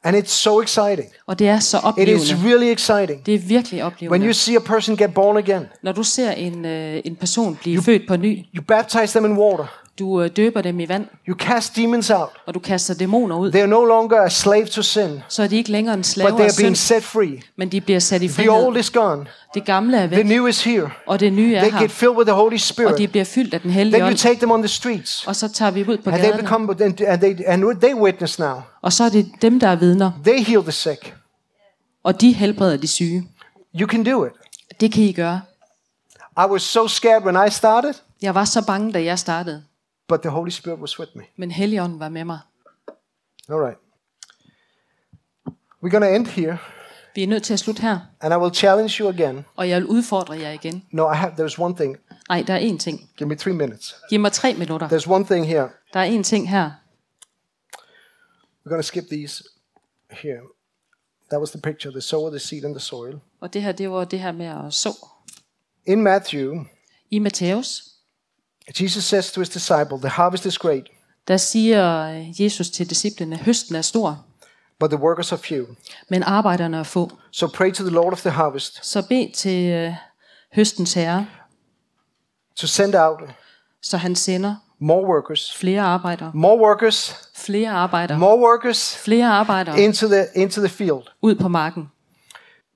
And 0.04 0.18
it's 0.18 0.28
so 0.30 0.62
exciting. 0.62 1.08
Og 1.28 1.40
det 1.40 1.48
er 1.50 1.60
så 1.60 1.78
It 1.78 2.08
is 2.10 2.32
oplevende. 2.32 2.50
really 2.50 2.72
exciting. 2.74 3.26
Det 3.26 3.36
er 3.36 3.40
virkelig 3.40 3.78
When 3.84 3.86
oplevende. 3.94 4.26
you 4.28 4.34
see 4.34 4.56
a 4.56 4.60
person 4.60 4.98
get 4.98 5.14
born 5.14 5.38
again, 5.38 5.66
Når 5.84 5.92
du 5.92 6.04
ser 6.04 6.32
en, 6.32 6.66
øh, 6.66 7.02
en 7.06 7.16
person 7.16 7.56
blive 7.62 7.82
født 7.82 8.02
på 8.08 8.16
ny, 8.16 8.40
you 8.56 8.64
baptize 8.68 9.20
them 9.20 9.26
in 9.32 9.38
water, 9.38 9.66
du 10.00 10.22
øh, 10.22 10.30
døber 10.36 10.62
dem 10.62 10.80
i 10.80 10.88
vand, 10.90 11.08
you 11.28 11.36
cast 11.38 11.76
demons 11.76 12.10
out. 12.12 12.30
og 12.46 12.54
du 12.54 12.60
kaster 12.60 12.94
dæmoner 12.94 13.36
ud, 13.38 13.52
They 13.52 13.60
are 13.62 13.68
no 13.68 13.84
longer 13.86 14.22
a 14.22 14.30
slave 14.30 14.66
to 14.66 14.82
sin, 14.82 15.20
så 15.30 15.44
er 15.44 15.48
de 15.48 15.56
ikke 15.56 15.72
længere 15.72 15.94
en 15.94 16.00
but 16.00 16.06
slave 16.06 16.30
they 16.32 16.40
af 16.40 16.44
are 16.46 16.62
being 16.64 16.78
set 16.78 17.04
free. 17.04 17.42
men 17.58 17.70
de 17.72 17.82
bliver 17.82 18.00
sat 18.00 18.22
i 18.22 18.28
The 18.28 18.52
old 18.52 18.64
frihed. 18.66 18.80
is 18.80 18.90
gone, 18.90 19.26
Det 19.54 19.66
gamle 19.66 19.98
er 19.98 20.08
the 20.08 20.16
væk, 20.18 20.26
new 20.26 20.48
is 20.48 20.64
here. 20.64 20.90
og 21.08 21.20
det 21.20 21.34
nye 21.34 21.56
er 21.56 21.60
They 21.62 21.72
get 21.72 21.80
her, 21.80 21.88
filled 21.88 22.16
with 22.18 22.28
the 22.28 22.36
Holy 22.36 22.46
og 22.46 22.52
de 22.52 22.60
Spirit. 22.60 23.12
bliver 23.12 23.26
fyldt 23.26 23.54
af 23.54 23.62
den 23.62 23.72
hellige 23.72 23.94
Then 23.94 24.02
you 24.02 24.08
ånd. 24.08 24.18
take 24.18 24.36
them 24.40 24.52
on 24.52 24.60
the 24.62 24.68
streets, 24.68 25.28
Og 25.28 25.36
så 25.36 25.48
tager 25.48 25.72
vi 25.72 25.82
ud 25.88 25.98
på 25.98 26.10
and 26.10 26.20
they 26.20 26.36
become 26.42 26.72
and 27.08 27.20
they 27.20 27.36
and 27.48 27.80
they 27.82 27.94
witness 27.94 28.40
now. 28.40 28.56
og 28.82 28.94
så 28.94 29.04
er 29.04 29.10
det 29.10 29.32
dem, 29.42 29.60
der 29.60 29.68
er 29.68 29.76
vidner, 29.76 30.12
They 30.26 30.44
heal 30.46 30.62
the 30.64 30.72
sick. 30.72 31.16
og 32.04 32.22
de 32.22 32.32
helbreder 32.32 32.78
de 32.78 32.88
syge. 32.88 33.24
You 33.82 33.88
can 33.88 34.04
do 34.04 34.26
it. 34.26 34.32
Det 34.80 34.92
kan 34.94 35.04
I 35.04 35.12
gøre. 35.12 35.42
I 36.38 36.52
was 36.52 36.62
so 36.62 36.88
scared 36.88 37.24
when 37.24 37.48
I 37.48 37.52
started, 37.52 37.94
Jeg 38.22 38.36
var 38.36 38.46
så 38.46 38.66
bange, 38.66 38.92
da 38.94 39.04
jeg 39.04 39.20
startede, 39.20 39.64
but 40.08 40.22
the 40.22 40.30
Holy 40.30 40.50
Spirit 40.52 40.80
was 40.80 41.00
with 41.00 41.12
me. 41.16 41.24
men 41.36 41.52
Helligånden 41.52 42.00
var 42.00 42.10
med 42.10 42.26
mig. 42.26 42.40
All 43.50 43.60
right. 43.60 43.78
We're 45.84 45.90
going 45.90 46.04
to 46.04 46.16
end 46.16 46.28
here, 46.28 46.58
Vi 47.16 47.24
er 47.24 47.28
nødt 47.28 47.44
til 47.44 47.54
at 47.54 47.60
slutte 47.60 47.82
her, 47.82 48.00
and 48.22 48.34
I 48.34 48.38
will 48.38 48.54
challenge 48.54 48.98
you 49.00 49.10
again. 49.10 49.46
og 49.56 49.70
jeg 49.70 49.82
vil 49.82 49.88
udfordre 49.88 50.40
jer 50.40 50.52
igen. 50.52 50.86
No, 50.92 51.12
I 51.12 51.16
have. 51.16 51.32
There's 51.34 51.62
one 51.62 51.76
thing. 51.76 51.98
Nej, 52.30 52.44
der 52.48 52.54
er 52.54 52.60
én 52.60 52.78
ting. 52.78 53.10
Give 53.18 53.30
me 53.30 53.36
three 53.36 53.54
minutes. 53.56 53.96
Giv 54.10 54.20
mig 54.20 54.32
tre 54.32 54.54
minutter. 54.54 54.88
There's 54.88 55.12
one 55.12 55.26
thing 55.26 55.48
here. 55.48 55.70
Der 55.94 56.00
er 56.00 56.20
én 56.20 56.24
ting 56.24 56.50
her. 56.50 56.72
We're 58.66 58.70
going 58.70 58.82
to 58.82 58.88
skip 58.88 59.04
these 59.10 59.44
here. 60.12 60.40
That 61.30 61.40
was 61.40 61.52
the 61.52 61.62
picture: 61.62 61.92
the 61.92 62.02
sower, 62.02 62.30
the 62.30 62.40
seed, 62.40 62.66
and 62.66 62.74
the 62.76 62.80
soil. 62.82 63.20
Og 63.40 63.54
det 63.54 63.62
her, 63.62 63.72
det 63.72 63.92
var 63.92 64.04
det 64.06 64.20
her 64.20 64.32
med 64.32 64.46
at 64.46 64.74
så. 64.74 65.08
In 65.86 66.02
Matthew, 66.02 66.54
I 67.12 67.20
Matthæus, 67.20 67.95
Jesus 68.82 69.04
says 69.06 69.32
to 69.32 69.42
his 69.42 69.50
disciple, 69.50 69.98
"The 70.00 70.10
harvest 70.10 70.46
is 70.46 70.58
great, 70.58 70.84
der 71.28 71.38
siger 71.38 72.08
øh, 72.08 72.42
Jesus 72.42 72.70
til 72.70 72.90
disciplene, 72.90 73.38
høsten 73.38 73.76
er 73.76 73.82
stor, 73.82 74.26
but 74.80 74.90
the 74.90 75.00
workers 75.00 75.32
are 75.32 75.40
few. 75.40 75.66
men 76.10 76.24
arbejderne 76.24 76.78
er 76.78 76.84
få. 76.84 77.12
So 77.32 77.48
pray 77.48 77.72
to 77.74 77.84
the 77.84 77.94
Lord 77.94 78.14
of 78.14 78.22
the 78.22 78.30
harvest 78.30 78.86
Så 78.86 79.02
bed 79.10 79.34
til 79.34 79.72
øh, 79.72 79.94
høstens 80.56 80.94
herre, 80.94 81.28
to 82.56 82.68
send 82.68 82.96
out 82.96 83.20
så 83.82 83.98
han 83.98 84.16
sender 84.16 84.56
more 84.80 85.06
workers, 85.08 85.56
flere 85.56 85.82
arbejdere, 85.82 86.32
more 86.34 86.60
workers, 86.60 87.16
flere 87.36 87.70
arbejdere, 87.70 88.20
more 88.20 88.40
workers 88.40 88.98
flere 88.98 89.28
arbejdere 89.28 89.80
into 89.80 90.08
the 90.08 90.26
into 90.36 90.62
the 90.62 90.70
field." 90.70 91.04
ud 91.22 91.36
på 91.36 91.48
marken. 91.48 91.92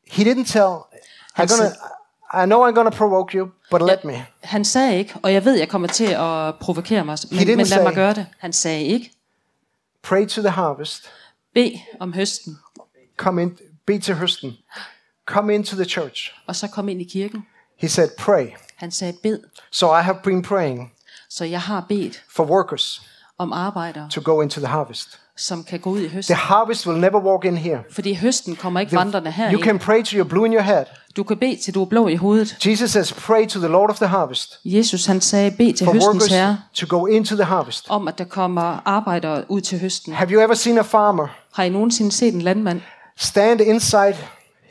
He 0.07 0.23
didn't 0.23 0.45
tell. 0.45 0.75
I'm 1.39 1.47
gonna. 1.57 1.71
I 2.34 2.45
know 2.45 2.67
I'm 2.69 2.73
gonna 2.73 2.89
provoke 2.89 3.38
you, 3.38 3.49
but 3.71 3.82
let 3.82 4.03
me. 4.03 4.25
Han 4.43 4.65
sagde 4.65 4.97
ikke, 4.97 5.13
og 5.23 5.34
jeg 5.34 5.45
ved, 5.45 5.55
jeg 5.57 5.69
kommer 5.69 5.88
til 5.88 6.05
at 6.05 6.55
provokere 6.59 7.05
mig, 7.05 7.17
men, 7.32 7.47
men 7.47 7.57
lad 7.57 7.65
say- 7.65 7.84
mig 7.84 7.95
gøre 7.95 8.13
det. 8.13 8.25
Han 8.38 8.53
sagde 8.53 8.84
ikke, 8.84 9.11
Pray 10.01 10.27
to 10.27 10.41
the 10.41 10.49
harvest. 10.49 11.03
bed 11.53 11.71
om 11.99 12.13
høsten, 12.13 12.57
Come 13.17 13.41
in. 13.41 13.57
Be 13.86 13.99
to 13.99 14.13
Houston. 14.13 14.57
Come 15.25 15.55
into 15.55 15.75
the 15.75 15.86
church. 15.86 16.32
og 16.47 16.55
så 16.55 16.67
kom 16.67 16.89
ind 16.89 17.01
i 17.01 17.03
kirken. 17.03 17.45
He 17.77 17.89
said, 17.89 18.09
pray. 18.17 18.47
Han 18.75 18.91
sagde, 18.91 19.13
bed. 19.23 19.39
So 19.71 19.97
I 19.97 20.01
have 20.01 20.17
been 20.23 20.41
praying 20.41 20.93
Så 21.30 21.45
jeg 21.45 21.61
har 21.61 21.86
bedt 21.89 22.23
for 22.36 22.43
workers 22.45 23.01
om 23.38 23.53
arbejdere, 23.53 24.09
to 24.11 24.21
go 24.23 24.41
into 24.41 24.59
the 24.59 24.67
harvest. 24.67 25.19
Som 25.39 25.63
kan 25.63 25.79
gå 25.79 25.89
ud 25.89 25.99
i 25.99 26.07
høsten. 26.07 26.35
The 26.35 26.41
harvest 26.43 26.87
will 26.87 26.99
never 26.99 27.19
walk 27.19 27.45
in 27.45 27.57
here. 27.57 27.79
Fordi 27.91 28.13
høsten 28.13 28.55
kommer 28.55 28.79
ikke 28.79 28.95
vandrende 28.95 29.29
You 29.29 29.43
herind. 29.43 29.63
can 29.63 29.79
pray 29.79 30.03
till 30.03 30.19
you're 30.21 30.27
blue 30.27 30.45
in 30.45 30.53
your 30.53 30.61
head. 30.61 30.85
Du 31.15 31.23
kan 31.23 31.37
bede 31.37 31.55
til 31.63 31.73
du 31.73 31.81
er 31.81 31.85
blå 31.85 32.07
i 32.07 32.15
hovedet. 32.15 32.65
Jesus 32.65 32.91
says, 32.91 33.13
pray 33.13 33.47
to 33.47 33.59
the 33.59 33.67
Lord 33.67 33.89
of 33.89 33.97
the 33.97 34.07
harvest 34.07 34.59
Jesus 34.65 35.05
han 35.05 35.21
sagde, 35.21 35.51
bed 35.51 35.73
til 35.73 35.85
for 35.85 35.93
høstens 35.93 36.27
herre, 36.27 36.57
to 36.73 36.97
go 36.97 37.05
into 37.05 37.35
the 37.35 37.43
harvest. 37.43 37.85
om 37.89 38.07
at 38.07 38.17
der 38.17 38.23
kommer 38.23 38.81
arbejdere 38.85 39.43
ud 39.51 39.61
til 39.61 39.79
høsten. 39.79 40.13
Have 40.13 40.29
you 40.31 40.41
ever 40.41 40.53
seen 40.53 40.77
a 40.77 40.81
farmer 40.81 41.27
Har 41.53 41.63
I 41.63 41.69
nogensinde 41.69 42.11
set 42.11 42.33
en 42.33 42.41
landmand 42.41 42.81
stand 43.17 43.61
inside 43.61 44.15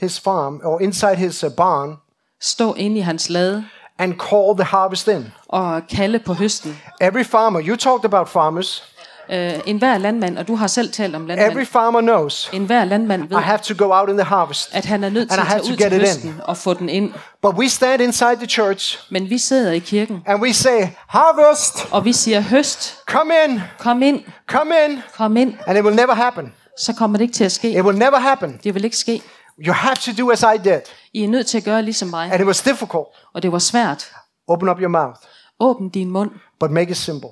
his 0.01 0.21
farm 0.21 0.61
or 0.65 0.81
inside 0.81 1.17
his 1.17 1.45
uh, 1.45 1.51
barn 1.53 1.97
stå 2.41 2.75
inde 2.75 2.97
i 2.97 3.01
hans 3.01 3.29
lade 3.31 3.65
and 3.99 4.15
call 4.15 4.57
the 4.57 4.65
harvest 4.65 5.09
in? 5.09 5.27
og 5.49 5.83
kalde 5.87 6.19
på 6.19 6.35
høsten? 6.35 6.79
Every 7.01 7.25
farmer, 7.25 7.61
you 7.69 7.77
talked 7.77 8.05
about 8.05 8.29
farmers. 8.29 8.85
Øh, 9.31 9.53
en 9.67 9.79
hver 9.79 9.99
landmand, 9.99 10.39
og 10.39 10.49
du 10.49 10.55
har 10.55 10.67
selv 10.67 10.93
talt 10.93 11.15
om 11.17 11.23
Every 11.23 11.37
landmand, 11.37 11.67
farmer 11.67 12.01
knows 12.01 12.51
en 12.53 12.65
hver 12.65 12.85
landmand 12.85 13.29
ved, 13.29 13.39
I 13.39 13.43
have 13.43 13.59
to 13.59 13.75
go 13.87 13.93
out 13.93 14.09
in 14.09 14.17
the 14.17 14.25
harvest. 14.25 14.71
at 14.73 14.85
han 14.85 15.05
er 15.05 15.09
nødt 15.09 15.31
til 15.31 15.41
at 15.41 15.47
tage 15.47 15.63
ud 15.63 15.77
get 15.77 15.91
til 15.91 16.01
høsten 16.01 16.41
og 16.45 16.57
få 16.57 16.75
den 16.75 16.89
ind. 16.89 17.13
But 17.43 17.55
we 17.55 17.69
stand 17.69 18.03
inside 18.03 18.37
the 18.37 18.47
church 18.47 18.99
Men 19.11 19.31
vi 19.31 19.39
sidder 19.39 19.73
i 19.73 19.79
kirken, 19.79 20.23
and 20.27 20.43
we 20.43 20.53
say, 20.53 20.87
Harvest, 21.09 21.89
og 21.91 22.05
vi 22.05 22.13
siger, 22.13 22.41
høst, 22.41 22.97
come 23.07 23.33
in, 23.49 23.61
kom 23.79 24.03
ind, 24.03 24.23
come 24.47 24.75
in. 24.89 24.99
kom 25.17 25.37
ind, 25.37 25.55
And 25.67 25.79
it 25.79 25.85
will 25.85 25.97
never 25.97 26.15
happen. 26.15 26.53
så 26.79 26.93
kommer 26.93 27.19
det 27.19 27.23
ikke 27.23 27.35
til 27.35 27.45
at 27.45 27.53
ske. 27.53 27.71
It 27.71 27.85
will 27.85 27.99
never 27.99 28.19
happen. 28.19 28.61
Det 28.65 28.75
vil 28.75 28.85
ikke 28.85 28.97
ske. 28.97 29.23
You 29.67 29.75
have 29.75 29.97
to 29.97 30.13
do 30.19 30.31
as 30.31 30.43
I 30.43 30.59
did. 30.65 30.81
I 31.13 31.25
er 31.25 31.29
nødt 31.29 31.47
til 31.47 31.59
at 31.59 31.65
gøre 31.65 31.83
ligesom 31.83 32.09
mig. 32.09 32.33
And 32.33 32.41
it 32.41 32.47
was 32.47 32.63
difficult. 32.63 33.07
Og 33.35 33.43
det 33.43 33.53
var 33.53 33.59
svært. 33.59 34.11
Open 34.49 34.69
up 34.69 34.81
your 34.81 34.89
mouth, 34.89 35.19
Åbn 35.61 35.89
din 35.89 36.11
mund, 36.11 36.31
but 36.61 36.71
make 36.71 36.91
it 36.91 36.97
simple. 36.97 37.29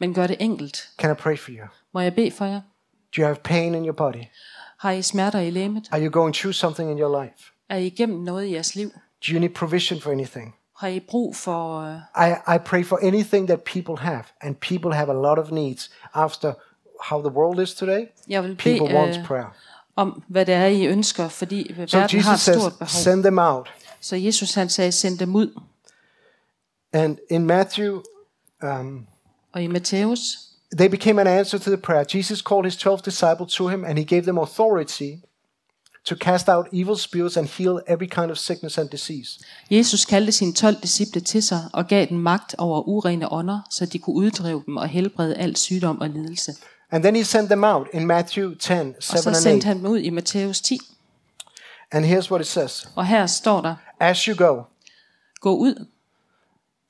Men 0.00 0.14
gør 0.14 0.26
det 0.26 0.36
enkelt. 0.40 0.88
Can 0.98 1.10
I 1.10 1.14
pray 1.14 1.38
for 1.38 1.50
you? 1.50 1.66
Må 1.94 2.00
jeg 2.00 2.14
bede 2.14 2.30
for 2.30 2.44
jer? 2.44 2.60
Do 3.16 3.22
you 3.22 3.24
have 3.26 3.36
pain 3.44 3.74
in 3.74 3.84
your 3.84 3.92
body? 3.94 4.22
Har 4.78 4.90
I 4.90 5.02
smerter 5.02 5.38
i 5.40 5.50
læmet? 5.50 5.88
Are 5.92 6.02
you 6.04 6.10
going 6.10 6.34
through 6.34 6.54
something 6.54 6.90
in 6.90 6.98
your 6.98 7.22
life? 7.22 7.52
Er 7.68 7.76
I 7.76 7.86
igennem 7.86 8.18
noget 8.20 8.44
i 8.46 8.52
jeres 8.52 8.74
liv? 8.74 8.90
Do 9.26 9.32
you 9.32 9.38
need 9.40 9.50
provision 9.50 10.00
for 10.00 10.10
anything? 10.10 10.54
Har 10.78 10.88
I 10.88 11.00
brug 11.00 11.36
for... 11.36 11.80
øh, 11.80 12.28
I, 12.28 12.54
I 12.54 12.58
pray 12.64 12.84
for 12.84 12.98
anything 13.02 13.48
that 13.48 13.60
people 13.62 13.96
have, 13.98 14.22
and 14.40 14.54
people 14.56 14.94
have 14.94 15.10
a 15.10 15.14
lot 15.14 15.38
of 15.38 15.50
needs. 15.50 15.90
After 16.14 16.52
how 17.10 17.20
the 17.20 17.30
world 17.38 17.62
is 17.62 17.74
today, 17.74 18.04
Jeg 18.28 18.42
vil 18.42 18.48
bede 18.64 18.78
people 18.78 18.96
want 18.96 19.16
øh, 19.18 19.24
prayer. 19.24 19.56
om, 19.96 20.22
hvad 20.28 20.46
det 20.46 20.54
er, 20.54 20.66
I 20.66 20.86
ønsker, 20.86 21.28
fordi 21.28 21.74
So 21.74 21.98
verden 21.98 21.98
har 21.98 22.32
Jesus 22.32 22.32
et 22.32 22.40
says, 22.40 22.60
stort 22.60 22.72
behov. 22.72 22.88
send 22.88 23.22
them 23.22 23.38
out. 23.38 23.70
Så 24.00 24.16
Jesus 24.16 24.54
han 24.54 24.68
sagde, 24.68 24.92
send 24.92 25.18
dem 25.18 25.34
ud. 25.36 25.60
And 26.92 27.18
in 27.30 27.46
Matthew, 27.46 28.00
um, 28.62 29.06
Og 29.56 29.62
i 29.62 29.66
Matthæus, 29.66 30.20
they 30.78 30.88
became 30.88 31.20
an 31.20 31.26
answer 31.26 31.58
to 31.58 31.70
the 31.70 31.76
prayer. 31.76 32.04
Jesus 32.14 32.42
called 32.42 32.64
his 32.64 32.76
12 32.76 33.00
disciples 33.04 33.54
to 33.54 33.68
him, 33.68 33.84
and 33.84 33.98
he 33.98 34.04
gave 34.04 34.22
them 34.22 34.38
authority 34.38 35.10
to 36.04 36.14
cast 36.16 36.48
out 36.48 36.66
evil 36.72 36.96
spirits 36.96 37.36
and 37.36 37.46
heal 37.48 37.80
every 37.86 38.06
kind 38.06 38.30
of 38.30 38.38
sickness 38.38 38.78
and 38.78 38.88
disease. 38.90 39.38
Jesus 39.70 40.04
kaldte 40.04 40.32
sine 40.32 40.52
12 40.52 40.76
disciple 40.82 41.20
til 41.20 41.42
sig 41.42 41.60
og 41.72 41.86
gav 41.86 42.06
dem 42.06 42.18
magt 42.18 42.54
over 42.58 42.88
urene 42.88 43.32
ånder, 43.32 43.60
så 43.70 43.86
de 43.86 43.98
kunne 43.98 44.16
uddrive 44.16 44.62
dem 44.66 44.76
og 44.76 44.88
helbrede 44.88 45.36
al 45.36 45.56
sygdom 45.56 46.00
og 46.00 46.08
lidelse. 46.08 46.52
And 46.90 47.02
then 47.02 47.16
he 47.16 47.24
sent 47.24 47.48
them 47.48 47.64
out 47.64 47.86
in 47.92 48.06
Matthew 48.06 48.54
10, 48.54 48.58
7 48.58 48.72
Og 48.72 49.02
så 49.02 49.28
and 49.28 49.36
sendte 49.36 49.56
8. 49.56 49.66
han 49.66 49.76
dem 49.78 49.86
ud 49.86 49.98
i 49.98 50.10
Matthæus 50.10 50.60
10. 50.60 50.78
And 51.92 52.04
here's 52.04 52.30
what 52.30 52.40
it 52.40 52.46
says 52.46 52.88
Og 52.94 53.06
her 53.06 53.26
står 53.26 53.60
der, 53.60 53.74
As 54.00 54.18
you 54.18 54.36
go, 54.36 54.62
gå 55.40 55.56
ud, 55.56 55.86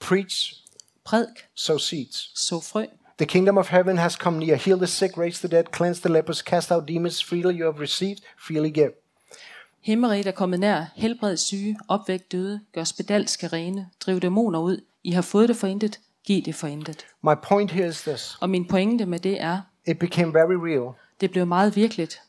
preach, 0.01 0.66
prædik, 1.07 1.45
sow 1.55 1.79
seeds. 1.79 2.31
så 2.35 2.61
frø. 2.61 2.85
The 3.19 3.27
kingdom 3.27 3.59
of 3.59 3.69
heaven 3.71 3.99
has 3.99 4.13
come 4.13 4.39
near. 4.39 4.57
Heal 4.57 4.77
the 4.79 4.87
sick, 4.87 5.19
raise 5.19 5.49
the 5.49 5.57
dead, 5.57 5.65
cleanse 5.73 6.01
the 6.03 6.13
lepers, 6.13 6.39
cast 6.39 6.71
out 6.73 6.89
demons. 6.89 7.25
Freely 7.25 7.61
you 7.61 7.73
have 7.73 7.83
received, 7.83 8.19
freely 8.47 8.71
give. 8.71 8.91
Himmeriget 9.81 10.27
er 10.27 10.31
kommet 10.31 10.61
nær, 10.61 10.85
helbred 10.97 11.37
syge, 11.37 11.79
opvæk 11.89 12.33
døde, 12.33 12.61
gør 12.75 12.85
spedalske 12.85 13.47
rene, 13.49 13.89
driv 14.01 14.21
dæmoner 14.21 14.59
ud. 14.61 14.81
I 15.05 15.11
har 15.11 15.23
fået 15.23 15.49
det 15.49 15.57
for 15.57 15.67
intet, 15.67 16.01
giv 16.25 16.43
det 16.43 16.55
for 16.55 16.67
intet. 16.67 17.07
My 17.23 17.35
point 17.43 17.71
here 17.71 17.89
is 17.89 18.01
this 18.03 18.37
Og 18.41 18.51
min 18.51 18.69
pointe 18.69 19.07
med 19.07 19.19
det 19.19 19.41
er, 19.41 19.61
it 19.87 19.99
became 19.99 20.35
very 20.35 20.55
real. 20.55 20.93
det 21.21 21.31
blev 21.31 21.47
meget 21.47 21.77
virkeligt. 21.77 22.21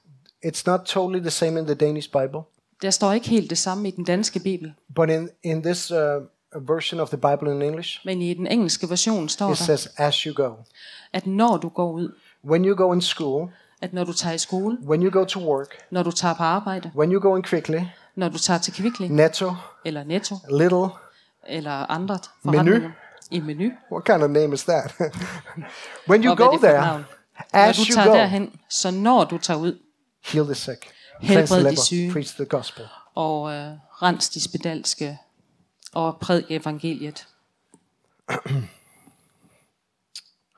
It's 0.45 0.63
not 0.65 0.79
totally 0.79 1.19
the 1.21 1.29
same 1.31 1.59
in 1.59 1.65
the 1.65 1.75
Danish 1.75 2.09
Bible, 2.11 2.39
Der 2.81 2.89
står 2.89 3.13
ikke 3.13 3.29
helt 3.29 3.49
det 3.49 3.57
samme 3.57 3.87
i 3.87 3.91
den 3.91 4.03
danske 4.03 4.39
bibel, 4.39 4.73
but 4.95 5.09
in, 5.09 5.29
in 5.43 5.63
this 5.63 5.91
uh, 5.91 5.97
version 6.61 6.99
of 6.99 7.07
the 7.09 7.17
Bible 7.17 7.51
in 7.55 7.61
English, 7.61 7.99
men 8.05 8.21
i 8.21 8.33
den 8.33 8.47
engelske 8.47 8.89
version 8.89 9.29
står 9.29 9.45
it 9.51 9.59
der, 9.59 9.65
says, 9.65 9.87
as 9.97 10.15
you 10.15 10.33
go. 10.33 10.53
at 11.13 11.27
når 11.27 11.57
du 11.57 11.69
går 11.69 11.91
ud, 11.91 12.15
When 12.45 12.65
you 12.65 12.75
go 12.75 12.93
in 12.93 13.01
school, 13.01 13.49
at 13.81 13.93
når 13.93 14.03
du 14.03 14.13
tager 14.13 14.33
i 14.33 14.37
skole, 14.37 14.77
when 14.87 15.03
you 15.03 15.11
go 15.11 15.23
to 15.25 15.39
work, 15.39 15.67
når 15.91 16.03
du 16.03 16.11
tager 16.11 16.33
på 16.33 16.43
arbejde, 16.43 16.91
when 16.95 17.11
you 17.13 17.19
go 17.21 17.35
in 17.35 17.43
quickly, 17.43 17.79
når 18.15 18.29
du 18.29 18.37
tager 18.37 18.57
til 18.57 18.73
Kvickly, 18.73 19.07
Netto, 19.09 19.53
eller 19.85 20.03
Netto, 20.03 20.35
Little, 20.49 20.87
eller 21.47 21.71
andre 21.71 22.19
forretninger, 22.43 22.91
i 23.31 23.39
menu, 23.39 23.71
what 23.91 24.05
kind 24.05 24.23
of 24.23 24.29
name 24.29 24.53
is 24.53 24.63
that? 24.63 24.93
when 26.09 26.23
you 26.23 26.31
og 26.31 26.35
hvad 26.35 26.45
go 26.45 26.51
det 26.51 26.57
er 26.57 26.59
for 26.59 26.67
et 26.67 26.81
there. 26.81 27.03
Når 27.53 27.59
as 27.69 27.77
du 27.77 27.81
you 27.89 27.93
tager 27.95 28.07
go, 28.07 28.13
derhen, 28.13 28.51
så 28.69 28.91
når 28.91 29.23
du 29.23 29.37
tager 29.37 29.59
ud 29.59 29.79
heal 30.25 30.45
the 30.45 30.55
sick, 30.55 30.87
Helbred 31.21 31.47
cleanse 31.47 31.53
the 31.55 31.63
de 31.63 31.69
leper, 31.69 31.81
syge. 31.81 32.11
preach 32.11 32.35
the 32.35 32.45
gospel. 32.45 32.85
og 33.15 33.53
øh, 33.53 33.71
rens 34.01 34.29
de 34.29 34.43
spedalske 34.43 35.17
og 35.97 36.17
prædik 36.19 36.51
evangeliet. 36.51 37.27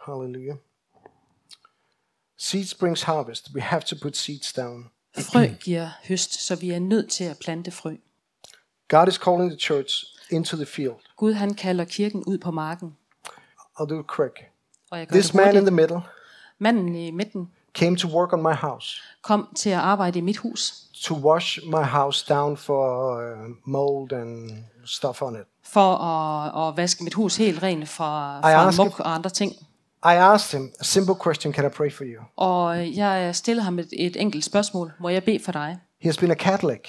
Hallelujah. 0.06 0.56
Seeds 2.38 2.74
brings 2.74 3.02
harvest. 3.02 3.50
We 3.56 3.62
have 3.62 3.82
to 3.82 3.96
put 4.02 4.18
seeds 4.18 4.54
down. 4.54 4.90
Frø 5.18 5.48
giver 5.64 5.90
høst, 6.08 6.34
så 6.34 6.56
vi 6.56 6.72
er 6.72 6.80
nødt 6.80 7.12
til 7.12 7.24
at 7.24 7.38
plante 7.40 7.72
frø. 7.72 7.96
God 8.88 9.08
is 9.08 9.16
calling 9.16 9.52
the 9.52 9.60
church 9.60 10.06
into 10.30 10.56
the 10.56 10.66
field. 10.66 10.96
Gud 11.16 11.34
han 11.34 11.54
kalder 11.54 11.86
kirken 11.86 12.24
ud 12.24 12.38
på 12.38 12.52
marken. 12.52 12.98
I'll 13.80 13.86
do 13.86 14.00
it 14.00 14.08
quick. 14.16 14.52
Og 14.92 15.00
jeg 15.00 15.08
gør 15.08 15.14
This 15.14 15.26
det 15.26 15.36
man 15.36 15.56
in 15.56 15.66
the 15.66 15.76
middle 15.76 16.02
Manden 16.58 16.96
i 16.96 17.12
midten 17.12 17.52
came 17.74 17.96
to 17.98 18.08
work 18.08 18.34
on 18.34 18.42
my 18.42 18.54
house, 18.54 19.02
kom 19.22 19.50
til 19.56 19.70
at 19.70 19.80
arbejde 19.80 20.20
i 20.20 20.22
mit 20.22 20.38
hus 20.38 20.90
to 20.94 21.16
wash 21.16 21.60
my 21.66 21.84
house 21.84 22.26
down 22.34 22.58
for 22.58 23.16
uh, 23.18 23.56
mold 23.64 24.14
and 24.14 24.52
stuff 24.90 25.22
on 25.22 25.36
it. 25.36 25.42
for 25.64 25.96
at, 25.96 26.68
at 26.68 26.78
vaske 26.78 27.04
mit 27.04 27.14
hus 27.14 27.36
helt 27.38 27.64
rent 27.64 27.90
fra, 27.90 28.40
fra 28.42 28.84
muk 28.84 29.00
og 29.00 29.14
andre 29.16 29.30
ting. 29.30 29.52
I 30.06 30.16
asked 30.16 30.60
him 30.60 30.72
a 30.80 30.84
simple 30.84 31.16
question 31.24 31.54
Can 31.54 31.66
I 31.66 31.70
pray 31.70 31.92
for 31.94 32.04
you? 32.04 32.22
Og 32.38 32.96
jeg 32.96 33.36
stillede 33.36 33.64
ham 33.64 33.80
et, 33.80 33.88
et 34.00 34.16
enkelt 34.22 34.46
spørgsmål. 34.46 34.92
Må 35.00 35.10
jeg 35.10 35.24
bede 35.24 35.40
for 35.46 35.52
dig? 35.52 35.78
He 36.02 36.08
has 36.10 36.18
been 36.18 36.32
a 36.32 36.36
Catholic 36.36 36.80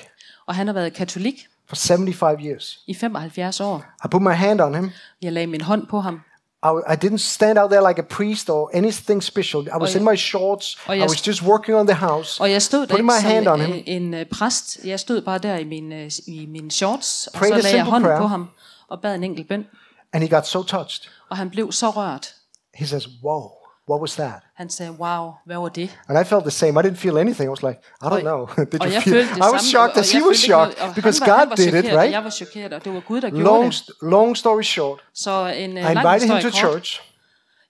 Og 0.46 0.54
han 0.54 0.66
har 0.66 0.74
været 0.74 0.92
katolik 0.94 1.46
for 1.68 1.76
75 1.76 2.42
years. 2.44 2.78
i 2.86 2.94
75 2.94 3.60
år. 3.60 3.84
I 4.04 4.08
put 4.10 4.22
my 4.22 4.32
hand 4.34 4.60
on 4.60 4.74
him 4.74 4.90
Jeg 5.22 5.32
lagde 5.32 5.46
min 5.46 5.60
hånd 5.60 5.86
på 5.86 6.00
ham, 6.00 6.20
I, 6.62 6.68
I 6.92 6.96
didn't 6.96 7.18
stand 7.18 7.58
out 7.58 7.70
there 7.70 7.88
like 7.88 7.98
a 8.00 8.04
priest 8.04 8.50
or 8.50 8.70
anything 8.74 9.22
special. 9.22 9.62
I 9.68 9.76
was 9.80 9.94
jeg- 9.94 10.00
in 10.00 10.04
my 10.04 10.16
shorts. 10.16 10.78
og 10.86 10.96
I 10.96 10.98
jeg- 10.98 11.08
was 11.08 11.26
just 11.26 11.42
working 11.42 11.76
on 11.78 11.86
the 11.86 11.96
house. 11.96 12.40
Og 12.40 12.50
jeg 12.50 12.62
stod 12.62 12.86
der 12.86 13.02
my 13.02 13.12
hand 13.20 13.48
on 13.48 13.60
him. 13.60 13.74
øh, 13.74 13.82
en 13.86 14.14
øh, 14.14 14.26
præst. 14.26 14.78
Jeg 14.84 15.00
stod 15.00 15.20
bare 15.22 15.38
der 15.38 15.56
i 15.56 15.64
min, 15.64 15.92
øh, 15.92 16.10
i 16.26 16.46
min 16.46 16.70
shorts, 16.70 17.26
og 17.26 17.38
så 17.38 17.48
lagde 17.54 17.76
jeg 17.76 17.84
hånden 17.84 18.06
prayer. 18.06 18.20
på 18.20 18.26
ham 18.26 18.48
og 18.88 19.00
bad 19.02 19.14
en 19.14 19.24
enkelt 19.24 19.48
bøn. 19.48 19.66
And 20.12 20.22
he 20.22 20.28
got 20.36 20.46
so 20.46 20.62
touched. 20.62 21.10
Og 21.30 21.36
han 21.36 21.50
blev 21.50 21.72
så 21.72 21.90
rørt. 21.90 22.34
He 22.74 22.86
says, 22.86 23.08
Whoa, 23.24 23.50
what 23.90 24.00
was 24.00 24.14
that? 24.14 24.32
Han 24.54 24.70
sagde, 24.70 24.92
wow, 24.92 25.32
hvad 25.46 25.56
var 25.56 25.68
det? 25.68 25.98
And 26.08 26.18
I 26.20 26.24
felt 26.24 26.42
the 26.44 26.50
same. 26.50 26.80
I 26.80 26.82
didn't 26.86 26.96
feel 26.96 27.16
anything. 27.18 27.46
I 27.46 27.48
was 27.50 27.62
like, 27.62 27.78
I 28.02 28.06
don't 28.06 28.20
know. 28.20 28.46
Did 28.72 28.82
you 28.84 29.00
feel? 29.00 29.16
I 29.16 29.40
was 29.52 29.60
samme, 29.62 29.70
shocked 29.74 29.96
as 29.96 30.12
he 30.12 30.18
was 30.18 30.24
noget- 30.24 30.36
shocked 30.38 30.80
og 30.80 30.94
because 30.94 31.20
var, 31.20 31.26
God 31.46 31.56
did 31.56 31.66
it, 31.66 31.72
chokeret, 31.72 31.92
og 31.92 31.98
right? 32.00 32.12
Jeg 32.12 32.24
var 32.24 32.30
chokeret, 32.30 32.72
og 32.72 32.84
det 32.84 32.94
var 32.94 33.00
Gud, 33.00 33.20
der 33.20 33.30
gjorde 33.30 33.44
Long, 33.44 33.64
det. 33.72 33.82
long 34.02 34.36
story 34.36 34.62
short, 34.62 35.00
Så 35.14 35.46
en 35.46 35.70
uh, 35.70 35.76
I 35.78 35.94
lang 35.94 36.06
invited 36.06 36.28
him 36.34 36.42
to 36.42 36.48
kort. 36.50 36.54
church. 36.54 37.00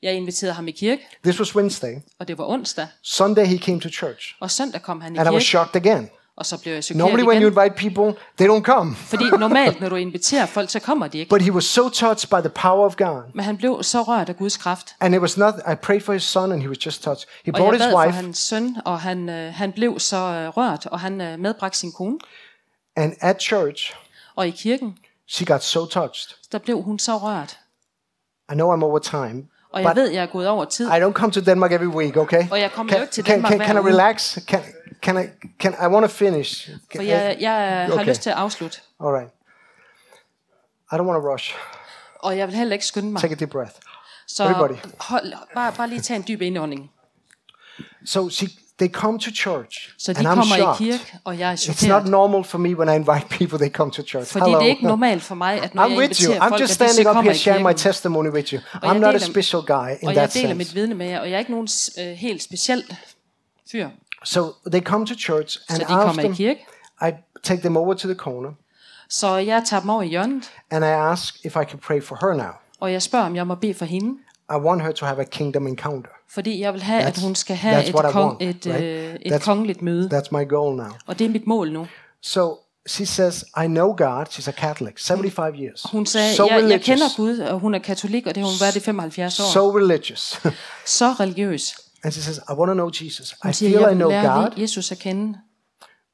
Jeg 0.02 0.14
inviterede 0.14 0.55
ham 0.55 0.68
i 0.68 0.70
kirke, 0.70 1.02
This 1.24 1.38
was 1.38 1.56
Wednesday. 1.56 1.94
og 2.18 2.28
det 2.28 2.38
var 2.38 2.44
onsdag. 2.44 2.86
Sunday 3.02 3.47
he 3.47 3.59
came 3.59 3.80
to 3.80 3.88
church. 3.88 4.34
Og 4.40 4.51
søndag 4.51 4.82
kom 4.82 5.01
han 5.01 5.14
i 5.14 5.18
And 5.18 5.28
I 5.28 5.32
was 5.32 5.42
kirke, 5.42 5.44
shocked 5.44 5.76
again. 5.86 6.10
Og 6.41 6.47
så 6.47 6.59
blev 6.61 6.73
jeg 6.75 6.85
chokeret 6.85 6.99
Normally 6.99 7.27
when 7.29 7.43
you 7.43 7.49
igen. 7.51 7.59
invite 7.59 7.91
people, 7.91 8.21
they 8.39 8.49
don't 8.49 8.62
come. 8.62 8.97
Fordi 8.97 9.25
normalt, 9.39 9.81
når 9.81 9.89
du 9.89 9.95
inviterer 9.97 10.47
folk, 10.47 10.71
så 10.71 10.81
kommer 10.81 11.07
de 11.09 11.19
ikke. 11.19 11.29
But 11.31 11.43
he 11.43 11.53
was 11.53 11.65
so 11.65 11.89
touched 11.89 12.29
by 12.31 12.41
the 12.41 12.49
power 12.49 12.85
of 12.87 12.97
God. 12.97 13.23
Men 13.35 13.45
han 13.45 13.57
blev 13.57 13.83
så 13.83 14.03
rørt 14.03 14.29
af 14.29 14.37
Guds 14.37 14.57
kraft. 14.57 14.95
And 15.01 15.15
it 15.15 15.21
was 15.21 15.37
not, 15.37 15.55
I 15.73 15.75
prayed 15.75 16.01
for 16.01 16.12
his 16.12 16.23
son 16.23 16.53
and 16.53 16.62
he 16.62 16.69
was 16.69 16.87
just 16.87 17.03
touched. 17.03 17.27
He 17.45 17.53
Og 17.53 17.57
brought 17.59 17.79
jeg 17.79 17.87
his 17.87 17.95
bad 17.95 18.03
for 18.03 18.07
wife 18.07 18.17
hans 18.17 18.39
søn, 18.39 18.77
og 18.85 19.01
han, 19.01 19.29
øh, 19.29 19.53
han 19.55 19.73
blev 19.73 19.99
så 19.99 20.17
øh, 20.17 20.49
rørt, 20.49 20.87
og 20.87 21.01
han 21.01 21.21
øh, 21.21 21.39
medbragte 21.39 21.79
sin 21.79 21.93
kone. 21.93 22.19
and 22.97 23.12
at 23.21 23.43
church, 23.43 23.93
Og 24.37 24.49
i 24.49 24.51
kirken, 24.51 24.97
she 25.29 25.47
got 25.47 25.62
so 25.65 25.87
touched. 25.87 26.37
der 26.53 26.59
blev 26.59 26.83
hun 26.83 26.99
så 26.99 27.17
rørt. 27.17 27.59
I 28.53 28.55
know 28.55 28.77
I'm 28.77 28.85
over 28.85 28.99
time, 28.99 29.43
Og 29.73 29.83
jeg 29.83 29.93
ved, 29.97 30.09
jeg 30.11 30.23
er 30.23 30.27
gået 30.27 30.49
over 30.49 30.65
tid. 30.65 30.87
I 30.87 30.91
don't 30.91 31.12
come 31.12 31.33
to 31.33 31.41
Denmark 31.41 31.73
every 31.73 31.87
week, 31.87 32.17
okay? 32.17 32.47
Og 32.51 32.61
jeg 32.61 32.73
kommer 32.73 32.91
Can, 32.93 32.99
jo 32.99 33.03
ikke 33.03 33.12
til 33.12 33.25
can, 33.25 33.35
Danmark 33.35 33.51
can, 33.51 33.59
hver 33.59 33.67
can 33.67 33.77
I 33.77 33.89
relax? 33.89 34.39
Can, 34.47 34.61
can 35.02 35.16
I, 35.24 35.27
can, 35.60 35.74
I 35.82 35.86
want 35.86 36.05
to 36.05 36.12
finish. 36.12 36.68
Can- 36.94 37.02
jeg, 37.06 37.36
jeg 37.40 37.86
har 37.89 37.93
Okay. 37.94 38.05
lyst 38.09 38.22
til 38.22 38.31
at 38.31 38.36
afslutte. 38.36 38.81
All 39.01 39.10
right. 39.12 39.31
I 40.93 40.94
don't 40.97 41.06
want 41.06 41.22
to 41.22 41.32
rush. 41.32 41.55
Og 42.18 42.39
jeg 42.39 42.48
vil 42.48 42.56
heller 42.56 42.72
ikke 42.72 42.86
skynde 42.86 43.12
mig. 43.12 43.20
Take 43.22 43.32
a 43.35 43.39
deep 43.39 43.51
breath. 43.51 43.72
Så 44.27 44.44
everybody. 44.44 44.74
hold, 45.01 45.32
bare, 45.55 45.72
bare 45.72 45.89
lige 45.89 46.01
tage 46.01 46.16
en 46.16 46.24
dyb 46.28 46.43
indånding. 46.43 46.90
So 48.06 48.28
she, 48.31 48.48
they 48.78 48.89
come 48.89 49.18
to 49.18 49.31
church, 49.35 49.90
Så 49.98 50.12
de 50.12 50.18
and 50.18 50.27
I'm 50.28 50.31
kommer 50.35 50.56
i 50.56 50.59
shocked. 50.59 50.78
kirke, 50.78 51.18
og 51.24 51.39
jeg 51.39 51.52
er 51.52 51.56
It's 51.56 51.68
not 51.68 51.77
chokeret. 51.77 52.06
normal 52.10 52.44
for 52.44 52.59
me 52.59 52.77
when 52.78 52.89
I 52.89 52.94
invite 52.94 53.27
people, 53.39 53.59
they 53.59 53.70
come 53.70 53.90
to 53.93 54.02
church. 54.02 54.32
Fordi 54.32 54.51
det 54.51 54.55
er 54.55 54.60
ikke 54.66 54.86
normalt 54.86 55.22
for 55.22 55.35
mig, 55.35 55.62
at 55.62 55.74
når 55.74 55.82
I'm 55.85 55.89
jeg 55.90 55.98
with 55.98 56.22
you. 56.22 56.31
inviterer 56.31 56.47
I'm 56.47 56.48
folk, 56.48 56.60
just 56.60 56.81
at 56.81 56.89
de 56.89 56.93
standing 56.93 57.16
up 57.18 57.22
here 57.24 57.35
i 57.35 57.39
sharing 57.39 57.66
my 57.68 57.72
testimony 57.74 58.28
with 58.28 58.52
you. 58.55 58.60
Og 58.82 58.90
I'm 58.90 58.98
not 58.98 59.14
a 59.14 59.18
special 59.18 59.62
guy 59.62 59.90
in 60.02 60.09
Og 60.09 60.14
that 60.14 60.35
jeg 60.36 60.43
deler 60.43 60.55
mit 60.55 60.66
sense. 60.66 60.74
vidne 60.74 60.94
med 60.94 61.06
jer, 61.06 61.20
og 61.20 61.27
jeg 61.31 61.35
er 61.35 61.39
ikke 61.39 61.51
nogen 61.51 61.68
øh, 61.98 62.06
helt 62.06 62.43
speciel 62.43 62.85
fyr. 63.72 63.89
So 64.24 64.52
they 64.72 64.80
come 64.80 65.06
to 65.06 65.14
church, 65.14 65.48
Så 65.52 65.60
and 65.70 65.78
de 65.80 65.84
kommer 65.86 66.22
i 66.22 66.34
kirke. 66.34 66.60
I 67.02 67.10
take 67.42 67.60
them 67.62 67.76
over 67.76 67.94
to 67.94 68.09
the 68.09 68.16
corner, 68.16 68.51
Så 69.09 69.36
jeg 69.36 69.62
tager 69.66 69.80
dem 69.80 69.90
over 69.90 70.02
i 70.02 70.09
hjørnet, 70.09 70.51
and 70.70 70.84
I 70.84 70.88
ask 70.88 71.34
if 71.44 71.56
I 71.56 71.64
can 71.70 71.78
pray 71.78 72.02
for 72.02 72.18
her 72.20 72.36
now. 72.36 72.52
og 72.80 72.92
jeg 72.92 73.02
spørger, 73.02 73.26
om 73.26 73.36
jeg 73.36 73.47
må 73.47 73.55
bede 73.55 73.74
for 73.74 73.84
hende. 73.84 74.18
I 74.51 74.56
want 74.56 74.82
her 74.82 74.92
to 74.92 75.06
have 75.06 75.20
a 75.20 75.24
kingdom 75.24 75.66
encounter. 75.66 76.10
Fordi 76.30 76.60
jeg 76.60 76.72
vil 76.72 76.82
have, 76.82 77.02
at 77.02 77.18
That's- 77.18 77.22
hun 77.24 77.34
skal 77.34 77.56
have 77.56 77.84
et, 77.88 77.94
kong, 77.94 78.14
want, 78.14 78.42
et, 78.42 78.66
right? 78.66 78.82
øh, 78.82 79.14
et 79.22 79.32
That's- 79.32 79.44
kongeligt 79.44 79.82
møde. 79.82 80.18
That's 80.18 80.28
my 80.38 80.48
goal 80.48 80.76
now. 80.76 80.86
Og 81.06 81.18
det 81.18 81.24
er 81.24 81.28
mit 81.28 81.47
mål 81.47 81.72
nu. 81.72 81.86
So 82.22 82.59
she 82.88 83.06
says, 83.06 83.44
I 83.64 83.66
know 83.66 83.94
God. 83.97 84.24
She's 84.30 84.48
a 84.48 84.52
Catholic, 84.52 84.94
75 85.06 85.56
years. 85.59 85.82
Hun 85.92 86.06
sagde, 86.06 86.34
so 86.36 86.47
jeg, 86.51 86.70
jeg 86.70 86.80
kender 86.80 87.16
Gud, 87.16 87.38
og 87.38 87.59
hun 87.59 87.74
er 87.74 87.78
katolik, 87.78 88.26
og 88.26 88.34
det 88.34 88.42
har 88.42 88.51
hun 88.51 88.60
været 88.60 88.76
i 88.76 88.80
75 88.80 89.40
år. 89.40 89.44
So 89.44 89.76
religious. 89.78 90.40
Så 90.98 91.12
religiøs. 91.12 91.74
And 92.05 92.12
she 92.12 92.20
says, 92.20 92.39
I 92.48 92.52
want 92.52 92.68
to 92.68 92.74
know 92.74 92.90
Jesus. 92.90 93.32
I 93.32 93.36
Hun 93.43 93.52
siger, 93.52 93.70
feel 93.70 93.81
jeg 93.82 93.93
I 93.93 93.94
know 93.94 94.10
God, 94.10 94.59
Jesus 94.59 94.93
at 94.93 94.98
kende. 94.98 95.39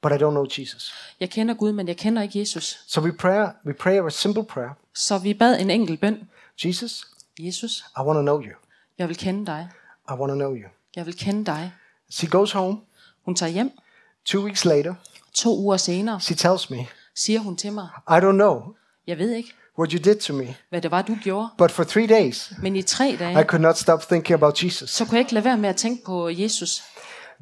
but 0.02 0.12
I 0.12 0.14
don't 0.14 0.30
know 0.30 0.46
Jesus. 0.58 0.94
Jeg 1.20 1.30
kender 1.30 1.54
Gud, 1.54 1.72
men 1.72 1.88
jeg 1.88 1.96
kender 1.96 2.22
ikke 2.22 2.38
Jesus. 2.40 2.78
So 2.86 3.00
we 3.00 3.12
pray, 3.12 3.46
we 3.66 3.72
pray 3.72 4.06
a 4.06 4.10
simple 4.10 4.44
prayer. 4.44 4.70
Så 4.94 5.18
vi 5.18 5.34
bad 5.34 5.60
en 5.60 5.70
enkelt 5.70 6.00
bøn. 6.00 6.28
Jesus, 6.64 7.04
Jesus, 7.40 7.84
I 7.98 8.00
want 8.00 8.16
to 8.16 8.22
know 8.22 8.40
you. 8.40 8.52
jeg 8.98 9.08
vil 9.08 9.16
kende 9.16 9.46
dig. 9.46 9.68
I 10.10 10.12
want 10.12 10.30
to 10.30 10.34
know 10.34 10.54
you. 10.54 10.68
Jeg 10.96 11.06
vil 11.06 11.16
kende 11.18 11.44
dig. 11.46 11.72
She 12.10 12.28
goes 12.28 12.52
home. 12.52 12.78
Hun 13.24 13.34
tager 13.34 13.50
hjem. 13.52 13.70
Two 14.24 14.42
weeks 14.44 14.64
later, 14.64 14.94
To 15.34 15.56
uger 15.58 15.76
senere 15.76 16.20
she 16.20 16.34
tells 16.34 16.70
me, 16.70 16.86
siger 17.14 17.40
hun 17.40 17.56
til 17.56 17.72
mig, 17.72 17.88
I 18.10 18.12
don't 18.12 18.32
know 18.32 18.74
jeg 19.06 19.18
ved 19.18 19.30
ikke, 19.30 19.54
what 19.78 19.92
you 19.92 19.98
did 20.04 20.16
to 20.20 20.32
me, 20.32 20.56
hvad 20.70 20.80
det 20.82 20.90
var, 20.90 21.02
du 21.02 21.16
gjorde. 21.22 21.48
but 21.58 21.70
for 21.70 21.84
three 21.84 22.06
days, 22.06 22.52
Men 22.62 22.76
i 22.76 22.82
tre 22.82 23.08
I 23.10 23.16
dage, 23.16 23.44
could 23.44 23.62
not 23.62 23.78
stop 23.78 24.02
thinking 24.02 24.34
about 24.34 24.64
Jesus. 24.64 24.90
så 24.90 25.04
kunne 25.04 25.14
jeg 25.14 25.20
ikke 25.20 25.34
lade 25.34 25.44
være 25.44 25.56
med 25.56 25.68
at 25.68 25.76
tænke 25.76 26.04
på 26.04 26.28
Jesus. 26.28 26.82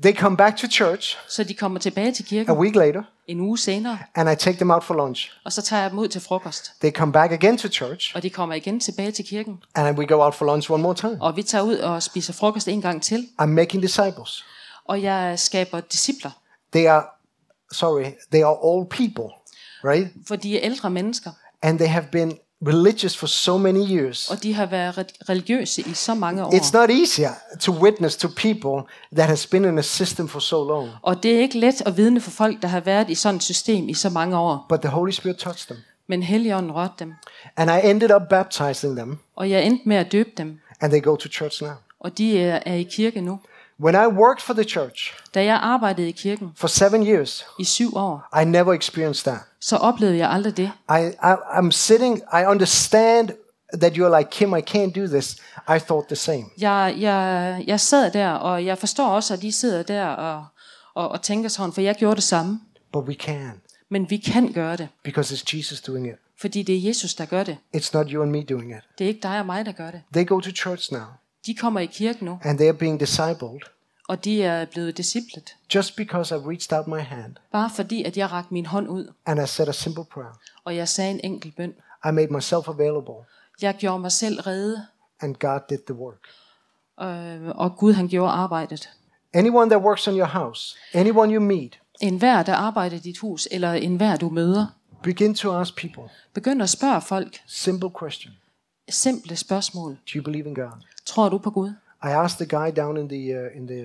They 0.03 0.17
come 0.17 0.37
back 0.37 0.57
to 0.57 0.67
church 0.69 1.17
Så 1.29 1.45
de 1.45 1.55
kommer 1.55 1.81
tilbage 1.81 2.13
til 2.13 2.23
a 2.23 2.27
kirken 2.27 2.55
week 2.59 2.77
later, 2.77 3.03
en 3.27 3.41
uge 3.41 3.59
senere, 3.59 3.99
and 4.15 4.31
I 4.31 4.37
take 4.37 4.57
them 4.57 4.71
out 4.71 4.85
for 4.85 4.95
lunch. 4.95 5.31
og 5.45 5.53
så 5.53 5.63
tager 5.63 5.83
jeg 5.83 5.91
dem 5.91 5.99
ud 5.99 6.09
til 6.09 6.21
frokost. 6.21 6.73
They 6.81 6.93
come 6.93 7.13
back 7.13 7.33
again 7.33 7.59
to 7.59 7.69
church, 7.69 8.13
Og 8.17 8.23
de 8.23 8.31
kommer 8.31 8.55
igen 8.55 8.81
tilbage 8.81 9.11
til 9.11 9.25
kirken. 9.25 9.59
and 9.75 9.99
we 9.99 10.07
go 10.07 10.15
out 10.25 10.35
for 10.35 10.45
lunch 10.47 10.71
one 10.71 10.83
more 10.83 10.95
time. 10.95 11.17
Og 11.21 11.37
vi 11.37 11.43
tager 11.43 11.63
ud 11.65 11.77
og 11.77 12.03
spiser 12.03 12.33
frokost 12.33 12.69
en 12.69 12.83
gang 12.83 13.03
til. 13.03 13.29
I'm 13.43 13.45
making 13.47 13.83
disciples. 13.83 14.45
Og 14.85 15.03
jeg 15.03 15.39
skaber 15.39 15.81
discipler, 15.81 16.31
They 16.73 16.87
are, 16.87 17.05
sorry, 17.73 18.05
they 18.33 18.43
are 18.43 18.57
all 18.67 18.87
people, 18.91 19.25
right? 19.85 20.09
for 20.29 20.37
de 20.37 20.57
er 20.57 20.61
ældre 20.63 20.91
mennesker. 20.91 21.31
And 21.65 21.79
they 21.79 21.89
have 21.89 22.07
been 22.13 22.39
religious 22.67 23.17
for 23.17 23.27
so 23.27 23.59
many 23.59 23.91
years. 23.91 24.31
Og 24.31 24.43
de 24.43 24.55
har 24.55 24.67
været 24.67 24.99
re- 24.99 25.25
religiøse 25.29 25.83
i 25.83 25.95
så 25.95 26.15
mange 26.15 26.45
år. 26.45 26.51
It's 26.55 26.73
not 26.73 26.91
easier 26.91 27.31
to 27.61 27.73
witness 27.73 28.17
to 28.17 28.29
people 28.37 28.83
that 29.17 29.27
has 29.29 29.47
been 29.47 29.65
in 29.65 29.79
a 29.79 29.83
system 29.83 30.29
for 30.29 30.39
so 30.41 30.69
long. 30.69 30.91
Og 31.03 31.23
det 31.23 31.35
er 31.37 31.41
ikke 31.41 31.59
let 31.59 31.83
at 31.87 31.97
vidne 31.97 32.21
for 32.21 32.31
folk, 32.31 32.63
der 32.63 32.69
har 32.69 32.81
været 32.81 33.11
i 33.11 33.15
sådan 33.15 33.37
et 33.37 33.43
system 33.43 33.89
i 33.89 33.95
så 33.95 34.11
mange 34.11 34.37
år. 34.39 34.67
But 34.69 34.81
the 34.81 34.91
Holy 34.91 35.11
Spirit 35.11 35.37
touched 35.37 35.67
them. 35.67 35.79
Men 36.07 36.23
Helligånden 36.23 36.73
rørte 36.73 36.93
dem. 36.99 37.13
And 37.57 37.71
I 37.71 37.91
ended 37.91 38.15
up 38.15 38.23
baptizing 38.31 38.97
them, 38.97 39.19
Og 39.37 39.51
jeg 39.51 39.65
endte 39.67 39.89
med 39.89 39.97
at 39.97 40.13
døbe 40.13 40.31
dem. 40.39 40.61
and 40.81 40.93
they 40.93 41.03
go 41.03 41.17
to 41.17 41.29
church 41.29 41.63
now. 41.63 41.73
Og 42.01 42.19
de 42.19 42.39
er, 42.41 42.59
er 42.67 42.75
i 42.75 42.83
kirke 42.83 43.21
nu. 43.21 43.41
When 43.85 43.95
I 43.95 44.07
worked 44.07 44.41
for 44.43 44.55
the 44.55 44.65
church 44.65 45.13
Da 45.35 45.45
jeg 45.45 45.57
arbejdede 45.57 46.09
i 46.09 46.13
kirken 46.13 46.53
for 46.57 46.69
seven 46.69 47.07
years, 47.07 47.45
i 47.59 47.65
syv 47.65 47.97
år, 47.97 48.41
I 48.43 48.45
never 48.45 48.73
experienced 48.73 49.25
that. 49.33 49.41
så 49.61 49.77
oplevede 49.77 50.19
jeg 50.19 50.31
aldrig 50.31 50.57
det. 50.57 50.73
I, 50.91 51.01
I 51.23 51.35
I'm 51.59 51.71
sitting. 51.71 52.17
I 52.17 52.45
understand 52.47 53.29
that 53.81 53.93
you're 53.93 54.19
like 54.19 54.31
Kim. 54.31 54.55
I 54.57 54.61
can't 54.71 54.93
do 55.01 55.07
this. 55.07 55.37
I 55.69 55.79
thought 55.79 56.07
the 56.09 56.17
same. 56.17 56.45
Jeg, 56.59 56.95
jeg, 56.99 57.65
jeg 57.67 57.81
sad 57.81 58.11
der, 58.11 58.31
og 58.31 58.65
jeg 58.65 58.79
forstår 58.79 59.09
også, 59.09 59.35
at 59.35 59.43
de 59.43 59.53
sidder 59.53 59.83
der 59.83 60.07
og, 60.07 60.47
og, 60.95 61.09
og 61.09 61.23
tænker 61.23 61.49
sådan, 61.49 61.73
for 61.73 61.81
jeg 61.81 61.95
gjorde 61.95 62.17
det 62.17 62.25
samme. 62.25 62.61
But 62.93 63.05
we 63.05 63.15
can 63.15 63.53
Men 63.91 64.11
vi 64.11 64.17
kan 64.17 64.53
gøre 64.53 64.77
det, 64.77 64.89
because 65.09 65.35
it's 65.35 65.57
Jesus 65.57 65.81
doing 65.81 66.07
it. 66.09 66.15
fordi 66.41 66.63
det 66.63 66.77
er 66.77 66.89
Jesus, 66.89 67.15
der 67.15 67.25
gør 67.25 67.43
det. 67.45 67.57
It's 67.77 67.91
not 67.95 68.07
you 68.11 68.23
and 68.23 68.31
me 68.31 68.43
doing 68.43 68.71
it. 68.71 68.83
Det 68.99 69.05
er 69.05 69.09
ikke 69.09 69.21
dig 69.23 69.39
og 69.41 69.47
mig, 69.47 69.67
der 69.67 69.73
gør 69.73 69.91
det. 69.91 70.03
They 70.13 70.27
go 70.27 70.41
to 70.41 70.51
church 70.51 70.93
now, 70.93 71.03
De 71.47 71.55
kommer 71.55 71.81
i 71.81 71.87
kirke 71.87 72.25
nu, 72.25 72.39
and 72.43 72.59
they 72.59 72.67
are 72.69 72.77
being 72.77 73.01
discipled 73.01 73.61
og 74.09 74.25
de 74.25 74.43
er 74.43 74.65
blevet 74.65 74.97
disciplet. 74.97 75.57
just 75.75 75.97
because 75.97 76.35
I 76.35 76.39
reached 76.39 76.79
out 76.79 76.87
my 76.89 77.01
hand 77.01 77.35
Bare 77.53 77.71
fordi, 77.71 78.03
at 78.03 78.17
jeg 78.17 78.33
rakte 78.33 78.55
min 78.55 78.67
hånd 78.67 78.89
ud, 78.89 79.13
and 79.27 79.43
I 79.43 79.47
said 79.47 79.69
a 79.69 79.73
simple 79.73 80.05
prayer. 80.05 80.41
og 80.65 80.77
jeg 80.77 80.89
sagde 80.89 81.11
en 81.11 81.21
enkelt 81.25 81.57
bøn. 81.57 81.75
I 82.09 82.11
made 82.13 82.29
myself 82.31 82.69
available, 82.69 83.15
Jeg 83.63 83.75
gjorde 83.79 83.99
mig 83.99 84.13
selv 84.13 84.41
redde, 84.41 84.87
and 85.21 85.35
God 85.35 85.61
did 85.69 85.79
the 85.87 85.95
work. 85.95 86.21
øh, 87.01 87.49
og 87.49 87.77
Gud 87.77 87.93
han 87.93 88.09
gjorde 88.09 88.33
arbejdet. 88.33 88.91
Anyone 89.33 89.71
that 89.71 89.83
works 89.83 90.07
in 90.07 90.15
your 90.17 90.27
house, 90.27 90.77
anyone 90.95 91.35
you 91.35 91.41
meet, 91.43 91.79
En 92.01 92.19
hver, 92.19 92.43
der 92.43 92.55
arbejder 92.55 92.97
i 92.97 93.01
dit 93.01 93.19
hus, 93.19 93.49
eller 93.51 93.73
en 93.73 93.97
hver, 93.97 94.17
du 94.17 94.29
møder, 94.29 94.67
begin 95.03 95.35
to 95.35 95.53
ask 95.53 95.77
people 95.77 96.03
begynd 96.35 96.63
at 96.63 96.71
spørge 96.71 97.01
folk 97.01 97.41
simple 97.47 97.91
question: 98.01 98.33
simple 98.91 99.37
spørgsmål. 99.37 99.91
Do 99.93 99.99
you 100.19 100.23
believe 100.23 100.49
in 100.49 100.55
God? 100.55 100.71
Tror 101.07 101.29
du 101.29 101.39
på 101.39 101.51
Gud? 101.51 101.69
I 102.05 102.07
asked 102.07 102.47
the 102.47 102.59
guy 102.59 102.71
down 102.77 102.97
in 102.97 103.09
the 103.09 103.41
uh, 103.41 103.57
in 103.57 103.67
the 103.67 103.85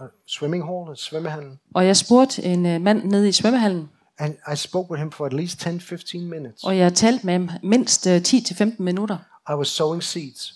uh, 0.00 0.06
swimming 0.26 0.64
hall, 0.64 0.86
the 0.86 0.96
svømmehallen, 0.96 1.58
Og 1.74 1.86
jeg 1.86 1.96
spurgte 1.96 2.42
en 2.44 2.66
øh, 2.66 2.80
mand 2.80 3.04
nede 3.04 3.28
i 3.28 3.32
svømmehallen, 3.32 3.90
and 4.18 4.34
I 4.52 4.56
spoke 4.56 4.90
with 4.90 5.00
him 5.02 5.10
for 5.12 5.26
at 5.26 5.32
least 5.32 5.66
10-15 5.66 6.18
minutes. 6.18 6.64
og 6.64 6.76
jeg 6.78 6.94
talte 6.94 7.26
med 7.26 7.34
ham 7.34 7.48
mindst 7.62 8.06
øh, 8.06 8.16
10-15 8.16 8.64
minutter. 8.78 9.18
I 9.50 9.52
was 9.52 9.68
sowing 9.68 10.02
seeds. 10.02 10.54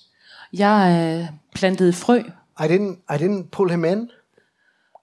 Jeg 0.53 1.19
øh, 1.31 1.37
plantede 1.55 1.93
frø. 1.93 2.19
I 2.61 2.63
didn't 2.63 3.15
I 3.15 3.17
didn't 3.17 3.49
pull 3.53 3.71
him 3.71 3.85
in, 3.85 4.11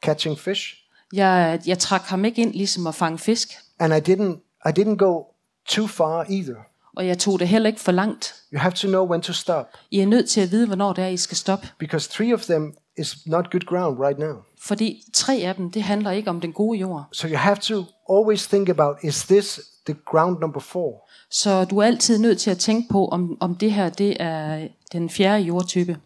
catching 0.06 0.40
fish, 0.40 0.76
Jeg, 1.14 1.62
jeg 1.68 1.80
trak 1.80 2.02
ham 2.02 2.26
ikke 2.26 2.42
ind 2.42 2.54
ligesom 2.54 2.88
at 2.88 2.96
fange 2.96 3.18
fisk, 3.18 3.50
and 3.80 3.94
I 3.94 4.12
didn't 4.12 4.68
I 4.70 4.72
didn't 4.82 4.96
go 4.96 5.24
too 5.70 5.88
far 5.88 6.26
either. 6.30 6.56
Og 6.96 7.08
jeg 7.08 7.18
tog 7.18 7.40
det 7.40 7.48
heller 7.48 7.68
ikke 7.68 7.80
for 7.82 7.92
langt. 7.92 8.36
You 8.54 8.60
have 8.60 8.72
to 8.72 8.88
know 8.88 9.08
when 9.10 9.22
to 9.22 9.34
stop 9.34 9.66
I 9.92 10.00
er 10.00 10.06
nødt 10.06 10.30
til 10.30 10.42
at 10.42 10.52
vide, 10.52 10.68
hvornår 10.68 10.94
det 10.94 11.04
er, 11.04 11.08
I 11.08 11.18
skal 11.18 11.38
stoppe. 11.38 11.70
because 11.80 12.10
three 12.10 12.34
of 12.34 12.42
them 12.46 12.74
is 12.98 13.18
not 13.26 13.52
good 13.52 13.62
ground 13.66 14.00
right 14.00 14.20
now. 14.20 14.36
Fordi 14.62 15.04
tre 15.14 15.34
af 15.36 15.56
dem, 15.56 15.72
det 15.72 15.84
handler 15.84 16.12
ikke 16.12 16.30
om 16.30 16.42
den 16.42 16.54
gode 16.54 16.80
jord. 16.80 17.06
So 17.12 17.28
you 17.28 17.38
have 17.38 17.56
to 17.58 17.84
always 18.10 18.48
think 18.48 18.70
about 18.70 18.98
is 19.04 19.24
this 19.24 19.60
the 19.86 19.96
ground 20.06 20.40
number 20.40 20.60
four? 20.60 21.10
Så 21.30 21.66
du 21.66 21.78
er 21.78 21.86
altid 21.86 22.18
nødt 22.18 22.40
til 22.40 22.52
at 22.52 22.58
tænke 22.58 22.90
på, 22.92 23.08
om, 23.08 23.38
om 23.40 23.56
det 23.56 23.72
her 23.74 23.90
det 23.90 24.18
er 24.20 24.68
den 24.92 25.10
fjerde 25.10 25.44
jordtype. 25.44 25.98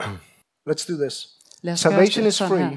Let's 0.70 0.86
do 0.92 0.96
this. 1.02 1.28
Lad 1.62 1.72
os 1.72 1.80
Salvation 1.80 2.26
is 2.26 2.38
free. 2.38 2.58
her. 2.62 2.76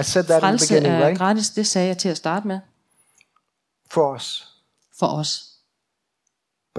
I 0.00 0.02
said 0.02 0.24
that 0.24 0.36
in 0.36 0.40
the 0.42 0.48
Frelse 0.50 0.74
beginning, 0.74 1.02
right? 1.04 1.18
gratis, 1.18 1.50
det 1.50 1.66
sagde 1.66 1.88
jeg 1.88 1.98
til 1.98 2.08
at 2.08 2.16
starte 2.16 2.48
med, 2.48 2.60
For 3.90 4.14
us. 4.14 4.46
for 4.98 5.06
os. 5.06 5.49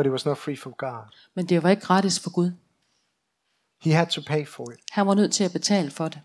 But 0.01 0.05
it 0.07 0.11
was 0.11 0.25
not 0.25 0.37
free 0.37 0.55
for 0.55 0.69
God. 0.77 1.03
Men 1.35 1.45
det 1.45 1.63
var 1.63 1.69
ikke 1.69 1.81
gratis 1.81 2.19
for 2.19 2.29
Gud. 2.29 2.51
He 3.81 3.91
had 3.91 4.07
to 4.07 4.21
pay 4.27 4.47
for 4.47 4.71
it. 4.71 4.79
Han 4.91 5.07
var 5.07 5.13
nødt 5.13 5.33
til 5.33 5.43
at 5.43 5.51
betale 5.51 5.91
for 5.91 6.07
det. 6.07 6.21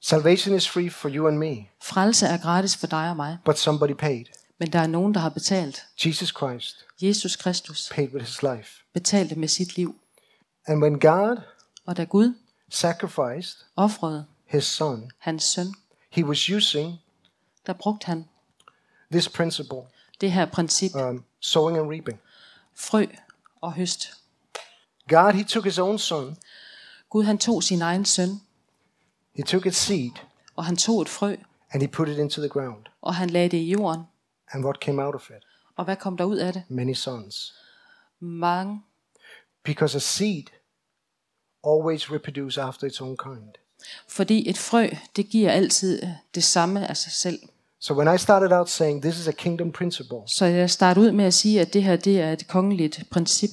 Salvation 0.00 0.56
is 0.56 0.68
free 0.68 0.90
for 0.90 1.08
you 1.08 1.28
and 1.28 1.38
me, 1.38 1.56
Frelse 1.82 2.26
er 2.26 2.38
gratis 2.38 2.76
for 2.76 2.86
dig 2.86 3.10
og 3.10 3.16
mig, 3.16 3.38
but 3.44 3.58
somebody 3.58 3.92
paid. 3.92 4.24
men 4.58 4.72
der 4.72 4.78
er 4.78 4.86
nogen, 4.86 5.14
der 5.14 5.20
har 5.20 5.28
betalt. 5.28 5.82
Jesus 6.06 6.28
Christ 6.28 6.84
Jesus 7.02 7.36
Kristus 7.36 7.90
paid 7.94 8.08
with 8.12 8.24
his 8.24 8.42
life. 8.42 8.82
betalte 8.94 9.34
med 9.34 9.48
sit 9.48 9.76
liv. 9.76 9.94
And 10.66 10.82
when 10.82 11.00
God 11.00 11.36
Og 11.86 11.96
da 11.96 12.04
Gud 12.04 12.34
sacrificed 12.70 13.56
offrede 13.76 14.26
his 14.46 14.64
son, 14.64 15.10
hans 15.18 15.42
søn, 15.42 15.74
he 16.10 16.24
was 16.24 16.38
using 16.50 16.98
der 17.66 17.72
brugte 17.72 18.06
han 18.06 18.24
this 19.12 19.28
principle 19.28 19.80
det 20.20 20.32
her 20.32 20.46
princip, 20.46 20.94
um, 20.94 21.24
sowing 21.40 21.78
and 21.78 21.90
reaping. 21.90 22.20
Frø 22.74 23.06
og 23.60 23.72
høst. 23.72 24.12
God, 25.08 25.32
he 25.32 25.44
took 25.44 25.64
his 25.64 25.78
own 25.78 25.98
son, 25.98 26.36
Gud 27.10 27.24
han 27.24 27.38
tog 27.38 27.62
sin 27.62 27.82
egen 27.82 28.04
søn, 28.04 28.40
he 29.34 29.42
took 29.42 29.66
its 29.66 29.76
seed, 29.76 30.10
og 30.56 30.64
han 30.64 30.76
tog 30.76 31.02
et 31.02 31.08
frø, 31.08 31.36
and 31.70 31.82
he 31.82 31.88
put 31.88 32.08
it 32.08 32.18
into 32.18 32.40
the 32.40 32.48
ground. 32.48 32.84
og 33.00 33.14
han 33.14 33.30
lagde 33.30 33.48
det 33.48 33.56
i 33.56 33.70
jorden. 33.70 34.02
And 34.52 34.64
what 34.64 34.76
came 34.76 35.02
out 35.04 35.14
of 35.14 35.30
it? 35.30 35.44
Og 35.76 35.84
hvad 35.84 35.96
kom 35.96 36.16
der 36.16 36.24
ud 36.24 36.36
af 36.36 36.52
det? 36.52 36.62
Many 36.68 36.94
sons. 36.94 37.54
Mange. 38.20 38.82
Because 39.64 39.96
a 39.96 40.00
seed 40.00 40.44
always 41.66 42.10
reproduces 42.10 42.58
after 42.58 42.86
its 42.86 43.00
own 43.00 43.16
kind. 43.16 43.54
Fordi 44.08 44.50
et 44.50 44.58
frø, 44.58 44.88
det 45.16 45.28
giver 45.28 45.50
altid 45.50 46.02
det 46.34 46.44
samme 46.44 46.88
af 46.88 46.96
sig 46.96 47.12
selv. 47.12 47.38
So 47.84 47.94
when 47.94 48.14
I 48.14 48.18
started 48.18 48.52
out 48.52 48.68
saying 48.70 49.02
this 49.02 49.18
is 49.18 49.28
a 49.28 49.32
kingdom 49.32 49.72
principle, 49.72 50.18
Så 50.26 50.44
jeg 50.46 50.70
starter 50.70 51.00
ud 51.02 51.12
med 51.12 51.24
at 51.24 51.34
sige, 51.34 51.60
at 51.60 51.72
det 51.72 51.82
her 51.82 51.96
det 51.96 52.20
er 52.20 52.32
et 52.32 52.48
kongeligt 52.48 53.02
princip. 53.10 53.50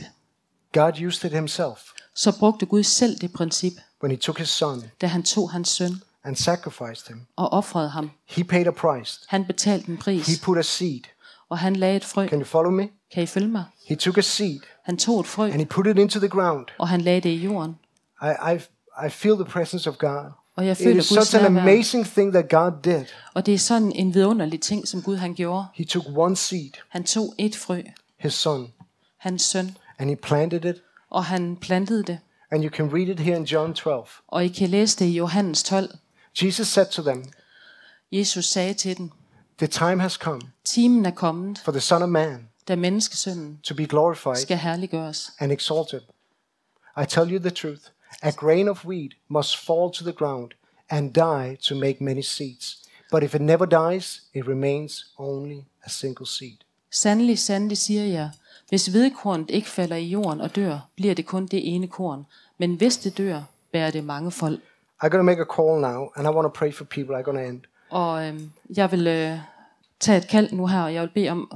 God 0.74 1.02
used 1.08 1.26
it 1.26 1.32
himself 1.36 1.80
Så 2.16 2.40
brugte 2.40 2.66
Gud 2.66 2.84
selv 2.84 3.18
det 3.20 3.34
princip, 3.34 3.74
when 4.04 4.12
he 4.12 4.18
took 4.18 4.38
his 4.40 4.50
son 4.50 4.84
da 5.02 5.08
han 5.08 5.24
tog 5.24 5.52
hans 5.52 5.70
søn 5.70 5.92
and 6.24 6.36
sacrificed 6.36 7.08
him. 7.08 7.22
og 7.36 7.50
offrede 7.54 7.90
ham. 7.90 8.12
He 8.26 8.44
paid 8.44 8.68
a 8.68 8.72
price. 8.72 9.20
Han 9.28 9.46
betalte 9.46 9.90
en 9.90 9.96
He 9.96 10.02
pris, 10.02 10.40
put 10.44 10.58
a 10.58 10.62
seed. 10.62 11.02
og 11.50 11.58
han 11.58 11.76
lagde 11.76 11.96
et 11.96 12.06
frø. 12.06 12.28
Can 12.28 12.40
you 12.40 12.46
follow 12.46 12.72
me? 12.72 12.90
Kan 13.14 13.24
I 13.24 13.26
følge 13.26 13.48
mig? 13.48 13.64
He 13.88 13.96
took 13.96 14.18
a 14.18 14.22
seed 14.22 14.60
Han 14.84 14.98
tog 14.98 15.20
et 15.20 15.26
frø, 15.28 15.46
and 15.46 15.60
he 15.60 15.66
put 15.66 15.88
it 15.88 15.98
into 15.98 16.20
the 16.20 16.30
ground. 16.30 16.66
og 16.80 16.88
han 16.88 17.02
lagde 17.02 17.22
det 17.22 17.30
i 17.30 17.44
jorden. 17.44 17.76
I, 18.22 18.26
I, 18.54 18.56
I 19.08 19.10
feel 19.10 19.36
the 19.36 19.46
presence 19.46 19.90
of 19.90 19.98
God. 19.98 20.26
Og 20.60 20.66
jeg 20.66 20.72
It 20.72 20.78
føler 20.84 21.00
is 21.02 21.10
Guds 21.10 21.28
such 21.28 21.36
an 21.46 21.52
nærvær. 21.54 21.62
amazing 21.62 22.06
thing 22.06 22.32
that 22.34 22.50
God 22.50 22.72
did. 22.84 23.06
Og 23.34 23.46
det 23.46 23.54
er 23.54 23.58
sådan 23.58 23.92
en 23.92 24.14
vidunderlig 24.14 24.62
ting, 24.62 24.88
som 24.88 25.02
Gud 25.02 25.16
han 25.16 25.34
gjorde. 25.36 25.66
He 25.74 25.86
took 25.86 26.06
one 26.18 26.36
seed, 26.36 26.70
Han 26.90 27.04
tog 27.04 27.34
et 27.38 27.56
frø, 27.56 27.82
his 28.18 28.34
son, 28.34 28.74
hans 29.18 29.42
søn, 29.42 29.78
and 30.00 30.10
he 30.10 30.16
planted 30.16 30.66
it. 30.66 30.76
og 31.10 31.26
han 31.26 31.56
plantede 31.56 32.04
det. 32.04 32.20
And 32.52 32.64
you 32.64 32.70
can 32.70 32.94
read 32.94 33.08
it 33.08 33.20
here 33.20 33.38
in 33.38 33.44
John 33.44 33.74
12. 33.74 34.08
Og 34.28 34.46
I 34.46 34.48
kan 34.48 34.70
læse 34.70 35.00
det 35.00 35.06
i 35.06 35.12
Johannes 35.18 35.64
12. 35.64 35.90
Jesus 36.44 36.68
said 36.68 36.86
to 36.86 37.02
them, 37.04 37.26
Jesus 38.12 38.46
sagde 38.46 38.74
til 38.74 38.98
den, 38.98 39.12
The 39.58 39.68
time 39.68 40.02
has 40.02 40.14
come 40.14 40.42
timen 40.64 41.06
er 41.06 41.12
kommet, 41.12 41.60
for 41.66 41.72
the 41.72 41.82
Son 41.82 42.02
of 42.02 42.10
Man 42.10 42.48
da 42.68 42.76
menneskesønnen 42.76 43.60
to 43.64 43.76
be 43.76 43.86
glorified 43.88 44.36
skal 44.36 44.58
herliggøres. 44.58 45.32
and 45.40 45.52
exalted. 45.52 46.02
I 47.02 47.06
tell 47.10 47.32
you 47.34 47.40
the 47.40 47.50
truth 47.50 47.82
a 48.22 48.32
grain 48.32 48.68
of 48.68 48.86
wheat 48.86 49.14
must 49.28 49.66
fall 49.66 49.92
to 49.92 50.04
the 50.04 50.14
ground 50.14 50.52
and 50.90 51.14
die 51.14 51.56
to 51.56 51.76
make 51.76 52.04
many 52.04 52.22
seeds. 52.22 52.90
But 53.12 53.24
if 53.24 53.36
it 53.36 53.42
never 53.42 53.66
dies, 53.66 54.22
it 54.34 54.48
remains 54.48 55.14
only 55.18 55.66
a 55.86 55.90
single 55.90 56.26
seed. 56.26 56.58
Sandelig, 56.92 57.40
sandelig 57.40 57.78
siger 57.78 58.06
jeg, 58.06 58.30
hvis 58.70 58.88
hvedekornet 58.88 59.50
ikke 59.50 59.68
falder 59.68 59.96
i 59.96 60.06
jorden 60.06 60.42
og 60.42 60.56
dør, 60.56 60.80
bliver 60.96 61.14
det 61.14 61.26
kun 61.26 61.46
det 61.46 61.76
ene 61.76 61.88
korn. 61.88 62.26
Men 62.58 62.76
hvis 62.76 62.98
det 62.98 63.18
dør, 63.18 63.42
bærer 63.72 63.92
det 63.92 64.04
mange 64.04 64.32
folk. 64.32 64.60
I'm 65.04 65.10
going 65.10 65.20
to 65.20 65.24
make 65.24 65.42
a 65.42 65.56
call 65.56 65.82
now, 65.82 66.10
and 66.16 66.28
I 66.28 66.30
want 66.30 66.46
to 66.46 66.50
pray 66.60 66.74
for 66.74 66.84
people. 66.84 67.16
I'm 67.16 67.22
going 67.22 67.38
to 67.38 67.44
end. 67.44 67.62
Og 67.90 68.28
øhm, 68.28 68.52
jeg 68.78 68.92
vil 68.92 69.08
øh, 69.08 69.38
tage 70.00 70.18
et 70.18 70.28
kald 70.28 70.52
nu 70.52 70.68
her, 70.68 70.82
og 70.82 70.94
jeg 70.94 71.02
vil 71.02 71.10
bede 71.10 71.30
om, 71.30 71.52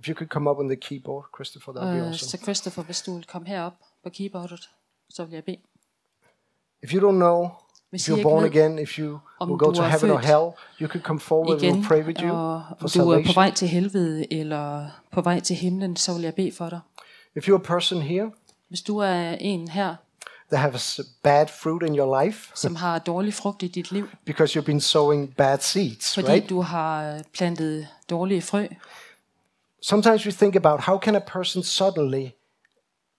If 0.00 0.08
you 0.08 0.14
could 0.14 0.28
come 0.28 0.50
up 0.50 0.58
on 0.58 0.68
the 0.68 0.76
keyboard, 0.76 1.24
Christopher, 1.36 1.72
that 1.72 1.84
would 1.84 1.94
be 1.94 2.00
øh, 2.00 2.08
awesome. 2.08 2.28
så 2.28 2.38
Christopher, 2.42 2.82
hvis 2.82 3.02
du 3.02 3.14
vil 3.14 3.26
komme 3.26 3.48
herop 3.48 3.72
på 4.02 4.10
keyboardet, 4.10 4.70
så 5.14 5.24
vil 5.24 5.34
jeg 5.34 5.44
bede. 5.44 5.56
If 6.82 6.92
you 6.94 7.10
don't 7.10 7.16
know 7.16 7.48
Hvis 7.90 8.08
if 8.08 8.14
you're 8.14 8.22
born 8.22 8.44
again, 8.44 8.78
if 8.78 8.98
you 8.98 9.18
will 9.46 9.58
go 9.58 9.72
to 9.72 9.82
heaven 9.82 10.10
or 10.10 10.18
hell, 10.18 10.50
you 10.80 10.88
could 10.88 11.02
come 11.04 11.20
forward. 11.20 11.62
igen, 11.62 11.74
We'll 11.74 11.88
pray 11.88 12.04
with 12.04 12.22
you 12.22 12.30
og 12.32 12.62
for 12.68 12.72
om 12.72 12.78
du 12.78 12.78
er 12.78 12.78
på 12.78 12.88
salvation. 12.88 13.34
vej 13.34 13.50
til 13.50 13.68
helvede 13.68 14.32
eller 14.32 14.88
på 15.12 15.20
vej 15.20 15.40
til 15.40 15.56
himlen, 15.56 15.96
så 15.96 16.12
vil 16.14 16.22
jeg 16.22 16.34
bede 16.34 16.52
for 16.52 16.68
dig. 16.68 16.80
If 17.36 17.48
you're 17.48 17.54
a 17.54 17.58
person 17.64 18.02
here 18.02 18.30
Hvis 18.68 18.82
du 18.82 18.98
er 18.98 19.30
en 19.40 19.68
her, 19.68 19.94
that 20.52 20.60
has 20.72 21.00
bad 21.22 21.46
fruit 21.48 21.82
in 21.82 21.98
your 21.98 22.22
life 22.24 22.50
som 22.54 22.76
har 22.84 22.98
dårlig 22.98 23.34
frugt 23.34 23.62
i 23.62 23.68
dit 23.68 23.92
liv, 23.92 24.08
because 24.26 24.58
you've 24.58 24.64
been 24.66 24.80
sowing 24.80 25.34
bad 25.34 25.58
seeds, 25.58 26.14
fordi 26.14 26.28
right? 26.28 26.48
du 26.48 26.60
har 26.60 27.22
plantet 27.32 27.88
dårlige 28.10 28.42
frø, 28.42 28.66
Sometimes 29.82 30.26
we 30.26 30.32
think 30.32 30.56
about 30.56 30.80
how 30.80 30.98
can 30.98 31.16
a 31.16 31.20
person 31.26 31.62
suddenly 31.62 32.28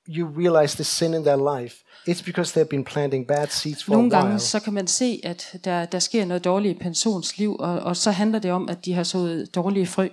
you 0.10 0.28
realize 0.38 0.76
the 0.76 0.84
sin 0.84 1.14
in 1.14 1.24
their 1.24 1.60
life. 1.62 1.76
It's 2.08 2.22
because 2.26 2.60
they've 2.60 2.70
been 2.70 2.84
planting 2.84 3.28
bad 3.28 3.48
seeds 3.48 3.84
for 3.84 3.94
Nogle 3.94 4.08
a 4.16 4.18
gange 4.18 4.28
while. 4.30 4.40
så 4.40 4.60
kan 4.60 4.74
man 4.74 4.88
se, 4.88 5.22
at 5.24 5.58
der, 5.64 5.86
der 5.86 6.00
sker 6.00 6.26
noget 6.26 6.44
dårligt 6.46 6.76
i 6.76 6.84
persons 6.84 7.38
liv, 7.38 7.56
og, 7.60 7.80
og 7.80 7.98
så 7.98 8.12
handler 8.12 8.40
det 8.40 8.52
om, 8.52 8.70
at 8.70 8.86
de 8.86 8.94
har 8.94 9.04
sået 9.04 9.56
dårlige 9.56 9.88
frø. 9.88 10.08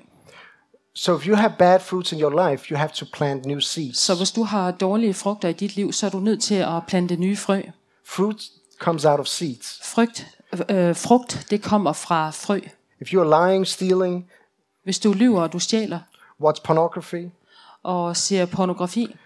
So 0.95 1.17
if 1.17 1.27
you 1.29 1.37
have 1.37 1.53
bad 1.59 1.81
fruits 1.81 2.13
in 2.13 2.21
your 2.21 2.51
life, 2.51 2.71
you 2.71 2.79
have 2.79 2.91
to 2.95 3.05
plant 3.13 3.47
new 3.47 3.59
seeds. 3.61 3.99
Så 3.99 4.15
hvis 4.15 4.31
du 4.31 4.43
har 4.43 4.71
dårlige 4.71 5.15
frugter 5.15 5.49
i 5.49 5.53
dit 5.53 5.77
liv, 5.77 5.93
så 5.93 6.07
er 6.07 6.11
du 6.11 6.19
nødt 6.19 6.43
til 6.43 6.55
at 6.55 6.83
plante 6.89 7.17
nye 7.17 7.37
frø. 7.37 7.63
Fruit 8.07 8.43
comes 8.79 9.05
out 9.05 9.21
of 9.21 9.27
seeds. 9.27 9.81
Frygt, 9.85 10.27
øh, 10.69 10.97
frugt, 10.97 11.47
det 11.51 11.63
kommer 11.63 11.93
fra 11.93 12.31
frø. 12.31 12.61
If 13.01 13.09
you're 13.09 13.47
lying, 13.49 13.67
stealing, 13.67 14.27
Hvis 14.85 14.99
du 14.99 15.13
lyver, 15.13 15.43
og 15.43 15.53
du 15.53 15.59
stjæler, 15.59 16.01
watch 16.41 16.63
pornography, 16.63 17.29
og 17.83 18.17
ser 18.17 18.47
pornografi, 18.47 19.17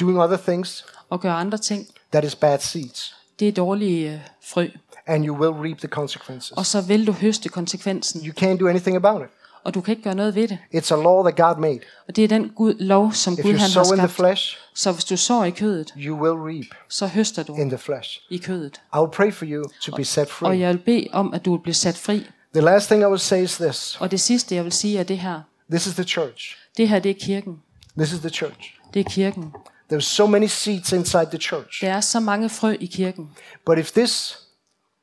doing 0.00 0.20
other 0.20 0.36
things, 0.36 0.84
og 1.10 1.20
gør 1.20 1.32
andre 1.32 1.58
ting, 1.58 1.86
that 2.12 2.24
is 2.24 2.34
bad 2.34 2.58
seeds. 2.58 3.14
det 3.40 3.48
er 3.48 3.52
dårlige 3.52 4.12
øh, 4.12 4.18
frø. 4.44 4.68
And 5.06 5.26
you 5.26 5.36
will 5.40 5.68
reap 5.70 5.78
the 5.78 5.88
consequences. 5.88 6.50
Og 6.50 6.66
så 6.66 6.80
vil 6.80 7.06
du 7.06 7.12
høste 7.12 7.48
konsekvensen, 7.48 8.20
You 8.26 8.32
can't 8.40 8.58
do 8.60 8.68
anything 8.68 8.96
about 8.96 9.22
it. 9.22 9.28
og 9.64 9.74
du 9.74 9.80
kan 9.80 9.92
ikke 9.92 10.02
gøre 10.02 10.14
noget 10.14 10.34
ved 10.34 10.48
det. 10.48 10.58
It's 10.74 10.94
a 10.94 11.02
law 11.02 11.22
that 11.28 11.36
God 11.36 11.60
made. 11.60 11.80
Og 12.08 12.16
det 12.16 12.24
er 12.24 12.28
den 12.28 12.48
Gud, 12.56 12.74
lov, 12.74 13.12
som 13.12 13.32
If 13.34 13.42
Gud 13.42 13.50
han 13.52 13.60
har 13.60 13.68
sow 13.68 13.82
in 13.82 13.88
the 13.98 14.08
skabt. 14.08 14.12
flesh, 14.12 14.56
Så 14.74 14.92
hvis 14.92 15.04
du 15.04 15.16
sår 15.16 15.44
i 15.44 15.50
kødet, 15.50 15.94
you 15.96 16.16
will 16.22 16.56
reap 16.56 16.66
så 16.88 17.06
høster 17.06 17.42
du 17.42 17.54
in 17.56 17.68
the 17.68 17.78
flesh. 17.78 18.20
i 18.30 18.36
kødet. 18.38 18.80
I 18.94 18.98
will 18.98 19.10
pray 19.12 19.32
for 19.32 19.44
you 19.48 19.64
to 19.82 19.96
be 19.96 20.04
set 20.04 20.22
Og 20.22 20.28
free. 20.28 20.58
jeg 20.58 20.68
vil 20.68 20.78
bede 20.78 21.06
om, 21.12 21.34
at 21.34 21.44
du 21.44 21.56
vil 21.56 21.62
blive 21.62 21.74
sat 21.74 21.96
fri. 21.98 22.26
The 22.54 22.62
last 22.64 22.86
thing 22.88 23.02
I 23.02 23.06
will 23.06 23.18
say 23.20 23.42
is 23.42 23.56
this 23.56 23.96
Og 24.00 24.10
det 24.10 24.20
sidste, 24.20 24.54
jeg 24.54 24.64
vil 24.64 24.72
sige, 24.72 24.98
er 24.98 25.02
det 25.02 25.18
her. 25.18 25.40
this 25.70 25.86
is 25.86 25.94
the 25.94 26.04
church. 26.04 26.56
Det 26.76 26.88
her, 26.88 26.98
det 26.98 27.10
er 27.10 27.14
kirken. 27.20 27.62
This 27.98 28.12
is 28.12 28.18
the 28.18 28.30
church. 28.30 28.74
Det 28.94 29.00
er 29.06 29.10
kirken. 29.10 29.52
There's 29.92 30.06
so 30.06 30.26
many 30.26 30.46
seeds 30.46 30.92
inside 30.92 31.26
the 31.26 31.38
church. 31.38 31.80
Der 31.80 31.92
er 31.92 32.00
så 32.00 32.20
mange 32.20 32.48
frø 32.48 32.76
i 32.80 32.86
kirken. 32.86 33.30
But 33.66 33.78
if 33.78 33.92
this 33.92 34.38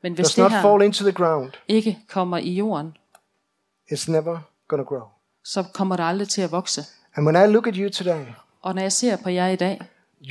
Men 0.03 0.14
hvis 0.14 0.26
does 0.26 0.36
det 0.36 0.41
not 0.41 0.52
her 0.52 0.62
fall 0.62 0.82
into 0.84 1.03
the 1.03 1.12
ground, 1.12 1.52
ikke 1.68 1.99
kommer 2.10 2.38
i 2.38 2.52
jorden, 2.52 2.98
it's 3.91 4.12
never 4.12 4.40
going 4.68 4.86
to 4.88 4.95
grow. 4.95 5.08
så 5.45 5.64
kommer 5.74 5.95
det 5.95 6.03
aldrig 6.03 6.30
til 6.30 6.41
at 6.41 6.52
vokse. 6.52 6.86
And 7.16 7.28
when 7.28 7.49
I 7.49 7.53
look 7.53 7.68
at 7.68 7.76
you 7.76 7.90
today, 7.90 8.26
Og 8.62 8.76
når 8.76 8.82
jeg 8.82 8.91
ser 8.91 9.16
på 9.16 9.30
jer 9.30 9.48
i 9.48 9.56
dag, 9.56 9.82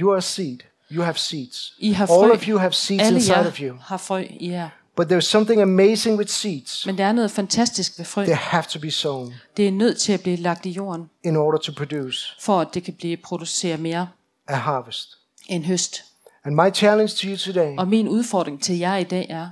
you 0.01 0.11
are 0.11 0.17
a 0.19 0.21
seed. 0.21 0.59
You 0.93 1.03
have 1.03 1.15
seeds. 1.17 1.75
I 1.79 1.93
har 1.93 2.05
All 2.07 2.29
frø. 2.29 2.33
of 2.33 2.49
you 2.49 2.59
have 2.59 2.73
seeds 2.73 3.03
alle 3.03 3.17
inside 3.17 3.47
of 3.47 3.61
you. 3.61 3.77
har 3.81 3.97
frø 3.97 4.25
i 4.31 4.51
jer. 4.51 4.69
But 4.97 5.13
there's 5.13 5.21
something 5.21 5.63
amazing 5.63 6.19
with 6.19 6.31
seeds. 6.31 6.87
Men 6.87 6.99
der 6.99 7.05
er 7.05 7.13
noget 7.13 7.31
fantastisk 7.31 7.99
ved 7.99 8.05
frø. 8.05 8.25
They 8.25 8.35
have 8.37 8.65
to 8.69 8.79
be 8.81 8.91
sown 8.91 9.35
Det 9.57 9.69
er 9.69 9.73
nødt 9.73 9.99
til 9.99 10.13
at 10.13 10.21
blive 10.23 10.37
lagt 10.37 10.67
i 10.67 10.71
jorden, 10.71 11.11
in 11.25 11.37
order 11.37 11.59
to 11.59 11.73
produce 11.77 12.27
for 12.41 12.61
at 12.61 12.69
det 12.75 12.83
kan 12.85 12.95
blive 12.95 13.17
producere 13.17 13.77
mere 13.77 14.09
a 14.53 14.57
harvest. 14.57 15.19
end 15.49 15.65
høst. 15.65 16.05
And 16.45 16.55
my 16.55 16.71
challenge 16.75 17.13
to 17.17 17.27
you 17.29 17.37
today 17.37 17.75
Og 17.79 17.89
min 17.89 18.09
udfordring 18.09 18.63
til 18.63 18.79
jer 18.79 18.97
i 18.97 19.05
dag 19.05 19.27
er, 19.31 19.49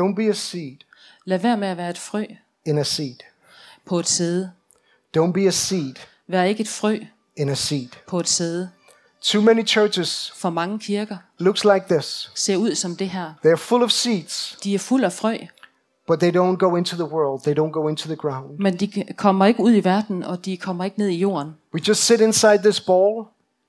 don't 0.00 0.14
be 0.14 0.28
a 0.28 0.32
seed 0.32 0.76
lad 1.24 1.38
være 1.38 1.56
med 1.56 1.68
at 1.68 1.76
være 1.76 1.90
et 1.90 1.98
frø 1.98 2.24
in 2.66 2.78
a 2.78 2.82
seed. 2.82 3.16
på 3.86 3.98
et 3.98 4.08
sæde. 4.08 4.52
Don't 5.18 5.32
be 5.32 5.46
a 5.46 5.50
seed 5.50 5.94
Vær 6.28 6.42
ikke 6.42 6.60
et 6.60 6.68
frø 6.68 6.98
in 7.36 7.48
a 7.48 7.54
seed. 7.54 7.88
på 8.06 8.20
et 8.20 8.28
sæde. 8.28 8.70
Too 9.22 9.42
many 9.42 9.66
churches 9.66 10.32
For 10.36 10.50
mange 10.50 10.78
kirker 10.78 11.16
looks 11.38 11.64
like 11.64 11.84
this. 11.90 12.30
ser 12.34 12.56
ud 12.56 12.74
som 12.74 12.96
det 12.96 13.08
her. 13.10 13.32
They're 13.46 13.56
full 13.56 13.82
of 13.82 13.90
seeds, 13.90 14.58
De 14.64 14.74
er 14.74 14.78
fuld 14.78 15.04
af 15.04 15.12
frø, 15.12 15.36
but 16.08 16.18
they 16.18 16.30
don't 16.36 16.56
go 16.56 16.76
into 16.76 16.96
the 16.96 17.14
world. 17.14 17.42
They 17.42 17.54
don't 17.58 17.70
go 17.70 17.88
into 17.88 18.06
the 18.08 18.16
ground. 18.16 18.58
men 18.58 18.76
de 18.76 19.04
kommer 19.16 19.46
ikke 19.46 19.60
ud 19.62 19.72
i 19.74 19.84
verden, 19.84 20.22
og 20.22 20.44
de 20.44 20.56
kommer 20.56 20.84
ikke 20.84 20.98
ned 20.98 21.08
i 21.08 21.16
jorden. 21.18 21.52
We 21.74 21.80
just 21.88 22.04
sit 22.04 22.20
inside 22.20 22.58
this 22.58 22.80
bowl, 22.80 23.26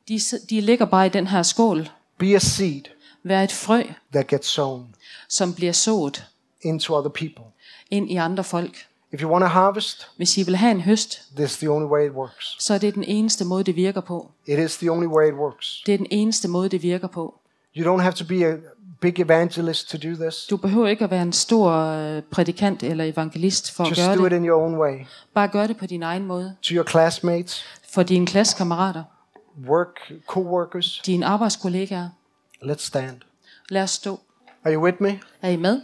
De, 0.08 0.20
de 0.50 0.62
ligger 0.62 0.86
bare 0.86 1.06
i 1.06 1.10
den 1.10 1.28
her 1.28 1.44
skål. 1.44 1.90
be 2.18 2.36
a 2.36 2.40
seed 2.40 2.82
Vær 3.24 3.44
et 3.44 3.52
frø, 3.52 3.84
that 4.14 4.28
gets 4.28 4.48
sown 4.48 4.88
som 5.30 5.54
bliver 5.54 5.72
sået 5.74 6.26
into 6.62 6.96
other 6.96 7.10
people. 7.10 7.44
ind 7.92 8.12
i 8.12 8.16
andre 8.16 8.44
folk. 8.44 8.86
If 9.14 9.22
you 9.22 9.30
want 9.32 9.42
to 9.44 9.48
harvest, 9.48 10.08
Hvis 10.18 10.38
I 10.38 10.44
vil 10.44 10.56
have 10.56 10.72
en 10.72 10.82
høst, 10.82 11.22
this 11.36 11.52
is 11.52 11.58
the 11.58 11.70
only 11.70 11.86
way 11.86 12.06
it 12.06 12.12
works. 12.12 12.56
så 12.60 12.74
er 12.74 12.78
det 12.78 12.96
den 12.96 13.04
eneste 13.04 13.46
måde, 13.46 13.64
det 13.64 13.76
virker 13.76 14.02
på. 14.02 14.32
It 14.48 14.60
is 14.60 14.78
the 14.78 14.92
only 14.92 15.06
way 15.08 15.28
it 15.28 15.34
works. 15.34 15.84
Det 15.86 15.94
er 15.94 15.98
den 15.98 16.08
eneste 16.12 16.48
måde, 16.48 16.70
det 16.70 16.84
virker 16.84 17.08
på. 17.08 17.34
You 17.78 17.96
don't 17.98 18.02
have 18.02 18.14
to 18.14 18.26
be 18.26 18.46
a 18.46 18.56
big 19.02 19.20
evangelist 19.20 19.90
to 19.90 19.98
do 19.98 20.16
this. 20.16 20.46
Du 20.50 20.58
behøver 20.58 20.88
ikke 20.88 21.04
at 21.04 21.12
være 21.12 21.22
en 21.22 21.34
stor 21.34 21.72
øh, 21.72 22.22
prædikant 22.32 22.84
eller 22.84 23.04
evangelist 23.04 23.72
for 23.72 23.84
at 23.84 23.90
Just 23.90 24.02
gøre 24.02 24.16
do 24.18 24.26
it 24.26 24.32
det. 24.32 24.38
in 24.38 24.46
your 24.46 24.62
own 24.62 24.76
way. 24.78 25.06
Bare 25.34 25.48
gør 25.48 25.68
det 25.68 25.78
på 25.78 25.86
din 25.86 26.04
egen 26.04 26.26
måde. 26.26 26.56
To 26.62 26.74
your 26.76 26.84
classmates, 26.90 27.64
For 27.94 28.04
dine 28.04 28.26
klassekammerater, 28.28 29.04
work 29.70 30.12
co-workers, 30.28 31.02
dine 31.06 31.26
arbejdskollegaer. 31.26 32.10
let's 32.64 32.86
stand. 32.86 33.18
Lad 33.70 33.84
os 33.84 33.90
stå. 33.92 34.20
Are 34.66 34.74
you 34.74 34.84
with 34.84 34.98
me? 35.02 35.20
Er 35.42 35.50
I 35.50 35.56
med? 35.56 35.82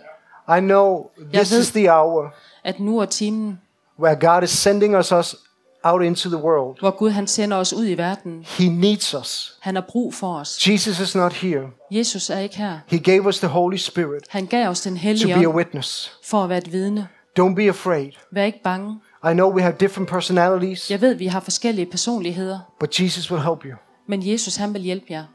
I 0.57 0.59
know 0.59 1.09
this 1.33 1.51
ved- 1.51 1.59
is 1.59 1.71
the 1.71 1.91
hour 1.91 2.33
At 2.63 2.79
nu 2.79 2.99
er 2.99 3.05
timen, 3.05 3.59
where 3.99 4.15
God 4.15 4.43
is 4.43 4.49
sending 4.49 4.97
us, 4.97 5.11
us 5.11 5.35
out 5.83 6.01
into 6.03 6.29
the 6.29 6.37
world. 6.37 6.79
hvor 6.79 6.91
Gud 6.91 7.09
han 7.09 7.27
sender 7.27 7.57
os 7.57 7.73
ud 7.73 7.85
i 7.87 7.97
verden. 7.97 8.45
He 8.47 8.69
needs 8.69 9.13
us. 9.13 9.57
Han 9.59 9.75
har 9.75 9.81
brug 9.87 10.13
for 10.13 10.35
os. 10.39 10.67
Jesus 10.67 10.99
is 10.99 11.15
not 11.15 11.33
here. 11.33 11.67
Jesus 11.91 12.29
er 12.29 12.39
ikke 12.39 12.57
her. 12.57 12.79
He 12.87 12.99
gave 12.99 13.27
us 13.27 13.39
the 13.39 13.47
Holy 13.47 13.77
Spirit 13.77 14.23
Han 14.29 14.45
gav 14.45 14.69
os 14.69 14.81
den 14.81 14.93
to 14.95 14.99
hellige 14.99 15.33
be 15.35 15.43
a 15.43 15.47
ånd 15.47 15.55
witness. 15.55 16.17
for 16.23 16.43
at 16.43 16.49
være 16.49 16.57
et 16.57 16.71
vidne. 16.71 17.07
Don't 17.39 17.55
be 17.55 17.69
afraid. 17.69 18.11
Vær 18.31 18.43
ikke 18.43 18.61
bange. 18.63 18.99
I 19.23 19.33
know 19.33 19.49
we 19.55 19.61
have 19.61 19.75
different 19.79 20.09
personalities, 20.09 20.91
Jeg 20.91 21.01
ved, 21.01 21.13
vi 21.13 21.27
har 21.27 21.39
forskellige 21.39 21.85
personligheder, 21.85 22.59
but 22.79 22.99
Jesus 22.99 23.31
will 23.31 23.43
help 23.43 23.65
you. 23.65 23.75
men 24.07 24.27
Jesus 24.27 24.55
han 24.55 24.73
vil 24.73 24.81
hjælpe 24.81 25.05
jer. 25.09 25.25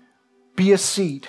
Be 0.56 0.72
a 0.72 0.76
seed 0.76 1.20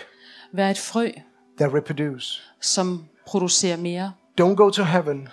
Vær 0.51 0.69
et 0.69 0.77
frø, 0.77 1.09
that 1.57 1.73
reproduce. 1.73 2.41
som 2.61 3.05
producerer 3.27 3.77
mere. 3.77 4.13
Don't 4.41 4.55
go 4.55 4.69
to 4.69 4.83
heaven 4.83 5.27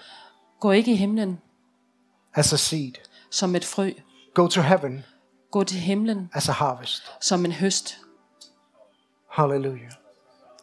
Gå 0.60 0.70
ikke 0.70 0.92
i 0.92 0.96
himlen 0.96 1.40
as 2.34 2.52
a 2.52 2.56
seed. 2.56 2.92
som 3.30 3.56
et 3.56 3.64
frø. 3.64 3.90
Go 4.34 4.46
to 4.46 4.60
heaven 4.60 5.04
Gå 5.50 5.64
til 5.64 5.78
himlen 5.78 6.30
as 6.34 6.48
a 6.48 6.52
harvest. 6.52 7.02
som 7.20 7.44
en 7.44 7.52
høst. 7.52 7.98
Hallelujah. 9.30 9.90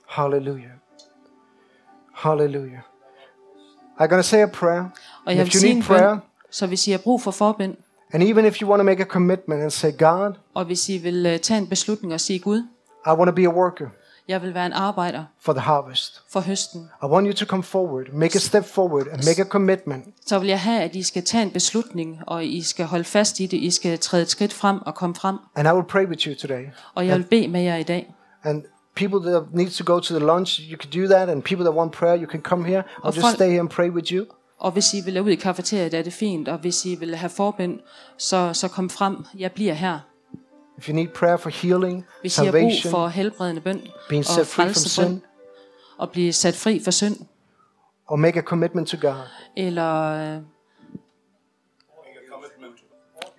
Hallelujah. 0.07 0.71
Hallelujah. 2.13 2.81
I'm 3.99 4.07
going 4.07 4.19
to 4.19 4.27
say 4.27 4.41
a 4.43 4.47
prayer. 4.47 4.89
Og 5.25 5.35
jeg 5.35 5.47
if 5.47 5.55
you 5.55 5.73
need 5.73 5.83
prayer, 5.83 6.17
så 6.51 6.67
hvis 6.67 6.87
I 6.87 6.91
har 6.91 6.97
brug 6.97 7.21
for 7.21 7.31
forbind, 7.31 7.75
and 8.13 8.23
even 8.23 8.45
if 8.45 8.61
you 8.61 8.69
want 8.69 8.79
to 8.79 8.83
make 8.83 9.01
a 9.01 9.05
commitment 9.05 9.61
and 9.61 9.71
say, 9.71 9.91
God, 9.97 10.33
og 10.53 10.65
hvis 10.65 10.89
I 10.89 10.97
vil 10.97 11.25
øh, 11.25 11.39
tage 11.39 11.57
en 11.57 11.67
beslutning 11.67 12.13
og 12.13 12.21
sige, 12.21 12.39
Gud, 12.39 12.63
I 13.05 13.09
want 13.09 13.27
to 13.27 13.35
be 13.35 13.43
a 13.43 13.53
worker 13.53 13.85
jeg 14.29 14.41
vil 14.41 14.53
være 14.53 14.65
en 14.65 14.73
arbejder 14.73 15.23
for 15.39 15.53
the 15.53 15.61
harvest. 15.61 16.21
for 16.31 16.39
høsten, 16.39 16.89
I 17.03 17.05
want 17.05 17.27
you 17.27 17.33
to 17.33 17.45
come 17.45 17.63
forward, 17.63 18.05
make 18.13 18.35
a 18.35 18.39
step 18.39 18.65
forward, 18.65 19.07
and 19.11 19.23
make 19.27 19.41
a 19.41 19.45
commitment. 19.45 20.05
så 20.25 20.39
vil 20.39 20.47
jeg 20.47 20.59
have, 20.59 20.81
at 20.81 20.95
I 20.95 21.03
skal 21.03 21.23
tage 21.23 21.43
en 21.43 21.51
beslutning, 21.51 22.19
og 22.27 22.45
I 22.45 22.61
skal 22.61 22.85
holde 22.85 23.03
fast 23.03 23.39
i 23.39 23.45
det. 23.45 23.57
I 23.57 23.71
skal 23.71 23.99
træde 23.99 24.21
et 24.21 24.29
skridt 24.29 24.53
frem 24.53 24.81
og 24.81 24.95
komme 24.95 25.15
frem. 25.15 25.37
And 25.55 25.67
I 25.67 25.71
will 25.71 25.85
pray 25.85 26.07
with 26.07 26.27
you 26.27 26.35
today. 26.35 26.65
Og 26.95 27.07
jeg 27.07 27.17
vil 27.17 27.23
bede 27.23 27.47
med 27.47 27.61
jer 27.61 27.75
i 27.75 27.83
dag. 27.83 28.13
And 28.43 28.63
people 28.95 29.31
that 29.31 29.43
need 29.53 29.69
to 29.69 29.93
go 29.93 29.99
to 29.99 30.15
the 30.15 30.25
lunch, 30.25 30.61
you 30.71 30.77
can 30.77 31.01
do 31.01 31.07
that. 31.13 31.29
And 31.29 31.43
people 31.43 31.65
that 31.65 31.75
want 31.75 31.91
prayer, 31.91 32.15
you 32.21 32.29
can 32.31 32.41
come 32.41 32.67
here. 32.67 32.79
I'll 32.79 33.07
Og 33.07 33.15
just 33.15 33.35
stay 33.35 33.49
here 33.49 33.59
and 33.59 33.69
pray 33.69 33.89
with 33.89 34.13
you. 34.13 34.25
Og 34.59 34.71
hvis 34.71 34.93
I 34.93 35.01
vil 35.05 35.21
ud 35.21 35.29
i 35.29 35.35
kafeteriet, 35.35 35.93
er 35.93 36.01
det 36.01 36.13
fint. 36.13 36.47
Og 36.47 36.57
hvis 36.57 36.85
I 36.85 36.95
vil 36.95 37.15
have 37.15 37.29
forbind, 37.29 37.79
så, 38.17 38.53
så 38.53 38.67
kom 38.67 38.89
frem. 38.89 39.25
Jeg 39.37 39.51
bliver 39.51 39.73
her. 39.73 39.99
If 40.77 40.89
you 40.89 40.95
need 40.95 41.07
prayer 41.07 41.37
for 41.37 41.49
healing, 41.49 42.05
Hvis 42.21 42.37
I 42.37 42.45
har 42.45 42.51
brug 42.51 42.59
salvation, 42.59 42.91
for 42.91 43.07
helbredende 43.07 43.61
bøn 43.61 43.81
being 44.09 44.19
og 44.19 44.25
set 44.25 44.47
free 44.47 44.65
from 44.65 44.73
sin, 44.73 45.21
og 45.97 46.09
blive 46.11 46.33
sat 46.33 46.55
fri 46.55 46.81
for 46.83 46.91
synd, 46.91 47.15
or 48.07 48.15
make 48.15 48.39
a 48.39 48.41
commitment 48.41 48.87
to 48.87 48.97
God, 49.01 49.23
eller, 49.57 49.93
øh, 49.95 50.41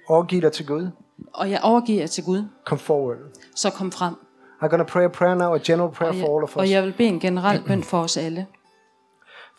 or 0.08 0.22
give 0.26 0.46
it 0.46 0.52
to 0.52 0.64
God, 0.74 0.88
og 1.34 1.50
jeg 1.50 1.60
overgiver 1.62 2.06
til 2.06 2.24
Gud, 2.24 2.44
come 2.64 2.78
forward. 2.78 3.16
så 3.54 3.70
kom 3.70 3.92
frem. 3.92 4.14
I'm 4.62 4.68
going 4.68 4.86
to 4.86 4.92
pray 4.92 5.04
a 5.04 5.08
prayer 5.08 5.34
now, 5.34 5.54
a 5.54 5.58
general 5.58 5.90
prayer 5.92 6.12
Og 6.12 6.18
for 6.18 6.26
all 6.26 6.40
jeg, 6.40 6.42
of 6.42 6.56
og 6.56 6.62
us. 6.62 6.70
jeg 6.70 6.82
vil 6.82 6.92
bede 6.92 7.08
en 7.08 7.20
generel 7.20 7.62
bøn 7.66 7.82
for 7.84 8.00
os 8.02 8.16
alle. 8.16 8.46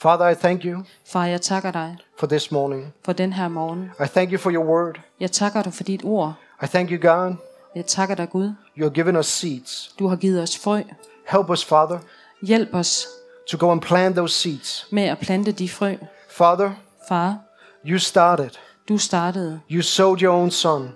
Father, 0.02 0.28
I 0.32 0.34
thank 0.36 0.64
you 0.65 0.84
Far, 1.06 1.26
jeg 1.26 1.41
takker 1.41 1.72
dig 1.72 1.98
for 2.19 2.28
this 2.28 2.52
morning. 2.52 2.94
for 3.06 3.14
den 3.14 3.34
her 3.34 3.48
morgen. 3.48 3.91
I 3.99 4.07
thank 4.07 4.32
you 4.32 4.38
for 4.38 4.52
your 4.52 4.65
word. 4.65 4.95
Jeg 5.19 5.32
takker 5.32 5.61
dig 5.61 5.73
for 5.73 5.84
dit 5.84 6.02
ord. 6.03 6.34
I 6.64 6.65
thank 6.65 6.90
you, 6.91 7.10
God. 7.11 7.36
Jeg 7.76 7.86
takker 7.86 8.15
dig, 8.15 8.30
Gud. 8.30 8.45
You 8.78 8.84
have 8.84 8.91
given 8.94 9.15
us 9.15 9.26
seeds. 9.26 9.95
Du 9.99 10.07
har 10.07 10.15
givet 10.15 10.41
os 10.41 10.57
frø. 10.57 10.82
Help 11.28 11.49
us, 11.49 11.65
Father, 11.65 11.99
Hjælp 12.41 12.69
os 12.73 13.07
to 13.52 13.57
go 13.57 13.72
and 13.72 13.82
plant 13.82 14.15
those 14.15 14.34
seeds. 14.36 14.88
med 14.91 15.03
at 15.03 15.18
plante 15.19 15.52
de 15.52 15.69
frø. 15.69 15.95
Father, 16.30 16.72
Far, 17.07 17.38
you 17.86 17.98
started. 17.99 18.49
du 18.90 18.98
startede. 18.98 19.60
You 19.72 19.82
sowed 19.82 20.22
your 20.22 20.34
own 20.34 20.52
son. 20.52 20.94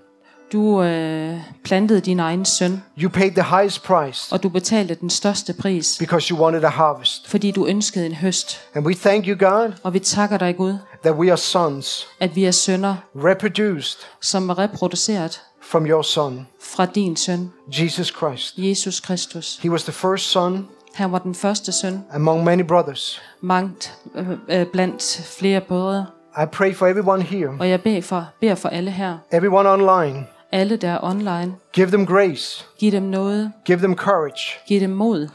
Du 0.51 0.84
øh, 0.84 1.38
plantede 1.63 1.99
din 2.01 2.19
egen 2.19 2.45
søn, 2.45 2.84
You 3.01 3.09
paid 3.09 3.31
the 3.31 3.43
highest 3.57 3.84
price 3.84 4.34
og 4.34 4.43
du 4.43 4.49
betalte 4.49 4.95
den 4.95 5.09
største 5.09 5.53
pris, 5.53 5.97
because 5.99 6.30
you 6.34 6.39
wanted 6.43 6.63
a 6.63 6.67
harvest. 6.67 7.27
fordi 7.30 7.51
du 7.51 7.65
ønskede 7.67 8.05
en 8.05 8.13
høst. 8.15 8.59
And 8.76 8.85
we 8.85 8.93
thank 8.93 9.26
you, 9.27 9.49
God, 9.49 9.72
Og 9.84 9.93
vi 9.93 9.99
takker 9.99 10.38
dig, 10.38 10.57
Gud, 10.57 10.73
that 11.03 11.15
we 11.15 11.27
are 11.30 11.38
sons, 11.38 12.07
at 12.19 12.35
vi 12.35 12.43
er 12.45 12.51
sønner, 12.51 12.95
reproduced 13.15 13.99
som 14.22 14.49
er 14.49 14.57
reproduceret 14.59 15.41
from 15.61 15.85
your 15.85 16.01
son, 16.01 16.47
fra 16.61 16.85
din 16.85 17.15
søn, 17.15 17.51
Jesus 17.67 18.07
Christ. 18.17 18.53
Jesus 18.57 18.99
Kristus. 18.99 19.59
He 19.61 19.72
was 19.72 19.84
the 19.84 19.93
first 19.93 20.26
son 20.31 20.67
Han 20.93 21.11
var 21.11 21.19
den 21.19 21.35
første 21.35 21.72
søn, 21.72 22.03
among 22.13 22.43
many 22.43 22.63
brothers. 22.63 23.22
mangt 23.41 23.93
øh, 24.15 24.27
øh, 24.49 24.65
blandt 24.65 25.26
flere 25.39 25.61
brødre. 25.61 26.05
I 26.43 26.45
pray 26.51 26.76
for 26.76 26.88
everyone 26.88 27.23
here, 27.23 27.49
Og 27.59 27.69
jeg 27.69 27.81
beder 27.81 28.01
for, 28.01 28.27
beder 28.41 28.55
for 28.55 28.69
alle 28.69 28.91
her, 28.91 29.17
everyone 29.31 29.69
online. 29.69 30.26
Alle 30.56 30.76
der 30.77 30.90
er 30.90 30.99
online. 31.03 31.56
Give 31.73 31.88
them 31.88 32.06
grace, 32.06 32.65
Giv 32.80 32.91
dem 32.91 33.03
noget, 33.03 33.52
give 33.65 33.77
them 33.77 33.95
courage 33.95 34.41
giv 34.68 34.80
dem 34.80 34.90
mod 34.90 35.27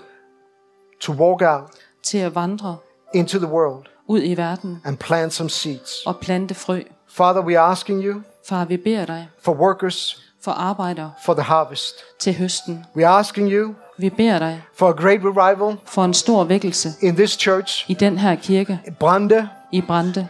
to 1.01 1.13
walk 1.13 1.43
out 1.43 1.71
til 2.03 2.19
at 2.19 2.35
vandre 2.35 2.77
into 3.15 3.39
the 3.39 3.47
world 3.49 3.87
ud 4.07 4.23
i 4.23 4.37
verden 4.37 4.83
and 4.85 4.97
plant 4.97 5.33
some 5.33 5.51
seeds. 5.51 6.07
og 6.07 6.17
plante 6.17 6.55
frø. 6.55 6.81
Father, 7.09 7.41
we 7.43 7.59
are 7.59 7.71
asking 7.71 8.05
you 8.05 8.21
Far, 8.49 8.65
vi 8.65 8.77
beder 8.77 9.07
dig 9.07 9.29
for 9.43 9.53
workers 9.55 10.23
for 10.45 10.51
arbejdere 10.53 11.13
for 11.25 11.35
the 11.35 11.43
harvest. 11.43 11.95
til 12.19 12.35
høsten. 12.35 12.85
We 12.97 13.07
are 13.07 13.19
asking 13.19 13.53
you 13.53 13.75
Vi 13.99 14.11
beder 14.11 14.39
dig 14.39 14.63
for 14.75 14.89
a 14.89 14.93
great 14.93 15.21
revival 15.25 15.77
for 15.85 16.05
en 16.05 16.15
stor 16.15 16.45
vækkelse 16.45 16.89
in 17.03 17.17
this 17.17 17.31
church, 17.31 17.91
i 17.91 17.95
den 17.95 18.19
her 18.19 18.35
kirke 18.35 18.81
Brande, 18.99 19.49
i 19.73 19.81
Brande 19.81 20.29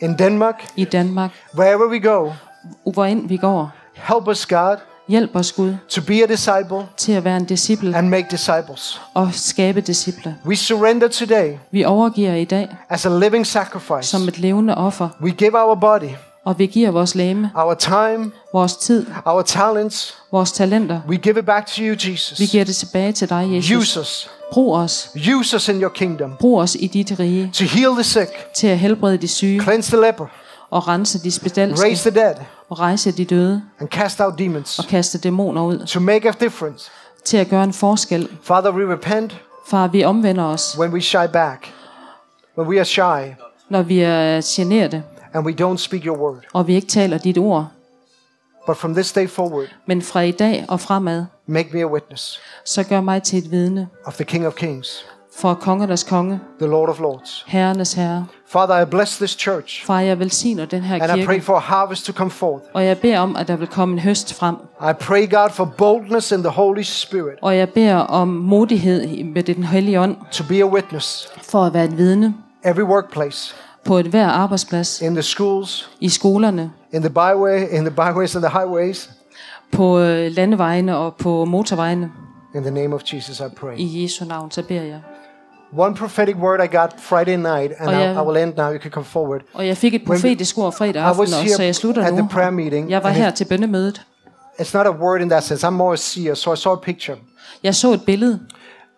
in 0.00 0.18
Denmark, 0.18 0.64
i 0.76 0.84
Danmark, 0.84 1.30
wherever 1.58 1.86
we 1.90 2.00
go. 2.00 2.32
hvor 2.92 3.04
ind 3.04 3.28
vi 3.28 3.36
går. 3.36 3.70
Help 4.02 4.28
us, 4.28 4.46
God, 4.46 4.76
Hjælp 5.08 5.30
os, 5.36 5.52
Gud, 5.52 5.74
to 5.88 6.00
be 6.02 6.22
a 6.22 6.26
disciple 6.26 6.86
til 6.96 7.12
at 7.12 7.24
være 7.24 7.36
en 7.36 7.44
disciple 7.44 7.96
and 7.96 8.08
make 8.08 8.26
disciples. 8.30 9.00
og 9.14 9.28
skabe 9.32 9.80
disciple. 9.80 10.36
We 10.46 10.56
surrender 10.56 11.08
today 11.08 11.52
Vi 11.70 11.84
overgiver 11.84 12.34
i 12.34 12.44
dag 12.44 12.68
as 12.88 13.06
a 13.06 13.18
living 13.18 13.46
sacrifice. 13.46 14.02
som 14.10 14.28
et 14.28 14.38
levende 14.38 14.74
offer, 14.74 15.08
We 15.22 15.30
give 15.30 15.58
our 15.58 15.74
body, 15.74 16.08
og 16.44 16.58
vi 16.58 16.66
giver 16.66 16.90
vores 16.90 17.14
læme, 17.14 17.50
our 17.54 17.74
time, 17.74 18.30
vores 18.52 18.76
tid, 18.76 19.06
our 19.26 19.42
talents. 19.42 20.14
vores 20.32 20.52
talenter. 20.52 21.00
We 21.08 21.16
give 21.16 21.38
it 21.38 21.46
back 21.46 21.66
to 21.66 21.82
you, 21.82 21.96
Vi 22.04 22.10
Jesus. 22.12 22.50
giver 22.50 22.64
det 22.64 22.76
tilbage 22.76 23.12
til 23.12 23.28
dig, 23.28 23.48
Jesus. 23.52 23.70
Use 23.70 24.00
us. 24.00 24.30
Brug 24.52 24.74
os. 24.76 25.10
Use 25.38 25.56
us 25.56 25.68
in 25.68 25.80
your 25.80 25.90
kingdom 25.90 26.36
Brug 26.40 26.58
os 26.60 26.76
i 26.80 26.86
dit 26.86 27.18
rige 27.20 27.50
to 27.54 27.64
heal 27.64 27.92
the 27.94 28.04
sick, 28.04 28.30
til 28.54 28.66
at 28.66 28.78
helbrede 28.78 29.16
de 29.16 29.28
syge 29.28 29.60
cleanse 29.62 29.96
the 29.96 30.06
leper, 30.06 30.26
og 30.70 30.88
rense 30.88 31.18
de 31.18 31.30
spedalske 31.30 31.84
raise 31.86 32.10
the 32.10 32.20
dead, 32.20 32.34
og 32.72 32.78
rejse 32.78 33.12
de 33.12 33.24
døde 33.24 33.62
and 33.80 33.88
cast 33.88 34.20
out 34.20 34.38
demons 34.38 34.78
og 34.78 34.84
kaste 34.84 35.18
dæmoner 35.18 35.62
ud 35.62 35.86
to 35.86 36.00
make 36.00 36.28
a 36.28 36.32
difference. 36.40 36.90
til 37.24 37.36
at 37.36 37.48
gøre 37.48 37.64
en 37.64 37.72
forskel. 37.72 38.28
Father, 38.42 38.70
we 38.70 38.92
repent 38.92 39.40
Far, 39.66 39.86
vi 39.88 40.04
omvender 40.04 40.44
os, 40.44 40.76
when 40.78 40.92
we 40.92 41.00
shy 41.00 41.26
back, 41.32 41.72
when 42.58 42.68
we 42.68 42.76
are 42.78 42.84
shy 42.84 43.34
når 43.68 43.82
vi 43.82 44.00
er 44.00 44.40
generede, 44.44 45.02
and 45.34 45.46
we 45.46 45.52
don't 45.60 45.76
speak 45.76 46.02
your 46.04 46.18
word. 46.18 46.38
og 46.52 46.66
vi 46.66 46.74
ikke 46.74 46.88
taler 46.88 47.18
dit 47.18 47.38
ord. 47.38 47.66
But 48.66 48.76
from 48.76 48.94
this 48.94 49.12
day 49.12 49.28
forward, 49.28 49.66
Men 49.86 50.02
fra 50.02 50.20
i 50.20 50.30
dag 50.30 50.64
og 50.68 50.80
fremad, 50.80 51.24
make 51.46 51.68
me 51.72 51.80
a 51.80 51.86
witness 51.86 52.40
så 52.64 52.82
gør 52.82 53.00
mig 53.00 53.22
til 53.22 53.38
et 53.38 53.50
vidne 53.50 53.88
of 54.04 54.14
the 54.14 54.24
King 54.24 54.46
of 54.46 54.54
Kings 54.54 55.06
for 55.36 55.54
kongernes 55.54 56.02
konge, 56.04 56.40
the 56.60 56.68
Lord 56.70 56.88
of 56.88 57.00
Lords. 57.00 57.44
herrenes 57.48 57.92
herre. 57.92 58.26
Father, 58.52 58.82
I 58.82 58.84
bless 58.84 59.16
this 59.16 59.30
church 59.30 59.86
Far, 59.86 60.00
jeg 60.00 60.18
velsigner 60.18 60.64
den 60.64 60.82
her 60.82 61.02
and 61.02 61.20
I 61.20 61.24
pray 61.24 61.34
kirke, 61.34 61.44
for 61.44 61.56
a 61.56 61.60
harvest 61.60 62.04
to 62.06 62.12
come 62.12 62.30
forth. 62.30 62.64
og 62.74 62.84
jeg 62.84 62.98
beder 62.98 63.18
om, 63.18 63.36
at 63.36 63.48
der 63.48 63.56
vil 63.56 63.66
komme 63.68 63.92
en 63.94 63.98
høst 63.98 64.34
frem. 64.34 64.56
I 64.80 64.92
pray, 65.00 65.30
God, 65.30 65.50
for 65.50 65.64
boldness 65.64 66.32
in 66.32 66.38
the 66.38 66.48
Holy 66.50 66.82
Spirit 66.82 67.38
Og 67.42 67.56
jeg 67.56 67.68
beder 67.70 67.96
om 67.96 68.28
modighed 68.28 69.24
med 69.24 69.42
den 69.42 69.64
hellige 69.64 70.00
ånd, 70.00 70.16
to 70.32 70.44
be 70.48 70.60
a 70.62 70.66
witness 70.66 71.28
for 71.42 71.64
at 71.64 71.74
være 71.74 71.84
et 71.84 71.96
vidne 71.98 72.34
every 72.64 72.82
workplace, 72.82 73.54
på 73.84 73.98
et 73.98 74.06
hver 74.06 74.28
arbejdsplads, 74.28 75.00
in 75.00 75.14
the 75.14 75.22
schools, 75.22 75.90
i 76.00 76.08
skolerne, 76.08 76.70
in 76.92 77.00
the 77.02 77.10
byway, 77.10 77.66
in 77.72 77.84
the 77.84 77.90
byways 77.90 78.36
and 78.36 78.44
the 78.44 78.58
highways. 78.60 79.10
på 79.72 79.98
øh, 80.00 80.32
landevejene 80.32 80.96
og 80.96 81.14
på 81.14 81.44
motorvejene. 81.44 82.10
In 82.54 82.62
the 82.62 82.70
name 82.70 82.94
of 82.94 83.00
Jesus, 83.12 83.40
I 83.40 83.54
pray. 83.56 83.76
I 83.76 84.02
Jesu 84.02 84.24
navn, 84.24 84.50
så 84.50 84.62
beder 84.62 84.82
jeg. 84.82 85.00
One 85.78 85.94
prophetic 85.94 86.36
word 86.36 86.60
I 86.64 86.66
got 86.76 86.94
Friday 87.00 87.36
night, 87.36 87.70
and 87.78 87.88
Oh, 87.88 87.92
I. 87.92 88.22
I 88.22 88.26
will 88.26 88.36
end 88.42 88.56
now. 88.56 88.70
You 88.72 88.78
can 88.78 88.90
come 88.90 89.04
forward. 89.04 89.40
Og 89.54 89.66
jeg 89.66 89.76
fik 89.76 89.94
et 89.94 90.04
profetisk 90.06 90.58
ord 90.58 90.72
fredag 90.72 91.02
aften 91.02 91.22
også, 91.22 91.54
så 91.56 91.62
jeg 91.62 91.74
slutter 91.74 92.02
at 92.04 92.12
the 92.12 92.22
nu. 92.22 92.28
prayer 92.28 92.50
meeting. 92.50 92.90
Jeg 92.90 93.02
var 93.02 93.08
and 93.08 93.18
her 93.18 93.28
it- 93.28 93.34
til 93.34 93.44
bønnemødet. 93.44 94.02
It's 94.60 94.74
not 94.74 94.86
a 94.86 94.90
word 94.90 95.20
in 95.20 95.28
that 95.28 95.42
sense. 95.44 95.66
I'm 95.66 95.70
more 95.70 95.92
a 95.92 95.96
seer, 95.96 96.34
so 96.34 96.52
I 96.52 96.56
saw 96.56 96.72
a 96.72 96.76
picture. 96.82 97.16
Jeg 97.62 97.74
så 97.74 97.92
et 97.92 98.02
billede, 98.06 98.40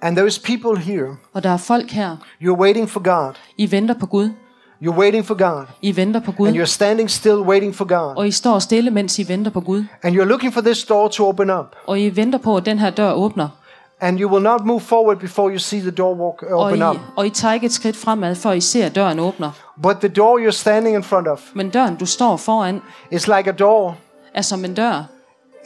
And 0.02 0.18
there's 0.18 0.42
people 0.44 0.80
here. 0.82 1.06
og 1.34 1.42
der 1.42 1.50
er 1.50 1.56
folk 1.56 1.90
her. 1.90 2.16
You're 2.42 2.58
waiting 2.60 2.90
for 2.90 3.00
God. 3.02 3.34
I 3.58 3.70
venter 3.70 3.94
på 3.94 4.06
Gud. 4.06 4.30
You're 4.82 4.98
waiting 4.98 5.24
for 5.26 5.34
God. 5.34 5.64
I 5.82 5.96
venter 5.96 6.20
på 6.20 6.30
And 6.30 6.36
Gud. 6.38 6.52
you're 6.62 6.64
standing 6.64 7.10
still 7.10 7.34
waiting 7.38 7.74
for 7.74 7.84
God. 7.84 8.16
Og 8.16 8.26
I 8.28 8.30
står 8.30 8.58
stille, 8.58 8.90
mens 8.90 9.18
I 9.18 9.28
venter 9.28 9.50
på 9.50 9.60
Gud. 9.60 9.84
And 10.02 10.16
you're 10.16 10.24
looking 10.24 10.52
for 10.54 10.60
this 10.60 10.84
door 10.84 11.08
to 11.08 11.26
open 11.28 11.50
up. 11.50 11.66
Og 11.86 12.00
I 12.00 12.16
venter 12.16 12.38
på, 12.38 12.56
at 12.56 12.66
den 12.66 12.78
her 12.78 12.90
dør 12.90 13.12
åbner. 13.12 13.48
And 14.04 14.18
you 14.20 14.28
will 14.28 14.42
not 14.42 14.64
move 14.66 14.80
forward 14.82 15.18
before 15.18 15.50
you 15.50 15.58
see 15.58 15.80
the 15.80 15.90
door 15.90 16.14
walk, 16.14 16.42
uh, 16.42 16.52
Og 16.52 16.60
open 16.64 16.78
I, 16.78 16.82
up. 16.82 16.96
og 17.16 17.26
I 17.26 17.30
tager 17.30 17.54
ikke 17.54 17.66
et 17.66 17.72
skridt 17.72 17.96
fremad, 17.96 18.34
før 18.34 18.52
I 18.52 18.60
ser, 18.60 18.88
døren 18.88 19.18
åbner. 19.18 19.50
But 19.82 19.96
the 20.00 20.08
door 20.08 20.38
you're 20.38 20.50
standing 20.50 20.96
in 20.96 21.02
front 21.02 21.26
of 21.28 21.40
Men 21.54 21.70
døren, 21.70 21.96
du 21.96 22.06
står 22.06 22.36
foran, 22.36 22.80
is 23.10 23.26
like 23.28 23.48
a 23.50 23.52
door 23.52 23.96
er 24.34 24.42
som 24.42 24.64
en 24.64 24.74
dør 24.74 25.04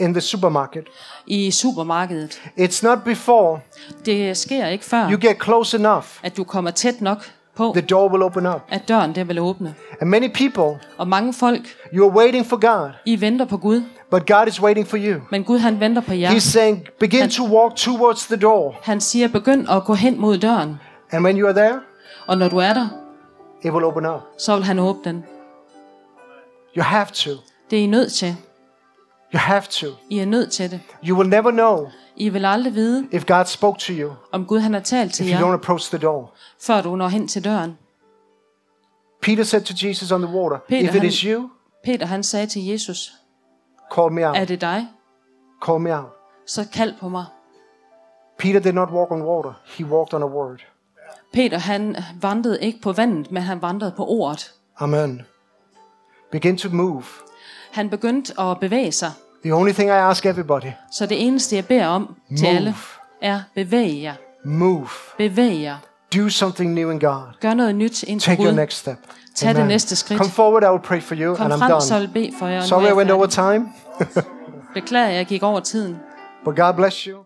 in 0.01 0.13
the 0.15 0.21
supermarket. 0.21 0.85
i 1.27 1.51
supermarkedet. 1.51 2.41
It's 2.61 2.83
not 2.87 2.99
before 3.05 3.61
Det 4.07 4.37
sker 4.37 4.67
ikke 4.67 4.85
før, 4.85 5.11
you 5.11 5.19
get 5.21 5.37
close 5.43 5.77
enough, 5.77 6.05
at 6.23 6.37
du 6.37 6.45
kommer 6.45 6.71
tæt 6.71 7.01
nok 7.01 7.31
på, 7.57 7.73
the 7.77 7.83
door 7.87 8.09
will 8.09 8.23
open 8.23 8.47
up. 8.47 8.61
at 8.69 8.89
døren 8.89 9.15
der 9.15 9.25
vil 9.25 9.39
åbne. 9.39 9.75
And 10.01 10.11
many 10.11 10.33
people, 10.35 10.81
Og 10.99 11.09
mange 11.09 11.33
folk, 11.33 11.67
you're 11.93 12.17
waiting 12.17 12.47
for 12.47 12.57
God, 12.57 12.91
I 13.07 13.21
venter 13.21 13.45
på 13.45 13.57
Gud, 13.57 13.83
but 14.11 14.27
God 14.27 14.49
is 14.49 14.63
waiting 14.63 14.87
for 14.87 14.97
you. 14.97 15.21
men 15.31 15.45
Gud 15.45 15.59
han 15.59 15.81
venter 15.81 16.03
på 16.03 16.13
jer. 16.13 16.31
He's 16.31 16.39
saying, 16.51 16.87
begin 17.01 17.23
And- 17.23 17.31
to 17.31 17.45
walk 17.45 17.77
towards 17.77 18.27
the 18.27 18.37
door. 18.37 18.77
Han 18.83 19.01
siger, 19.01 19.29
begynd 19.29 19.69
at 19.71 19.85
gå 19.85 19.95
hen 19.95 20.21
mod 20.21 20.39
døren. 20.39 20.81
And 21.11 21.25
when 21.25 21.39
you 21.41 21.47
are 21.49 21.55
there, 21.55 21.81
Og 22.27 22.39
når 22.39 22.49
du 22.49 22.57
er 22.57 22.75
der, 22.75 22.89
it 23.65 23.73
will 23.73 23.85
open 23.85 24.07
up. 24.07 24.21
så 24.39 24.55
vil 24.57 24.65
han 24.65 24.79
åbne 24.79 25.03
den. 25.05 25.25
You 26.77 26.83
have 26.83 27.07
to. 27.15 27.31
Det 27.71 27.79
er 27.79 27.83
I 27.83 27.87
nødt 27.87 28.13
til. 28.13 28.37
You 29.35 29.39
have 29.39 29.63
to. 29.71 29.87
I 30.11 30.19
er 30.19 30.25
nødt 30.27 30.53
til 30.53 30.71
det. 30.71 30.81
You 31.09 31.17
will 31.19 31.31
never 31.31 31.51
know 31.51 31.89
I 32.17 32.29
vil 32.29 32.45
aldrig 32.45 32.75
vide, 32.75 33.07
if 33.13 33.27
God 33.27 33.45
spoke 33.45 33.79
to 33.79 33.93
you 33.93 34.11
om 34.33 34.47
Gud 34.47 34.59
han 34.61 34.73
har 34.75 34.81
talt 34.81 35.15
til 35.15 35.27
if 35.27 35.33
you 35.35 35.41
don't 35.41 35.47
jer, 35.49 35.55
approach 35.55 35.89
the 35.91 35.99
door. 35.99 36.33
før 36.61 36.81
du 36.81 36.97
når 36.97 37.09
hen 37.09 37.29
til 37.29 37.45
døren. 37.45 37.79
Peter 39.23 39.45
said 39.45 39.61
to 39.63 39.87
Jesus 39.87 40.13
on 40.13 40.23
the 40.23 40.31
water, 40.37 40.59
Peter, 40.69 40.83
If 40.89 40.95
it 40.95 41.01
han- 41.01 41.09
is 41.09 41.19
you, 41.21 41.49
Peter 41.85 42.07
han 42.07 42.23
sagde 42.23 42.47
til 42.47 42.65
Jesus, 42.67 43.13
call 43.95 44.13
me 44.13 44.23
er 44.23 44.45
det 44.45 44.61
dig? 44.61 44.87
Call 45.65 45.81
me 45.81 45.99
out. 45.99 46.09
Så 46.47 46.69
kald 46.73 46.95
på 47.01 47.09
mig. 47.09 47.25
Peter 48.39 48.61
did 48.61 48.73
not 48.73 48.89
walk 48.91 49.11
on 49.11 49.23
water, 49.23 49.53
he 49.79 49.85
walked 49.85 50.15
on 50.15 50.23
a 50.23 50.27
word. 50.27 50.59
Peter 51.33 51.59
han 51.59 51.97
vandrede 52.21 52.61
ikke 52.61 52.81
på 52.81 52.93
vandet, 52.93 53.31
men 53.33 53.43
han 53.43 53.63
vandrede 53.63 53.93
på 53.97 54.07
ordet. 54.07 54.53
Amen. 54.79 55.23
Begin 56.31 56.57
to 56.59 56.69
move. 56.73 57.03
Han 57.73 57.91
begyndte 57.91 58.41
at 58.41 58.61
bevæge 58.61 58.93
sig. 58.93 59.11
The 59.45 59.55
only 59.55 59.73
thing 59.73 59.89
I 59.89 59.93
ask 59.93 60.27
everybody 60.27 60.71
Så 60.93 61.07
det 61.07 61.27
eneste, 61.27 61.57
jeg 61.57 61.67
beder 61.67 61.87
om 61.87 62.17
til 62.39 62.45
Move. 62.47 62.57
alle, 62.57 62.75
er 63.21 63.41
bevæg 63.55 64.03
jer. 64.03 64.15
move. 64.45 64.89
Bevæg 65.19 65.63
jer. 65.63 65.77
Do 66.17 66.29
something 66.29 66.75
new 66.75 66.91
in 66.91 66.99
God. 66.99 67.23
Gør 67.41 67.55
noget 67.55 67.75
nyt 67.75 68.03
ind 68.03 68.21
for 68.21 68.31
Take 68.31 68.43
your 68.43 68.53
next 68.53 68.77
step. 68.79 68.97
Tag 69.35 69.55
det 69.55 69.67
næste 69.67 69.97
skridt. 69.97 70.19
Come 70.21 70.31
forward, 70.31 70.63
I 70.63 70.67
will 70.67 70.83
pray 70.83 71.03
for 71.03 71.15
you, 71.19 71.35
Kom 71.35 71.45
and 71.45 71.53
I'm 71.63 71.69
frem, 71.69 71.81
så 71.81 71.95
done. 71.95 72.01
vil 72.01 72.09
jeg 72.09 72.13
bede 72.31 72.33
for 72.39 72.47
jer. 72.47 72.59
er 72.59 72.63
Sorry 72.65 72.91
I 72.91 72.93
went 72.93 73.11
over 73.11 73.27
time, 73.27 73.69
Beklager, 74.75 75.09
jeg 75.11 75.27
gik 75.27 75.43
over 75.43 75.61
tiden. 75.61 75.97
but 76.45 76.57
God 76.57 76.75
bless 76.75 77.03
you. 77.05 77.17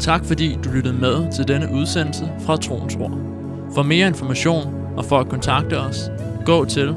Tak 0.00 0.24
fordi 0.24 0.58
du 0.64 0.70
lyttede 0.70 0.94
med 0.94 1.32
til 1.32 1.48
denne 1.48 1.68
udsendelse 1.74 2.32
fra 2.46 2.56
Troens 2.56 2.96
Ord. 2.96 3.12
For 3.74 3.82
mere 3.82 4.06
information 4.06 4.74
og 4.96 5.04
for 5.04 5.20
at 5.20 5.28
kontakte 5.28 5.78
os, 5.78 6.10
gå 6.46 6.64
til 6.64 6.96